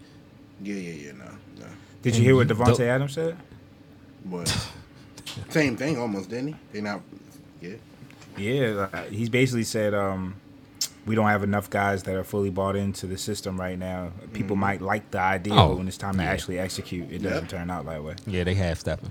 Yeah, 0.62 0.74
yeah, 0.74 0.92
yeah, 1.06 1.12
no, 1.12 1.24
no. 1.60 1.66
Did 2.02 2.16
you 2.16 2.22
hear 2.22 2.36
what 2.36 2.50
And 2.50 2.58
Davante 2.58 2.76
the- 2.78 2.88
Adams 2.88 3.12
said? 3.14 3.36
But 4.24 4.68
same 5.50 5.76
thing 5.76 5.98
almost, 5.98 6.30
didn't 6.30 6.48
he? 6.48 6.54
They 6.72 6.80
not. 6.80 7.00
Yeah. 7.60 7.74
Yeah, 8.38 8.88
uh, 8.92 9.02
he's 9.04 9.28
basically 9.28 9.64
said 9.64 9.92
um, 9.92 10.36
we 11.04 11.14
don't 11.14 11.26
have 11.28 11.42
enough 11.42 11.68
guys 11.68 12.02
that 12.04 12.14
are 12.14 12.24
fully 12.24 12.48
bought 12.50 12.76
into 12.76 13.06
the 13.06 13.18
system 13.18 13.60
right 13.60 13.78
now. 13.78 14.12
People 14.32 14.56
might 14.56 14.80
like 14.80 15.10
the 15.10 15.18
idea, 15.20 15.52
Oh, 15.54 15.68
but 15.70 15.78
when 15.78 15.88
it's 15.88 15.98
time 15.98 16.16
to 16.16 16.22
actually 16.22 16.58
execute, 16.58 17.10
it 17.12 17.18
doesn't 17.22 17.42
Yep. 17.42 17.48
turn 17.48 17.70
out 17.70 17.84
that 17.86 18.02
way. 18.02 18.14
Yeah, 18.26 18.44
they 18.44 18.54
half 18.54 18.78
stepping. 18.78 19.10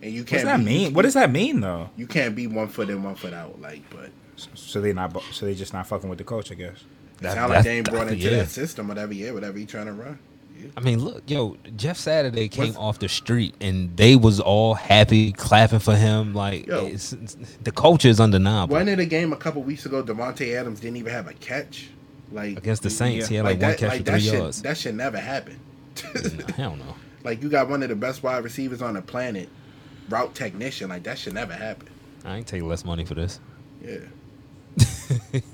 Yeah. 0.00 0.06
And 0.06 0.14
you 0.14 0.20
What 0.22 0.28
can't 0.28 0.42
does 0.42 0.48
that 0.48 0.58
be, 0.58 0.64
mean? 0.64 0.94
What 0.94 1.02
does 1.02 1.14
that 1.14 1.30
mean 1.30 1.60
though? 1.60 1.90
You 1.96 2.06
can't 2.06 2.34
be 2.34 2.46
one 2.46 2.68
foot 2.68 2.88
in, 2.90 3.02
one 3.02 3.14
foot 3.14 3.32
out. 3.32 3.60
Like, 3.60 3.82
but 3.90 4.10
So 4.54 4.80
they 4.80 4.92
not, 4.92 5.16
so 5.32 5.46
they 5.46 5.54
just 5.54 5.72
not 5.72 5.86
fucking 5.86 6.08
with 6.08 6.18
the 6.18 6.24
coach, 6.24 6.50
I 6.52 6.54
guess. 6.54 6.76
it 6.76 7.22
That- 7.22 7.34
sound 7.34 7.52
like 7.52 7.64
they 7.64 7.78
ain't 7.78 7.90
brought 7.90 8.08
into 8.08 8.16
yeah. 8.24 8.38
that 8.38 8.48
system 8.48 8.88
whatever 8.88 9.12
year, 9.12 9.34
whatever 9.34 9.58
he 9.58 9.66
trying 9.66 9.86
to 9.86 9.92
run. 9.92 10.18
I 10.76 10.80
mean, 10.80 10.98
look, 11.04 11.22
yo, 11.30 11.56
Jeff 11.76 11.96
Saturday 11.96 12.48
came 12.48 12.66
What's- 12.66 12.76
off 12.78 12.98
the 12.98 13.08
street 13.08 13.54
and 13.60 13.96
they 13.96 14.16
was 14.16 14.40
all 14.40 14.74
happy, 14.74 15.30
clapping 15.32 15.78
for 15.78 15.94
him. 15.94 16.34
Like 16.34 16.66
Yo. 16.66 16.86
it's, 16.86 17.12
it's- 17.12 17.36
the 17.62 17.70
culture 17.70 18.08
is 18.08 18.18
undeniable. 18.20 18.74
One 18.74 18.88
in 18.88 18.98
the 18.98 19.06
game 19.06 19.32
a 19.32 19.36
couple 19.36 19.62
weeks 19.62 19.86
ago, 19.86 20.02
Davante 20.02 20.54
Adams 20.56 20.80
didn't 20.80 20.96
even 20.96 21.12
have 21.12 21.28
a 21.28 21.34
catch. 21.34 21.90
Like 22.32 22.58
Against 22.58 22.82
the 22.82 22.90
Saints, 22.90 23.26
Yeah. 23.26 23.28
he 23.30 23.34
had 23.36 23.44
like, 23.46 23.52
one 23.54 23.70
that, 23.70 23.78
catch 23.78 23.88
like 23.88 23.98
for 23.98 24.04
that 24.04 24.10
three 24.12 24.20
should 24.20 24.38
yards. 24.38 24.62
that 24.62 24.76
should 24.76 24.94
never 24.96 25.18
happen. 25.18 25.58
Nah, 26.14 26.52
hell 26.54 26.76
no. 26.76 26.94
like 27.24 27.42
you 27.42 27.48
got 27.48 27.68
one 27.68 27.82
of 27.82 27.88
the 27.88 27.96
best 27.96 28.22
wide 28.22 28.44
receivers 28.44 28.82
on 28.82 28.94
the 28.94 29.02
planet, 29.02 29.48
route 30.08 30.34
technician. 30.34 30.88
Like 30.88 31.02
that 31.04 31.18
should 31.18 31.34
never 31.34 31.52
happen. 31.54 31.88
I 32.24 32.36
ain't 32.38 32.46
take 32.46 32.62
less 32.62 32.84
money 32.84 33.04
for 33.04 33.14
this. 33.14 33.40
Yeah. 33.82 33.98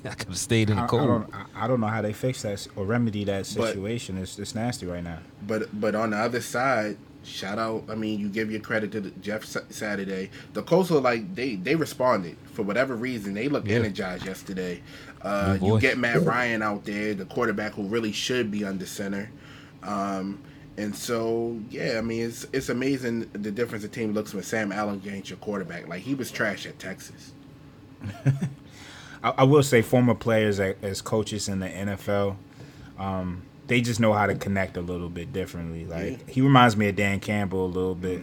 I 0.04 0.14
could 0.14 0.28
have 0.28 0.38
stayed 0.38 0.70
in 0.70 0.78
I, 0.78 0.82
the 0.82 0.84
I 0.84 0.88
cold. 0.88 1.06
don't, 1.08 1.34
I, 1.34 1.64
I 1.64 1.68
don't 1.68 1.80
know 1.80 1.86
how 1.86 2.02
they 2.02 2.12
fix 2.12 2.42
that 2.42 2.66
or 2.76 2.84
remedy 2.84 3.24
that 3.24 3.38
But- 3.56 3.68
situation. 3.68 4.18
it's, 4.18 4.38
it's 4.38 4.54
nasty 4.54 4.86
right 4.86 5.02
now. 5.04 5.18
But 5.46 5.68
but 5.80 5.94
on 5.94 6.10
the 6.10 6.16
other 6.18 6.40
side, 6.40 6.96
shout 7.24 7.58
out. 7.58 7.84
I 7.88 7.94
mean, 7.94 8.18
you 8.20 8.28
give 8.28 8.50
your 8.50 8.60
credit 8.60 8.92
to 8.92 9.00
the 9.00 9.10
Jeff 9.20 9.44
Saturday. 9.70 10.30
The 10.52 10.62
Colts 10.62 10.90
are 10.90 11.00
like 11.00 11.34
they 11.34 11.54
they 11.56 11.74
responded 11.76 12.36
for 12.52 12.62
whatever 12.62 12.96
reason. 12.96 13.34
They 13.34 13.48
looked 13.48 13.66
Yeah. 13.68 13.76
energized 13.76 14.26
yesterday. 14.26 14.82
Uh, 15.22 15.56
you 15.62 15.80
get 15.80 15.96
Matt 15.96 16.22
Ryan 16.22 16.60
out 16.60 16.84
there, 16.84 17.14
the 17.14 17.24
quarterback 17.24 17.72
who 17.72 17.84
really 17.84 18.12
should 18.12 18.50
be 18.50 18.62
under 18.64 18.84
center. 18.84 19.30
Um, 19.82 20.42
and 20.76 20.94
so 20.94 21.58
yeah, 21.70 21.96
I 21.98 22.00
mean 22.00 22.22
it's 22.26 22.46
it's 22.52 22.68
amazing 22.68 23.28
the 23.32 23.50
difference 23.50 23.82
the 23.82 23.88
team 23.88 24.12
looks 24.12 24.34
when 24.34 24.42
Sam 24.42 24.72
Allen 24.72 25.00
ain't 25.08 25.30
your 25.30 25.36
quarterback. 25.38 25.88
Like 25.88 26.02
he 26.02 26.14
was 26.14 26.30
trash 26.30 26.66
at 26.66 26.78
Texas. 26.78 27.32
I, 29.22 29.30
I 29.38 29.44
will 29.44 29.62
say, 29.62 29.82
former 29.82 30.14
players 30.14 30.58
a- 30.60 30.76
as 30.84 31.00
coaches 31.00 31.48
in 31.48 31.60
the 31.60 31.68
NFL, 31.68 32.36
um, 32.98 33.42
they 33.66 33.80
just 33.80 33.98
know 34.00 34.12
how 34.12 34.26
to 34.26 34.34
connect 34.34 34.76
a 34.76 34.80
little 34.82 35.08
bit 35.08 35.32
differently. 35.32 35.86
Like 35.86 36.28
he 36.28 36.40
reminds 36.42 36.76
me 36.76 36.88
of 36.88 36.96
Dan 36.96 37.20
Campbell 37.20 37.64
a 37.64 37.68
little 37.68 37.94
bit. 37.94 38.20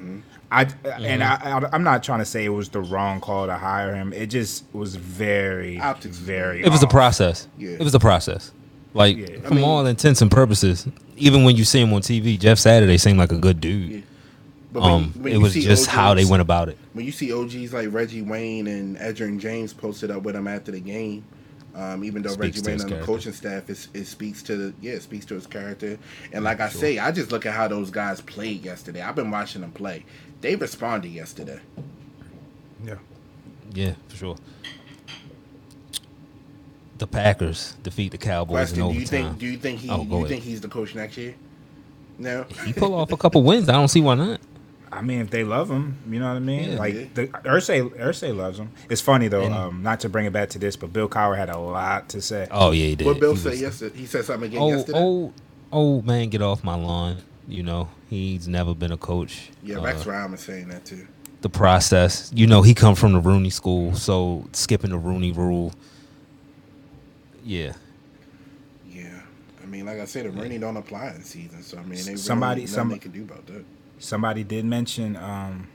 I 0.52 0.68
and 0.86 1.24
I, 1.24 1.36
I, 1.60 1.70
I'm 1.74 1.84
not 1.84 2.04
trying 2.04 2.20
to 2.20 2.26
say 2.26 2.44
it 2.46 2.50
was 2.50 2.70
the 2.70 2.82
wrong 2.82 3.22
call 3.22 3.48
to 3.48 3.56
hire 3.56 3.96
him. 3.96 4.14
It 4.14 4.28
just 4.28 4.66
was 4.74 4.96
very, 4.96 5.80
Optics 5.80 6.18
very. 6.18 6.64
It 6.64 6.70
was 6.70 6.84
a 6.84 6.86
off. 6.86 6.92
process. 6.92 7.48
Yeah. 7.58 7.72
It 7.72 7.80
was 7.82 7.96
a 7.96 8.00
process. 8.00 8.52
Like 8.94 9.18
Yeah. 9.18 9.38
I 9.38 9.40
from 9.48 9.56
mean- 9.58 9.66
all 9.66 9.86
intents 9.86 10.22
and 10.22 10.30
purposes, 10.30 10.88
even 11.22 11.44
when 11.44 11.56
you 11.56 11.64
see 11.64 11.82
him 11.82 11.94
on 11.94 12.02
TV, 12.02 12.38
Jeff 12.40 12.58
Saturday 12.60 12.98
seemed 12.98 13.18
like 13.20 13.32
a 13.32 13.38
good 13.38 13.62
dude. 13.62 13.90
Yeah. 13.92 14.00
But 14.74 14.84
when- 14.84 14.92
Um, 14.92 15.14
when 15.18 15.34
it 15.34 15.38
was 15.38 15.54
see 15.54 15.62
just 15.62 15.88
how 15.88 16.14
they 16.14 16.26
went 16.26 16.42
about 16.42 16.70
it. 16.70 16.78
when 16.94 17.06
you 17.06 17.12
see 17.12 17.32
OGs 17.34 17.74
like 17.74 17.92
Reggie 17.92 18.22
Wayne 18.22 18.68
and 18.68 18.98
Edgerrin 18.98 19.40
James 19.40 19.74
posted 19.74 20.10
up 20.12 20.24
with 20.24 20.36
him 20.36 20.48
after 20.48 20.72
the 20.72 20.80
game, 20.80 21.24
um, 21.76 22.04
even 22.04 22.22
though 22.22 22.30
Speaks 22.32 22.58
Reggie 22.58 22.62
Wayne 22.68 22.74
his 22.76 22.84
on 22.86 22.90
the 22.92 23.06
coaching 23.06 23.34
staff, 23.34 23.70
it, 23.70 23.88
it 23.94 24.06
speaks 24.08 24.42
to 24.44 24.56
the 24.56 24.74
yeah, 24.82 24.94
it 24.94 25.04
speaks 25.04 25.26
to 25.26 25.36
his 25.36 25.46
character. 25.48 25.98
And 26.32 26.44
like 26.46 26.60
I 26.62 26.70
say, 26.70 27.00
I 27.00 27.12
just 27.12 27.32
look 27.32 27.46
at 27.46 27.54
how 27.54 27.68
those 27.68 27.90
guys 27.92 28.22
played 28.22 28.64
yesterday. 28.64 29.02
I've 29.02 29.16
been 29.16 29.30
watching 29.32 29.62
them 29.62 29.72
play. 29.72 30.06
They 30.42 30.56
responded 30.56 31.10
yesterday. 31.12 31.60
Yeah. 32.86 32.96
Yeah, 33.74 33.94
for 34.10 34.16
sure. 34.16 34.36
The 37.02 37.08
Packers 37.08 37.74
defeat 37.82 38.12
the 38.12 38.20
Cowboys 38.20 38.54
Weston, 38.54 38.84
in 38.84 38.94
do 38.94 39.00
you 39.00 39.06
think 39.08 39.40
do 39.40 39.48
you 39.48 39.58
think 39.58 39.80
he 39.80 39.90
Oh, 39.90 40.06
do 40.06 40.20
you 40.20 40.28
think 40.28 40.44
he's 40.44 40.62
the 40.62 40.68
coach 40.68 40.94
next 40.94 41.18
year? 41.18 41.34
No. 42.20 42.46
he 42.64 42.74
pull 42.74 42.94
off 42.94 43.12
a 43.12 43.18
couple 43.18 43.42
wins. 43.50 43.68
I 43.70 43.72
don't 43.74 43.88
see 43.88 44.02
why 44.02 44.14
not. 44.14 44.40
I 44.92 45.02
mean, 45.02 45.20
if 45.22 45.32
they 45.32 45.44
love 45.44 45.72
him, 45.72 45.98
you 46.08 46.20
know 46.20 46.28
what 46.28 46.36
I 46.36 46.40
mean. 46.40 46.72
Yeah. 46.74 46.78
like 46.78 46.94
Yeah. 46.94 47.06
the 47.16 47.28
Irsay, 47.28 47.90
Irsay 47.98 48.36
loves 48.36 48.60
him. 48.60 48.70
It's 48.88 49.02
funny 49.02 49.30
though, 49.30 49.42
And- 49.46 49.54
um, 49.56 49.82
not 49.82 50.02
to 50.02 50.10
bring 50.10 50.28
it 50.28 50.34
back 50.34 50.50
to 50.50 50.60
this, 50.60 50.76
but 50.76 50.94
Bill 50.94 51.10
Cowher 51.10 51.36
had 51.36 51.50
a 51.50 51.58
lot 51.58 52.08
to 52.10 52.22
say. 52.22 52.48
Oh 52.52 52.70
yeah, 52.70 52.86
he 52.86 52.96
did. 52.96 53.08
What 53.08 53.20
Bill 53.20 53.34
He 53.34 53.40
said 53.40 53.50
was- 53.54 53.62
yesterday? 53.62 53.98
He 53.98 54.06
said 54.06 54.26
something 54.26 54.50
again 54.50 54.62
Oh, 54.62 54.70
yesterday. 54.70 55.00
old, 55.00 55.34
old 55.72 56.06
man, 56.06 56.30
get 56.30 56.44
off 56.44 56.64
my 56.64 56.76
lawn. 56.76 57.18
You 57.48 57.64
know, 57.64 57.90
he's 58.12 58.48
never 58.48 58.76
been 58.76 58.92
a 58.92 58.98
coach. 58.98 59.50
Yeah, 59.64 59.78
Uh, 59.78 59.82
Rex 59.86 60.06
Ryan 60.06 60.34
was 60.34 60.42
saying 60.42 60.68
that 60.68 60.86
too. 60.86 61.08
the 61.42 61.50
process. 61.50 62.30
You 62.36 62.46
know, 62.46 62.62
he 62.62 62.76
come 62.76 62.94
from 62.94 63.14
the 63.14 63.20
Rooney 63.20 63.50
school, 63.50 63.96
so 63.96 64.46
skipping 64.54 64.92
the 64.92 65.00
Rooney 65.00 65.32
rule. 65.32 65.74
Yeah, 67.44 67.74
Yeah, 68.90 69.22
I 69.64 69.66
mean, 69.66 69.86
like 69.86 70.00
I 70.00 70.06
said, 70.06 70.26
the 70.26 70.32
Rooney 70.32 70.58
don't 70.58 70.78
apply 70.78 71.14
in 71.16 71.24
season, 71.24 71.64
so 71.64 71.78
I 71.78 71.82
mean, 71.84 72.04
they 72.06 72.16
Somebody- 72.16 72.62
really, 72.62 72.72
nothing 72.72 72.76
some- 72.76 72.90
they 72.90 72.98
can 73.00 73.12
do 73.12 73.24
about 73.24 73.46
that. 73.48 73.66
Somebody 74.00 74.44
did 74.44 74.66
mention 74.66 75.16
um, 75.16 75.68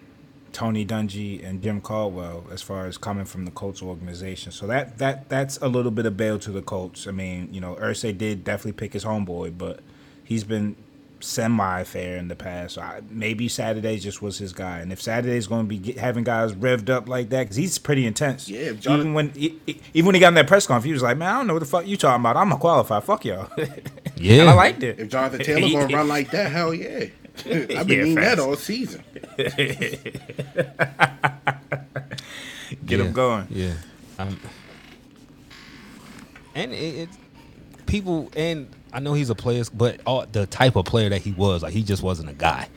Tony 0.52 0.84
Dungy 0.84 1.44
and 1.46 1.62
Jim 1.62 1.80
Caldwell 1.80 2.44
as 2.52 2.60
far 2.60 2.86
as 2.86 2.98
coming 2.98 3.24
from 3.24 3.44
the 3.44 3.50
Colts 3.52 3.82
organization. 3.82 4.50
So 4.50 4.66
that 4.66 4.98
that 4.98 5.28
that's 5.28 5.58
a 5.58 5.68
little 5.68 5.92
bit 5.92 6.06
of 6.06 6.16
bail 6.16 6.38
to 6.40 6.50
the 6.50 6.62
Colts. 6.62 7.06
I 7.06 7.12
mean, 7.12 7.48
you 7.52 7.60
know, 7.60 7.76
Irsay 7.76 8.16
did 8.16 8.42
definitely 8.42 8.72
pick 8.72 8.92
his 8.94 9.04
homeboy, 9.04 9.56
but 9.56 9.78
he's 10.24 10.42
been 10.42 10.74
semi 11.20 11.82
fair 11.84 12.16
in 12.16 12.28
the 12.28 12.36
past. 12.36 12.74
So 12.74 12.82
I, 12.82 13.00
maybe 13.10 13.48
Saturday 13.48 13.98
just 13.98 14.20
was 14.22 14.38
his 14.38 14.52
guy. 14.52 14.78
And 14.80 14.92
if 14.92 15.00
Saturday's 15.00 15.46
going 15.46 15.62
to 15.64 15.68
be 15.68 15.78
get, 15.78 15.98
having 15.98 16.24
guys 16.24 16.52
revved 16.52 16.90
up 16.90 17.08
like 17.08 17.30
that, 17.30 17.44
because 17.44 17.56
he's 17.56 17.78
pretty 17.78 18.06
intense. 18.06 18.48
Yeah, 18.48 18.60
if 18.70 18.80
Jonathan- 18.80 19.00
even 19.00 19.14
when 19.14 19.30
he, 19.30 19.58
he- 19.66 19.80
even 19.94 20.06
when 20.06 20.14
he 20.14 20.20
got 20.20 20.28
in 20.28 20.34
that 20.34 20.46
press 20.46 20.66
conference, 20.66 20.84
he 20.86 20.92
was 20.92 21.02
like, 21.02 21.16
"Man, 21.16 21.28
I 21.28 21.38
don't 21.38 21.46
know 21.46 21.54
what 21.54 21.60
the 21.60 21.66
fuck 21.66 21.86
you 21.86 21.96
talking 21.96 22.20
about. 22.22 22.36
I'm 22.36 22.52
a 22.52 22.56
qualified. 22.58 23.04
Fuck 23.04 23.24
y'all." 23.24 23.48
yeah. 24.16 24.40
and 24.42 24.50
I 24.50 24.54
liked 24.54 24.82
it. 24.82 24.98
If 25.00 25.08
Jonathan 25.08 25.40
Taylor 25.40 25.82
gonna 25.82 25.96
run 25.96 26.08
like 26.08 26.30
that, 26.32 26.52
hell 26.52 26.72
yeah. 26.74 27.06
I've 27.38 27.44
been 27.68 27.70
Yeah, 27.70 27.82
meaning 27.84 28.14
that 28.16 28.38
all 28.38 28.56
season. 28.56 29.02
Get 32.84 33.00
him 33.00 33.12
going. 33.12 33.46
Yeah, 33.50 33.74
um, 34.18 34.38
and 36.54 36.72
it, 36.72 36.76
it 36.76 37.08
people 37.86 38.30
and 38.36 38.68
I 38.96 39.00
know 39.00 39.12
he's 39.12 39.28
a 39.28 39.34
player, 39.34 39.62
but 39.74 40.00
all, 40.06 40.24
the 40.24 40.46
type 40.46 40.74
of 40.74 40.86
player 40.86 41.10
that 41.10 41.20
he 41.20 41.32
was, 41.32 41.62
like 41.62 41.74
he 41.74 41.82
just 41.82 42.02
wasn't 42.02 42.30
a 42.30 42.32
guy. 42.32 42.68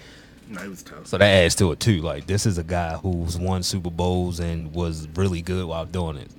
No, 0.49 0.61
it 0.61 0.67
was 0.67 0.84
tough. 0.84 1.07
So 1.07 1.17
that 1.17 1.26
adds 1.26 1.55
to 1.55 1.72
it 1.72 1.80
too. 1.80 2.01
Like 2.01 2.28
this 2.28 2.45
is 2.45 2.57
a 2.57 2.63
guy 2.63 2.97
who's 2.97 3.38
won 3.38 3.63
Super 3.63 3.89
Bowls 3.89 4.41
and 4.41 4.74
was 4.74 5.07
really 5.15 5.41
good 5.41 5.65
while 5.65 5.86
doing 5.86 6.17
it. 6.17 6.30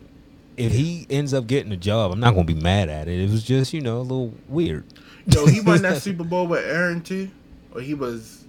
If 0.59 0.73
he 0.73 1.07
ends 1.09 1.33
up 1.33 1.47
getting 1.47 1.73
a 1.73 1.79
job, 1.79 2.13
I'm 2.13 2.21
not 2.21 2.33
gonna 2.35 2.45
be 2.45 2.53
mad 2.53 2.91
at 2.91 3.09
it. 3.09 3.19
It 3.21 3.31
was 3.31 3.43
just 3.43 3.73
you 3.73 3.81
know 3.81 3.99
a 4.01 4.03
little 4.03 4.35
weird. 4.49 4.85
Yo, 5.27 5.47
he 5.47 5.61
won 5.63 5.81
that 5.83 6.03
Super 6.03 6.25
Bowl 6.25 6.47
with 6.47 6.63
Aaron 6.67 7.01
too, 7.01 7.31
or 7.75 7.81
he 7.81 7.95
was. 7.95 8.45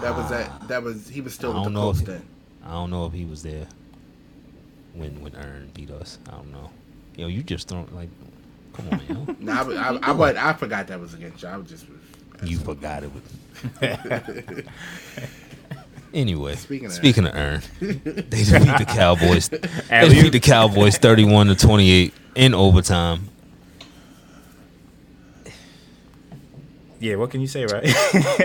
That 0.00 0.16
was 0.16 0.30
that. 0.30 0.68
That 0.68 0.82
was 0.82 1.08
he 1.08 1.20
was 1.20 1.34
still 1.34 1.52
I 1.52 1.54
with 1.56 1.64
the 1.64 1.64
don't 1.64 1.74
know 1.74 1.80
Colts 1.82 2.00
if- 2.00 2.06
then. 2.06 2.26
I 2.64 2.70
don't 2.70 2.90
know 2.90 3.04
if 3.04 3.12
he 3.12 3.26
was 3.26 3.42
there 3.42 3.66
when 4.94 5.20
when 5.20 5.34
Aaron 5.34 5.70
beat 5.74 5.90
us. 5.90 6.18
I 6.28 6.32
don't 6.32 6.50
know. 6.52 6.70
Yo, 7.16 7.26
you 7.26 7.42
just 7.42 7.68
throw 7.68 7.86
like, 7.92 8.08
come 8.74 8.88
on, 8.90 9.00
yo. 9.08 9.36
No, 9.40 9.52
I, 9.52 9.62
was- 9.62 9.76
I, 9.76 9.88
I, 10.02 10.12
was- 10.12 10.36
I 10.36 10.52
forgot 10.52 10.86
that 10.88 11.00
was 11.00 11.14
against 11.14 11.42
you. 11.42 11.48
I 11.48 11.56
was 11.56 11.68
just. 11.68 11.86
You 12.42 12.58
forgot 12.58 13.04
it. 13.04 13.10
Was... 13.14 13.22
anyway, 16.12 16.56
Speaking 16.56 16.86
of, 16.86 16.92
speaking 16.92 17.24
of 17.26 17.30
of, 17.34 17.36
Aaron, 17.38 17.60
they 17.80 18.22
beat 18.44 18.78
the 18.78 18.84
Cowboys. 18.86 19.48
they 19.48 19.60
Alley-oop. 19.90 20.32
the 20.32 20.40
Cowboys 20.40 20.98
thirty-one 20.98 21.46
to 21.46 21.54
twenty-eight 21.54 22.12
in 22.34 22.52
overtime. 22.54 23.28
Yeah, 27.00 27.16
what 27.16 27.30
can 27.30 27.40
you 27.42 27.46
say, 27.46 27.66
right? 27.66 27.84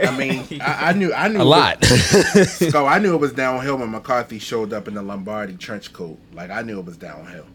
I 0.07 0.15
mean, 0.17 0.45
I, 0.61 0.89
I 0.89 0.93
knew. 0.93 1.13
I 1.13 1.27
knew 1.29 1.41
A 1.41 1.43
lot. 1.43 1.83
So 1.85 2.85
I 2.85 2.99
knew 2.99 3.13
it 3.13 3.19
was 3.19 3.31
downhill 3.33 3.77
when 3.77 3.89
McCarthy 3.91 4.37
showed 4.39 4.73
up 4.73 4.87
in 4.87 4.95
the 4.95 5.01
Lombardi 5.01 5.55
trench 5.55 5.93
coat. 5.93 6.17
Like 6.33 6.49
I 6.51 6.61
knew 6.61 6.79
it 6.79 6.85
was 6.85 6.97
downhill. 6.97 7.45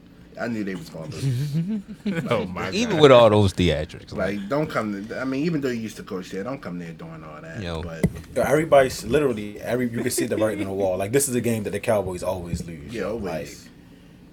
I 0.40 0.48
knew 0.48 0.64
they 0.64 0.74
was 0.74 0.88
going 0.90 1.10
to 1.10 1.16
lose. 1.16 2.24
oh 2.30 2.44
my 2.46 2.64
God. 2.64 2.74
Even 2.74 2.98
with 2.98 3.12
all 3.12 3.30
those 3.30 3.52
theatrics, 3.52 4.12
like, 4.12 4.36
Like, 4.38 4.48
don't 4.48 4.68
come. 4.68 5.06
To, 5.06 5.20
I 5.20 5.24
mean, 5.24 5.44
even 5.44 5.60
though 5.60 5.68
you 5.68 5.80
used 5.80 5.96
to 5.96 6.02
coach 6.02 6.30
there, 6.30 6.42
don't 6.42 6.60
come 6.60 6.78
there 6.78 6.92
doing 6.92 7.24
all 7.24 7.40
that. 7.40 7.62
Yo. 7.62 7.82
But 7.82 8.04
Yo, 8.34 8.42
Everybody's 8.42 9.04
literally 9.04 9.60
every 9.60 9.88
you 9.88 10.00
can 10.02 10.10
see 10.10 10.26
the 10.26 10.36
writing 10.36 10.62
on 10.62 10.68
the 10.68 10.74
wall. 10.74 10.96
Like 10.96 11.12
this 11.12 11.28
is 11.28 11.34
a 11.34 11.40
game 11.40 11.62
that 11.64 11.70
the 11.70 11.80
Cowboys 11.80 12.22
always 12.22 12.64
lose. 12.66 12.92
yeah, 12.92 13.04
always. 13.04 13.64
Like, 13.64 13.70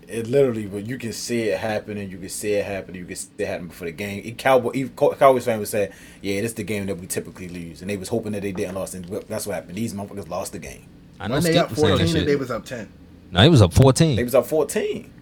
it 0.07 0.27
literally, 0.27 0.67
but 0.67 0.85
you 0.85 0.97
can 0.97 1.13
see 1.13 1.43
it 1.43 1.59
happening. 1.59 2.09
You 2.09 2.17
can 2.17 2.29
see 2.29 2.53
it 2.53 2.65
happening. 2.65 2.99
You 2.99 3.05
can 3.05 3.15
see 3.15 3.29
it 3.37 3.47
happening 3.47 3.69
before 3.69 3.87
the 3.87 3.93
game. 3.93 4.21
It, 4.25 4.37
Cowboy, 4.37 4.71
even 4.73 4.91
Cowboys 4.93 5.45
fan 5.45 5.59
would 5.59 5.67
say, 5.67 5.91
"Yeah, 6.21 6.41
this 6.41 6.51
is 6.51 6.55
the 6.55 6.63
game 6.63 6.85
that 6.87 6.97
we 6.97 7.07
typically 7.07 7.47
lose," 7.47 7.81
and 7.81 7.89
they 7.89 7.97
was 7.97 8.09
hoping 8.09 8.33
that 8.33 8.41
they 8.41 8.51
didn't 8.51 8.75
lose, 8.75 8.93
and 8.93 9.05
that's 9.05 9.47
what 9.47 9.53
happened. 9.53 9.77
These 9.77 9.93
motherfuckers 9.93 10.27
lost 10.27 10.51
the 10.51 10.59
game. 10.59 10.85
I 11.19 11.27
know 11.27 11.35
when 11.35 11.43
they 11.43 11.51
Skip 11.51 11.63
up 11.63 11.69
was 11.69 11.79
saying 11.79 11.91
that 11.91 11.97
fourteen, 11.99 12.17
and 12.17 12.27
they 12.27 12.35
was 12.35 12.51
up 12.51 12.65
ten. 12.65 12.91
No, 13.31 13.41
he 13.41 13.49
was 13.49 13.61
up 13.61 13.73
fourteen. 13.73 14.15
They 14.17 14.23
fourteen. 14.23 14.25
was 14.25 14.35
up 14.35 14.45
fourteen 14.47 14.81
Yeah, 14.83 14.99
it's 14.99 15.05
bad. 15.05 15.20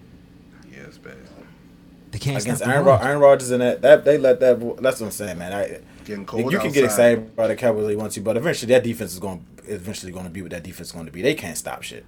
They 2.12 2.20
can't 2.20 2.41
against 2.41 2.62
stop 2.64 2.74
Aaron. 2.74 2.86
Rod- 2.86 3.03
Aaron 3.05 3.20
Rodgers 3.20 3.51
and 3.51 3.62
that. 3.62 3.82
That 3.82 4.03
they 4.05 4.18
let 4.18 4.39
that. 4.39 4.60
That's 4.82 4.99
what 4.99 5.07
I'm 5.07 5.12
saying, 5.12 5.38
man. 5.38 5.53
I, 5.53 5.80
Getting 6.05 6.26
cold. 6.26 6.51
you 6.51 6.57
can 6.60 6.72
get 6.72 6.84
excited 6.86 7.36
by 7.36 7.47
the 7.47 7.55
Cowboys 7.55 7.86
if 7.86 7.91
you 7.91 7.97
want 7.99 8.12
to, 8.14 8.22
but 8.22 8.36
eventually 8.36 8.74
that 8.74 8.84
defense 8.84 9.14
is 9.14 9.20
going 9.20 9.45
eventually 9.68 10.12
going 10.12 10.26
to 10.26 10.32
be 10.32 10.41
what 10.41 10.49
that 10.51 10.64
defense 10.64 10.88
is 10.89 10.91
going 10.91 11.05
to 11.05 11.12
be. 11.12 11.22
They 11.22 11.36
can't 11.36 11.55
stop 11.57 11.84
shit. 11.84 12.03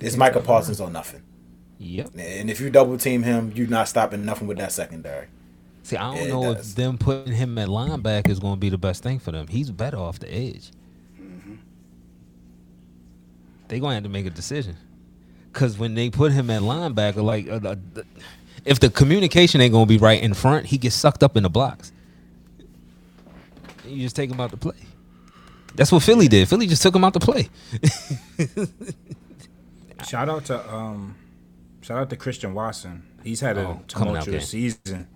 It's 0.00 0.16
Micah 0.16 0.40
Parsons 0.40 0.80
or 0.80 0.90
nothing. 0.90 1.22
Yep. 1.78 2.10
And 2.16 2.48
if 2.48 2.60
you 2.60 2.70
double 2.70 2.96
team 2.98 3.24
him, 3.24 3.52
you're 3.56 3.66
not 3.66 3.88
stopping 3.88 4.24
nothing 4.24 4.46
with 4.46 4.58
that 4.58 4.70
secondary. 4.70 5.26
See, 5.82 5.96
I 5.96 6.14
don't 6.14 6.24
Yeah, 6.26 6.32
know 6.32 6.42
that's- 6.50 6.70
if 6.70 6.74
them 6.76 6.96
putting 6.98 7.32
him 7.32 7.58
at 7.58 7.66
linebacker 7.68 8.28
is 8.30 8.38
going 8.38 8.54
to 8.54 8.60
be 8.60 8.68
the 8.68 8.78
best 8.78 9.02
thing 9.02 9.18
for 9.18 9.32
them. 9.32 9.48
He's 9.48 9.72
better 9.72 9.96
off 9.96 10.20
the 10.20 10.32
edge. 10.32 10.70
Mm-hmm. 11.20 11.54
They 13.68 13.80
going 13.80 13.90
to 13.90 13.94
have 13.94 14.02
to 14.04 14.08
make 14.08 14.26
a 14.26 14.30
decision. 14.30 14.76
Because 15.52 15.76
when 15.78 15.94
they 15.94 16.08
put 16.10 16.32
him 16.32 16.50
at 16.50 16.62
linebacker, 16.62 17.22
like, 17.22 17.48
uh, 17.48 17.54
uh, 17.56 17.74
the- 17.94 18.04
if 18.64 18.78
the 18.80 18.90
communication 18.90 19.60
ain't 19.60 19.72
going 19.72 19.86
to 19.86 19.88
be 19.88 19.98
right 19.98 20.22
in 20.22 20.34
front, 20.34 20.66
he 20.66 20.78
gets 20.78 20.94
sucked 20.94 21.22
up 21.22 21.36
in 21.36 21.42
the 21.42 21.50
blocks. 21.50 21.92
You 23.86 24.00
just 24.02 24.16
take 24.16 24.30
him 24.30 24.40
out 24.40 24.50
to 24.50 24.56
play. 24.56 24.76
That's 25.74 25.90
what 25.90 26.02
Philly 26.02 26.28
did. 26.28 26.48
Philly 26.48 26.66
just 26.66 26.82
took 26.82 26.94
him 26.94 27.04
out 27.04 27.14
to 27.14 27.20
play. 27.20 27.48
Shout 30.06 30.28
out 30.28 30.44
to 30.46 30.74
um, 30.74 31.14
shout 31.80 31.98
out 31.98 32.10
to 32.10 32.16
Christian 32.16 32.54
Watson. 32.54 33.04
He's 33.22 33.40
had 33.40 33.56
a 33.56 33.68
Oh, 33.68 33.82
tumultuous 33.86 34.48
season, 34.48 35.06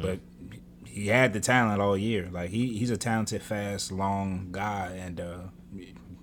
but 0.00 0.20
he 0.86 1.08
had 1.08 1.32
the 1.32 1.40
talent 1.40 1.80
all 1.82 1.98
year. 1.98 2.28
Like 2.30 2.50
he, 2.50 2.78
he's 2.78 2.90
a 2.90 2.96
talented, 2.96 3.42
fast, 3.42 3.90
long 3.90 4.48
guy, 4.52 4.92
and 4.96 5.20
uh, 5.20 5.38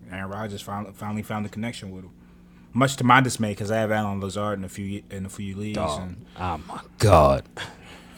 Aaron 0.10 0.30
Rodgers 0.30 0.62
finally, 0.62 0.94
finally 0.94 1.24
found 1.24 1.46
the 1.46 1.50
connection 1.50 1.92
with 1.92 2.06
him. 2.06 2.12
Much 2.76 2.98
to 2.98 3.04
my 3.04 3.22
dismay, 3.22 3.52
because 3.52 3.72
I 3.72 3.78
have 3.78 3.90
Allen 3.92 4.20
Lazard 4.22 4.60
in 4.60 4.66
a 4.66 4.70
few 4.70 5.02
in 5.10 5.26
a 5.26 5.30
few 5.30 5.56
leagues. 5.56 5.78
Dog. 5.78 6.02
And 6.02 6.26
Oh, 6.38 6.58
my 6.68 6.82
God. 7.00 7.44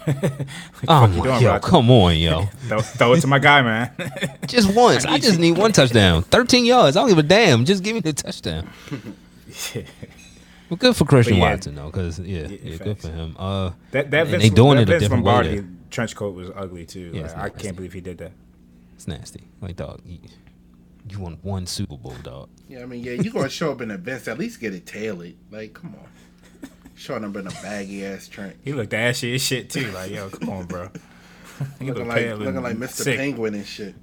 Oh, 0.08 0.14
the 0.14 0.18
fuck 0.18 1.12
you 1.12 1.18
my, 1.18 1.24
doing, 1.40 1.42
yo, 1.42 1.60
come 1.60 1.92
on, 1.92 2.16
yo. 2.16 2.46
Throw, 2.68 2.80
throw 2.80 3.14
it 3.14 3.20
to 3.22 3.28
my 3.28 3.40
guy, 3.40 3.62
man. 3.62 3.92
Just 4.48 4.74
once. 4.74 5.04
I 5.06 5.18
just 5.20 5.38
need 5.38 5.58
one 5.58 5.74
touchdown. 5.74 6.22
13 6.24 6.64
yards. 6.64 6.96
I 6.96 7.02
don't 7.02 7.10
give 7.10 7.18
a 7.18 7.24
damn. 7.24 7.66
Just 7.66 7.84
give 7.84 7.94
me 7.94 8.00
the 8.00 8.14
touchdown. 8.14 8.70
Well, 10.70 10.78
good 10.78 10.96
for 10.96 11.06
Christian 11.06 11.38
yeah. 11.38 11.52
Watson 11.52 11.76
though, 11.76 11.88
because 11.88 12.20
yeah, 12.20 12.48
Yeah, 12.48 12.58
yeah, 12.64 12.78
good 12.78 13.00
for 13.00 13.10
him. 13.10 13.36
Uh, 13.38 13.72
that 13.92 14.12
that 14.12 14.28
Vince, 14.28 14.44
they 14.44 14.50
doing 14.50 14.78
that 14.78 14.90
it 14.90 14.96
a 14.96 15.00
different 15.00 15.24
way 15.24 15.32
Lombardi 15.34 15.60
there. 15.60 15.70
trench 15.90 16.16
coat 16.16 16.36
was 16.36 16.50
ugly 16.56 16.86
too. 16.86 17.12
Yeah, 17.14 17.24
Like, 17.24 17.38
I 17.38 17.50
can't 17.50 17.76
believe 17.76 17.94
he 17.94 18.02
did 18.02 18.18
that. 18.20 18.32
it's 18.96 19.08
nasty. 19.08 19.44
Like 19.62 19.76
dog, 19.78 20.02
you, 21.12 21.18
you 21.18 21.24
won 21.24 21.40
one 21.42 21.66
Super 21.66 21.98
Bowl, 21.98 22.16
dog. 22.24 22.50
Yeah, 22.68 22.82
I 22.84 22.86
mean, 22.86 23.04
yeah, 23.04 23.14
you 23.14 23.32
gonna 23.32 23.50
show 23.50 23.72
up 23.72 23.82
in 23.82 23.92
events, 23.92 24.28
at 24.28 24.38
least 24.38 24.60
get 24.60 24.74
it 24.74 24.86
tailored. 24.86 25.36
Like, 25.52 25.74
come 25.74 25.96
on. 25.96 26.70
Showing 26.96 27.24
up 27.26 27.36
in 27.36 27.46
a 27.46 27.52
baggy 27.52 28.04
ass 28.06 28.28
trench. 28.28 28.58
He 28.64 28.74
looked 28.74 28.94
ashy 28.94 29.36
as 29.36 29.42
shit 29.44 29.70
too. 29.70 29.92
Like 29.92 30.12
yo, 30.12 30.30
come 30.30 30.50
on, 30.50 30.66
bro. 30.66 30.90
He 31.80 31.86
Looking 31.86 32.08
looked 32.08 32.08
like 32.08 32.38
looking 32.40 32.62
like 32.62 32.78
Mr. 32.78 32.90
sick. 32.90 33.18
Penguin 33.18 33.56
and 33.56 33.66
shit. 33.66 33.96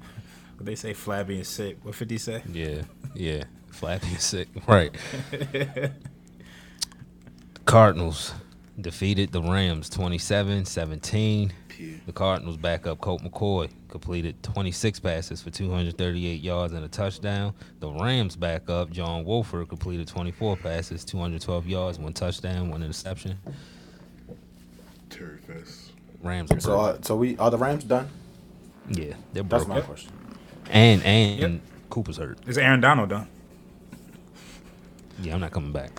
What 0.57 0.67
they 0.67 0.75
say 0.75 0.93
flabby 0.93 1.37
and 1.37 1.47
sick. 1.47 1.79
What 1.83 1.95
50 1.95 2.19
say? 2.19 2.43
Yeah, 2.53 2.83
yeah. 3.15 3.45
Flabby 3.71 4.09
and 4.09 4.21
sick. 4.21 4.49
Right. 4.67 4.93
Cardinals 7.65 8.33
defeated 8.81 9.31
the 9.33 9.41
Rams 9.43 9.89
27-17. 9.91 11.53
Pew. 11.85 12.01
The 12.07 12.13
Cardinals 12.13 12.57
backup 12.57 13.01
Colt 13.01 13.23
McCoy 13.23 13.71
completed 13.89 14.43
26 14.43 15.01
passes 15.01 15.43
for 15.43 15.51
238 15.51 16.41
yards 16.41 16.73
and 16.73 16.85
a 16.85 16.89
touchdown. 16.89 17.55
The 17.81 17.91
Rams 17.91 18.37
backup 18.37 18.91
John 18.91 19.25
Wolford 19.25 19.69
completed 19.69 20.09
24 20.09 20.57
passes, 20.57 21.05
212 21.05 21.67
yards, 21.67 21.99
one 21.99 22.13
touchdown, 22.13 22.71
one 22.71 22.83
interception. 22.83 23.39
Terry 25.11 25.39
Fest. 25.39 25.93
Rams 26.23 26.51
are 26.51 26.61
So, 26.61 26.81
uh, 26.81 26.99
so 27.03 27.17
we 27.17 27.37
are 27.39 27.51
the 27.51 27.59
Rams 27.59 27.85
done? 27.85 28.09
yeah, 28.89 29.15
they're 29.33 29.43
That's 29.43 29.65
broken. 29.65 29.69
my 29.69 29.81
question. 29.81 30.13
And 30.71 31.03
and 31.03 31.41
Yep. 31.41 31.61
Cooper's 31.91 32.17
hurt. 32.17 32.39
Is 32.47 32.57
Aaron 32.59 32.81
Donald 32.81 33.11
done? 33.11 33.29
Yeah, 35.23 35.35
I'm 35.35 35.41
not 35.41 35.53
coming 35.53 35.73
back. 35.73 35.91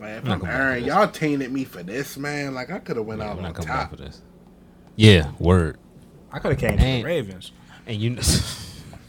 Like, 0.00 0.10
if 0.10 0.24
I'm 0.26 0.42
I'm 0.42 0.44
Aaron, 0.46 0.84
y'all 0.84 1.08
tainted 1.08 1.50
me 1.52 1.64
for 1.64 1.82
this, 1.82 2.16
man. 2.18 2.54
Like, 2.54 2.70
I 2.70 2.78
could 2.78 2.96
have 2.96 3.06
went 3.06 3.20
Yeah, 3.20 3.28
out 3.28 3.32
I'm 3.32 3.36
on 3.38 3.42
not 3.44 3.54
coming 3.54 3.68
top. 3.68 3.76
back 3.78 3.90
for 3.90 3.96
this. 3.96 4.20
Yeah, 4.98 5.30
word. 5.38 5.78
I 6.32 6.40
could 6.40 6.50
have 6.50 6.58
came 6.58 6.76
to 6.76 6.84
the 6.84 7.04
Ravens. 7.04 7.52
And 7.86 7.96
you, 7.96 8.18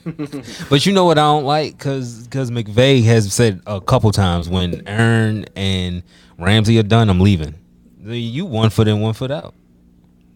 but 0.70 0.86
you 0.86 0.94
know 0.94 1.04
what 1.04 1.18
I 1.18 1.24
don't 1.24 1.46
like, 1.46 1.80
cause 1.80 2.28
cause 2.30 2.52
McVay 2.52 3.04
has 3.06 3.34
said 3.34 3.64
a 3.66 3.82
couple 3.82 4.12
times 4.12 4.48
when 4.48 4.88
Aaron 4.88 5.46
and 5.56 6.04
Ramsey 6.38 6.78
are 6.78 6.84
done, 6.84 7.10
I'm 7.10 7.20
leaving. 7.20 7.56
You 8.04 8.46
one 8.46 8.70
foot 8.70 8.88
in, 8.88 9.02
one 9.02 9.16
foot 9.16 9.32
out. 9.32 9.56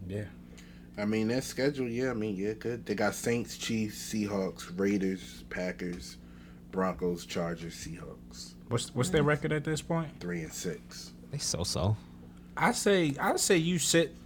Yeah. 0.08 0.24
I 0.98 1.04
mean, 1.04 1.28
their 1.28 1.40
schedule, 1.40 1.88
yeah, 1.88 2.10
I 2.10 2.14
mean, 2.14 2.34
yeah, 2.34 2.54
good. 2.54 2.84
They 2.84 2.96
got 2.96 3.14
Saints, 3.14 3.56
Chiefs, 3.56 4.12
Seahawks, 4.12 4.76
Raiders, 4.76 5.44
Packers, 5.50 6.16
Broncos, 6.72 7.26
Chargers, 7.26 7.74
Seahawks. 7.74 8.54
What's 8.70 8.92
what's 8.92 9.10
their 9.10 9.22
record 9.22 9.52
at 9.52 9.62
this 9.62 9.80
point? 9.80 10.08
Three 10.18 10.40
and 10.40 10.52
six. 10.52 11.12
They 11.30 11.38
so 11.38 11.62
so. 11.62 11.96
I 12.56 12.72
say 12.72 13.14
I 13.20 13.36
say 13.36 13.56
you 13.56 13.78
sit 13.78 14.16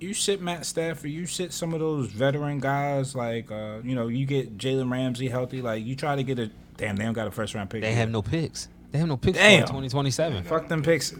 you 0.00 0.14
sit 0.14 0.40
Matt 0.40 0.66
Stafford, 0.66 1.10
you 1.10 1.26
sit 1.26 1.52
some 1.52 1.74
of 1.74 1.80
those 1.80 2.08
veteran 2.08 2.58
guys 2.58 3.14
like 3.14 3.50
uh, 3.50 3.78
you 3.82 3.94
know, 3.94 4.08
you 4.08 4.26
get 4.26 4.58
Jalen 4.58 4.90
Ramsey 4.90 5.28
healthy, 5.28 5.62
like 5.62 5.84
you 5.84 5.96
try 5.96 6.16
to 6.16 6.22
get 6.22 6.38
a 6.38 6.50
damn 6.76 6.96
they 6.96 7.04
don't 7.04 7.14
got 7.14 7.26
a 7.26 7.30
first 7.30 7.54
round 7.54 7.70
pick. 7.70 7.82
They 7.82 7.90
yet. 7.90 7.96
have 7.96 8.10
no 8.10 8.22
picks. 8.22 8.68
They 8.92 8.98
have 8.98 9.08
no 9.08 9.16
picks 9.16 9.36
Damn. 9.38 9.62
for 9.62 9.66
2027. 9.68 10.44
fuck 10.44 10.68
them 10.68 10.82
picks. 10.82 11.12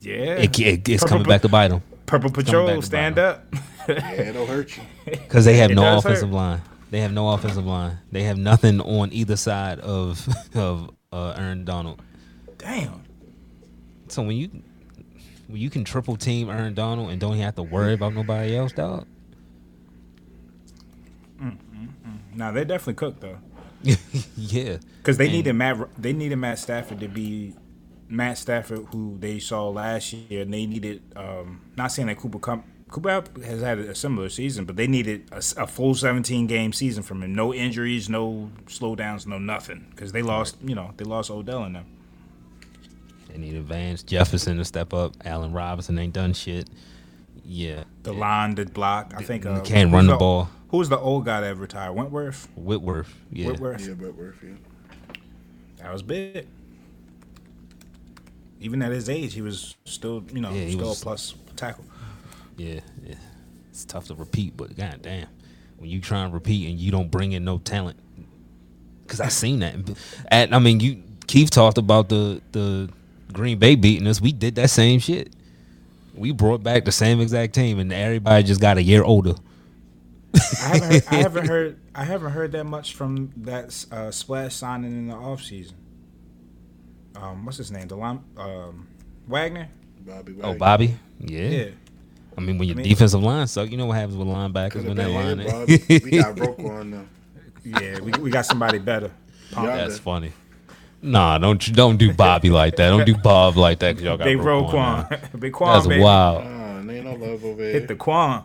Yeah. 0.00 0.14
It, 0.36 0.58
it, 0.58 0.88
it's 0.88 1.02
Purple 1.02 1.08
coming 1.08 1.28
back 1.28 1.42
to 1.42 1.48
bite 1.48 1.68
them 1.68 1.82
Purple 2.06 2.30
Patrol, 2.30 2.82
stand 2.82 3.18
up. 3.18 3.44
Yeah, 3.88 4.12
it'll 4.12 4.46
hurt 4.46 4.76
you. 4.76 4.82
because 5.04 5.44
they 5.44 5.56
have 5.56 5.70
It 5.70 5.74
no 5.74 5.82
does 5.82 6.04
hurt. 6.04 6.10
offensive 6.10 6.32
line. 6.32 6.60
They 6.90 7.00
have 7.00 7.12
no 7.12 7.30
offensive 7.30 7.64
line. 7.66 7.98
They 8.12 8.24
have 8.24 8.36
nothing 8.36 8.80
on 8.80 9.12
either 9.12 9.36
side 9.36 9.80
of 9.80 10.28
of 10.54 10.90
uh, 11.12 11.34
Aaron 11.36 11.64
Donald. 11.64 12.02
Damn. 12.58 13.02
So 14.08 14.22
when 14.22 14.36
you 14.36 14.48
when 14.48 14.62
you 15.54 15.70
can 15.70 15.84
triple 15.84 16.16
team 16.16 16.48
Aaron 16.50 16.74
Donald 16.74 17.10
and 17.10 17.20
don't 17.20 17.36
have 17.38 17.54
to 17.56 17.62
worry 17.62 17.94
about 17.94 18.14
nobody 18.14 18.56
else, 18.56 18.72
dog. 18.72 19.06
Mm, 21.40 21.52
mm, 21.52 21.88
mm. 22.06 22.36
Nah, 22.36 22.52
they 22.52 22.64
definitely 22.64 22.94
cooked 22.94 23.20
though. 23.20 23.38
yeah, 24.36 24.76
Because 24.98 25.16
they 25.16 25.24
And- 25.24 25.32
needed 25.34 25.52
Matt. 25.54 25.78
They 26.00 26.12
needed 26.12 26.36
Matt 26.36 26.58
Stafford 26.58 27.00
to 27.00 27.08
be 27.08 27.54
Matt 28.08 28.36
Stafford, 28.38 28.86
who 28.92 29.16
they 29.18 29.38
saw 29.38 29.68
last 29.68 30.12
year, 30.12 30.42
and 30.42 30.52
they 30.52 30.66
needed. 30.66 31.02
Um, 31.16 31.62
not 31.76 31.90
saying 31.92 32.08
that 32.08 32.18
Cooper 32.18 32.38
Kupp, 32.38 32.64
Cooper 32.88 33.22
has 33.44 33.62
had 33.62 33.78
a 33.78 33.94
similar 33.94 34.28
season, 34.28 34.66
but 34.66 34.76
they 34.76 34.86
needed 34.86 35.30
a 35.32 35.66
full 35.66 35.94
17 35.94 36.46
game 36.46 36.72
season 36.74 37.02
from 37.02 37.22
him. 37.22 37.34
No 37.34 37.54
injuries, 37.54 38.10
no 38.10 38.50
slowdowns, 38.66 39.26
no 39.26 39.38
nothing. 39.38 39.86
Because 39.90 40.12
they 40.12 40.22
lost, 40.22 40.56
you 40.62 40.74
know, 40.74 40.92
they 40.98 41.04
lost 41.04 41.30
Odell 41.30 41.64
in 41.64 41.72
them. 41.72 41.86
They 43.32 43.38
need 43.38 43.62
Van 43.64 43.96
Jefferson 44.06 44.56
to 44.58 44.64
step 44.64 44.92
up. 44.92 45.14
Allen 45.24 45.52
Robinson 45.52 45.98
ain't 45.98 46.12
done 46.14 46.32
shit. 46.32 46.68
Yeah, 47.44 47.84
The 48.02 48.12
line 48.12 48.54
did 48.54 48.72
block. 48.72 49.12
I 49.16 49.22
think 49.22 49.44
You 49.44 49.50
uh, 49.50 49.60
can't 49.62 49.92
run 49.92 50.06
the 50.06 50.16
ball. 50.16 50.48
Who 50.68 50.76
was 50.78 50.88
the 50.88 50.98
old 50.98 51.24
guy 51.24 51.40
that 51.40 51.56
retired? 51.56 51.92
Wentworth. 51.94 52.48
Whitworth. 52.54 53.12
Yeah, 53.32 53.48
Whitworth. 53.48 53.86
Yeah, 53.88 53.94
Whitworth, 53.94 54.36
yeah. 54.42 54.50
That 55.78 55.92
was 55.92 56.02
big. 56.02 56.46
Even 58.60 58.82
at 58.82 58.92
his 58.92 59.08
age, 59.08 59.32
he 59.34 59.40
was 59.42 59.74
still, 59.84 60.22
you 60.32 60.40
know, 60.40 60.50
Yeah, 60.50 60.64
he 60.64 60.72
still 60.72 60.88
was- 60.88 61.00
a 61.00 61.04
plus 61.04 61.34
tackle. 61.56 61.84
yeah, 62.56 62.80
yeah. 63.04 63.14
It's 63.70 63.84
tough 63.84 64.06
to 64.08 64.14
repeat, 64.14 64.56
but 64.56 64.76
goddamn, 64.76 65.26
when 65.78 65.88
you 65.88 66.00
try 66.00 66.24
and 66.24 66.32
repeat 66.34 66.68
and 66.68 66.78
you 66.78 66.90
don't 66.90 67.10
bring 67.10 67.32
in 67.32 67.44
no 67.44 67.58
talent, 67.58 67.98
because 69.02 69.20
I 69.20 69.28
seen 69.28 69.60
that. 69.60 69.74
At 70.30 70.52
I 70.52 70.58
mean, 70.58 70.80
you 70.80 71.02
Keith 71.26 71.50
talked 71.50 71.78
about 71.78 72.08
the 72.10 72.42
the 72.52 72.90
Green 73.32 73.58
Bay 73.58 73.74
beating 73.76 74.06
us. 74.06 74.20
We 74.20 74.32
did 74.32 74.54
that 74.56 74.70
same 74.70 75.00
shit. 75.00 75.34
We 76.14 76.32
brought 76.32 76.62
back 76.62 76.84
the 76.84 76.92
same 76.92 77.20
exact 77.20 77.54
team, 77.54 77.78
and 77.78 77.92
everybody 77.92 78.42
just 78.42 78.60
got 78.60 78.76
a 78.78 78.82
year 78.82 79.02
older. 79.02 79.34
I 80.34 80.38
haven't, 80.76 80.92
heard, 80.92 81.04
I 81.10 81.14
haven't 81.16 81.46
heard 81.48 81.78
I 81.94 82.04
haven't 82.04 82.30
heard 82.32 82.52
that 82.52 82.64
much 82.64 82.94
from 82.94 83.32
that 83.38 83.84
uh, 83.90 84.10
splash 84.10 84.54
signing 84.54 84.92
in 84.92 85.06
the 85.08 85.14
offseason. 85.14 85.72
Um, 87.16 87.44
what's 87.44 87.58
his 87.58 87.70
name? 87.72 87.88
The 87.88 87.96
line, 87.96 88.22
um, 88.36 88.86
Wagner. 89.26 89.68
Bobby 90.00 90.36
Oh, 90.42 90.54
Bobby. 90.54 90.94
Yeah. 91.18 91.40
Yeah. 91.48 91.64
I 92.38 92.40
mean, 92.40 92.58
when 92.58 92.68
your 92.68 92.76
I 92.76 92.78
mean- 92.82 92.88
defensive 92.88 93.22
line 93.22 93.46
suck, 93.46 93.70
you 93.70 93.76
know 93.76 93.86
what 93.86 93.96
happens 93.96 94.16
with 94.16 94.28
linebackers 94.28 94.86
when 94.86 94.96
that 94.96 95.10
line. 95.10 95.40
him, 95.40 95.46
Bobby. 95.50 95.82
we 95.88 96.10
got 96.18 96.36
Roquan 96.36 96.90
though. 96.92 97.06
Yeah, 97.80 98.00
we, 98.00 98.12
we 98.12 98.30
got 98.30 98.46
somebody 98.46 98.78
better. 98.78 99.10
Pump. 99.52 99.66
That's 99.66 99.98
funny. 99.98 100.32
Nah, 101.02 101.38
don't 101.38 101.72
don't 101.74 101.96
do 101.96 102.12
Bobby 102.12 102.50
like 102.50 102.76
that. 102.76 102.90
Don't 102.90 103.06
do 103.06 103.14
Bob 103.14 103.56
like 103.56 103.78
that 103.78 103.92
because 103.92 104.04
y'all 104.04 104.16
got 104.18 104.24
Big 104.24 104.38
Roquan 104.38 104.72
now. 104.72 105.02
Roquan. 105.16 105.40
Big 105.40 105.52
Quan, 105.52 105.74
That's 105.74 105.86
baby. 105.86 106.02
wild. 106.02 106.44
And 106.44 106.90
ain't 106.90 107.04
no 107.06 107.14
love 107.14 107.44
over 107.44 107.62
here. 107.62 107.72
Hit 107.72 107.88
the 107.88 107.94
Quan. 107.96 108.44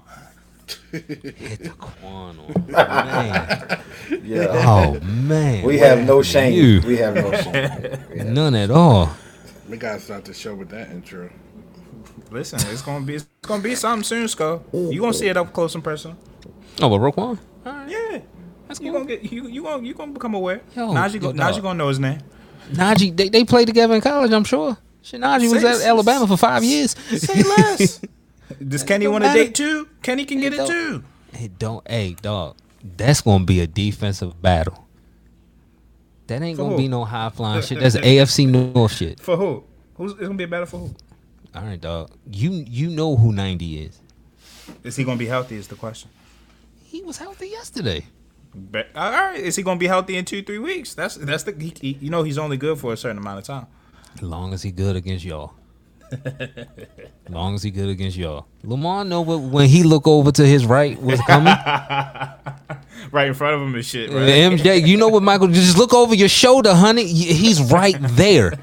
Hit 0.92 1.08
the 1.64 1.70
Quan 1.78 2.40
on 2.40 2.66
man. 2.72 3.82
Yeah. 4.24 4.48
Oh 4.52 5.00
man, 5.02 5.64
We 5.66 5.80
have 5.80 6.06
no 6.06 6.22
shame. 6.22 6.54
You. 6.54 6.82
We 6.88 6.98
have 6.98 7.16
no 7.16 7.32
shame. 7.36 7.98
We 8.12 8.18
have- 8.20 8.28
none 8.28 8.56
at 8.56 8.72
all. 8.72 9.10
we 9.68 9.78
gotta 9.78 10.00
start 10.00 10.26
the 10.26 10.34
show 10.34 10.54
with 10.56 10.70
that 10.70 10.92
intro. 10.92 11.30
Listen, 12.32 12.60
it's 12.72 12.82
gonna 12.82 13.04
be 13.06 13.16
it's 13.16 13.28
gonna 13.42 13.62
be 13.64 13.76
something 13.76 14.04
soon, 14.04 14.28
Skull. 14.28 14.64
You 14.74 15.02
gonna 15.02 15.14
see 15.14 15.28
it 15.28 15.36
up 15.38 15.52
close 15.54 15.76
and 15.76 15.84
personal. 15.84 16.18
Oh, 16.82 16.90
but 16.90 17.00
Roquan. 17.00 17.38
Yeah. 17.66 18.20
That's 18.68 18.80
You 18.80 18.92
cool. 18.92 19.02
gonna 19.04 19.06
get 19.18 19.32
you 19.32 19.48
you 19.48 19.64
gonna 19.64 19.84
you 19.86 19.94
gonna 19.94 20.12
become 20.14 20.34
aware. 20.36 20.62
Yo, 20.76 20.90
Najee 20.94 21.16
yo, 21.16 21.20
go, 21.20 21.34
dog. 21.34 21.54
Najee 21.54 21.62
gonna 21.62 21.78
know 21.78 21.88
his 21.90 22.00
name. 22.00 22.20
Najee, 22.72 23.16
they, 23.16 23.30
they 23.30 23.44
played 23.46 23.68
together 23.68 23.96
in 23.96 24.02
college. 24.02 24.32
I'm 24.32 24.44
sure. 24.44 24.78
Shit, 25.02 25.22
Najee 25.22 25.52
was 25.54 25.64
at 25.64 25.82
Alabama 25.88 26.28
for 26.28 26.38
five 26.38 26.64
years. 26.64 26.92
Say 26.92 27.44
less. 27.44 28.02
Does 28.68 28.84
Kenny 28.84 29.08
want 29.08 29.24
to 29.24 29.34
date 29.34 29.56
too? 29.56 29.88
Kenny 30.02 30.26
can 30.26 30.40
get 30.40 30.54
it 30.54 30.68
too. 30.68 31.04
Hey, 31.32 31.50
don't. 31.60 31.88
Hey, 31.90 32.16
dog. 32.22 32.56
That's 32.98 33.22
gonna 33.22 33.44
be 33.46 33.62
a 33.62 33.68
defensive 33.68 34.42
battle. 34.42 34.86
That 36.28 36.42
ain't 36.42 36.58
For 36.58 36.64
gonna 36.64 36.76
who? 36.76 36.82
be 36.82 36.88
no 36.88 37.04
high 37.06 37.30
flying 37.30 37.62
shit. 37.62 37.80
That's 37.80 37.96
AFC 37.98 38.48
North 38.48 38.94
shit. 38.94 39.20
For 39.20 39.36
who? 39.38 39.64
Who's 39.96 40.12
it's 40.14 40.22
gonna 40.22 40.34
be 40.36 40.44
a 40.44 40.48
battle 40.48 40.66
for 40.68 40.78
who? 40.80 40.96
All 41.56 41.64
right, 41.64 41.80
dog. 41.80 42.12
You 42.32 42.52
you 42.52 42.90
know 42.90 43.16
who 43.16 43.32
90 43.32 43.78
is. 43.86 44.00
Is 44.84 44.96
he 44.96 45.04
gonna 45.04 45.18
be 45.18 45.28
healthy? 45.28 45.56
Is 45.56 45.68
the 45.68 45.76
question. 45.76 46.10
He 46.84 47.02
was 47.04 47.18
healthy 47.18 47.48
yesterday. 47.50 48.06
But, 48.58 48.88
all 48.96 49.12
right, 49.12 49.38
is 49.40 49.56
he 49.58 49.64
gonna 49.64 49.80
be 49.80 49.88
healthy 49.88 50.16
in 50.18 50.24
two 50.26 50.42
three 50.42 50.60
weeks? 50.60 50.94
That's 50.94 51.16
that's 51.16 51.44
the 51.44 51.52
he, 51.60 51.74
he- 51.82 51.98
you 52.02 52.10
know 52.10 52.24
he's 52.24 52.38
only 52.38 52.56
good 52.58 52.78
for 52.80 52.94
a 52.94 52.98
certain 52.98 53.18
amount 53.18 53.40
of 53.40 53.44
time. 53.46 53.68
As 54.16 54.22
Long 54.24 54.54
as 54.54 54.64
he 54.64 54.72
good 54.72 54.96
against 54.96 55.26
y'all. 55.26 55.52
as 56.12 56.20
Long 57.30 57.56
as 57.56 57.64
he 57.64 57.72
good 57.72 57.90
against 57.90 58.16
y'all. 58.16 58.46
Lamar 58.64 59.04
know 59.04 59.22
what 59.22 59.42
when 59.42 59.68
he 59.68 59.84
look 59.84 60.08
over 60.08 60.32
to 60.32 60.46
his 60.46 60.66
right 60.66 61.00
was 61.02 61.20
coming. 61.22 61.54
Right 63.12 63.28
in 63.28 63.34
front 63.36 63.56
of 63.56 63.62
him 63.62 63.76
and 63.76 63.86
shit. 63.86 64.10
Uh, 64.10 64.14
MJ, 64.16 64.86
you 64.86 64.98
know 64.98 65.10
what 65.10 65.22
Michael? 65.22 65.48
Just 65.50 65.78
look 65.78 65.94
over 65.94 66.16
your 66.16 66.28
shoulder, 66.30 66.74
honey. 66.74 67.06
He's 67.06 67.62
right 67.72 67.96
there. 68.00 68.54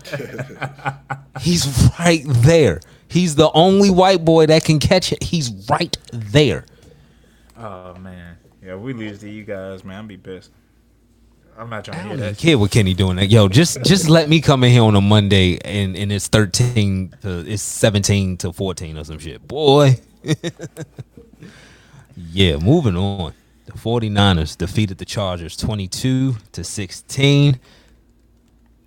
He's 1.40 1.90
right 1.98 2.22
there. 2.26 2.80
He's 3.08 3.34
the 3.36 3.50
only 3.52 3.88
white 3.90 4.24
boy 4.24 4.46
that 4.46 4.64
can 4.64 4.78
catch 4.80 5.12
it. 5.12 5.22
He's 5.22 5.50
right 5.70 5.96
there. 6.12 6.64
Oh 7.56 7.94
man, 7.98 8.21
yeah, 8.72 8.78
we 8.78 8.94
lose 8.94 9.18
to 9.20 9.28
you 9.28 9.44
guys, 9.44 9.84
man. 9.84 9.98
I'm 9.98 10.06
be 10.06 10.16
pissed. 10.16 10.50
I'm 11.58 11.68
not 11.68 11.84
trying 11.84 11.98
to 11.98 12.08
hear 12.08 12.16
that. 12.16 12.38
Kid, 12.38 12.54
what 12.54 12.70
Kenny 12.70 12.94
doing. 12.94 13.16
That 13.16 13.26
yo, 13.26 13.48
just 13.48 13.84
just 13.84 14.08
let 14.08 14.30
me 14.30 14.40
come 14.40 14.64
in 14.64 14.72
here 14.72 14.82
on 14.82 14.96
a 14.96 15.00
Monday 15.02 15.58
and 15.62 15.94
and 15.94 16.10
it's 16.10 16.28
thirteen 16.28 17.14
to 17.20 17.40
it's 17.46 17.62
seventeen 17.62 18.38
to 18.38 18.52
fourteen 18.52 18.96
or 18.96 19.04
some 19.04 19.18
shit, 19.18 19.46
boy. 19.46 20.00
yeah, 22.16 22.56
moving 22.56 22.96
on. 22.96 23.34
The 23.66 23.72
49ers 23.72 24.58
defeated 24.58 24.98
the 24.98 25.04
Chargers 25.04 25.56
22 25.56 26.34
to 26.52 26.64
16. 26.64 27.60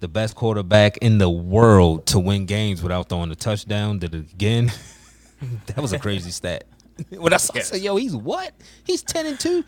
The 0.01 0.07
best 0.07 0.35
quarterback 0.35 0.97
in 0.97 1.17
the 1.17 1.29
world 1.29 2.05
to 2.07 2.19
win 2.19 2.45
games 2.45 2.83
without 2.83 3.07
throwing 3.09 3.31
a 3.31 3.35
touchdown 3.35 3.99
did 3.99 4.13
it 4.13 4.31
again. 4.31 4.71
that 5.67 5.77
was 5.77 5.93
a 5.93 5.99
crazy 5.99 6.29
stat. 6.31 6.65
When 7.09 7.33
I 7.33 7.37
saw, 7.37 7.53
I 7.55 7.59
said, 7.59 7.81
"Yo, 7.81 7.97
he's 7.97 8.15
what? 8.15 8.53
He's 8.85 9.03
10 9.03 9.25
and 9.25 9.39
2." 9.39 9.63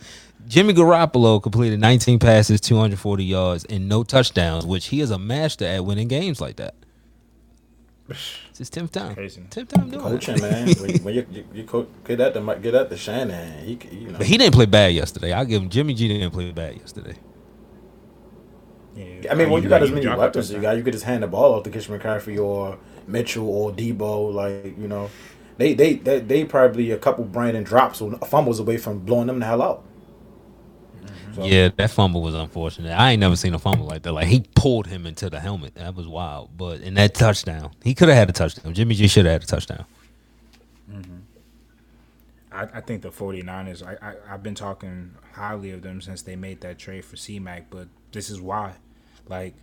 Jimmy 0.48 0.74
Garoppolo 0.74 1.44
completed 1.44 1.80
19 1.80 2.20
passes, 2.20 2.62
240 2.62 3.26
yards, 3.26 3.66
and 3.66 3.90
no 3.90 4.04
touchdowns, 4.04 4.66
which 4.66 4.88
he 4.88 5.02
is 5.02 5.12
a 5.12 5.20
master 5.20 5.66
at 5.66 5.84
winning 5.84 6.08
games 6.08 6.40
like 6.40 6.56
that. 6.56 6.76
It's 8.10 8.58
his 8.58 8.70
10th 8.70 8.92
time. 8.92 9.16
Crazy. 9.16 9.42
10th 9.42 9.68
time 9.68 9.90
doing 9.90 10.06
it. 10.06 10.10
Coaching, 10.10 10.42
man. 10.42 10.70
when 10.80 10.98
when 11.04 11.14
you, 11.16 11.26
you, 11.30 11.46
you 11.54 11.64
co- 11.66 11.88
get 12.06 12.22
at 12.22 12.34
the 12.34 12.42
Mi- 12.42 12.60
get 12.62 12.74
at 12.74 12.90
the 12.90 12.98
Shanahan, 12.98 13.66
he 13.66 13.78
you 13.92 14.12
know. 14.12 14.18
But 14.18 14.28
he 14.28 14.38
didn't 14.38 14.54
play 14.54 14.66
bad 14.66 14.94
yesterday. 14.94 15.34
I'll 15.34 15.46
give 15.46 15.62
him 15.62 15.70
Jimmy 15.70 15.94
G 15.94 16.08
didn't 16.08 16.32
play 16.32 16.52
bad 16.52 16.78
yesterday. 16.78 17.16
Yeah, 18.96 19.32
I 19.32 19.36
mean, 19.36 19.50
when 19.50 19.62
you 19.62 19.70
got 19.70 19.84
as 19.84 19.92
many 19.92 20.02
drop 20.02 20.18
a 20.18 20.20
weapons, 20.22 20.52
you 20.52 20.60
got 20.60 20.78
you 20.78 20.84
could 20.84 20.94
just 20.94 21.06
hand 21.06 21.22
the 21.22 21.28
ball 21.28 21.54
off 21.54 21.64
to 21.64 21.70
Christian 21.70 22.00
McCaffrey 22.00 22.42
or 22.44 22.80
Mitchell 23.06 23.48
or 23.48 23.72
Deebo. 23.72 24.34
Like 24.34 24.78
you 24.78 24.88
know, 24.88 25.10
they 25.58 25.74
they 25.74 25.96
they, 25.96 26.20
they 26.20 26.46
probably 26.46 26.92
a 26.92 26.98
couple 26.98 27.24
Brandon 27.26 27.64
drops 27.64 28.02
or 28.02 28.18
fumbles 28.20 28.60
away 28.60 28.78
from 28.78 29.00
blowing 29.00 29.28
them 29.28 29.40
the 29.40 29.46
hell 29.46 29.62
out. 29.62 29.84
So, 31.34 31.44
Yeah, 31.44 31.70
that 31.78 31.92
fumble 31.92 32.24
was 32.24 32.34
unfortunate. 32.34 32.92
I 32.92 33.12
ain't 33.12 33.20
never 33.20 33.36
seen 33.36 33.54
a 33.54 33.60
fumble 33.60 33.86
like 33.86 34.02
that. 34.04 34.12
Like 34.12 34.28
he 34.28 34.44
pulled 34.56 34.88
him 34.88 35.06
into 35.06 35.30
the 35.30 35.40
helmet. 35.40 35.76
That 35.76 35.96
was 35.96 36.08
wild. 36.08 36.58
But 36.58 36.82
in 36.82 36.96
that 36.96 37.14
touchdown, 37.14 37.72
he 37.84 37.94
could 37.94 38.08
have 38.08 38.18
had 38.18 38.30
a 38.30 38.34
touchdown. 38.34 38.74
Jimmy 38.74 38.96
G 38.96 39.08
should 39.08 39.26
have 39.26 39.34
had 39.34 39.44
a 39.44 39.46
touchdown. 39.46 39.86
Mm-hmm. 40.92 41.18
I, 42.52 42.78
I 42.78 42.82
think 42.82 43.04
the 43.04 43.10
49ers, 43.10 43.86
I, 43.86 43.98
I, 44.10 44.34
I've 44.34 44.42
been 44.42 44.56
talking 44.56 45.14
highly 45.34 45.72
of 45.72 45.84
them 45.84 46.02
since 46.02 46.24
they 46.24 46.36
made 46.36 46.62
that 46.62 46.80
trade 46.80 47.06
for 47.06 47.16
C-Mac, 47.16 47.70
but 47.70 47.88
this 48.12 48.32
is 48.32 48.42
why. 48.42 48.74
Like, 49.28 49.54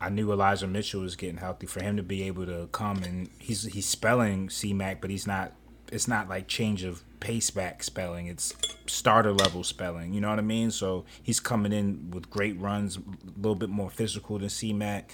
I 0.00 0.08
knew 0.10 0.30
Elijah 0.32 0.66
Mitchell 0.66 1.00
was 1.00 1.16
getting 1.16 1.38
healthy. 1.38 1.66
For 1.66 1.82
him 1.82 1.96
to 1.96 2.02
be 2.02 2.22
able 2.24 2.46
to 2.46 2.68
come 2.72 3.02
and 3.02 3.30
he's 3.38 3.64
he's 3.64 3.86
spelling 3.86 4.50
C-Mac, 4.50 5.00
but 5.00 5.10
he's 5.10 5.26
not 5.26 5.52
it's 5.90 6.08
not 6.08 6.28
like 6.28 6.48
change 6.48 6.84
of 6.84 7.02
pace 7.20 7.50
back 7.50 7.82
spelling. 7.82 8.26
It's 8.26 8.54
starter 8.86 9.32
level 9.32 9.64
spelling. 9.64 10.12
You 10.12 10.20
know 10.20 10.28
what 10.28 10.38
I 10.38 10.42
mean? 10.42 10.70
So 10.70 11.04
he's 11.22 11.40
coming 11.40 11.72
in 11.72 12.10
with 12.10 12.30
great 12.30 12.58
runs, 12.60 12.96
a 12.96 13.00
little 13.36 13.54
bit 13.54 13.70
more 13.70 13.90
physical 13.90 14.38
than 14.38 14.48
C 14.48 14.72
Mac, 14.72 15.10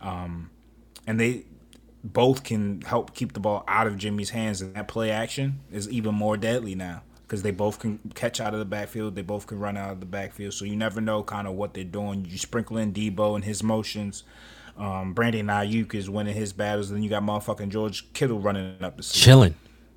um, 0.00 0.50
and 1.06 1.18
they 1.18 1.44
both 2.04 2.44
can 2.44 2.82
help 2.82 3.14
keep 3.14 3.32
the 3.32 3.40
ball 3.40 3.64
out 3.66 3.86
of 3.86 3.96
Jimmy's 3.96 4.30
hands. 4.30 4.60
And 4.60 4.74
that 4.74 4.86
play 4.86 5.10
action 5.10 5.60
is 5.72 5.88
even 5.88 6.14
more 6.14 6.36
deadly 6.36 6.74
now 6.74 7.02
because 7.28 7.42
they 7.42 7.50
both 7.50 7.78
can 7.78 8.00
catch 8.14 8.40
out 8.40 8.54
of 8.54 8.58
the 8.58 8.64
backfield. 8.64 9.14
They 9.14 9.22
both 9.22 9.46
can 9.46 9.58
run 9.58 9.76
out 9.76 9.92
of 9.92 10.00
the 10.00 10.06
backfield. 10.06 10.54
So 10.54 10.64
you 10.64 10.76
never 10.76 10.98
know 11.02 11.22
kind 11.22 11.46
of 11.46 11.52
what 11.52 11.74
they're 11.74 11.84
doing. 11.84 12.24
You 12.24 12.38
sprinkle 12.38 12.78
in 12.78 12.94
Deebo 12.94 13.34
and 13.34 13.44
his 13.44 13.62
motions. 13.62 14.24
Um, 14.78 15.12
Brandon 15.12 15.46
Aiyuk 15.46 15.94
is 15.94 16.08
winning 16.08 16.34
his 16.34 16.54
battles. 16.54 16.90
Then 16.90 17.02
you 17.02 17.10
got 17.10 17.22
motherfucking 17.22 17.68
George 17.68 18.10
Kittle 18.14 18.40
running 18.40 18.82
up 18.82 18.96
the 18.96 19.02
field. 19.02 19.12
Chilling. 19.12 19.54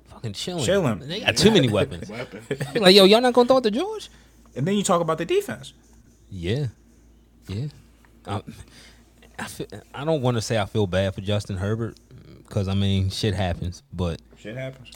Fucking 0.08 0.34
chilling. 0.34 0.64
Chilling. 0.64 0.98
They 0.98 1.20
got 1.20 1.38
too 1.38 1.50
many 1.50 1.70
weapons. 1.70 2.10
Weapon. 2.10 2.42
like, 2.82 2.94
yo, 2.94 3.04
y'all 3.04 3.22
not 3.22 3.32
gonna 3.32 3.48
throw 3.48 3.58
it 3.58 3.62
to 3.62 3.70
George? 3.70 4.10
And 4.54 4.66
then 4.66 4.74
you 4.74 4.82
talk 4.82 5.00
about 5.00 5.16
the 5.16 5.24
defense. 5.24 5.72
Yeah, 6.30 6.66
yeah. 7.48 7.66
I, 8.26 8.42
I, 9.38 9.44
feel, 9.44 9.66
I 9.94 10.04
don't 10.04 10.20
want 10.20 10.36
to 10.36 10.42
say 10.42 10.58
I 10.58 10.66
feel 10.66 10.86
bad 10.86 11.14
for 11.14 11.22
Justin 11.22 11.56
Herbert 11.56 11.96
because 12.46 12.68
I 12.68 12.74
mean 12.74 13.08
shit 13.08 13.34
happens, 13.34 13.82
but 13.92 14.20
Shit 14.36 14.56
happens. 14.56 14.90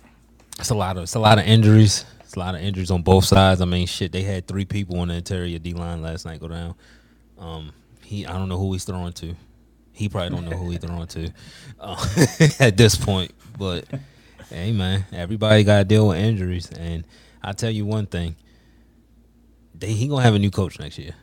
it's 0.58 0.70
a 0.70 0.74
lot 0.74 0.96
of 0.96 1.04
it's 1.04 1.14
a 1.14 1.18
lot 1.20 1.38
of 1.38 1.46
injuries. 1.46 2.04
A 2.36 2.38
lot 2.38 2.54
of 2.54 2.60
injuries 2.60 2.90
on 2.90 3.02
both 3.02 3.24
sides. 3.24 3.60
I 3.60 3.64
mean, 3.64 3.86
shit, 3.86 4.12
they 4.12 4.22
had 4.22 4.46
three 4.46 4.66
people 4.66 5.00
on 5.00 5.08
the 5.08 5.14
interior 5.14 5.58
D 5.58 5.72
line 5.72 6.02
last 6.02 6.26
night 6.26 6.38
go 6.38 6.48
down. 6.48 6.74
Um, 7.38 7.72
he 8.04 8.26
I 8.26 8.32
don't 8.32 8.48
know 8.48 8.58
who 8.58 8.72
he's 8.72 8.84
throwing 8.84 9.12
to. 9.14 9.34
He 9.92 10.08
probably 10.10 10.36
don't 10.36 10.48
know 10.48 10.56
who 10.56 10.70
he's 10.70 10.80
throwing 10.80 11.06
to 11.06 11.32
uh, 11.80 12.06
at 12.60 12.76
this 12.76 12.96
point. 12.96 13.32
But 13.58 13.86
hey, 14.50 14.72
man, 14.72 15.06
everybody 15.12 15.64
got 15.64 15.78
to 15.78 15.84
deal 15.84 16.08
with 16.08 16.18
injuries, 16.18 16.70
and 16.70 17.04
I 17.42 17.52
tell 17.52 17.70
you 17.70 17.86
one 17.86 18.06
thing: 18.06 18.36
they, 19.74 19.92
he 19.92 20.06
gonna 20.06 20.22
have 20.22 20.34
a 20.34 20.38
new 20.38 20.50
coach 20.50 20.78
next 20.78 20.98
year. 20.98 21.14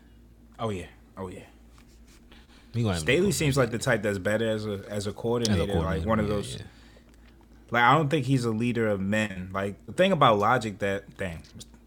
Oh 0.57 0.71
yeah. 0.71 0.87
Oh 1.17 1.27
yeah. 1.27 1.41
He 2.73 2.91
Staley 2.95 3.31
seems 3.31 3.55
like 3.55 3.69
the 3.69 3.77
type 3.77 4.01
that's 4.01 4.17
better 4.17 4.49
as 4.49 4.65
a 4.65 4.69
as 4.69 4.73
a 4.73 4.79
year. 4.79 4.85
As 4.89 5.07
a 5.07 5.13
coordinator, 5.13 5.59
like 5.65 5.71
coordinator, 5.71 6.09
one 6.09 6.19
of 6.19 6.27
yeah, 6.27 6.35
those. 6.35 6.55
yeah. 6.55 6.63
Like 7.73 7.83
I 7.83 7.95
don't 7.95 8.07
think 8.07 8.27
he's 8.27 8.45
a 8.45 8.51
leader 8.51 8.87
of 8.87 9.01
men. 9.01 9.49
Like 9.51 9.83
the 9.87 9.93
thing 9.93 10.11
about 10.11 10.37
Logic 10.37 10.77
that 10.77 11.11
thing, 11.13 11.39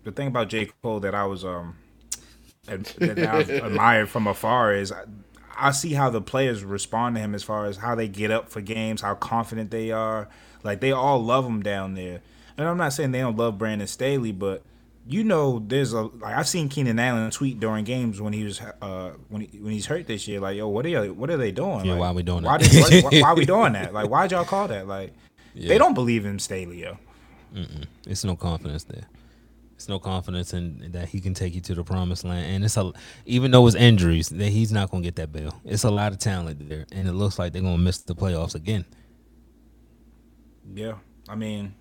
the 0.02 0.10
thing 0.10 0.26
about 0.26 0.48
J 0.48 0.68
Cole 0.82 0.98
that 0.98 1.14
I 1.14 1.24
was 1.26 1.44
um 1.44 1.76
that 2.66 3.18
I've 3.18 3.48
admired 3.64 4.08
from 4.08 4.26
afar 4.26 4.74
is 4.74 4.90
I, 4.90 5.04
I 5.56 5.70
see 5.70 5.92
how 5.92 6.10
the 6.10 6.20
players 6.20 6.64
respond 6.64 7.14
to 7.14 7.20
him 7.20 7.36
as 7.36 7.44
far 7.44 7.66
as 7.66 7.76
how 7.76 7.94
they 7.94 8.08
get 8.08 8.32
up 8.32 8.50
for 8.50 8.60
games, 8.60 9.00
how 9.00 9.14
confident 9.14 9.70
they 9.70 9.92
are. 9.92 10.28
Like 10.64 10.80
they 10.80 10.90
all 10.90 11.22
love 11.22 11.46
him 11.46 11.62
down 11.62 11.94
there. 11.94 12.20
And 12.58 12.66
I'm 12.66 12.78
not 12.78 12.92
saying 12.92 13.12
they 13.12 13.20
don't 13.20 13.36
love 13.36 13.56
Brandon 13.56 13.86
Staley, 13.86 14.32
but 14.32 14.62
you 15.06 15.22
know, 15.22 15.62
there's 15.64 15.92
a 15.92 16.02
like 16.02 16.34
I've 16.34 16.48
seen 16.48 16.68
Keenan 16.68 16.98
Allen 16.98 17.30
tweet 17.30 17.60
during 17.60 17.84
games 17.84 18.20
when 18.20 18.32
he 18.32 18.42
was 18.42 18.60
uh 18.82 19.12
when 19.28 19.42
he, 19.42 19.58
when 19.58 19.72
he's 19.72 19.86
hurt 19.86 20.08
this 20.08 20.26
year. 20.26 20.40
Like, 20.40 20.56
yo, 20.56 20.66
what 20.66 20.84
are 20.84 20.88
you, 20.88 21.14
what 21.14 21.30
are 21.30 21.36
they 21.36 21.52
doing? 21.52 21.84
Yeah, 21.84 21.92
Like, 21.92 22.00
why 22.00 22.10
we 22.10 22.24
doing 22.24 22.42
why 22.42 22.58
that? 22.58 22.68
Did, 22.68 23.04
why, 23.04 23.20
why, 23.20 23.28
are 23.28 23.36
we 23.36 23.44
doing 23.54 23.74
that? 23.74 23.94
Like, 23.94 24.10
why'd 24.10 24.32
y'all 24.32 24.44
call 24.44 24.66
that? 24.66 24.88
Like, 24.88 25.12
Yeah. 25.56 25.68
they 25.68 25.78
don't 25.78 25.94
believe 25.94 26.26
in 26.26 26.38
Staley, 26.38 26.82
yo. 26.82 26.98
It's 28.06 28.24
no 28.24 28.36
confidence 28.36 28.84
there. 28.84 29.06
It's 29.74 29.88
no 29.88 29.98
confidence 29.98 30.52
in 30.52 30.92
that 30.92 31.08
he 31.08 31.20
can 31.20 31.32
take 31.34 31.54
you 31.54 31.60
to 31.62 31.74
the 31.74 31.82
promised 31.84 32.24
land. 32.24 32.46
And 32.54 32.64
it's 32.64 32.76
a 32.76 32.92
even 33.24 33.50
though 33.50 33.66
it's 33.66 33.76
injuries, 33.76 34.28
that 34.28 34.48
he's 34.48 34.70
not 34.70 34.90
gonna 34.90 35.02
get 35.02 35.16
that 35.16 35.32
bill. 35.32 35.52
It's 35.64 35.84
a 35.84 35.90
lot 35.90 36.12
of 36.12 36.18
talent 36.18 36.68
there, 36.68 36.86
and 36.92 37.08
it 37.08 37.12
looks 37.12 37.38
like 37.38 37.52
they're 37.52 37.62
gonna 37.62 37.78
miss 37.78 37.98
the 37.98 38.14
playoffs 38.14 38.54
again. 38.54 38.84
Yeah, 40.74 40.94
I 41.28 41.36
mean, 41.36 41.74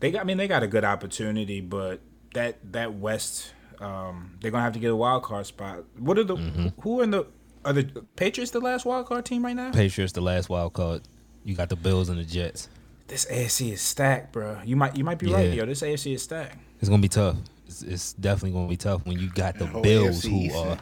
they 0.00 0.10
got. 0.10 0.22
I 0.22 0.24
mean, 0.24 0.36
they 0.36 0.48
got 0.48 0.62
a 0.62 0.68
good 0.68 0.84
opportunity, 0.84 1.60
but 1.60 2.00
that 2.34 2.58
that 2.72 2.94
West, 2.94 3.52
um, 3.80 4.32
they're 4.40 4.50
gonna 4.50 4.64
have 4.64 4.72
to 4.74 4.78
get 4.80 4.90
a 4.90 4.96
wild 4.96 5.22
card 5.22 5.46
spot. 5.46 5.84
What 5.98 6.18
are 6.18 6.24
the 6.24 6.36
who 6.80 7.00
are 7.00 7.04
in 7.04 7.10
the 7.10 7.26
are 7.64 7.72
the 7.72 7.84
Patriots 8.16 8.52
the 8.52 8.60
last 8.60 8.84
wild 8.84 9.06
card 9.06 9.24
team 9.24 9.44
right 9.44 9.56
now? 9.56 9.72
Patriots 9.72 10.12
the 10.12 10.20
last 10.20 10.48
wild 10.48 10.72
card. 10.72 11.02
You 11.44 11.54
got 11.54 11.68
the 11.68 11.76
Bills 11.76 12.08
and 12.08 12.18
the 12.18 12.24
Jets. 12.24 12.68
This 13.08 13.24
AFC 13.24 13.72
is 13.72 13.80
stacked, 13.80 14.32
bro. 14.32 14.58
You 14.64 14.76
might 14.76 14.96
you 14.96 15.02
might 15.04 15.18
be 15.18 15.32
right, 15.32 15.52
yo. 15.52 15.64
This 15.66 15.80
AFC 15.82 16.14
is 16.14 16.22
stacked. 16.22 16.56
It's 16.80 16.88
gonna 16.88 17.02
be 17.02 17.08
tough. 17.08 17.36
It's, 17.66 17.82
it's 17.82 18.12
definitely 18.12 18.52
gonna 18.52 18.68
be 18.68 18.76
tough 18.76 19.04
when 19.06 19.18
you 19.18 19.30
got 19.30 19.58
the 19.58 19.66
whole 19.66 19.82
Bills 19.82 20.22
AFC 20.22 20.50
who 20.50 20.58
are 20.58 20.66
yeah. 20.68 20.76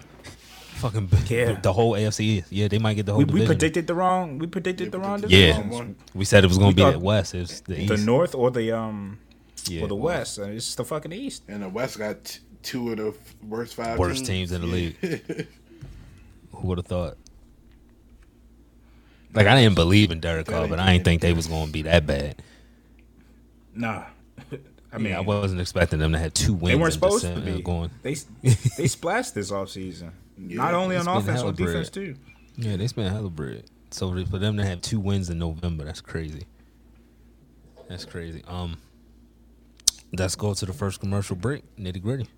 fucking 0.75 1.09
Yeah. 1.29 1.53
the, 1.55 1.61
the 1.63 1.73
whole 1.73 1.93
AFC. 1.93 2.39
is. 2.43 2.53
Yeah, 2.53 2.69
they 2.69 2.79
might 2.79 2.95
get 2.95 3.07
the 3.07 3.13
whole 3.13 3.25
We, 3.25 3.41
we 3.41 3.47
predicted 3.47 3.87
the 3.87 3.95
wrong. 3.95 4.39
We 4.39 4.49
predicted 4.49 4.91
the 4.93 4.99
wrong. 4.99 5.25
Yeah. 5.29 5.63
We 6.15 6.25
said 6.25 6.43
it 6.45 6.49
was 6.49 6.59
gonna 6.59 6.69
We 6.69 6.75
be 6.75 6.91
the 6.91 6.99
West. 6.99 7.35
It's 7.35 7.61
the 7.61 7.81
East. 7.81 7.89
the 7.89 7.99
North 7.99 8.35
or 8.35 8.51
the 8.51 8.73
um 8.77 9.19
yeah. 9.69 9.83
or 9.83 9.89
the 9.89 9.95
West. 9.97 10.39
Uh, 10.41 10.45
It's 10.45 10.75
the 10.75 10.85
fucking 10.85 11.13
East. 11.13 11.45
And 11.49 11.63
the 11.63 11.69
West 11.69 11.97
got 11.99 12.25
t- 12.25 12.41
two 12.63 12.91
of 12.91 12.97
the 12.99 13.09
f- 13.09 13.35
worst 13.47 13.75
five 13.77 13.99
Worst 14.01 14.27
teams 14.27 14.51
in 14.51 14.61
the 14.63 14.67
league. 14.67 14.97
Who 16.53 16.67
would 16.69 16.79
have 16.79 16.87
thought? 16.87 17.19
Like 19.35 19.47
I 19.47 19.61
didn't 19.61 19.75
believe 19.75 20.11
in 20.11 20.21
Derek 20.21 20.47
Carr, 20.47 20.67
but 20.69 20.79
I 20.79 20.93
didn't 20.93 21.05
think 21.05 21.23
they 21.23 21.33
was 21.33 21.47
gonna 21.47 21.71
be 21.71 21.83
that 21.83 22.07
bad. 22.07 22.43
Nah. 23.75 24.05
I 24.53 24.57
I 24.93 24.99
mean, 24.99 25.05
mean, 25.09 25.15
I 25.15 25.21
wasn't 25.21 25.61
expecting 25.61 25.99
them 25.99 26.13
to 26.13 26.19
have 26.19 26.33
two 26.33 26.55
wins. 26.55 26.69
they 26.77 26.81
weren't 26.81 26.93
supposed 26.95 27.25
to 27.25 27.39
be. 27.41 27.61
Going, 27.61 27.91
They 28.03 28.15
they 28.79 28.87
splashed 28.87 29.35
this 29.35 29.51
offseason. 29.51 30.11
Not 30.39 30.75
only 30.75 30.97
on 30.97 31.01
it's 31.01 31.07
been 31.09 31.17
offense, 31.17 31.39
hella 31.39 31.49
on 31.49 31.55
defense 31.55 31.91
bread. 31.91 31.93
too. 31.93 32.17
yeah, 32.57 32.77
they 32.77 32.87
spent 32.87 33.09
a 33.09 33.11
hella 33.11 33.29
bread. 33.31 33.65
So 33.91 34.11
for 34.27 34.39
them 34.39 34.57
to 34.57 34.65
have 34.65 34.81
two 34.81 35.01
wins 35.01 35.29
in 35.31 35.39
November, 35.39 35.85
that's 35.85 36.01
crazy. 36.01 36.45
That's 37.89 38.05
crazy. 38.05 38.43
Um, 38.49 38.79
let's 40.17 40.35
go 40.35 40.55
to 40.55 40.67
the 40.67 40.73
first 40.73 41.01
commercial 41.01 41.37
break. 41.37 41.63
Nitty 41.77 42.03
gritty. 42.03 42.29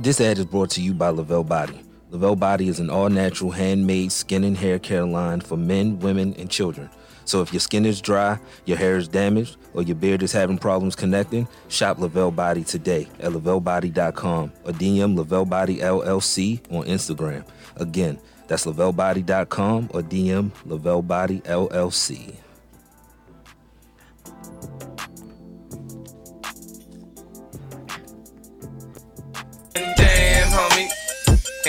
This 0.00 0.20
ad 0.20 0.38
is 0.38 0.44
brought 0.44 0.70
to 0.70 0.80
you 0.80 0.94
by 0.94 1.08
Lavelle 1.08 1.42
Body. 1.42 1.80
Lavelle 2.10 2.36
Body 2.36 2.68
is 2.68 2.78
an 2.78 2.88
all 2.88 3.08
natural 3.08 3.50
handmade 3.50 4.12
skin 4.12 4.44
and 4.44 4.56
hair 4.56 4.78
care 4.78 5.04
line 5.04 5.40
for 5.40 5.56
men, 5.56 5.98
women, 5.98 6.36
and 6.38 6.48
children. 6.48 6.88
So 7.24 7.42
if 7.42 7.52
your 7.52 7.58
skin 7.58 7.84
is 7.84 8.00
dry, 8.00 8.38
your 8.64 8.78
hair 8.78 8.96
is 8.96 9.08
damaged, 9.08 9.56
or 9.74 9.82
your 9.82 9.96
beard 9.96 10.22
is 10.22 10.30
having 10.30 10.56
problems 10.56 10.94
connecting, 10.94 11.48
shop 11.66 11.98
Lavelle 11.98 12.30
Body 12.30 12.62
today 12.62 13.08
at 13.18 13.32
lavellebody.com 13.32 14.52
or 14.62 14.70
DM 14.70 15.16
Lavelle 15.16 15.44
Body 15.44 15.78
LLC 15.78 16.60
on 16.72 16.84
Instagram. 16.84 17.44
Again, 17.74 18.20
that's 18.46 18.66
lavellebody.com 18.66 19.90
or 19.92 20.02
DM 20.02 20.52
Lavelle 20.64 21.02
Body 21.02 21.40
LLC. 21.40 22.36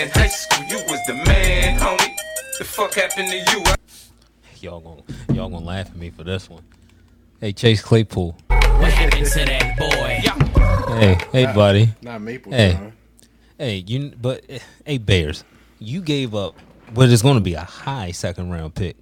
In 0.00 0.08
high 0.08 0.28
school, 0.28 0.64
you 0.64 0.78
was 0.88 0.98
the 1.06 1.12
man, 1.12 1.78
homie. 1.78 2.16
The 2.56 2.64
fuck 2.64 2.94
happened 2.94 3.28
to 3.28 3.36
you? 3.36 3.64
Y'all 4.62 4.80
gonna 4.80 5.02
y'all 5.34 5.50
gonna 5.50 5.62
laugh 5.62 5.88
at 5.90 5.96
me 5.96 6.08
for 6.08 6.24
this 6.24 6.48
one. 6.48 6.62
Hey 7.38 7.52
Chase 7.52 7.82
Claypool. 7.82 8.34
What 8.48 8.90
happened 8.94 9.26
to 9.26 9.44
that 9.44 9.76
boy? 9.76 10.94
Hey, 10.94 11.18
hey, 11.32 11.44
buddy. 11.52 11.90
Not 12.00 12.22
Maple 12.22 12.50
Hey. 12.50 12.72
John. 12.72 12.92
Hey, 13.58 13.84
you 13.86 14.12
but 14.18 14.42
hey 14.86 14.96
Bears, 14.96 15.44
you 15.78 16.00
gave 16.00 16.34
up 16.34 16.54
what 16.94 17.10
is 17.10 17.20
going 17.20 17.34
to 17.34 17.42
be 17.42 17.52
a 17.52 17.60
high 17.60 18.12
second 18.12 18.50
round 18.50 18.74
pick 18.74 18.96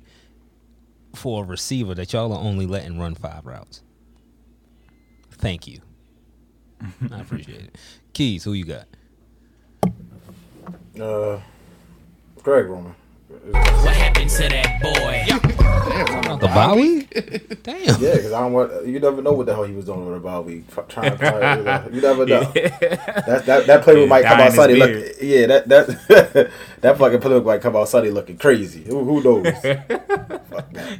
for 1.15 1.45
a 1.45 1.47
receiver 1.47 1.95
that 1.95 2.13
y'all 2.13 2.33
are 2.33 2.43
only 2.43 2.67
letting 2.67 2.99
run 2.99 3.15
five 3.15 3.47
routes. 3.47 3.85
Thank 5.31 5.69
you. 5.69 5.81
I 7.13 7.21
appreciate 7.21 7.61
it. 7.61 7.77
Keys, 8.15 8.43
who 8.43 8.53
you 8.53 8.65
got? 8.65 8.89
Uh, 11.01 11.41
Greg 12.43 12.67
Roman. 12.67 12.95
What 13.51 13.95
happened 13.95 14.31
to 14.31 14.49
that 14.49 14.81
boy? 14.83 15.25
About 16.25 16.41
the 16.41 16.47
bye 16.49 16.73
week? 16.75 17.11
Damn. 17.63 18.01
Yeah, 18.01 18.15
because 18.17 18.33
I 18.33 18.41
don't 18.41 18.53
want 18.53 18.87
you 18.87 18.99
never 19.01 19.21
know 19.23 19.33
what 19.33 19.47
the 19.47 19.55
hell 19.55 19.65
he 19.65 19.75
was 19.75 19.85
doing 19.87 20.07
with 20.07 20.17
a 20.17 20.21
ball 20.21 20.43
week. 20.45 20.65
F- 20.77 20.89
Trying 20.89 21.13
to 21.13 21.19
try, 21.19 21.87
you 21.93 22.01
never 22.01 22.27
know. 22.27 22.41
That 22.55 23.43
that 23.47 23.67
that 23.67 23.83
play 23.83 24.01
Yeah, 24.01 24.07
might 24.07 24.25
come 24.25 24.41
out 24.41 24.47
his 24.47 24.55
Sunday 24.55 24.75
beard. 24.79 25.05
look. 25.09 25.17
Yeah, 25.21 25.47
that 25.47 25.69
that 25.69 26.51
that 26.81 26.99
fucking 26.99 27.21
play 27.21 27.41
might 27.41 27.61
come 27.61 27.77
out 27.77 27.89
Sunday 27.89 28.11
looking 28.11 28.39
crazy. 28.39 28.85
Who 28.85 29.05
who 29.05 29.23
knows? 29.23 29.55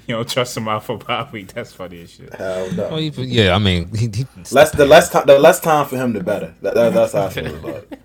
You 0.07 0.15
don't 0.17 0.29
trust 0.29 0.57
him 0.57 0.69
out 0.69 0.85
for 0.85 0.99
bye 0.99 1.29
week. 1.33 1.53
That's 1.55 1.73
funny 1.73 2.03
as 2.03 2.11
shit. 2.11 2.35
Hell 2.35 2.71
no. 2.73 2.85
Oh, 2.91 2.97
he- 2.97 3.09
yeah, 3.25 3.55
I 3.55 3.59
mean, 3.59 3.95
he, 3.95 4.07
he, 4.09 4.27
Less 4.53 4.71
the 4.73 4.85
less 4.87 5.09
time 5.11 5.27
the 5.27 5.39
less 5.39 5.61
time 5.61 5.87
for 5.87 5.97
him 5.97 6.13
the 6.13 6.23
better. 6.23 6.55
That, 6.63 6.75
that, 6.75 6.93
that's 6.95 7.13
how 7.13 7.27
I 7.27 7.29
feel 7.31 7.55
about 7.55 7.87
it. 7.91 8.01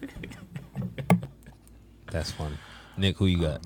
That's 2.13 2.31
funny. 2.31 2.55
Nick, 2.95 3.17
who 3.17 3.25
you 3.25 3.39
got? 3.41 3.61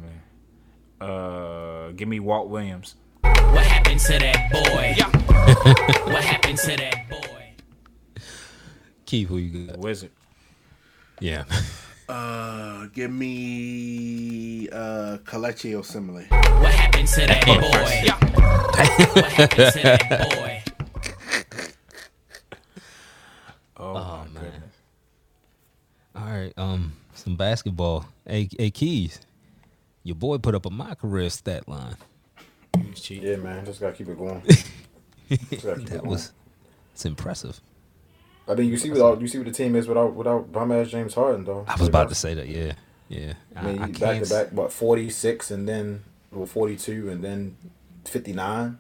Uh, 1.05 1.91
give 1.91 2.07
me 2.07 2.19
Walt 2.21 2.47
Williams. 2.49 2.95
What 3.21 3.65
happened 3.65 3.99
to 3.99 4.13
that 4.17 4.51
boy? 4.51 4.93
Yeah. 4.97 5.09
what 6.13 6.23
happened 6.23 6.57
to 6.59 6.77
that 6.77 7.09
boy? 7.09 7.51
Keith, 9.05 9.27
who 9.27 9.37
you 9.37 9.67
got? 9.67 9.77
Wizard. 9.77 10.11
Yeah. 11.19 11.43
Uh, 12.09 12.85
give 12.93 13.11
me 13.11 14.69
uh 14.69 15.17
Kelechi 15.25 15.73
Osemele. 15.75 16.25
What 16.61 16.73
happened 16.73 17.05
to 17.09 17.27
that 17.27 17.45
boy? 17.45 17.59
what 19.19 19.25
happened 19.33 19.73
to 19.73 19.81
that 19.83 20.29
boy? 20.31 20.63
Oh, 23.75 23.83
Oh, 23.89 23.93
my 23.93 24.23
man. 24.29 24.33
goodness. 24.35 24.73
All 26.15 26.23
right, 26.31 26.53
um, 26.55 26.93
some 27.17 27.35
basketball. 27.35 28.05
Hey, 28.25 28.49
hey, 28.57 28.71
Keys, 28.71 29.19
your 30.03 30.15
boy 30.15 30.37
put 30.37 30.55
up 30.55 30.65
a 30.65 30.69
my 30.69 30.95
career 30.95 31.29
stat 31.29 31.67
line. 31.67 31.95
He's 32.89 33.01
cheap. 33.01 33.23
Yeah, 33.23 33.37
man, 33.37 33.65
just 33.65 33.79
gotta 33.79 33.93
keep 33.93 34.07
it 34.09 34.17
going. 34.17 34.41
Just 35.29 35.63
gotta 35.65 35.81
it 35.81 35.87
that 35.87 35.97
going. 35.99 36.09
was, 36.09 36.31
it's 36.93 37.05
impressive. 37.05 37.59
I 38.47 38.53
mean, 38.55 38.69
you 38.69 38.77
see 38.77 38.91
what 38.91 39.19
you 39.19 39.27
see 39.27 39.37
what 39.39 39.47
the 39.47 39.51
team 39.53 39.75
is 39.75 39.87
without 39.87 40.13
without 40.15 40.51
bum 40.53 40.71
ass 40.71 40.87
James 40.89 41.13
Harden 41.13 41.43
though. 41.43 41.65
I 41.67 41.75
was 41.75 41.89
about 41.89 42.07
to 42.09 42.15
say 42.15 42.33
that. 42.35 42.47
Yeah, 42.47 42.73
yeah. 43.09 43.33
I 43.53 43.61
mean, 43.63 43.79
I 43.81 43.87
he 43.87 43.91
back 43.91 43.99
can't 43.99 44.25
to 44.25 44.29
back, 44.33 44.47
what 44.53 44.71
forty 44.71 45.09
six 45.09 45.51
and 45.51 45.67
then 45.67 46.03
well 46.31 46.45
forty 46.45 46.77
two 46.77 47.09
and 47.09 47.21
then 47.21 47.57
fifty 48.05 48.31
nine. 48.31 48.79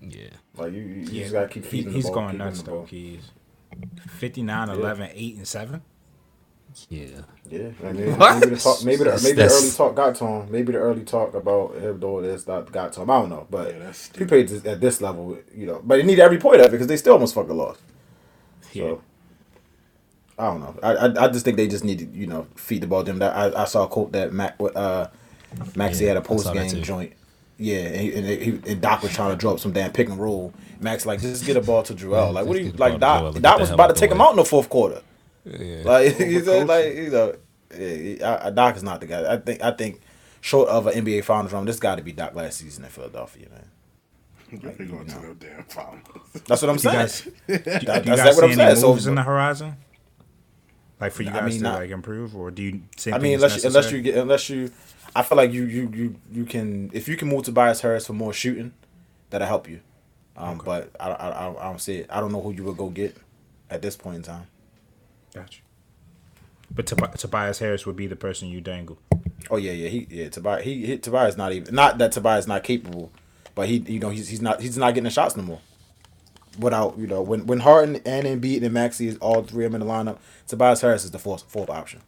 Yeah. 0.00 0.30
Like 0.56 0.72
you, 0.72 0.80
you, 0.80 0.94
you 0.94 1.00
Yeah, 1.12 1.20
just 1.22 1.32
gotta 1.32 1.46
keep 1.48 1.64
he- 1.66 1.70
feeding. 1.70 1.92
he's 1.92 2.06
ball, 2.06 2.14
going 2.14 2.38
nuts 2.38 2.62
though. 2.62 2.82
Keys. 2.82 3.30
59, 4.08 4.68
Yeah. 4.68 4.74
11, 4.74 5.10
8, 5.14 5.36
and 5.36 5.48
7. 5.48 5.82
Yeah. 6.88 7.06
Yeah, 7.50 7.68
I 7.84 7.92
mean, 7.92 8.16
What? 8.18 8.40
maybe 8.40 8.54
the 8.54 8.60
talk, 8.60 8.84
maybe 8.84 8.98
the 8.98 9.04
That's- 9.04 9.24
maybe 9.24 9.36
the 9.36 9.48
early 9.50 9.70
talk 9.70 9.94
got 9.94 10.14
to 10.16 10.24
him. 10.26 10.50
Maybe 10.50 10.72
the 10.72 10.78
early 10.78 11.04
talk 11.04 11.34
about 11.34 11.74
him 11.76 12.00
doing 12.00 12.24
this 12.24 12.44
that 12.44 12.70
got 12.72 12.92
to 12.94 13.02
him. 13.02 13.10
I 13.10 13.18
don't 13.20 13.28
know, 13.30 13.46
but 13.50 13.74
Yeah, 13.74 13.92
he 14.18 14.24
played 14.24 14.50
at 14.66 14.80
this 14.80 15.00
level, 15.00 15.36
you 15.54 15.66
know. 15.66 15.80
But 15.84 15.98
he 16.00 16.04
need 16.06 16.18
every 16.20 16.38
point 16.38 16.60
of 16.60 16.66
it 16.66 16.70
because 16.70 16.86
they 16.86 16.96
still 16.96 17.14
almost 17.14 17.34
fucking 17.34 17.56
lost. 17.56 17.80
So 18.72 19.02
I 20.38 20.46
don't 20.46 20.60
know. 20.60 20.74
I, 20.82 20.92
I 20.94 21.24
I 21.24 21.28
just 21.28 21.44
think 21.44 21.56
they 21.58 21.68
just 21.68 21.84
need 21.84 21.98
to 21.98 22.06
you 22.06 22.26
know 22.26 22.46
feed 22.56 22.82
the 22.82 22.86
ball 22.86 23.04
to 23.04 23.10
them. 23.10 23.18
That 23.18 23.36
I, 23.36 23.62
I 23.62 23.64
saw 23.66 23.84
a 23.84 23.88
quote 23.88 24.12
that 24.12 24.32
Mac 24.32 24.56
uh 24.74 25.08
Maxey 25.76 26.04
Yeah, 26.04 26.08
had 26.10 26.16
a 26.16 26.22
post 26.22 26.44
saw 26.44 26.54
that 26.54 26.70
game 26.70 26.82
joint. 26.82 27.12
Yeah, 27.58 27.76
and, 27.80 28.00
he, 28.00 28.14
and, 28.14 28.26
he, 28.64 28.72
and 28.72 28.80
Doc 28.80 29.02
was 29.02 29.12
trying 29.12 29.30
to 29.30 29.36
drop 29.36 29.60
some 29.60 29.72
damn 29.72 29.92
pick 29.92 30.08
and 30.08 30.18
roll. 30.18 30.52
Max 30.80 31.04
like 31.06 31.20
just 31.20 31.44
get 31.44 31.56
a 31.56 31.60
ball 31.60 31.82
to 31.84 31.94
Joel. 31.94 32.32
Like 32.32 32.46
what 32.46 32.54
do 32.54 32.60
you 32.60 32.70
just 32.70 32.76
get 32.78 32.84
the 32.84 32.90
like? 32.92 33.00
ball 33.00 33.32
Doc 33.32 33.42
Doc 33.42 33.60
was 33.60 33.70
about 33.70 33.88
to 33.88 33.94
take 33.94 34.08
the 34.08 34.16
him 34.16 34.22
out 34.22 34.30
in 34.30 34.36
the 34.36 34.44
fourth 34.44 34.68
quarter. 34.70 35.02
Yeah. 35.44 35.82
Like 35.84 36.16
he 36.16 36.40
said, 36.40 36.66
like 36.66 36.94
you 36.94 37.10
know, 37.10 37.34
yeah, 37.76 38.38
I, 38.42 38.46
I- 38.48 38.50
Doc 38.50 38.76
is 38.76 38.82
not 38.82 39.00
the 39.00 39.06
guy. 39.06 39.32
I 39.32 39.36
think 39.38 39.62
I 39.62 39.70
think 39.72 40.00
short 40.40 40.68
of 40.68 40.86
an 40.86 41.04
NBA 41.04 41.24
Finals 41.24 41.52
run, 41.52 41.64
this 41.64 41.78
got 41.80 41.96
to 41.96 42.02
be 42.02 42.12
Doc 42.12 42.34
last 42.34 42.58
season 42.58 42.84
in 42.84 42.90
Philadelphia, 42.90 43.48
man. 43.50 43.68
You 44.50 44.68
ain't 44.68 44.90
going 44.90 45.06
to 45.06 45.20
no 45.22 45.34
damn 45.34 45.64
finals. 45.64 46.02
That's 46.46 46.60
what 46.60 46.68
I'm 46.70 46.76
Do 46.76 46.82
you 46.88 46.90
saying. 46.90 46.96
guys, 46.98 47.22
do, 47.22 47.32
That- 47.46 47.64
do 47.64 47.86
that's 47.86 48.06
you 48.06 48.16
guys 48.16 48.24
what 48.26 48.34
see 48.36 48.42
I'm 48.44 48.50
any 48.50 48.54
saying. 48.56 48.76
So- 48.76 48.88
moves 48.88 49.06
in 49.06 49.14
the 49.14 49.22
horizon? 49.22 49.76
Like 51.00 51.12
for 51.12 51.22
you 51.24 51.30
I 51.30 51.32
guys 51.32 51.44
mean, 51.50 51.56
to 51.58 51.62
not- 51.64 51.78
like 51.80 51.90
improve, 51.90 52.36
or 52.36 52.50
do 52.52 52.62
you? 52.62 52.82
Same 52.96 53.14
I 53.14 53.18
mean, 53.18 53.34
unless 53.34 53.56
you, 53.62 53.66
unless 53.68 53.90
you 53.90 54.00
get 54.02 54.16
unless 54.16 54.48
you, 54.48 54.70
I 55.16 55.22
feel 55.22 55.36
like 55.36 55.52
you 55.52 55.64
you 55.64 55.90
you 55.92 56.14
you 56.30 56.44
can 56.44 56.90
if 56.92 57.08
you 57.08 57.16
can 57.16 57.26
move 57.28 57.42
Tobias 57.44 57.80
Harris 57.80 58.06
for 58.06 58.12
more 58.12 58.32
shooting, 58.32 58.72
that'll 59.30 59.48
help 59.48 59.68
you. 59.68 59.80
Um, 60.36 60.60
but 60.64 60.90
I, 61.00 61.10
I 61.10 61.28
I 61.30 61.48
I 61.50 61.62
don't 61.64 61.80
see 61.80 61.96
it. 61.98 62.06
I 62.08 62.20
don't 62.20 62.30
know 62.30 62.40
who 62.40 62.52
you 62.52 62.62
would 62.64 62.76
go 62.76 62.88
get 62.88 63.16
at 63.68 63.82
this 63.82 63.96
point 63.96 64.16
in 64.18 64.22
time. 64.22 64.46
Gotcha. 65.34 65.60
But 66.74 66.86
Tob- 66.86 67.16
Tobias 67.16 67.58
Harris 67.58 67.84
would 67.86 67.96
be 67.96 68.06
the 68.06 68.16
person 68.16 68.48
you 68.48 68.60
dangle. 68.60 68.98
Oh 69.50 69.56
yeah, 69.56 69.72
yeah, 69.72 69.88
he 69.88 70.06
yeah 70.10 70.28
Tobias 70.28 70.64
he, 70.64 70.86
he 70.86 70.98
Tobias 70.98 71.36
not 71.36 71.52
even 71.52 71.74
not 71.74 71.98
that 71.98 72.12
Tobias 72.12 72.46
not 72.46 72.62
capable, 72.64 73.10
but 73.54 73.68
he 73.68 73.76
you 73.78 73.98
know 73.98 74.10
he's 74.10 74.28
he's 74.28 74.40
not 74.40 74.60
he's 74.60 74.78
not 74.78 74.90
getting 74.94 75.04
the 75.04 75.10
shots 75.10 75.36
no 75.36 75.42
more. 75.42 75.60
Without 76.58 76.96
you 76.98 77.06
know 77.06 77.20
when 77.22 77.46
when 77.46 77.60
Harden 77.60 77.96
and 78.06 78.26
Embiid 78.26 78.62
and 78.62 78.72
Maxey 78.72 79.08
is 79.08 79.16
all 79.18 79.42
three 79.42 79.64
of 79.64 79.72
them 79.72 79.80
in 79.82 79.86
the 79.86 79.92
lineup, 79.92 80.18
Tobias 80.46 80.80
Harris 80.80 81.04
is 81.04 81.10
the 81.10 81.18
fourth 81.18 81.42
fourth 81.48 81.68
option. 81.70 82.00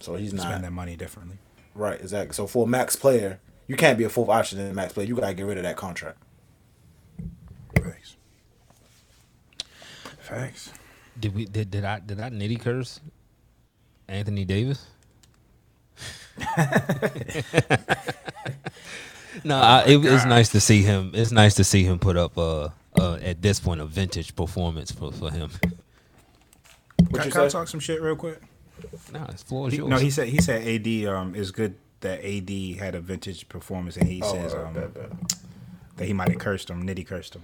So 0.00 0.16
he's 0.16 0.32
not 0.32 0.46
Spend 0.46 0.64
that 0.64 0.72
money 0.72 0.96
differently. 0.96 1.38
right 1.74 2.00
exactly. 2.00 2.34
So 2.34 2.46
for 2.46 2.64
a 2.64 2.68
max 2.68 2.96
player, 2.96 3.38
you 3.66 3.76
can't 3.76 3.96
be 3.98 4.04
a 4.04 4.08
fourth 4.08 4.28
option 4.28 4.58
in 4.58 4.70
a 4.70 4.74
max 4.74 4.92
player. 4.92 5.06
You 5.06 5.14
gotta 5.16 5.34
get 5.34 5.46
rid 5.46 5.56
of 5.58 5.64
that 5.64 5.76
contract. 5.76 6.18
Facts. 7.74 8.16
Facts. 10.18 10.72
Did 11.20 11.34
we 11.34 11.44
did 11.44 11.70
did 11.70 11.84
I 11.84 12.00
did 12.00 12.18
I 12.20 12.30
nitty 12.30 12.60
curse 12.60 13.00
Anthony 14.08 14.44
Davis? 14.44 14.86
no, 19.44 19.60
I, 19.60 19.84
it, 19.86 20.04
it's 20.04 20.24
nice 20.24 20.48
to 20.50 20.60
see 20.60 20.82
him. 20.82 21.12
It's 21.14 21.30
nice 21.30 21.54
to 21.56 21.64
see 21.64 21.84
him 21.84 21.98
put 21.98 22.16
up 22.16 22.38
uh, 22.38 22.70
uh 22.98 23.18
at 23.22 23.42
this 23.42 23.60
point 23.60 23.80
a 23.82 23.86
vintage 23.86 24.34
performance 24.34 24.90
for, 24.90 25.12
for 25.12 25.30
him. 25.30 25.50
What 27.10 27.20
Can, 27.20 27.26
you 27.26 27.32
can 27.32 27.40
I 27.42 27.48
talk 27.48 27.68
some 27.68 27.80
shit 27.80 28.00
real 28.00 28.16
quick? 28.16 28.40
No, 29.12 29.26
it's 29.28 29.42
floor 29.42 29.68
is 29.68 29.74
He- 29.74 29.78
yours. 29.78 29.90
no, 29.90 29.98
he 29.98 30.10
said 30.10 30.28
he 30.28 30.40
said 30.40 30.66
AD 30.66 31.06
um 31.14 31.34
is 31.34 31.50
good 31.50 31.74
that 32.00 32.24
AD 32.24 32.50
had 32.78 32.94
a 32.94 33.00
vintage 33.00 33.46
performance, 33.48 33.96
and 33.98 34.08
he 34.08 34.22
Oh, 34.22 34.32
says 34.32 34.54
uh, 34.54 34.66
um 34.66 34.72
bet, 34.72 34.94
bet. 34.94 35.10
that 35.96 36.06
he 36.06 36.14
might 36.14 36.28
have 36.30 36.38
cursed 36.38 36.70
him, 36.70 36.86
nitty 36.86 37.06
cursed 37.06 37.34
him. 37.34 37.42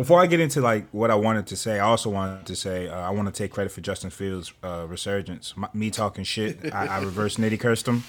Before 0.00 0.18
I 0.18 0.26
get 0.26 0.40
into 0.40 0.62
like 0.62 0.86
what 0.92 1.10
I 1.10 1.14
wanted 1.14 1.46
to 1.48 1.56
say, 1.56 1.78
I 1.78 1.84
also 1.84 2.08
wanted 2.08 2.46
to 2.46 2.56
say 2.56 2.88
uh, 2.88 2.96
I 2.98 3.10
want 3.10 3.28
to 3.28 3.34
take 3.34 3.50
credit 3.52 3.70
for 3.70 3.82
Justin 3.82 4.08
Fields' 4.08 4.50
uh, 4.64 4.86
resurgence. 4.88 5.54
My, 5.58 5.68
me 5.74 5.90
talking 5.90 6.24
shit, 6.24 6.72
I, 6.74 6.86
I 6.86 7.00
reverse 7.02 7.36
nitty 7.36 7.60
cursed 7.60 7.86
him, 7.86 8.02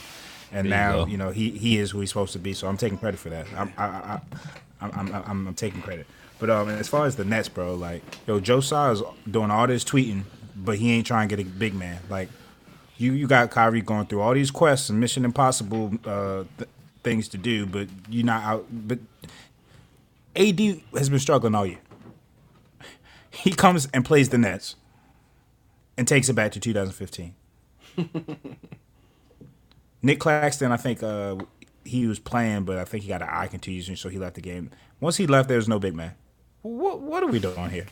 and 0.53 0.53
There 0.53 0.63
you 0.63 0.69
now 0.69 1.03
go. 1.03 1.11
you 1.11 1.17
know 1.17 1.31
he 1.31 1.49
he 1.51 1.77
is 1.79 1.91
who 1.91 1.99
he's 1.99 2.07
supposed 2.07 2.31
to 2.31 2.39
be. 2.39 2.53
So 2.53 2.69
I'm 2.69 2.77
taking 2.77 2.97
credit 2.97 3.19
for 3.19 3.27
that. 3.29 3.45
I'm 3.57 3.73
I, 3.77 3.83
I, 3.85 4.21
I'm, 4.79 4.91
I'm, 4.93 5.13
I'm, 5.15 5.47
I'm 5.49 5.53
taking 5.53 5.81
credit. 5.81 6.07
But 6.39 6.49
um, 6.49 6.69
as 6.69 6.87
far 6.87 7.05
as 7.05 7.17
the 7.17 7.25
Nets, 7.25 7.49
bro, 7.49 7.75
like 7.75 8.01
yo, 8.25 8.39
Joe 8.39 8.61
Tsai 8.61 8.91
is 8.91 9.03
doing 9.29 9.51
all 9.51 9.67
this 9.67 9.83
tweeting, 9.83 10.23
but 10.55 10.77
he 10.77 10.93
ain't 10.93 11.05
trying 11.05 11.27
to 11.27 11.35
get 11.35 11.45
a 11.45 11.49
big 11.49 11.73
man. 11.73 11.99
Like 12.09 12.29
you 12.97 13.11
you 13.11 13.27
got 13.27 13.51
Kyrie 13.51 13.81
going 13.81 14.05
through 14.05 14.21
all 14.21 14.33
these 14.33 14.49
quests 14.49 14.89
and 14.89 14.97
Mission 14.97 15.25
Impossible 15.25 15.91
uh, 16.05 16.45
th- 16.57 16.69
things 17.03 17.27
to 17.27 17.37
do, 17.37 17.65
but 17.65 17.89
you're 18.09 18.25
not 18.25 18.43
out. 18.43 18.65
But 18.71 18.99
AD 20.35 20.59
has 20.97 21.09
been 21.09 21.19
struggling 21.19 21.55
all 21.55 21.65
year. 21.65 21.79
He 23.31 23.51
comes 23.51 23.87
and 23.93 24.03
plays 24.05 24.29
the 24.29 24.37
Nets 24.37 24.75
and 25.97 26.07
takes 26.07 26.29
it 26.29 26.33
back 26.33 26.51
to 26.53 26.59
2015. 26.59 27.33
Nic 30.01 30.19
Claxton, 30.19 30.71
I 30.71 30.77
think 30.77 31.03
uh, 31.03 31.35
he 31.85 32.07
was 32.07 32.19
playing, 32.19 32.63
but 32.65 32.77
I 32.77 32.85
think 32.85 33.03
he 33.03 33.09
got 33.09 33.21
an 33.21 33.29
eye 33.31 33.47
contusion, 33.47 33.95
so 33.95 34.09
he 34.09 34.17
left 34.17 34.35
the 34.35 34.41
game. 34.41 34.71
Once 34.99 35.17
he 35.17 35.27
left, 35.27 35.47
there 35.47 35.57
was 35.57 35.67
no 35.67 35.79
big 35.79 35.93
man. 35.95 36.13
What 36.61 37.01
what 37.01 37.23
are 37.23 37.27
we 37.27 37.39
doing 37.39 37.69
here? 37.69 37.87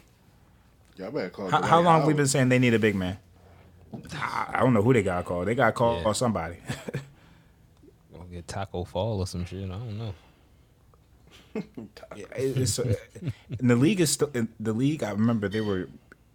Y'all 0.98 1.12
better 1.12 1.30
call. 1.30 1.50
How, 1.50 1.62
how 1.62 1.82
long 1.82 2.00
have 2.00 2.08
we 2.08 2.14
been 2.14 2.28
saying 2.28 2.50
they 2.50 2.60
need 2.60 2.74
a 2.74 2.80
big 2.80 2.96
man? 2.96 3.18
I, 4.14 4.52
I 4.56 4.60
don't 4.60 4.74
know 4.74 4.82
who 4.82 4.94
they 4.94 5.02
got 5.04 5.26
called. 5.26 5.48
They 5.48 5.56
got 5.56 5.74
called 5.74 6.04
Yeah. 6.06 6.12
somebody. 6.14 6.58
Gonna 8.14 8.26
get 8.32 8.48
Taco 8.48 8.84
Fall 8.84 9.20
or 9.20 9.28
some 9.28 9.46
shit. 9.46 9.64
I 9.66 9.70
don't 9.70 9.98
know. 9.98 10.14
Yeah, 12.16 12.26
it's, 12.36 12.80
uh, 12.80 12.96
and 13.60 13.70
the 13.70 13.76
league 13.76 14.00
is 14.00 14.12
still 14.12 14.30
in 14.34 14.50
the 14.60 14.74
league. 14.74 15.04
I 15.04 15.12
remember 15.12 15.48
they 15.50 15.62
were 15.62 15.88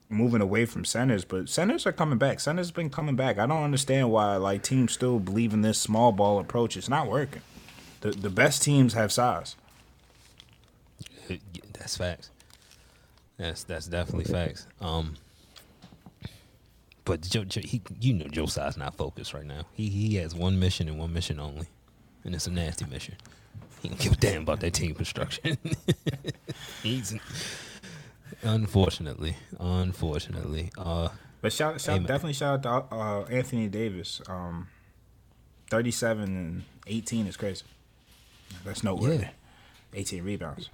moving 0.08 0.40
away 0.40 0.64
from 0.66 0.84
centers, 0.84 1.24
but 1.24 1.48
centers 1.48 1.86
are 1.86 1.92
coming 1.92 2.18
back. 2.18 2.40
Centers 2.40 2.70
been 2.70 2.90
coming 2.90 3.16
back. 3.16 3.38
I 3.38 3.46
don't 3.46 3.62
understand 3.62 4.10
why 4.10 4.36
like 4.36 4.62
teams 4.62 4.92
still 4.92 5.18
believe 5.18 5.52
in 5.52 5.62
this 5.62 5.78
small 5.78 6.12
ball 6.12 6.38
approach. 6.38 6.76
It's 6.76 6.88
not 6.88 7.08
working. 7.08 7.42
The 8.00 8.10
the 8.10 8.30
best 8.30 8.62
teams 8.62 8.94
have 8.94 9.12
size. 9.12 9.56
That's 11.72 11.96
facts. 11.96 12.30
That's 13.36 13.64
that's 13.64 13.86
definitely 13.86 14.32
facts. 14.32 14.66
Um, 14.80 15.16
but 17.04 17.22
Joe, 17.22 17.44
Joe 17.44 17.60
he, 17.62 17.82
you 18.00 18.14
know, 18.14 18.26
Joe 18.28 18.46
Tsai's 18.46 18.76
not 18.76 18.96
focused 18.96 19.34
right 19.34 19.44
now. 19.44 19.62
He 19.72 19.88
he 19.88 20.16
has 20.16 20.34
one 20.34 20.58
mission 20.58 20.88
and 20.88 20.98
one 20.98 21.12
mission 21.12 21.40
only, 21.40 21.66
and 22.24 22.34
it's 22.34 22.46
a 22.46 22.50
nasty 22.50 22.86
mission. 22.86 23.16
He 23.84 23.90
don't 23.90 23.98
give 24.00 24.12
a 24.14 24.16
damn 24.16 24.42
about 24.42 24.60
that 24.60 24.72
team 24.72 24.94
construction. 24.94 25.58
He's 26.82 27.14
unfortunately, 28.42 29.36
unfortunately. 29.60 30.70
Uh, 30.78 31.10
But 31.42 31.52
shout, 31.52 31.80
shout 31.80 31.96
Amen. 31.96 32.06
definitely 32.08 32.32
shout 32.32 32.64
out 32.64 32.90
to 32.90 32.96
uh, 32.96 33.24
Anthony 33.26 33.68
Davis. 33.68 34.22
Um, 34.28 34.68
Thirty-seven 35.70 36.24
and 36.24 36.62
eighteen 36.86 37.26
is 37.26 37.36
crazy. 37.36 37.64
That's 38.64 38.82
noteworthy. 38.84 39.24
Yeah. 39.24 39.30
Eighteen 39.92 40.24
rebounds. 40.24 40.70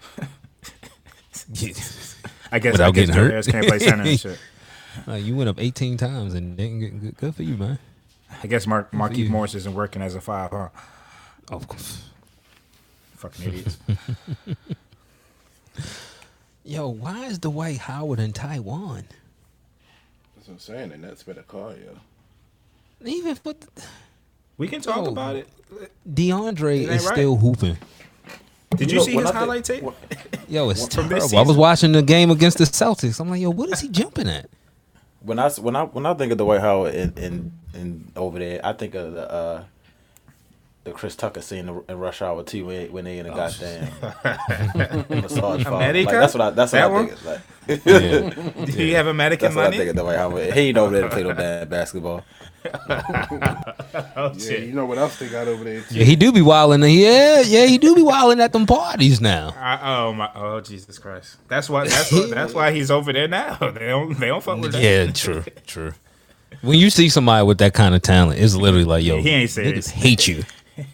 yeah. 1.52 1.72
I 2.52 2.58
guess 2.60 2.72
Without 2.72 2.88
I 2.88 2.90
guess 2.92 3.06
getting 3.06 3.14
hurt. 3.14 3.46
Can't 3.46 3.66
play 3.66 3.78
center 3.80 4.02
and 4.04 4.20
shit. 4.20 4.38
Uh, 5.06 5.14
you 5.14 5.36
went 5.36 5.48
up 5.48 5.60
18 5.60 5.96
times 5.96 6.34
and 6.34 6.56
didn't 6.56 6.80
get 6.80 7.00
good, 7.00 7.16
good 7.16 7.34
for 7.36 7.44
you, 7.44 7.56
man. 7.56 7.78
I 8.42 8.48
guess 8.48 8.66
Mark 8.66 8.92
Marquise. 8.92 9.30
Morris 9.30 9.54
isn't 9.54 9.72
working 9.74 10.02
as 10.02 10.16
a 10.16 10.20
five, 10.20 10.50
huh? 10.50 10.68
Of 11.48 11.68
course. 11.68 12.09
Fucking 13.20 13.48
idiots. 13.48 13.76
Yo, 16.64 16.88
why 16.88 17.26
is 17.26 17.38
Dwight 17.38 17.76
Howard 17.78 18.18
in 18.18 18.32
Taiwan? 18.32 19.04
That's 20.36 20.48
what 20.48 20.54
I'm 20.54 20.58
saying. 20.58 20.88
The 20.88 20.96
Nets 20.96 21.22
better 21.22 21.42
call 21.42 21.74
you. 21.74 21.98
Even 23.04 23.34
for 23.34 23.52
We 24.56 24.68
can 24.68 24.80
talk 24.80 25.04
Yo, 25.04 25.12
about 25.12 25.36
it. 25.36 25.48
DeAndre 26.10 26.88
is 26.88 27.04
right. 27.04 27.12
still 27.14 27.36
hooping. 27.36 27.76
Did 28.76 28.90
You 28.90 28.94
you, 28.94 28.98
know, 29.00 29.04
see 29.04 29.12
his 29.12 29.20
I 29.20 29.24
think- 29.24 29.34
highlight 29.36 29.64
tape? 29.64 29.84
Yo, 30.48 30.70
it's 30.70 30.94
From 30.94 31.08
this 31.08 31.30
terrible. 31.30 31.38
I 31.38 31.42
was 31.48 31.56
watching 31.58 31.92
the 31.92 32.02
game 32.02 32.30
against 32.30 32.56
the 32.56 32.64
Celtics. 32.64 33.20
I'm 33.20 33.28
like, 33.28 33.42
yo, 33.42 33.50
what 33.50 33.68
is 33.70 33.80
he 33.80 33.88
jumping 33.90 34.28
at? 34.28 34.48
When 35.22 35.38
I 35.38 35.46
s- 35.46 35.58
when 35.58 35.76
I 35.76 35.84
when 35.84 36.06
I 36.06 36.14
think 36.14 36.32
of 36.32 36.38
the 36.38 36.44
Dwight 36.44 36.62
Howard 36.62 36.94
and, 36.94 37.18
and 37.18 37.52
and 37.74 38.10
over 38.16 38.38
there. 38.38 38.60
I 38.64 38.72
think 38.72 38.94
of 38.94 39.12
the 39.12 39.30
uh, 39.30 39.64
the 40.84 40.92
Chris 40.92 41.14
Tucker 41.14 41.42
scene 41.42 41.68
in- 41.68 41.82
in 41.88 41.98
Rush 41.98 42.22
Hour 42.22 42.42
too, 42.42 42.64
when, 42.66 42.90
when 42.92 43.04
they 43.04 43.18
in 43.18 43.26
the 43.26 43.32
oh, 43.32 43.36
goddamn 43.36 45.04
massage 45.22 45.64
parlor. 45.64 45.92
Like, 45.92 46.08
that's 46.08 46.34
what 46.34 46.40
I. 46.40 46.50
That's 46.50 46.72
what 46.72 46.78
That 46.78 46.84
I 46.84 46.86
one? 46.92 47.06
think. 47.08 47.12
It's 47.18 47.24
like. 47.26 47.40
Yeah. 47.84 48.64
Do 48.64 48.84
you 48.84 48.96
have 48.96 49.06
American 49.06 49.44
that's 49.44 49.54
what 49.56 49.64
money? 49.64 49.76
I 49.76 49.78
think 49.78 49.90
of 49.90 49.96
Dwight 49.96 50.16
Howard. 50.16 50.52
He 50.54 50.60
ain't 50.60 50.78
over 50.78 50.92
there 50.92 51.02
to 51.08 51.14
play 51.14 51.22
no 51.22 51.34
bad 51.34 51.70
basketball. 51.70 52.24
Oh, 52.64 54.32
Yeah, 54.36 54.58
you 54.58 54.72
know 54.72 54.86
what 54.86 54.98
else 54.98 55.18
they 55.18 55.28
got 55.28 55.46
over 55.48 55.62
there? 55.64 55.80
Too? 55.82 55.94
Yeah, 55.96 56.04
he 56.04 56.16
do 56.16 56.32
be 56.32 56.42
wilding. 56.42 56.82
Yeah, 56.82 57.40
yeah, 57.40 57.66
he 57.66 57.78
do 57.78 57.94
be 57.94 58.02
wilding 58.02 58.40
at 58.40 58.52
them 58.52 58.66
parties 58.66 59.20
now. 59.20 59.54
I, 59.56 59.78
oh 59.94 60.12
my! 60.12 60.30
Oh 60.34 60.60
Jesus 60.60 60.98
Christ! 60.98 61.36
That's 61.48 61.70
why. 61.70 61.86
That's 61.88 62.12
why, 62.12 62.26
that's 62.26 62.54
why 62.54 62.72
he's 62.72 62.90
over 62.90 63.12
there 63.12 63.28
now. 63.28 63.56
They 63.60 63.86
don't. 63.88 64.18
They 64.18 64.26
don't 64.28 64.42
fuck 64.42 64.60
with 64.60 64.72
that. 64.72 64.82
Yeah, 64.82 65.10
true, 65.12 65.44
true. 65.66 65.92
When 66.62 66.78
you 66.78 66.90
see 66.90 67.08
somebody 67.08 67.46
with 67.46 67.58
that 67.58 67.72
kind 67.74 67.94
of 67.94 68.02
talent, 68.02 68.40
it's 68.40 68.54
literally 68.54 68.84
like, 68.84 69.04
yo, 69.04 69.22
he 69.22 69.30
ain't 69.30 69.50
niggas 69.50 69.52
serious. 69.54 69.88
hate 69.88 70.26
you. 70.28 70.42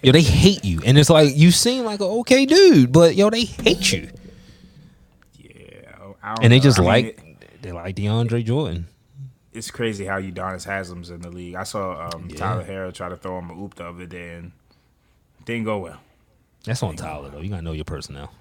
Yo, 0.02 0.12
they 0.12 0.22
hate 0.22 0.64
you, 0.64 0.80
and 0.84 0.96
it's 0.98 1.10
like 1.10 1.36
you 1.36 1.50
seem 1.50 1.84
like 1.84 2.00
an 2.00 2.06
okay 2.06 2.46
dude, 2.46 2.92
but 2.92 3.14
yo, 3.16 3.30
they 3.30 3.44
hate 3.44 3.92
you, 3.92 4.08
I 6.22 6.34
don't 6.34 6.44
and 6.44 6.52
they 6.52 6.58
know. 6.58 6.62
just 6.62 6.78
I 6.78 6.82
mean, 6.82 6.88
like 6.88 7.04
it- 7.06 7.62
they 7.62 7.72
like 7.72 7.96
DeAndre 7.96 8.44
Jordan. 8.44 8.86
it's 9.52 9.70
crazy 9.70 10.04
how 10.04 10.20
Udonis 10.20 10.66
Haslem's 10.66 11.10
in 11.10 11.20
the 11.20 11.30
league. 11.30 11.54
I 11.54 11.62
saw 11.64 12.08
um, 12.14 12.28
Tyler 12.28 12.64
Herro 12.64 12.92
try 12.92 13.08
to 13.08 13.16
throw 13.16 13.38
him 13.38 13.50
a 13.50 13.54
oop 13.60 13.74
the 13.74 13.86
other 13.88 14.06
day 14.06 14.34
and 14.34 14.52
didn't 15.44 15.64
go 15.64 15.78
well. 15.78 16.00
That's 16.64 16.82
on 16.82 16.96
Tyler 16.96 17.30
though. 17.30 17.40
You 17.40 17.48
gotta 17.50 17.62
know 17.62 17.72
your 17.72 17.84
personnel. 17.84 18.32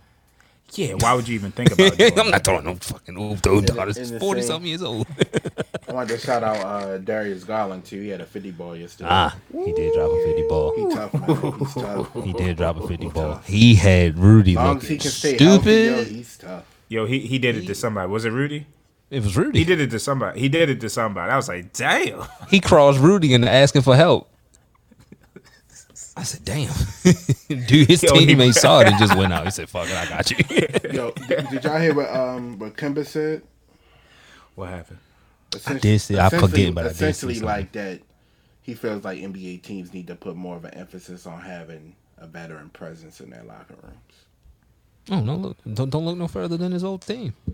Yeah, 0.74 0.94
why 1.00 1.14
would 1.14 1.28
you 1.28 1.36
even 1.36 1.52
think 1.52 1.72
about 1.72 1.94
it? 2.00 2.18
I'm 2.18 2.32
not 2.32 2.44
throwing 2.44 2.66
no 2.66 2.76
fucking 2.76 3.18
oop 3.18 3.42
to 3.44 3.52
In 3.58 3.66
the- 3.66 3.74
Udonis. 3.74 3.98
He's 3.98 4.18
forty 4.20 4.42
something 4.42 4.68
years 4.68 4.82
old. 4.84 5.08
I 5.88 5.94
wanted 5.94 6.16
to 6.16 6.18
shout 6.26 6.44
out 6.44 6.58
uh, 6.58 6.98
Darius 6.98 7.44
Garland 7.44 7.86
too. 7.86 8.02
He 8.02 8.10
had 8.10 8.20
a 8.22 8.26
fifty 8.26 8.52
ball 8.52 8.76
yesterday. 8.76 9.10
ah, 9.12 9.36
he 9.54 9.72
did 9.74 9.94
drop 9.94 10.10
a 10.12 10.26
fifty 10.26 10.48
ball. 10.48 10.74
He 10.76 10.96
tough, 10.96 11.14
man. 11.14 11.60
He's 11.60 11.74
tough. 11.74 12.14
He 12.26 12.34
did 12.34 12.58
drop 12.58 12.78
a 12.80 12.88
fifty 12.88 13.08
ball. 13.10 13.36
He 13.46 13.76
had 13.76 14.18
Rudy 14.18 14.52
As 14.54 14.56
long 14.58 14.78
as 14.78 14.84
looking 14.84 14.96
he 14.96 15.02
can 15.02 15.12
stay 15.12 15.38
healthy, 15.38 15.72
yo, 15.72 15.94
stupid. 15.96 16.08
he's 16.16 16.38
tough. 16.38 16.64
Yo, 16.88 17.06
he, 17.06 17.20
he 17.20 17.38
did 17.40 17.56
it 17.58 17.66
to 17.68 17.76
somebody. 17.76 18.10
Was 18.12 18.26
it 18.26 18.32
Rudy? 18.32 18.66
It 19.12 19.22
was 19.24 19.38
Rudy. 19.38 19.60
He 19.60 19.66
did 19.66 19.80
it 19.80 19.92
to 19.92 20.00
somebody. 20.00 20.40
He 20.40 20.50
did 20.50 20.70
it 20.70 20.82
to 20.82 20.90
somebody. 20.90 21.32
I 21.32 21.36
was 21.36 21.48
like, 21.48 21.72
damn. 21.74 22.24
He 22.50 22.60
crossed 22.60 23.00
Rudy 23.00 23.34
into 23.34 23.50
asking 23.52 23.84
for 23.84 23.96
help. 23.96 24.30
I 26.18 26.24
said, 26.24 26.46
"Damn, 26.46 26.72
dude." 27.68 27.88
His 27.90 28.02
Yo, 28.02 28.14
he- 28.18 28.26
teammate 28.26 28.54
saw 28.54 28.80
it 28.80 28.88
and 28.88 28.98
just 28.98 29.16
went 29.18 29.34
out. 29.34 29.44
He 29.44 29.52
said, 29.52 29.70
"Fuck 29.70 29.90
it, 29.90 29.96
I 29.96 30.08
got 30.08 30.32
you." 30.32 30.38
Yo, 30.94 31.12
did, 31.12 31.50
did 31.50 31.64
y'all 31.66 31.78
hear 31.80 31.94
what 31.94 32.10
um 32.10 32.58
what 32.58 32.78
Kemba 32.78 33.06
said? 33.06 33.42
What 34.56 34.70
happened? 34.70 35.00
I 35.68 35.74
did 35.76 36.00
see- 36.00 36.18
I 36.20 36.30
forget, 36.30 36.74
but 36.74 36.86
I 36.86 36.88
did 36.90 36.96
essentially 36.96 37.40
like 37.40 37.72
that. 37.74 38.02
He 38.62 38.74
feels 38.74 39.04
like 39.04 39.20
NBA 39.20 39.62
teams 39.62 39.94
need 39.94 40.08
to 40.08 40.16
put 40.16 40.36
more 40.36 40.56
of 40.58 40.66
an 40.66 40.74
emphasis 40.74 41.26
on 41.28 41.40
having 41.42 41.96
a 42.18 42.26
veteran 42.28 42.70
presence 42.70 43.22
in 43.22 43.30
their 43.30 43.44
locker 43.44 43.76
rooms. 43.84 43.96
oh 45.12 45.20
no, 45.22 45.36
look, 45.36 45.58
don't 45.72 45.90
don't 45.90 46.06
look 46.06 46.18
no 46.18 46.28
further 46.28 46.58
than 46.58 46.72
his 46.72 46.84
old 46.84 47.02
team. 47.02 47.34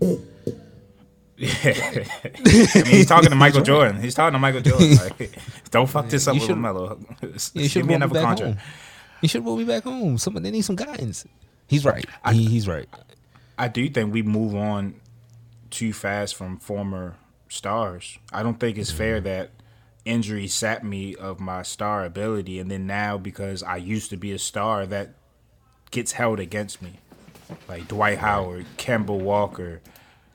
I 1.44 2.06
mean, 2.44 2.84
he's 2.86 3.06
talking 3.06 3.30
to 3.30 3.34
Michael 3.34 3.62
Jordan. 3.62 4.00
He's 4.00 4.14
talking 4.14 4.32
to 4.34 4.38
Michael 4.38 4.60
Jordan. 4.60 4.96
Like, 5.18 5.32
don't 5.70 5.88
fuck 5.88 6.08
this 6.08 6.28
up 6.28 6.34
You 6.34 6.40
with 6.40 6.48
should- 6.50 6.58
Melo. 6.58 6.98
You 7.22 7.28
Give 7.54 7.70
should 7.70 7.82
me 7.84 7.88
me 7.88 7.94
another 7.94 8.14
back 8.14 8.22
contract. 8.24 8.58
home. 8.58 8.68
You 9.22 9.28
should 9.28 9.42
brought 9.44 9.56
me 9.56 9.64
back 9.64 9.84
home. 9.84 10.18
Somebody 10.18 10.44
they 10.44 10.50
need 10.50 10.62
some 10.62 10.76
guidance. 10.76 11.24
He's 11.66 11.84
right. 11.84 12.04
He, 12.30 12.44
he's 12.46 12.68
right. 12.68 12.88
I 13.58 13.68
do 13.68 13.88
think 13.88 14.12
we 14.12 14.22
move 14.22 14.54
on 14.54 14.94
too 15.70 15.92
fast 15.92 16.34
from 16.36 16.58
former 16.58 17.16
stars. 17.52 18.18
I 18.32 18.42
don't 18.42 18.58
think 18.58 18.78
it's 18.78 18.90
fair 18.90 19.16
Mm-hmm. 19.16 19.24
that 19.24 19.50
injury 20.04 20.48
sapped 20.48 20.82
me 20.84 21.14
of 21.14 21.38
my 21.38 21.62
star 21.62 22.04
ability, 22.04 22.58
and 22.58 22.70
then 22.70 22.86
now 22.86 23.18
because 23.18 23.62
I 23.62 23.76
used 23.76 24.10
to 24.10 24.16
be 24.16 24.32
a 24.32 24.38
star, 24.38 24.86
that 24.86 25.14
gets 25.90 26.12
held 26.12 26.40
against 26.40 26.82
me. 26.82 26.98
Like 27.68 27.86
Dwight 27.88 28.18
Howard, 28.18 28.64
Kemba 28.78 29.16
Walker, 29.18 29.80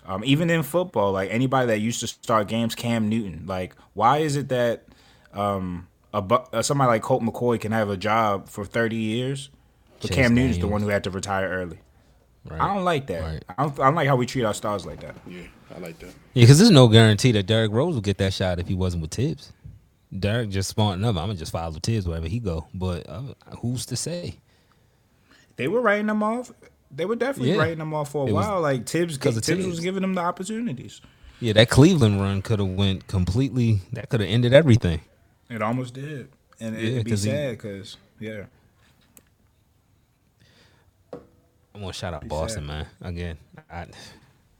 um, 0.05 0.23
even 0.23 0.49
in 0.51 0.61
football, 0.63 1.11
like 1.11 1.31
anybody 1.31 1.67
that 1.67 1.79
used 1.79 1.99
to 2.01 2.07
start 2.07 2.47
games, 2.47 2.75
Cam 2.75 3.09
Newton. 3.09 3.45
Like, 3.47 3.73
why 3.93 4.19
is 4.19 4.35
it 4.35 4.49
that 4.49 4.85
um, 5.33 5.87
a 6.13 6.21
bu- 6.21 6.45
uh, 6.53 6.61
somebody 6.61 6.89
like 6.89 7.01
Colt 7.01 7.23
McCoy 7.23 7.59
can 7.59 7.71
have 7.71 7.89
a 7.89 7.97
job 7.97 8.47
for 8.49 8.63
thirty 8.65 8.95
years, 8.97 9.49
but 9.99 10.09
Chase 10.09 10.15
Cam 10.15 10.35
Newton's 10.35 10.59
the 10.59 10.67
one 10.67 10.81
who 10.81 10.89
had 10.89 11.03
to 11.05 11.09
retire 11.09 11.49
early? 11.49 11.79
Right. 12.45 12.61
I 12.61 12.73
don't 12.73 12.85
like 12.85 13.07
that. 13.07 13.43
I, 13.49 13.63
don't, 13.63 13.79
I 13.79 13.83
don't 13.85 13.95
like 13.95 14.07
how 14.07 14.15
we 14.15 14.25
treat 14.27 14.43
our 14.45 14.53
stars 14.53 14.85
like 14.85 14.99
that. 15.01 15.15
Yeah, 15.27 15.41
I 15.75 15.79
like 15.79 15.99
that. 15.99 16.07
Yeah, 16.33 16.43
because 16.43 16.57
there's 16.59 16.71
no 16.71 16.87
guarantee 16.87 17.31
that 17.33 17.43
Derrick 17.45 17.71
Rose 17.71 17.93
will 17.93 18.01
get 18.01 18.17
that 18.19 18.33
shot 18.33 18.59
if 18.59 18.67
he 18.67 18.73
wasn't 18.73 19.01
with 19.01 19.11
Thibs. 19.11 19.51
Derrick 20.17 20.49
just 20.49 20.69
smarting 20.69 21.03
up. 21.03 21.09
I'm 21.17 21.27
gonna 21.27 21.35
just 21.35 21.51
follow 21.51 21.73
Thibs 21.81 22.07
wherever 22.07 22.27
he 22.27 22.39
go. 22.39 22.67
But 22.73 23.07
uh, 23.09 23.21
who's 23.59 23.85
to 23.87 23.95
say? 23.97 24.35
They 25.57 25.67
were 25.67 25.81
writing 25.81 26.07
them 26.07 26.23
off. 26.23 26.51
They 26.89 27.05
were 27.05 27.15
definitely 27.17 27.51
Yeah. 27.53 27.57
writing 27.59 27.79
them 27.79 27.93
off 27.93 28.11
for 28.11 28.25
a 28.25 28.29
It 28.29 28.33
was 28.33 28.45
while. 28.45 28.61
Like 28.61 28.85
Thibs, 28.87 29.17
'cause 29.17 29.35
Thibs, 29.39 29.65
of 29.65 29.69
was 29.69 29.79
giving 29.81 30.01
them 30.01 30.13
the 30.13 30.21
opportunities. 30.21 31.01
Yeah, 31.41 31.53
that 31.53 31.69
Cleveland 31.69 32.21
run 32.21 32.41
could 32.41 32.59
have 32.59 32.69
went 32.69 33.07
completely. 33.07 33.81
That 33.93 34.09
could 34.09 34.21
have 34.21 34.29
ended 34.29 34.53
everything. 34.53 35.01
It 35.49 35.61
almost 35.61 35.93
did, 35.93 36.29
and 36.59 36.75
Yeah, 36.75 36.81
it'd 36.81 37.05
be 37.05 37.11
'cause 37.11 37.23
he- 37.23 37.29
sad 37.29 37.51
because 37.57 37.97
yeah, 38.19 38.45
I'm 41.75 41.81
gonna 41.81 41.93
shout 41.93 42.13
out 42.13 42.21
Be 42.21 42.27
Boston, 42.27 42.63
sad. 42.63 42.67
man. 42.67 42.87
Again, 43.01 43.37
I, 43.69 43.85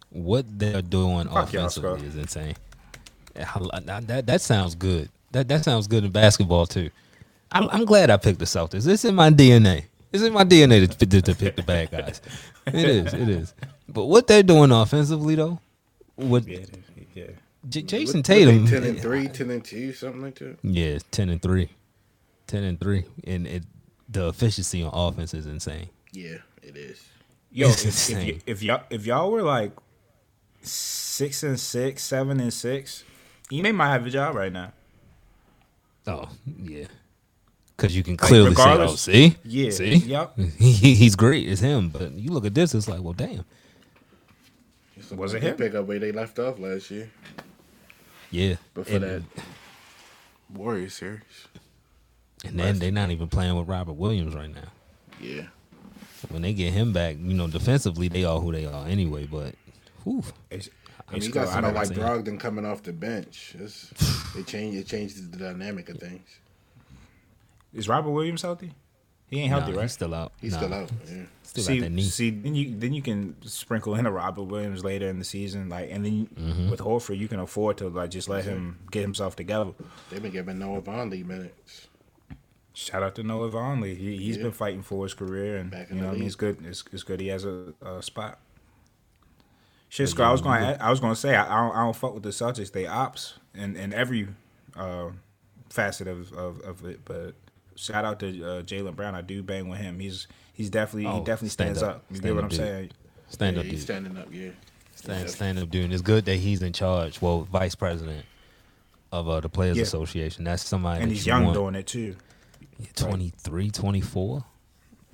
what 0.09 0.45
they're 0.59 0.81
doing 0.81 1.27
Fuck 1.27 1.53
offensively 1.53 2.07
is 2.07 2.15
insane. 2.15 2.55
Yeah, 3.35 3.49
I- 3.55 3.77
I- 3.97 3.99
That 4.01 4.25
that 4.27 4.41
sounds 4.41 4.75
good. 4.75 5.09
That 5.31 5.47
that 5.49 5.63
sounds 5.63 5.87
good 5.87 6.03
in 6.03 6.11
basketball 6.11 6.65
too. 6.65 6.89
I'm, 7.51 7.69
I'm 7.69 7.85
glad 7.85 8.09
I 8.09 8.17
picked 8.17 8.39
the 8.39 8.45
Celtics. 8.45 8.87
It's 8.87 9.05
in 9.05 9.15
my 9.15 9.29
DNA. 9.29 9.85
It's 10.11 10.23
in 10.23 10.33
my 10.33 10.43
DNA 10.43 10.89
to, 10.89 11.05
to, 11.05 11.21
to 11.21 11.35
pick 11.35 11.55
the 11.55 11.63
bad 11.63 11.91
guys. 11.91 12.21
It 12.65 12.75
is. 12.75 13.13
It 13.13 13.29
is. 13.29 13.53
But 13.87 14.05
what 14.05 14.27
they're 14.27 14.43
doing 14.43 14.71
offensively 14.71 15.35
though, 15.35 15.59
with 16.17 16.47
yeah, 16.47 16.59
yeah. 17.13 17.23
J- 17.69 17.83
Jayson 17.83 18.17
what 18.17 18.25
Tatum, 18.25 18.67
ten 18.67 18.83
and 18.83 18.99
three, 18.99 19.27
10 19.27 19.49
and 19.51 19.63
two, 19.63 19.93
something 19.93 20.21
like 20.21 20.35
that. 20.39 20.57
yeah, 20.63 20.99
ten 21.11 21.29
and 21.29 21.41
three, 21.41 21.69
ten 22.47 22.63
and 22.63 22.79
three, 22.79 23.05
and 23.25 23.45
it 23.47 23.63
the 24.09 24.27
efficiency 24.29 24.83
on 24.83 24.91
offense 24.93 25.33
is 25.33 25.45
insane. 25.45 25.89
Yeah, 26.13 26.37
it 26.63 26.75
is. 26.77 27.03
Yo, 27.51 27.67
It's 27.69 28.09
if, 28.09 28.17
if, 28.17 28.25
y- 28.25 28.41
if 28.45 28.63
y'all 28.63 28.83
if 28.89 29.05
y'all 29.05 29.31
were 29.31 29.43
like 29.43 29.71
six 30.67 31.43
and 31.43 31.59
six, 31.59 32.03
seven 32.03 32.39
and 32.39 32.53
six, 32.53 33.03
you 33.49 33.63
may 33.63 33.71
might 33.71 33.89
have 33.91 34.05
a 34.05 34.09
job 34.09 34.35
right 34.35 34.51
now. 34.51 34.73
Oh 36.05 36.29
yeah, 36.61 36.85
because 37.75 37.95
you 37.95 38.03
can 38.03 38.13
Like, 38.13 38.19
clearly 38.21 38.55
say, 38.55 38.63
"Oh, 38.77 38.95
see, 38.95 39.35
Yeah, 39.43 39.69
see, 39.71 39.95
yep. 39.95 40.37
he, 40.57 40.71
he- 40.71 40.95
he's 40.95 41.15
great. 41.15 41.47
It's 41.49 41.61
him." 41.61 41.89
But 41.89 42.13
you 42.13 42.31
look 42.31 42.45
at 42.45 42.53
this, 42.55 42.73
it's 42.73 42.87
like, 42.87 43.01
well, 43.01 43.13
damn, 43.13 43.43
Was 45.11 45.33
it 45.33 45.41
They 45.41 45.49
him? 45.49 45.57
Pick 45.57 45.75
up 45.75 45.85
where 45.85 45.99
they 45.99 46.11
left 46.11 46.39
off 46.39 46.59
last 46.59 46.89
year. 46.91 47.09
yeah. 48.31 48.55
But 48.73 48.87
for 48.87 48.93
and, 48.93 49.03
that 49.03 49.23
Warriors 50.53 50.93
series. 50.93 51.21
and 52.45 52.57
then 52.59 52.79
they're 52.79 52.91
not 52.91 53.11
even 53.11 53.27
playing 53.27 53.55
with 53.57 53.67
Robert 53.67 53.93
Williams 53.93 54.33
right 54.33 54.53
now. 54.53 54.69
Yeah. 55.19 55.47
When 56.29 56.41
they 56.41 56.53
get 56.53 56.73
him 56.73 56.93
back, 56.93 57.17
you 57.19 57.33
know, 57.33 57.47
defensively 57.47 58.07
they 58.07 58.23
are 58.23 58.39
who 58.39 58.51
they 58.51 58.65
are 58.65 58.87
anyway. 58.87 59.27
But, 59.29 59.55
whew, 60.07 60.23
It's, 60.51 60.69
I 61.07 61.13
mean, 61.13 61.21
you 61.23 61.29
got 61.31 61.41
cool. 61.45 61.49
I 61.49 61.53
somebody 61.55 61.75
like 61.75 61.87
see 61.87 61.93
it. 61.93 61.99
Brogdon 61.99 62.39
coming 62.39 62.65
off 62.65 62.83
the 62.83 62.93
bench. 62.93 63.55
It's, 63.59 63.91
it 64.35 64.45
change 64.47 64.75
it 64.75 64.87
changes 64.87 65.29
the 65.29 65.37
dynamic 65.37 65.89
of 65.89 65.97
things. 65.97 66.27
Is 67.73 67.87
Robert 67.87 68.11
Williams 68.11 68.41
healthy? 68.41 68.71
He 69.29 69.41
ain't 69.41 69.49
healthy, 69.49 69.71
nah, 69.71 69.77
right? 69.79 69.83
He's 69.83 69.91
still 69.91 70.13
out. 70.13 70.31
He's 70.39 70.53
Nah, 70.53 70.57
still 70.59 70.73
out. 70.73 70.89
Yeah. 71.05 71.23
Still 71.43 71.63
see, 71.65 71.77
got 71.79 71.83
that 71.85 71.91
knee. 71.91 72.03
see, 72.03 72.29
then 72.29 72.55
you 72.55 72.75
then 72.77 72.93
you 72.93 73.01
can 73.01 73.35
sprinkle 73.43 73.95
in 73.95 74.05
a 74.05 74.11
Robert 74.11 74.43
Williams 74.43 74.85
later 74.85 75.09
in 75.09 75.19
the 75.19 75.25
season, 75.25 75.67
like, 75.69 75.89
and 75.91 76.05
then 76.05 76.27
Mm-hmm. 76.27 76.69
with 76.69 76.79
Horford, 76.79 77.17
you 77.17 77.27
can 77.27 77.39
afford 77.41 77.77
to 77.79 77.89
like 77.89 78.09
just 78.09 78.29
let 78.29 78.45
him 78.45 78.79
get 78.89 79.01
himself 79.01 79.35
together. 79.35 79.71
They've 80.09 80.21
been 80.21 80.31
giving 80.31 80.59
Noah 80.59 80.81
Vonleh 80.81 81.25
minutes. 81.25 81.87
Shout 82.73 83.01
out 83.03 83.15
to 83.15 83.23
Noah 83.23 83.49
Vonleh. 83.49 83.97
He, 83.97 84.17
he's 84.17 84.37
Yeah. 84.37 84.43
been 84.43 84.51
fighting 84.53 84.81
for 84.83 85.03
his 85.03 85.13
career, 85.13 85.57
and 85.57 85.71
Back 85.71 85.89
you 85.89 85.95
know, 85.97 86.07
I 86.07 86.11
mean, 86.11 86.19
league. 86.19 86.27
it's 86.27 86.35
good. 86.35 86.63
It's, 86.65 86.83
it's 86.93 87.03
good. 87.03 87.19
He 87.19 87.27
has 87.27 87.43
a, 87.43 87.73
a 87.81 88.01
spot. 88.01 88.39
Shit, 89.89 90.09
Scott, 90.09 90.27
I 90.27 90.31
was 90.31 90.41
going. 90.41 90.59
to 90.61 90.83
I 90.83 90.89
was 90.89 90.99
going 90.99 91.13
to 91.13 91.19
say 91.19 91.35
I, 91.35 91.43
I 91.45 91.61
don't, 91.67 91.75
I 91.77 91.83
don't 91.83 91.95
fuck 91.95 92.13
with 92.13 92.23
the 92.23 92.29
Celtics. 92.29 92.71
They 92.71 92.85
ops 92.87 93.35
in 93.55 93.75
in 93.75 93.93
every 93.93 94.27
uh, 94.75 95.09
facet 95.69 96.07
of, 96.07 96.31
of 96.33 96.59
of 96.61 96.85
it. 96.85 96.99
But 97.05 97.35
shout 97.75 98.03
out 98.05 98.19
to 98.19 98.27
uh, 98.27 98.61
Jaylen 98.63 98.95
Brown. 98.95 99.15
I 99.15 99.21
do 99.21 99.41
bang 99.43 99.69
with 99.69 99.79
him. 99.79 99.99
He's 99.99 100.27
he's 100.53 100.69
definitely 100.69 101.03
he 101.09 101.17
Oh, 101.17 101.19
definitely 101.19 101.49
stand 101.49 101.77
stands 101.77 101.83
up. 101.83 101.95
up. 101.97 102.03
You 102.09 102.17
Stand 102.17 102.23
get 102.25 102.35
what 102.35 102.43
I'm 102.43 102.49
dude. 102.49 102.57
saying? 102.59 102.91
stand 103.29 103.55
yeah, 103.55 103.59
up, 103.61 103.65
he's 103.65 103.73
dude. 103.75 103.81
standing 103.83 104.17
up. 104.17 104.27
Yeah. 104.31 104.49
Stand, 104.95 105.29
stand 105.29 105.59
up, 105.59 105.69
dude. 105.69 105.83
And 105.85 105.93
it's 105.93 106.01
good 106.01 106.25
that 106.25 106.35
he's 106.37 106.61
in 106.63 106.73
charge. 106.73 107.21
Well, 107.21 107.41
vice 107.43 107.75
president 107.75 108.25
of 109.11 109.29
uh, 109.29 109.39
the 109.39 109.47
Players 109.47 109.77
Yeah. 109.77 109.83
Association. 109.83 110.43
That's 110.43 110.65
somebody 110.65 111.01
And 111.01 111.11
that 111.11 111.15
he's 111.15 111.25
you 111.25 111.31
young 111.33 111.43
want. 111.45 111.53
doing 111.55 111.75
it 111.75 111.87
too. 111.87 112.15
23, 112.95 113.69
24. 113.71 114.43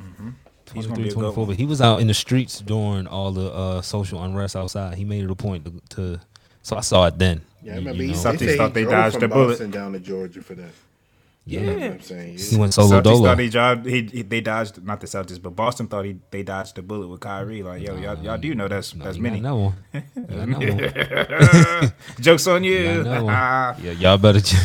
Mm-hmm. 0.01 0.29
He's 0.73 0.87
gonna 0.87 0.97
23, 0.97 1.03
be 1.03 1.09
a 1.09 1.13
good 1.13 1.33
24. 1.35 1.45
one. 1.45 1.47
But 1.47 1.57
he 1.57 1.65
was 1.65 1.81
out 1.81 2.01
in 2.01 2.07
the 2.07 2.13
streets 2.13 2.59
during 2.61 3.07
all 3.07 3.31
the 3.31 3.51
uh, 3.53 3.81
social 3.81 4.23
unrest 4.23 4.55
outside. 4.55 4.95
He 4.97 5.05
made 5.05 5.23
it 5.23 5.31
a 5.31 5.35
point 5.35 5.65
to, 5.65 5.95
to. 5.95 6.19
So 6.63 6.77
I 6.77 6.81
saw 6.81 7.05
it 7.07 7.17
then. 7.19 7.41
Yeah, 7.61 7.73
I 7.73 7.75
remember 7.77 8.03
you 8.03 8.09
he 8.09 8.13
know. 8.13 8.19
said 8.19 8.35
Celtics 8.35 8.51
he 8.51 8.57
thought 8.57 8.73
they 8.73 8.83
drove 8.83 8.91
dodged 8.93 9.13
from 9.13 9.21
the 9.21 9.27
bullet. 9.29 9.47
Boston 9.49 9.71
down 9.71 9.93
to 9.93 9.99
Georgia 9.99 10.41
for 10.41 10.55
that. 10.55 10.71
Yeah. 11.45 11.59
You 11.59 11.65
know 11.65 11.73
what 11.73 11.83
I'm 11.83 12.01
saying? 12.01 12.37
He 12.37 12.55
went 12.57 12.73
solo 12.73 13.01
Celtics 13.01 13.03
dolo. 13.03 13.23
thought 13.25 13.39
he, 13.39 13.49
dodged, 13.49 13.85
he, 13.85 14.01
he 14.03 14.21
they 14.21 14.39
dodged 14.41 14.83
not 14.85 15.01
the 15.01 15.07
Celtics, 15.07 15.41
but 15.41 15.51
Boston 15.55 15.87
thought 15.87 16.05
he 16.05 16.15
they 16.31 16.41
dodged 16.43 16.75
the 16.75 16.81
bullet 16.81 17.07
with 17.07 17.19
Kyrie. 17.19 17.63
Like 17.63 17.81
yo, 17.81 17.95
y'all, 17.97 18.17
y'all 18.23 18.37
do 18.37 18.55
know 18.55 18.69
that's 18.69 18.91
that's 18.93 19.17
you 19.17 19.23
many. 19.23 19.41
got 19.41 19.55
one. 19.55 19.73
You 20.15 20.23
got 20.23 20.47
another 20.47 21.81
one. 21.81 21.93
Jokes 22.21 22.47
on 22.47 22.63
You 22.63 22.73
you. 22.73 23.03
got 23.03 23.17
another 23.23 23.81
yeah, 23.83 23.91
y'all 23.91 24.17
better. 24.17 24.39
j- 24.39 24.57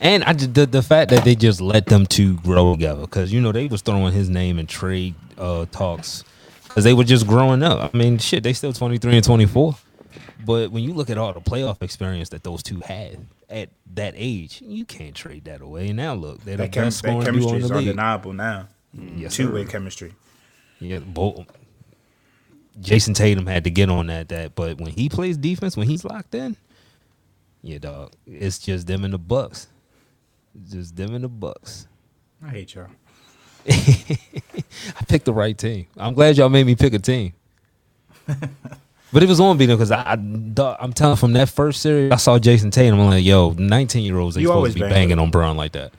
And 0.00 0.24
I 0.24 0.32
just, 0.32 0.54
the 0.54 0.64
the 0.66 0.82
fact 0.82 1.10
that 1.10 1.22
they 1.24 1.34
just 1.34 1.60
let 1.60 1.86
them 1.86 2.06
two 2.06 2.38
grow 2.38 2.72
together 2.72 3.02
because 3.02 3.30
you 3.32 3.40
know 3.40 3.52
they 3.52 3.66
was 3.66 3.82
throwing 3.82 4.12
his 4.14 4.30
name 4.30 4.58
in 4.58 4.66
trade 4.66 5.14
uh, 5.38 5.66
talks 5.66 6.24
because 6.64 6.84
they 6.84 6.94
were 6.94 7.04
just 7.04 7.26
growing 7.26 7.62
up. 7.62 7.94
I 7.94 7.96
mean, 7.96 8.18
shit, 8.18 8.42
they 8.42 8.52
still 8.52 8.72
twenty 8.72 8.98
three 8.98 9.16
and 9.16 9.24
twenty 9.24 9.46
four. 9.46 9.76
But 10.44 10.72
when 10.72 10.82
you 10.82 10.92
look 10.92 11.10
at 11.10 11.18
all 11.18 11.32
the 11.32 11.40
playoff 11.40 11.82
experience 11.82 12.30
that 12.30 12.42
those 12.42 12.62
two 12.62 12.80
had 12.80 13.26
at 13.48 13.70
that 13.94 14.14
age, 14.16 14.60
you 14.64 14.84
can't 14.84 15.14
trade 15.14 15.44
that 15.44 15.60
away. 15.60 15.92
Now 15.92 16.14
look, 16.14 16.42
they're 16.44 16.56
the 16.56 16.64
that, 16.64 16.72
best 16.72 17.02
that 17.02 17.08
scoring 17.08 17.24
duo 17.24 17.32
chemistry 17.32 17.56
in 17.56 17.62
is 17.62 17.68
the 17.68 17.74
league. 17.76 17.88
undeniable 17.88 18.32
now. 18.32 18.68
Yes, 18.92 19.36
two 19.36 19.52
way 19.52 19.64
chemistry. 19.64 20.14
Yeah, 20.80 20.98
both. 20.98 21.46
Jayson 22.80 23.14
Tatum 23.14 23.46
had 23.46 23.64
to 23.64 23.70
get 23.70 23.88
on 23.88 24.06
that. 24.06 24.28
That, 24.30 24.54
but 24.54 24.78
when 24.78 24.92
he 24.92 25.08
plays 25.08 25.36
defense, 25.36 25.76
when 25.76 25.86
he's 25.86 26.04
locked 26.04 26.34
in, 26.34 26.56
yeah, 27.62 27.78
dog, 27.78 28.12
it's 28.26 28.58
just 28.58 28.86
them 28.86 29.04
and 29.04 29.14
the 29.14 29.18
Bucks. 29.18 29.68
Just 30.70 30.96
them 30.96 31.14
and 31.14 31.24
the 31.24 31.28
Bucks. 31.28 31.86
I 32.44 32.48
hate 32.48 32.74
y'all. 32.74 32.88
I 33.68 35.04
picked 35.08 35.24
the 35.24 35.32
right 35.32 35.56
team. 35.56 35.86
I'm 35.96 36.14
glad 36.14 36.36
y'all 36.36 36.48
made 36.48 36.66
me 36.66 36.74
pick 36.74 36.94
a 36.94 36.98
team. 36.98 37.32
but 39.12 39.22
it 39.22 39.28
was 39.28 39.40
on 39.40 39.56
beating 39.58 39.76
because 39.76 39.90
I, 39.90 40.02
I, 40.02 40.76
I'm 40.80 40.92
telling 40.92 41.16
from 41.16 41.32
that 41.34 41.48
first 41.48 41.80
series, 41.82 42.12
I 42.12 42.16
saw 42.16 42.38
Jayson 42.38 42.70
Tatum. 42.70 42.94
And 42.94 43.02
I'm 43.02 43.08
like, 43.10 43.24
yo, 43.24 43.50
19 43.50 44.04
year 44.04 44.18
olds 44.18 44.36
ain't 44.36 44.42
You 44.42 44.48
supposed 44.48 44.72
to 44.72 44.74
be 44.74 44.80
bang 44.80 44.90
banging 44.90 45.18
on 45.18 45.30
Bron 45.30 45.56
like 45.56 45.72
that. 45.72 45.92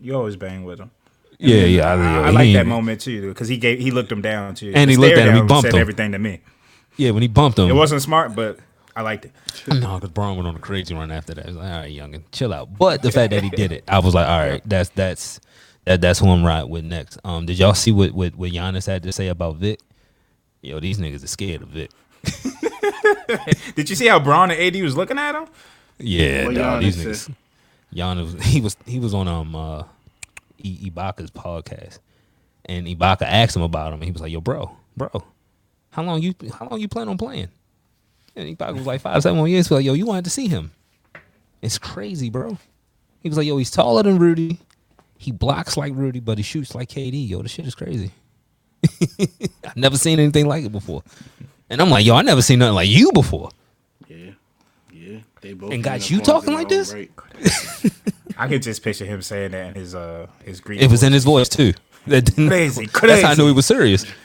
You 0.00 0.14
always 0.16 0.36
bang 0.36 0.64
with 0.64 0.78
him. 0.80 0.90
Yeah, 1.38 1.64
yeah, 1.64 1.92
I- 1.92 1.94
I, 1.94 2.26
I 2.28 2.30
like 2.30 2.52
that 2.54 2.66
moment 2.66 3.00
too, 3.02 3.28
because 3.28 3.48
he 3.48 3.58
gave 3.58 3.78
he 3.78 3.90
looked 3.90 4.10
him 4.10 4.22
down 4.22 4.54
too, 4.54 4.72
And 4.74 4.90
he 4.90 4.96
looked 4.96 5.18
at 5.18 5.28
him, 5.28 5.34
he 5.34 5.42
bumped 5.42 5.62
said 5.68 5.74
him. 5.74 5.80
everything 5.80 6.12
to 6.12 6.18
me. 6.18 6.40
Yeah, 6.96 7.10
when 7.10 7.20
he 7.22 7.28
bumped 7.28 7.58
him, 7.58 7.68
It 7.68 7.74
wasn't 7.74 8.00
smart, 8.00 8.34
but 8.34 8.58
I 8.94 9.02
liked 9.02 9.26
it. 9.26 9.32
no, 9.68 9.96
because 9.96 10.10
Bron 10.10 10.36
went 10.36 10.48
on 10.48 10.56
a 10.56 10.58
crazy 10.58 10.94
run 10.94 11.10
after 11.12 11.34
that. 11.34 11.44
I 11.44 11.48
was 11.48 11.56
like, 11.56 11.70
all 11.70 11.78
right, 11.80 11.92
youngin, 11.94 12.22
chill 12.32 12.54
out. 12.54 12.78
But 12.78 13.02
the 13.02 13.10
fact 13.12 13.32
that 13.32 13.42
he 13.42 13.50
did 13.50 13.70
it, 13.70 13.84
I 13.86 13.98
was 13.98 14.14
like, 14.14 14.26
all 14.26 14.38
right, 14.38 14.62
that's 14.64 14.88
that's 14.90 15.40
that 15.86 16.00
that's 16.00 16.18
who 16.18 16.28
I'm 16.28 16.44
riding 16.44 16.68
with 16.70 16.84
next. 16.84 17.18
Um, 17.24 17.46
did 17.46 17.58
y'all 17.58 17.74
see 17.74 17.92
what 17.92 18.12
what 18.12 18.36
what 18.36 18.52
Giannis 18.52 18.86
had 18.86 19.02
to 19.04 19.12
say 19.12 19.28
about 19.28 19.56
Vic? 19.56 19.80
Yo, 20.60 20.78
these 20.80 20.98
niggas 20.98 21.24
are 21.24 21.28
scared 21.28 21.62
of 21.62 21.68
Vic. 21.68 21.90
Did 23.76 23.88
you 23.88 23.96
see 23.96 24.06
how 24.06 24.18
Bron 24.18 24.50
and 24.50 24.60
AD 24.60 24.82
was 24.82 24.96
looking 24.96 25.18
at 25.18 25.34
him? 25.34 25.46
Yeah, 25.98 26.46
What 26.46 26.54
dog, 26.54 26.82
these 26.82 26.96
niggas. 26.96 27.32
Giannis, 27.94 28.40
he 28.42 28.60
was 28.60 28.76
he 28.86 28.98
was 28.98 29.14
on 29.14 29.28
um 29.28 29.54
uh, 29.54 29.80
I- 29.82 29.84
Ibaka's 30.90 31.30
podcast, 31.30 31.98
and 32.64 32.86
Ibaka 32.86 33.22
asked 33.22 33.54
him 33.56 33.62
about 33.62 33.88
him, 33.92 33.94
and 34.00 34.04
he 34.04 34.10
was 34.10 34.20
like, 34.20 34.32
"Yo, 34.32 34.40
bro, 34.40 34.76
bro, 34.96 35.08
how 35.90 36.02
long 36.02 36.20
you 36.20 36.34
how 36.58 36.68
long 36.68 36.80
you 36.80 36.88
plan 36.88 37.08
on 37.08 37.16
playing?" 37.16 37.48
And 38.34 38.56
Ibaka 38.58 38.74
was 38.74 38.86
like 38.86 39.00
five 39.00 39.22
seven 39.22 39.36
more 39.38 39.48
years. 39.48 39.68
He 39.68 39.74
was 39.74 39.78
like, 39.78 39.86
"Yo, 39.86 39.92
you 39.94 40.06
wanted 40.06 40.24
to 40.24 40.30
see 40.30 40.48
him? 40.48 40.72
It's 41.62 41.78
crazy, 41.78 42.28
bro." 42.28 42.58
He 43.22 43.28
was 43.28 43.38
like, 43.38 43.46
"Yo, 43.46 43.56
he's 43.56 43.70
taller 43.70 44.02
than 44.02 44.18
Rudy. 44.18 44.58
He 45.18 45.32
blocks 45.32 45.76
like 45.76 45.92
Rudy, 45.94 46.20
but 46.20 46.38
he 46.38 46.44
shoots 46.44 46.74
like 46.74 46.88
KD. 46.88 47.28
Yo, 47.28 47.42
this 47.42 47.52
shit 47.52 47.66
is 47.66 47.74
crazy. 47.74 48.10
I've 49.64 49.76
never 49.76 49.96
seen 49.96 50.18
anything 50.20 50.46
like 50.46 50.64
it 50.64 50.72
before." 50.72 51.02
And 51.70 51.80
I'm 51.80 51.90
like, 51.90 52.04
"Yo, 52.06 52.14
I 52.14 52.22
never 52.22 52.42
seen 52.42 52.58
nothing 52.60 52.74
like 52.74 52.88
you 52.88 53.10
before." 53.12 53.50
Yeah, 54.08 54.30
yeah. 54.92 55.18
They 55.40 55.52
both 55.54 55.72
And 55.72 55.82
got 55.82 56.10
you 56.10 56.20
talking 56.20 56.54
like 56.54 56.68
this? 56.68 56.92
right. 56.92 57.10
I 58.38 58.48
could 58.48 58.62
just 58.62 58.82
picture 58.82 59.06
him 59.06 59.22
saying 59.22 59.52
that 59.52 59.68
in 59.68 59.74
his 59.74 59.94
uh 59.94 60.26
his 60.44 60.60
Greek. 60.60 60.80
It 60.82 60.90
was 60.90 61.02
in 61.02 61.12
his 61.12 61.24
voice 61.24 61.48
too. 61.48 61.72
That 62.06 62.24
didn't- 62.24 62.48
Crazy, 62.48 62.86
That's 62.86 63.22
how 63.22 63.30
I 63.30 63.34
knew 63.34 63.46
he 63.46 63.52
was 63.52 63.66
serious. 63.66 64.04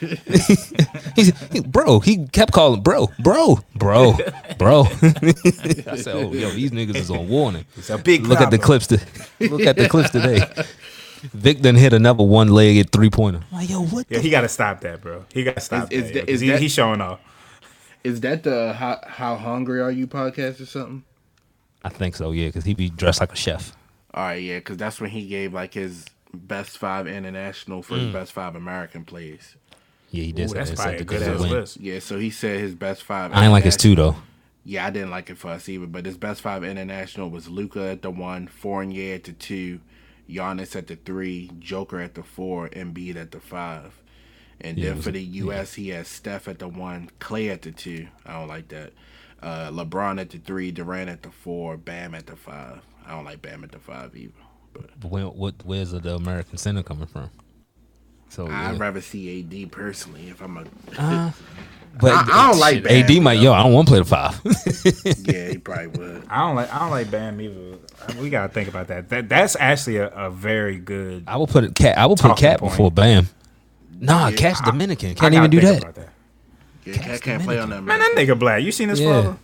He's, 1.16 1.32
he, 1.50 1.60
bro, 1.60 2.00
he 2.00 2.26
kept 2.28 2.52
calling, 2.52 2.80
bro, 2.80 3.08
bro, 3.18 3.58
bro, 3.74 4.16
bro. 4.58 4.82
I 5.02 5.96
said, 5.96 6.14
oh, 6.16 6.32
yo, 6.32 6.50
these 6.50 6.70
niggas 6.70 6.96
is 6.96 7.10
on 7.10 7.28
warning. 7.28 7.64
It's 7.76 7.90
a 7.90 7.98
big 7.98 8.24
Look 8.26 8.40
at 8.40 8.50
the 8.50 8.58
clips. 8.58 8.86
To, 8.88 9.00
look 9.40 9.62
at 9.62 9.76
the 9.76 9.88
clips 9.88 10.10
today. 10.10 10.40
Vic 11.34 11.60
done 11.60 11.74
hit 11.76 11.92
another 11.92 12.24
one-legged 12.24 12.90
three-pointer. 12.90 13.42
Like, 13.52 13.68
yo, 13.70 13.82
what? 13.84 14.06
Yeah, 14.08 14.18
the 14.18 14.22
he 14.24 14.30
got 14.30 14.40
to 14.42 14.48
stop 14.48 14.80
that, 14.80 15.00
bro. 15.00 15.24
He 15.32 15.44
got 15.44 15.54
to 15.56 15.60
stop 15.60 15.92
Is- 15.92 16.10
that. 16.10 16.10
is 16.10 16.10
yo, 16.10 16.14
that- 16.14 16.20
'cause 16.26 16.34
is 16.34 16.40
he, 16.40 16.48
that- 16.50 16.60
he's 16.60 16.72
showing 16.72 17.00
off. 17.00 17.20
Is 18.04 18.20
that 18.22 18.42
the 18.42 18.72
how, 18.72 19.00
how 19.06 19.36
hungry 19.36 19.80
are 19.80 19.90
you 19.92 20.06
podcast 20.08 20.60
or 20.60 20.66
something? 20.66 21.04
I 21.84 21.88
think 21.88 22.16
so, 22.16 22.32
yeah, 22.32 22.46
because 22.46 22.64
he 22.64 22.74
be 22.74 22.90
dressed 22.90 23.20
like 23.20 23.32
a 23.32 23.36
chef. 23.36 23.76
All 24.14 24.24
right, 24.24 24.42
yeah, 24.42 24.58
because 24.58 24.76
that's 24.76 25.00
when 25.00 25.10
he 25.10 25.26
gave 25.28 25.52
like 25.52 25.74
his 25.74 26.06
best 26.34 26.78
five 26.78 27.06
international 27.06 27.82
for 27.82 27.96
his 27.96 28.08
Mm. 28.08 28.12
best 28.12 28.32
five 28.32 28.54
American 28.56 29.04
plays. 29.04 29.56
Yeah, 30.10 30.24
he 30.24 30.32
did. 30.32 30.46
Ooh, 30.46 30.48
say 30.48 30.54
that's 30.58 30.70
that. 30.70 30.76
probably 30.76 30.94
a 30.94 30.98
that 30.98 31.04
good 31.06 31.22
ass 31.22 31.40
list. 31.40 31.80
Yeah, 31.80 31.98
so 31.98 32.18
he 32.18 32.30
said 32.30 32.60
his 32.60 32.74
best 32.74 33.02
five. 33.02 33.32
I 33.32 33.44
ain't 33.44 33.52
like 33.52 33.64
his 33.64 33.76
two 33.76 33.94
though. 33.94 34.16
Yeah, 34.64 34.86
I 34.86 34.90
didn't 34.90 35.10
like 35.10 35.28
it 35.30 35.38
for 35.38 35.48
us 35.48 35.68
either. 35.68 35.86
But 35.86 36.06
his 36.06 36.16
best 36.16 36.40
five 36.40 36.62
international 36.64 37.30
was 37.30 37.48
Luka 37.48 37.88
at 37.90 38.02
the 38.02 38.10
one, 38.10 38.46
Fournier 38.46 39.14
at 39.16 39.24
the 39.24 39.32
two, 39.32 39.80
Giannis 40.30 40.76
at 40.76 40.86
the 40.86 40.96
three, 40.96 41.50
Joker 41.58 42.00
at 42.00 42.14
the 42.14 42.22
four, 42.22 42.68
Embiid 42.68 43.16
at 43.16 43.32
the 43.32 43.40
five. 43.40 44.00
And 44.60 44.78
Yeah, 44.78 44.88
then 44.90 44.96
was 44.96 45.04
for 45.06 45.10
the 45.10 45.20
U.S., 45.22 45.74
he 45.74 45.88
has 45.88 46.06
Steph 46.06 46.46
at 46.46 46.60
the 46.60 46.68
one, 46.68 47.10
Clay 47.18 47.48
at 47.48 47.62
the 47.62 47.72
two. 47.72 48.06
I 48.24 48.34
don't 48.34 48.46
like 48.48 48.68
that. 48.68 48.92
Uh, 49.42 49.70
LeBron 49.72 50.20
at 50.20 50.30
the 50.30 50.38
three, 50.38 50.70
Durant 50.70 51.10
at 51.10 51.22
the 51.22 51.30
four, 51.32 51.76
Bam 51.76 52.14
at 52.14 52.26
the 52.26 52.36
five. 52.36 52.82
I 53.04 53.10
don't 53.10 53.24
like 53.24 53.42
Bam 53.42 53.64
at 53.64 53.72
the 53.72 53.80
five 53.80 54.14
either. 54.14 54.30
But 54.72 55.10
where, 55.10 55.24
what? 55.26 55.54
Where's 55.64 55.90
the 55.92 56.14
American 56.14 56.58
center 56.58 56.82
coming 56.82 57.06
from? 57.06 57.30
So 58.28 58.46
I'd 58.46 58.72
yeah. 58.72 58.78
rather 58.78 59.00
see 59.00 59.40
AD 59.40 59.72
personally 59.72 60.28
if 60.28 60.40
I'm 60.40 60.56
a. 60.56 60.64
Uh, 60.98 61.30
But 62.00 62.12
I, 62.12 62.22
I 62.22 62.50
don't 62.50 62.58
like 62.58 62.84
Bam. 62.84 63.04
AD 63.04 63.22
might. 63.22 63.34
Yo, 63.34 63.52
I 63.52 63.62
don't 63.62 63.72
want 63.74 63.86
to 63.88 63.92
play 63.92 63.98
the 63.98 64.04
five. 64.06 64.40
yeah, 65.26 65.50
he 65.50 65.58
probably 65.58 65.88
would. 65.88 66.24
I 66.28 66.38
don't 66.40 66.56
like 66.56 66.72
I 66.72 66.78
don't 66.78 66.90
like 66.90 67.10
Bam 67.10 67.38
either. 67.40 67.76
We 68.18 68.30
gotta 68.30 68.50
think 68.50 68.68
about 68.68 68.88
that. 68.88 69.10
That 69.10 69.28
that's 69.28 69.56
actually 69.60 69.98
a, 69.98 70.08
a 70.08 70.30
very 70.30 70.78
good. 70.78 71.24
I 71.26 71.36
will 71.36 71.46
put 71.46 71.64
it. 71.64 71.74
Cat. 71.74 71.98
I 71.98 72.06
will 72.06 72.16
put 72.16 72.36
Cat 72.38 72.60
before 72.60 72.90
Bam. 72.90 73.28
Nah, 74.00 74.28
Yeah, 74.28 74.36
Cat's 74.36 74.62
Dominican. 74.62 75.10
Can't 75.10 75.20
gotta 75.20 75.36
even 75.36 75.50
do 75.50 75.60
think 75.60 75.80
that. 75.80 75.82
about 75.82 75.94
that. 75.96 76.08
Yeah, 76.86 76.94
Cat 76.94 77.20
can't 77.20 77.42
play 77.42 77.58
on 77.58 77.68
that. 77.70 77.82
Man, 77.82 77.98
that 77.98 78.14
nigga 78.16 78.38
black. 78.38 78.62
You 78.62 78.72
seen 78.72 78.88
this 78.88 78.98
Yeah. 78.98 79.22
father? 79.22 79.36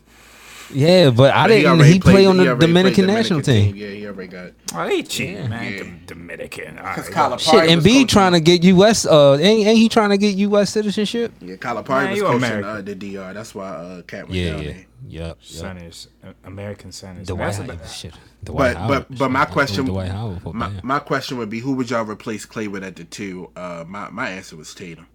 Yeah, 0.71 1.11
but 1.11 1.35
I 1.35 1.49
didn't. 1.49 1.71
already 1.71 1.93
He, 1.95 1.99
play 2.01 2.13
played- 2.13 2.27
on 2.27 2.37
the 2.37 2.49
already 2.49 2.67
Dominican 2.67 3.07
national 3.07 3.41
Dominican 3.41 3.73
team. 3.73 3.77
Yeah, 3.77 3.89
he 3.97 4.07
already 4.07 4.29
got. 4.29 4.53
Oh, 4.75 4.87
they 4.87 5.03
cheating, 5.03 5.37
Yeah. 5.37 5.49
man. 5.49 5.73
Yeah. 5.73 5.83
Dominican. 6.07 6.79
All 6.79 6.85
right, 6.85 6.97
Because 6.97 7.09
whatever. 7.11 7.37
Calipari 7.37 7.41
Shit, 7.63 7.71
and 7.71 7.83
B 7.83 8.05
trying 8.05 8.33
to 8.33 8.41
get 8.41 8.63
U.S. 8.65 9.07
Uh, 9.07 9.39
ain't, 9.41 9.67
ain't 9.67 9.79
he 9.79 9.89
trying 9.89 10.11
to 10.11 10.19
get 10.19 10.37
U.S. 10.37 10.71
citizenship? 10.71 11.33
Yeah, 11.41 11.57
Calipari 11.57 11.89
Man, 11.89 12.11
was 12.11 12.19
you 12.19 12.25
coaching 12.25 12.37
American. 12.45 12.65
uh, 12.71 12.83
the 12.83 12.95
DR. 12.95 13.33
That's 13.35 13.55
why 13.55 13.69
uh, 13.69 14.03
Cat 14.03 14.25
went 14.29 14.35
Yeah, 14.35 14.51
down 14.53 14.59
yeah, 14.63 14.65
there. 14.69 14.77
yep. 14.77 14.87
yep. 15.09 15.39
Centers, 15.43 16.09
uh, 16.23 16.33
American 16.45 16.93
centers. 16.93 17.27
Dwight 17.29 17.39
That's 17.41 17.57
Howard. 17.59 17.71
about- 17.71 17.89
Shit. 17.91 18.15
Dwight 18.45 18.75
But 18.75 18.77
Howard. 18.81 19.07
but 19.09 19.19
but 19.19 19.31
my 19.31 19.45
question, 19.47 19.87
Dwight 19.87 20.11
Howard 20.11 20.45
my, 20.55 20.69
Bam. 20.69 20.81
my 20.85 20.99
question 20.99 21.39
would 21.39 21.49
be, 21.51 21.61
who 21.61 21.73
would 21.75 21.89
y'all 21.91 22.05
replace 22.05 22.45
Clay 22.45 22.69
with 22.69 22.85
at 22.85 22.95
the 22.97 23.05
two? 23.05 23.51
Uh, 23.57 23.85
my 23.89 24.11
my 24.11 24.29
answer 24.31 24.55
was 24.57 24.75
Tatum. 24.75 25.07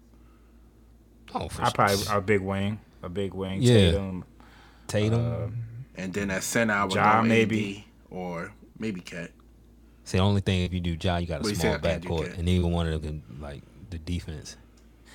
Oh, 1.34 1.48
for 1.48 1.62
I 1.62 1.64
sure. 1.66 1.72
probably 1.72 1.96
a 2.10 2.20
big 2.20 2.40
wing, 2.40 2.80
a 3.02 3.08
big 3.08 3.34
wing. 3.34 3.62
Yeah. 3.62 3.92
Tatum. 3.92 4.24
Tatum. 5.02 5.32
uh, 5.32 5.46
And 5.96 6.12
then 6.12 6.30
at 6.30 6.42
center, 6.42 6.74
I 6.74 6.84
would 6.84 6.94
Ja, 6.94 7.20
go 7.22 7.28
maybe. 7.28 7.84
AD 8.10 8.14
or 8.16 8.52
maybe 8.78 9.00
Cat. 9.00 9.30
See, 10.04 10.18
the 10.18 10.24
only 10.24 10.40
thing 10.40 10.62
if 10.62 10.72
you 10.72 10.80
do 10.80 10.96
Ja, 11.00 11.16
you 11.18 11.26
got 11.26 11.40
a 11.40 11.44
Well, 11.44 11.54
small 11.54 11.72
said 11.74 11.86
I 11.86 11.88
can't 11.90 12.02
do 12.02 12.08
backcourt, 12.08 12.38
and 12.38 12.48
even 12.48 12.70
one 12.72 12.86
of 12.88 13.00
them 13.02 13.22
can 13.28 13.40
like 13.40 13.62
the 13.90 13.98
defense 13.98 14.56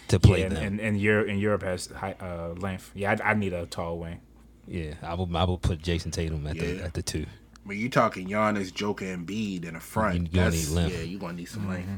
to 0.08 0.20
play 0.20 0.40
yeah, 0.40 0.46
and, 0.48 0.56
them. 0.56 0.64
and, 0.66 0.80
and 0.80 1.02
Europe 1.02 1.28
and 1.30 1.40
Europe 1.40 1.62
has 1.64 1.88
high, 1.88 2.16
uh, 2.20 2.56
length. 2.58 2.92
Yeah, 2.96 3.16
I, 3.24 3.32
I 3.32 3.34
need 3.36 3.54
a 3.54 3.66
tall 3.68 4.00
wing. 4.00 4.20
yeah, 4.68 4.94
I 5.04 5.14
will. 5.14 5.30
I 5.38 5.44
would 5.44 5.62
put 5.62 5.82
Jayson 5.82 6.12
Tatum 6.12 6.48
at 6.48 6.58
the 6.58 6.82
at 6.82 6.94
the 6.94 7.04
two. 7.04 7.26
When 7.66 7.78
you're 7.78 7.90
talking 7.90 8.28
Giannis, 8.28 8.74
Joker, 8.74 9.06
and 9.06 9.26
Bede 9.28 9.66
in 9.66 9.76
the 9.76 9.80
front, 9.80 10.16
You- 10.16 10.24
you 10.24 10.30
gonna 10.30 10.52
need 10.52 10.68
length. 10.70 10.96
Yeah, 10.98 11.04
you 11.04 11.20
gonna 11.20 11.34
need 11.34 11.46
some 11.50 11.64
Mm-hmm. 11.64 11.72
length. 11.72 11.90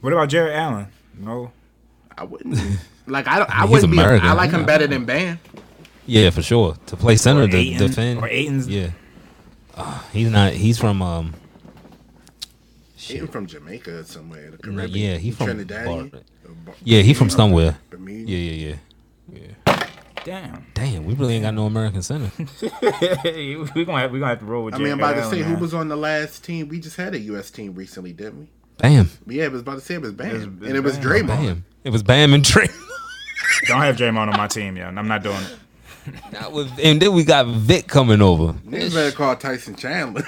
What 0.00 0.12
about 0.12 0.28
Jarrett 0.28 0.56
Allen? 0.56 0.86
No. 1.16 1.52
I 2.18 2.24
wouldn't 2.24 2.58
like 3.06 3.28
I 3.28 3.38
don't, 3.38 3.50
I 3.50 3.64
wouldn't 3.64 3.92
be. 3.92 3.98
American. 3.98 4.26
I 4.28 4.32
like 4.32 4.50
him 4.50 4.64
better 4.66 4.86
than 4.88 5.04
Bam. 5.04 5.38
Yeah, 6.06 6.30
for 6.30 6.42
sure. 6.42 6.76
To 6.86 6.96
play 6.96 7.16
center, 7.16 7.42
Or 7.44 7.48
to 7.48 7.56
Ayton, 7.56 7.78
defend. 7.78 8.18
or 8.20 8.28
Ayton's- 8.28 8.68
Yeah. 8.68 8.90
Uh, 9.74 10.00
he's 10.12 10.30
not. 10.30 10.52
He's 10.52 10.78
from 10.78 11.02
um. 11.02 11.34
He 12.96 13.18
Shit. 13.18 13.32
from 13.32 13.46
Jamaica 13.46 14.04
somewhere. 14.04 14.50
The 14.52 14.70
No, 14.70 14.78
Caribbean. 14.82 15.10
yeah, 15.12 15.16
he 15.18 15.30
from 15.30 15.48
Trinidadian. 15.48 16.10
Bar- 16.12 16.20
Bar- 16.64 16.74
Yeah, 16.84 17.00
he 17.02 17.12
from 17.12 17.26
Bermuda? 17.28 17.36
somewhere. 17.36 17.78
Bermuda. 17.90 18.30
Yeah, 18.32 18.38
yeah, 18.52 18.76
yeah. 19.32 19.44
Yeah. 19.66 19.86
Damn. 20.24 20.66
Damn, 20.72 21.04
we 21.04 21.12
really 21.14 21.34
ain't 21.34 21.42
got 21.44 21.52
no 21.54 21.66
American 21.66 22.02
center. 22.02 22.30
we 22.38 23.84
gonna 23.84 23.98
have, 24.00 24.10
we 24.10 24.18
gonna 24.20 24.28
have 24.28 24.38
to 24.38 24.44
roll 24.46 24.64
with. 24.64 24.74
I 24.74 24.78
mean, 24.78 24.92
I'm 24.92 24.98
Jarrett 24.98 25.18
about 25.18 25.30
to 25.30 25.36
say 25.36 25.42
Allen, 25.42 25.54
who 25.56 25.60
was 25.60 25.74
on 25.74 25.88
the 25.88 25.96
last 25.96 26.44
team. 26.44 26.68
We 26.68 26.80
just 26.80 26.96
had 26.96 27.14
a 27.14 27.18
U.S. 27.18 27.50
team 27.50 27.74
recently, 27.74 28.12
didn't 28.14 28.38
we? 28.40 28.46
Bam. 28.78 29.10
Yeah, 29.26 29.44
I 29.44 29.48
was 29.48 29.60
about 29.60 29.74
to 29.74 29.80
say 29.80 29.94
it 29.94 30.00
was 30.00 30.12
Bam, 30.12 30.30
It 30.30 30.34
was- 30.34 30.44
and 30.44 30.76
it 30.76 30.80
was 30.80 30.96
Bam. 30.96 31.04
Draymond. 31.04 31.26
Bam. 31.26 31.64
It 31.84 31.90
was 31.90 32.02
Bam 32.02 32.32
and 32.32 32.44
Trey. 32.44 32.68
Don't 33.66 33.82
have 33.82 33.96
Draymond 33.96 34.32
on 34.32 34.36
my 34.38 34.46
team, 34.46 34.76
yo. 34.76 34.86
I'm 34.86 35.08
not 35.08 35.22
doing 35.22 35.36
it. 35.36 35.56
Not 36.32 36.52
with, 36.52 36.70
and 36.82 37.00
then 37.00 37.12
we 37.14 37.24
got 37.24 37.46
Vic 37.46 37.86
coming 37.86 38.20
over. 38.20 38.52
Niggas 38.66 38.92
better 38.94 39.14
call 39.16 39.36
Tyson 39.36 39.74
Chandler. 39.74 40.22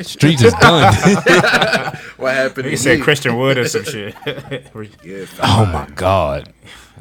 Streets 0.00 0.42
is 0.42 0.54
done. 0.54 0.94
what 2.16 2.34
happened? 2.34 2.64
He 2.66 2.70
to 2.72 2.76
said 2.78 2.98
me? 2.98 3.04
Christian 3.04 3.36
Wood 3.36 3.58
or 3.58 3.68
some 3.68 3.84
shit. 3.84 4.14
Yeah, 5.04 5.26
oh 5.42 5.66
my 5.66 5.86
God. 5.94 6.52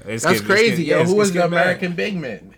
It's 0.05 0.23
That's 0.23 0.41
getting- 0.41 0.45
crazy, 0.45 0.83
getting- 0.85 0.85
yo. 0.85 0.97
yeah, 0.99 1.05
Who 1.05 1.15
was 1.15 1.29
the 1.31 1.39
getting 1.39 1.51
bad. 1.51 1.61
American 1.61 1.93
big 1.93 2.15
man? 2.17 2.53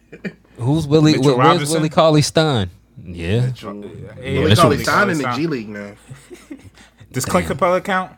Who's 0.58 0.88
Willie? 0.88 1.14
Mitchell 1.18 1.34
wh- 1.34 1.38
where's 1.38 1.48
Robinson? 1.50 1.76
Willie 1.78 1.90
Cauley 1.90 2.22
Stein? 2.22 2.70
Yeah. 3.04 3.52
Yeah, 3.62 3.72
Willie 3.72 4.50
Mitchell- 4.50 4.64
Cauley 4.64 4.84
Stein 4.84 5.10
in 5.10 5.18
the 5.20 5.32
G 5.36 5.48
League 5.48 5.70
now. 5.70 5.94
Does 7.12 7.26
Clint 7.26 7.48
Capela 7.48 7.84
count? 7.84 8.12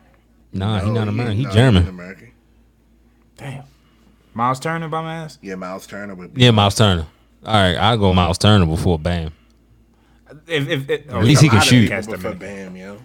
Nah, 0.52 0.80
he 0.80 0.90
not 0.90 1.04
No, 1.04 1.08
American. 1.10 1.36
He 1.38 1.44
no, 1.44 1.50
German. 1.50 1.88
American. 1.88 2.30
Damn. 3.36 3.64
Miles 4.34 4.60
Turner, 4.60 4.88
bum 4.88 5.06
ass. 5.06 5.38
Yeah, 5.42 5.54
Miles 5.56 5.86
Turner 5.86 6.14
would 6.14 6.34
be. 6.34 6.42
Yeah, 6.42 6.50
Miles 6.50 6.74
Turner. 6.74 7.06
All 7.44 7.54
right, 7.54 7.76
I'll 7.76 7.98
go 7.98 8.12
Miles 8.14 8.38
Turner 8.38 8.66
before 8.66 8.98
Bam. 8.98 9.32
If, 10.46 10.68
if, 10.68 10.88
if, 10.90 11.02
oh, 11.10 11.18
At 11.18 11.24
least 11.24 11.42
he 11.42 11.48
can 11.48 11.56
A 11.56 11.58
lot 11.58 11.66
of 11.66 11.68
shoot. 11.68 11.80
people 11.82 11.96
Cast 11.96 12.08
them 12.10 12.20
prefer 12.20 12.32
in. 12.32 12.38
Bam, 12.38 12.76
yo. 12.76 12.98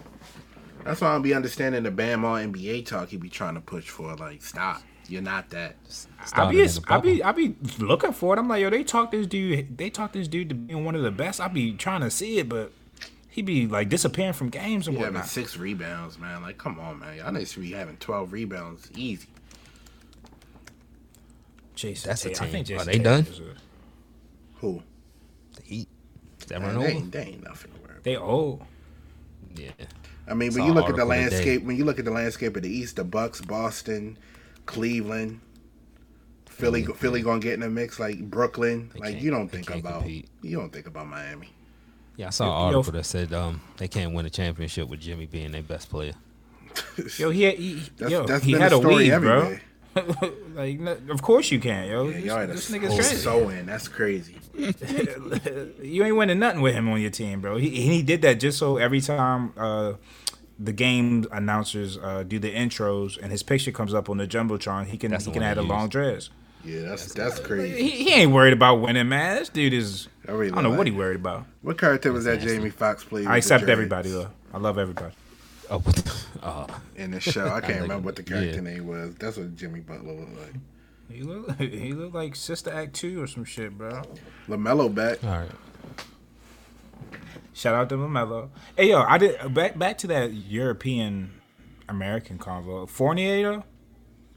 That's 0.84 1.02
why 1.02 1.10
I'll 1.10 1.20
be 1.20 1.34
understanding 1.34 1.84
the 1.84 1.92
Bam 1.92 2.24
all 2.24 2.36
NBA 2.36 2.86
talk 2.86 3.10
he 3.10 3.18
be 3.18 3.30
trying 3.30 3.56
to 3.56 3.62
push 3.62 3.90
for. 3.90 4.16
Like, 4.16 4.42
stop. 4.44 4.82
You're 5.10 5.22
not 5.22 5.50
that. 5.52 5.76
I 6.22 6.26
Started 6.26 6.52
be, 6.52 6.62
in 6.62 6.68
the 6.68 6.84
I 6.88 6.98
be, 7.00 7.18
bubble. 7.20 7.24
I 7.26 7.32
be 7.32 7.56
looking 7.84 8.12
for 8.14 8.36
it. 8.36 8.40
I'm 8.40 8.48
like, 8.48 8.62
yo, 8.62 8.70
they 8.70 8.84
talk 8.84 9.12
this 9.12 9.26
dude, 9.28 9.78
they 9.78 9.90
talk 9.90 10.12
this 10.14 10.28
dude 10.28 10.50
to 10.50 10.56
being 10.56 10.86
one 10.86 10.96
of 10.96 11.02
the 11.02 11.12
best. 11.12 11.40
I 11.42 11.48
be 11.48 11.74
trying 11.74 12.02
to 12.02 12.10
see 12.12 12.38
it, 12.40 12.48
but 12.50 12.72
he 13.30 13.42
be 13.42 13.68
like 13.68 13.90
disappearing 13.90 14.34
from 14.34 14.50
games 14.50 14.88
and 14.88 14.96
He 14.98 15.02
having 15.04 15.16
whatnot. 15.16 15.30
six 15.30 15.58
rebounds, 15.58 16.20
man. 16.20 16.42
Like, 16.42 16.58
come 16.58 16.80
on, 16.80 17.00
man. 17.00 17.18
Y'all 17.18 17.32
need 17.32 17.48
to 17.48 17.60
be 17.60 17.72
having 17.72 17.98
12 17.98 18.32
rebounds. 18.34 18.90
Easy. 18.96 19.28
Jayson, 21.76 22.04
That's 22.04 22.26
a 22.26 22.30
Tatum- 22.30 22.46
I 22.46 22.50
think 22.50 22.68
team. 22.68 22.80
Are 22.80 22.86
they 22.86 22.92
Tatum 23.00 23.04
done? 23.04 23.28
Is 24.58 24.64
a- 24.64 24.66
Who? 24.66 24.84
The 25.56 25.62
Heat. 25.64 25.88
Is 26.40 26.46
that 26.48 26.62
Man, 26.62 26.80
they, 26.80 26.88
ain't, 26.88 27.12
they 27.12 27.22
ain't 27.24 27.44
nothing 27.44 27.72
to 27.74 27.78
worry 27.82 27.92
about. 27.92 28.04
They 28.04 28.16
old. 28.18 28.64
Yeah. 29.56 29.72
I 30.28 30.34
mean, 30.34 30.54
when 30.54 30.66
you 30.66 30.74
look 30.74 30.90
at 30.90 30.96
the 30.96 31.02
article 31.04 31.10
today. 31.16 31.30
landscape, 31.30 31.64
when 31.64 31.78
you 31.78 31.86
look 31.86 32.00
at 32.00 32.06
the 32.06 32.12
landscape 32.12 32.56
of 32.56 32.62
the 32.64 32.70
East, 32.70 32.98
the 32.98 33.04
Bucks, 33.04 33.42
Boston, 33.42 34.18
Cleveland, 34.66 35.40
Philly, 36.48 36.84
Philly 36.86 37.22
gonna 37.22 37.40
get 37.40 37.54
in 37.54 37.60
the 37.62 37.70
mix, 37.70 38.00
like 38.00 38.20
Brooklyn. 38.30 38.90
They 38.94 39.00
Like 39.00 39.22
you 39.22 39.32
don't 39.32 39.48
think 39.50 39.70
about 39.70 40.02
compete. 40.02 40.28
you 40.42 40.58
don't 40.58 40.72
think 40.74 40.88
about 40.88 41.08
Miami. 41.08 41.50
Yeah, 42.18 42.28
I 42.28 42.30
saw 42.32 42.46
Yo- 42.46 42.70
an 42.70 42.76
article 42.76 42.94
that 42.94 43.06
said 43.06 43.32
um 43.34 43.62
they 43.78 43.88
can't 43.88 44.14
win 44.14 44.26
a 44.26 44.30
championship 44.30 44.90
with 44.90 45.00
Jimmy 45.00 45.28
being 45.28 45.52
their 45.52 45.62
best 45.64 45.90
player. 45.90 46.14
Yo, 47.18 47.30
he, 47.30 47.44
had- 47.44 47.56
he 47.58 47.82
That's, 47.98 48.12
yo, 48.12 48.26
that's 48.26 48.44
he 48.44 48.52
been 48.54 48.62
had 48.62 48.74
a 48.74 48.78
story 48.78 48.96
weed, 48.96 49.12
every 49.12 49.28
bro. 49.28 49.50
day. 49.52 49.60
like, 50.56 50.80
no- 50.80 50.98
of 51.10 51.22
course 51.22 51.52
you 51.52 51.60
can, 51.60 51.88
yo. 51.90 52.06
Yeah, 52.08 52.14
this 52.14 52.26
y'all 52.26 52.38
had 52.38 52.50
this 52.50 52.72
nigga's 52.72 52.88
whole 52.88 52.98
crazy. 52.98 53.16
sew 53.16 53.50
in. 53.50 53.66
That's 53.66 53.88
crazy. 53.88 54.36
you 55.82 56.04
ain't 56.04 56.16
winning 56.16 56.40
nothing 56.40 56.62
with 56.62 56.74
him 56.74 56.90
on 56.90 57.02
your 57.02 57.10
team, 57.12 57.42
bro. 57.42 57.58
He 57.58 57.70
he 57.70 58.02
did 58.02 58.22
that 58.24 58.40
just 58.40 58.58
so 58.58 58.78
every 58.78 59.02
time 59.02 59.54
uh, 59.58 59.94
the 60.60 60.74
game 60.74 61.26
announcers 61.32 61.98
uh, 61.98 62.24
do 62.24 62.40
the 62.40 62.54
intros 62.54 63.18
and 63.22 63.32
his 63.32 63.44
picture 63.44 63.72
comes 63.72 63.94
up 63.94 64.10
on 64.10 64.18
the 64.18 64.28
jumbotron, 64.28 64.88
he 64.88 64.98
can 64.98 65.12
That's 65.12 65.26
he 65.26 65.32
can 65.32 65.44
add 65.44 65.58
they 65.58 65.62
a 65.62 65.64
use. 65.64 65.70
long 65.70 65.90
dress. 65.90 66.30
Yeah, 66.64 66.82
that's 66.82 67.14
that's 67.14 67.40
crazy. 67.40 67.82
He, 67.82 68.04
he 68.06 68.14
ain't 68.14 68.32
worried 68.32 68.54
about 68.54 68.82
winning, 68.82 69.08
man. 69.08 69.38
This 69.38 69.50
dude 69.50 69.74
is. 69.74 70.08
I 70.28 70.32
I, 70.34 70.36
don't 70.50 70.64
know 70.64 70.70
like 70.70 70.78
what 70.80 70.88
he 70.88 70.94
worried 70.94 71.18
about. 71.18 71.46
What 71.62 71.78
character 71.78 72.12
was 72.12 72.26
that 72.26 72.42
Jamie 72.42 72.70
Foxx 72.70 73.04
played? 73.04 73.28
I 73.28 73.38
accept 73.38 73.66
everybody 73.66 74.10
though. 74.10 74.30
I 74.54 74.58
love 74.58 74.78
everybody. 74.78 75.14
Oh, 75.70 75.84
uh, 76.44 76.68
in 76.96 77.12
the 77.12 77.20
show. 77.20 77.48
I 77.48 77.50
can't 77.62 77.66
think 77.66 77.82
remember 77.82 78.06
what 78.06 78.16
the 78.16 78.24
character 78.24 78.56
Yeah. 78.56 78.62
name 78.62 78.88
was. 78.88 79.16
That's 79.16 79.38
what 79.38 79.56
Jimmy 79.56 79.82
Butler 79.82 80.14
looked 80.14 80.38
like. 80.40 80.54
He 81.12 81.22
look 81.24 81.52
he 81.60 81.94
look 81.94 82.14
like 82.14 82.36
Sister 82.36 82.72
Act 82.72 82.94
two 82.94 83.22
or 83.22 83.28
some 83.28 83.44
shit, 83.46 83.78
bro. 83.78 84.02
Lamelo 84.48 84.94
back. 84.94 85.24
all 85.24 85.30
right. 85.40 85.52
Shout 87.54 87.74
out 87.76 87.90
to 87.90 87.96
Lamelo. 87.96 88.50
Hey 88.76 88.90
yo, 88.90 89.02
I 89.02 89.18
did 89.18 89.54
back 89.54 89.78
back 89.78 89.98
to 90.00 90.08
that 90.08 90.34
European 90.34 91.32
American 91.90 92.38
convo. 92.38 92.88
Fournier 92.88 93.42
though, 93.42 93.64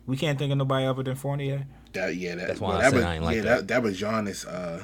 we 0.06 0.16
can't 0.16 0.38
think 0.38 0.52
of 0.52 0.58
nobody 0.58 0.86
other 0.86 1.02
than 1.02 1.16
Fournier. 1.16 1.66
That 1.92 2.14
yeah, 2.16 2.36
that, 2.36 2.48
That's 2.48 2.60
why 2.60 2.68
well, 2.68 2.78
I 2.78 2.82
that 2.82 2.90
said 2.90 2.96
was 2.96 3.04
I 3.04 3.14
ain't 3.16 3.24
like 3.24 3.36
yeah, 3.36 3.42
that. 3.42 3.56
that. 3.56 3.68
that 3.68 3.82
was 3.82 4.00
Giannis. 4.00 4.46
Uh, 4.46 4.82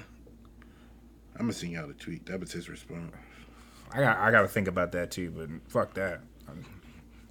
I'm 1.35 1.43
gonna 1.43 1.53
send 1.53 1.73
y'all 1.73 1.87
the 1.87 1.95
tweet. 1.95 2.27
That 2.27 2.41
was 2.41 2.53
his 2.53 2.69
response. 2.69 3.13
I 3.93 4.01
got 4.01 4.19
I 4.19 4.31
got 4.31 4.43
to 4.43 4.49
think 4.49 4.69
about 4.69 4.93
that 4.93 5.11
too, 5.13 5.31
but 5.31 5.49
fuck 5.71 5.95
that. 5.95 6.21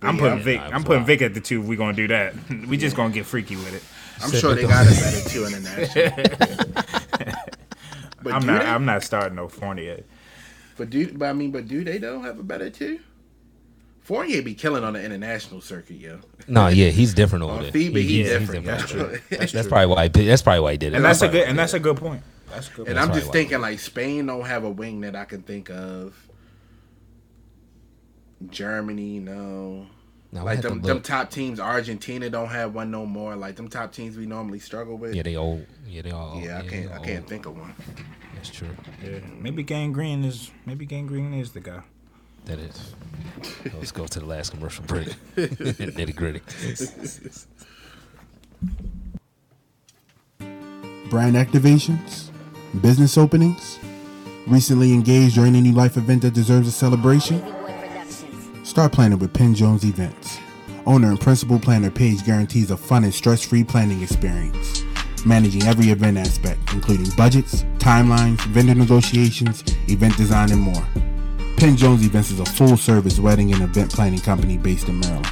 But 0.05 0.09
I'm 0.09 0.17
putting 0.17 0.39
Vic. 0.39 0.61
I'm 0.61 0.83
putting 0.83 1.01
wild. 1.01 1.07
Vic 1.07 1.21
at 1.21 1.33
the 1.33 1.41
two. 1.41 1.61
We 1.61 1.75
gonna 1.75 1.93
do 1.93 2.07
that. 2.09 2.33
We 2.67 2.77
just 2.77 2.95
gonna 2.95 3.13
get 3.13 3.25
freaky 3.25 3.55
with 3.55 3.73
it. 3.73 3.83
I'm 4.23 4.29
Said 4.29 4.39
sure 4.39 4.49
that 4.51 4.55
they 4.55 4.61
the- 4.61 4.67
got 4.67 4.87
it 4.87 4.99
better 4.99 5.29
too 5.29 5.45
international. 5.45 6.11
but 8.23 8.33
I'm 8.33 8.45
not. 8.45 8.61
they? 8.61 8.67
I'm 8.67 8.85
not 8.85 9.03
starting 9.03 9.35
no 9.35 9.47
Fournier. 9.47 10.03
But 10.77 10.89
do 10.89 11.11
but 11.13 11.29
I 11.29 11.33
mean, 11.33 11.51
but 11.51 11.67
do 11.67 11.83
they 11.83 11.97
don't 11.99 12.23
have 12.23 12.39
a 12.39 12.43
better 12.43 12.69
two? 12.69 12.99
Fournier 14.01 14.41
be 14.43 14.53
killing 14.53 14.83
on 14.83 14.93
the 14.93 15.03
international 15.03 15.61
circuit, 15.61 15.95
yo. 15.95 16.19
No, 16.47 16.67
yeah, 16.67 16.89
he's 16.89 17.13
different 17.15 17.43
over 17.43 17.53
On 17.53 17.63
there. 17.63 17.71
FIBA, 17.71 17.95
He- 17.95 18.01
he 18.03 18.17
he's 18.23 18.29
different. 18.29 18.65
different. 18.65 19.11
yo. 19.13 19.25
That's, 19.37 19.51
that's 19.51 19.67
probably 19.67 19.87
why. 19.87 20.03
He, 20.03 20.09
that's 20.27 20.43
probably 20.43 20.59
why 20.59 20.71
he 20.73 20.77
did 20.77 20.93
it. 20.93 20.97
And 20.97 21.05
that's 21.05 21.23
a 21.23 21.27
good. 21.27 21.47
And 21.47 21.57
that's 21.57 21.73
a 21.73 21.79
good 21.79 21.97
point. 21.97 22.21
That's 22.51 22.69
good. 22.69 22.87
And 22.87 22.97
point. 22.97 23.09
I'm 23.09 23.15
just 23.17 23.31
thinking 23.31 23.61
like 23.61 23.79
Spain 23.79 24.27
don't 24.27 24.45
have 24.45 24.63
a 24.63 24.69
wing 24.69 25.01
that 25.01 25.15
I 25.15 25.25
can 25.25 25.41
think 25.41 25.69
of. 25.71 26.15
Germany, 28.49 29.19
no. 29.19 29.87
It. 30.35 30.39
No, 30.39 30.45
Like 30.45 30.55
had 30.57 30.61
to 30.63 30.69
them, 30.69 30.81
them 30.81 31.01
top 31.01 31.31
teams, 31.31 31.59
Argentina 31.59 32.29
don't 32.29 32.49
have 32.49 32.75
one 32.75 32.91
no 32.91 33.05
more. 33.05 33.35
Like 33.35 33.55
them 33.55 33.67
top 33.67 33.91
teams 33.91 34.17
we 34.17 34.25
normally 34.25 34.59
struggle 34.59 34.97
with. 34.97 35.15
Yeah, 35.15 35.23
they 35.23 35.35
old. 35.35 35.65
Yeah, 35.87 36.01
they 36.01 36.11
all. 36.11 36.39
Yeah, 36.41 36.59
I 36.59 36.61
they 36.61 36.67
can't. 36.67 36.91
I 36.91 36.97
can't 36.99 37.19
old. 37.19 37.29
think 37.29 37.45
of 37.45 37.57
one. 37.57 37.73
That's 38.35 38.49
true. 38.49 38.69
Yeah, 39.03 39.19
maybe 39.39 39.63
Gang 39.63 39.91
Green 39.91 40.23
is. 40.23 40.51
Maybe 40.65 40.85
Gang 40.85 41.07
Green 41.07 41.33
is 41.33 41.51
the 41.51 41.61
guy. 41.61 41.81
That 42.45 42.59
is. 42.59 42.93
Oh, 43.67 43.77
let's 43.79 43.91
go 43.91 44.05
to 44.05 44.19
the 44.19 44.25
last 44.25 44.51
commercial 44.51 44.83
break. 44.85 45.07
Nitty 45.35 46.15
gritty. 46.15 46.41
brand 51.09 51.35
activations, 51.35 52.29
business 52.81 53.17
openings, 53.17 53.79
recently 54.47 54.93
engaged 54.93 55.37
or 55.37 55.45
any 55.45 55.61
new 55.61 55.71
life 55.71 55.97
event 55.97 56.21
that 56.23 56.33
deserves 56.33 56.67
a 56.67 56.71
celebration? 56.71 57.41
Start 58.75 58.91
planning 58.91 59.19
with 59.19 59.33
Penn 59.33 59.55
Jones 59.55 59.85
Events. 59.85 60.37
Owner 60.85 61.07
and 61.07 61.17
principal 61.17 61.57
planner 61.57 61.89
Paige 61.89 62.25
guarantees 62.25 62.71
a 62.71 62.75
fun 62.75 63.05
and 63.05 63.13
stress-free 63.13 63.63
planning 63.63 64.01
experience, 64.01 64.83
managing 65.25 65.63
every 65.63 65.91
event 65.91 66.17
aspect, 66.17 66.59
including 66.73 67.07
budgets, 67.15 67.63
timelines, 67.77 68.41
vendor 68.47 68.75
negotiations, 68.75 69.63
event 69.87 70.17
design, 70.17 70.51
and 70.51 70.59
more. 70.59 70.85
Penn 71.55 71.77
Jones 71.77 72.05
Events 72.05 72.31
is 72.31 72.41
a 72.41 72.45
full-service 72.45 73.17
wedding 73.17 73.53
and 73.53 73.61
event 73.61 73.93
planning 73.93 74.19
company 74.19 74.57
based 74.57 74.89
in 74.89 74.99
Maryland. 74.99 75.31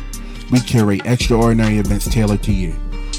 We 0.49 0.61
curate 0.61 1.05
extraordinary 1.05 1.79
events 1.79 2.07
tailored 2.07 2.43
to 2.43 2.53
you. 2.53 2.73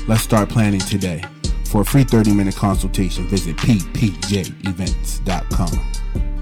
Let's 0.09 0.23
start 0.23 0.49
planning 0.49 0.81
today. 0.81 1.23
For 1.67 1.83
a 1.83 1.85
free 1.85 2.07
30-minute 2.07 2.57
consultation, 2.57 3.29
visit 3.29 3.59
ppjevents.com. 3.59 6.34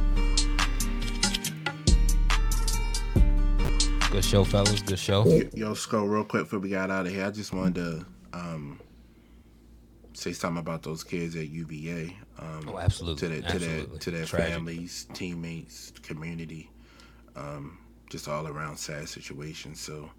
Good 4.13 4.25
show, 4.27 4.45
fellas. 4.45 4.83
Good 4.83 4.99
show. 4.99 5.27
Yo, 5.55 5.73
Skull, 5.73 6.07
real 6.07 6.25
quick 6.25 6.43
before 6.45 6.59
we 6.59 6.69
got 6.69 6.91
out 6.91 7.07
of 7.07 7.13
here, 7.13 7.25
I 7.25 7.31
just 7.31 7.53
wanted 7.55 7.75
to 7.77 8.07
um, 8.35 8.79
say 10.13 10.35
something 10.35 10.61
about 10.61 10.83
those 10.83 11.03
kids 11.03 11.35
at 11.35 11.49
UVA. 11.49 12.15
Um, 12.39 12.69
Oh, 12.69 12.79
absolutely. 12.79 13.29
To 13.29 13.41
their, 13.41 13.51
to 13.51 13.59
their, 13.59 13.85
to 13.99 14.11
their 14.11 14.25
Tragic. 14.27 14.53
families, 14.53 15.07
teammates, 15.15 15.93
community. 16.03 16.71
Um, 17.37 17.79
just 18.11 18.29
all 18.29 18.47
around 18.47 18.77
sad 18.77 19.09
situation. 19.09 19.75
So, 19.75 20.11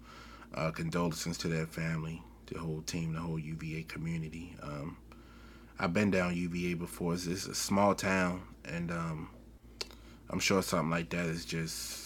uh, 0.54 0.72
condolences 0.72 1.38
to 1.38 1.48
their 1.48 1.66
family, 1.66 2.20
the 2.46 2.58
whole 2.58 2.82
team, 2.82 3.12
the 3.12 3.20
whole 3.20 3.38
UVA 3.38 3.84
community. 3.84 4.56
Um, 4.60 4.96
I've 5.78 5.92
been 5.92 6.10
down 6.10 6.34
UVA 6.34 6.74
before. 6.74 7.14
It's, 7.14 7.26
it's 7.26 7.46
a 7.46 7.54
small 7.54 7.94
town, 7.94 8.42
and 8.64 8.90
um, 8.90 9.30
I'm 10.30 10.40
sure 10.40 10.62
something 10.62 10.90
like 10.90 11.10
that 11.10 11.26
is 11.26 11.44
just 11.44 12.00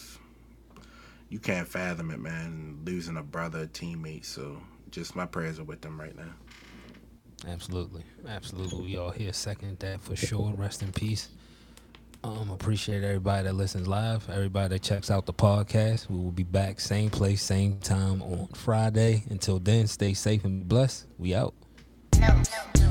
you 1.28 1.38
can't 1.38 1.68
fathom 1.68 2.10
it, 2.10 2.20
man. 2.20 2.78
Losing 2.84 3.16
a 3.16 3.22
brother, 3.22 3.62
a 3.62 3.66
teammate. 3.66 4.24
So 4.24 4.60
just 4.90 5.16
my 5.16 5.26
prayers 5.26 5.58
are 5.58 5.64
with 5.64 5.80
them 5.80 6.00
right 6.00 6.16
now. 6.16 6.32
Absolutely. 7.46 8.02
Absolutely. 8.26 8.82
We 8.82 8.96
all 8.96 9.10
here 9.10 9.32
second 9.32 9.78
that 9.80 10.00
for 10.00 10.16
sure. 10.16 10.52
Rest 10.56 10.82
in 10.82 10.92
peace. 10.92 11.28
Um, 12.24 12.50
appreciate 12.50 13.04
everybody 13.04 13.44
that 13.44 13.54
listens 13.54 13.86
live, 13.86 14.28
everybody 14.28 14.70
that 14.70 14.82
checks 14.82 15.08
out 15.08 15.24
the 15.24 15.32
podcast. 15.32 16.10
We 16.10 16.16
will 16.16 16.32
be 16.32 16.42
back 16.42 16.80
same 16.80 17.10
place, 17.10 17.42
same 17.42 17.78
time 17.78 18.22
on 18.22 18.48
Friday. 18.54 19.22
Until 19.30 19.60
then, 19.60 19.86
stay 19.86 20.14
safe 20.14 20.44
and 20.44 20.66
blessed. 20.66 21.06
We 21.16 21.34
out. 21.34 21.54
No, 22.18 22.42
no. 22.80 22.88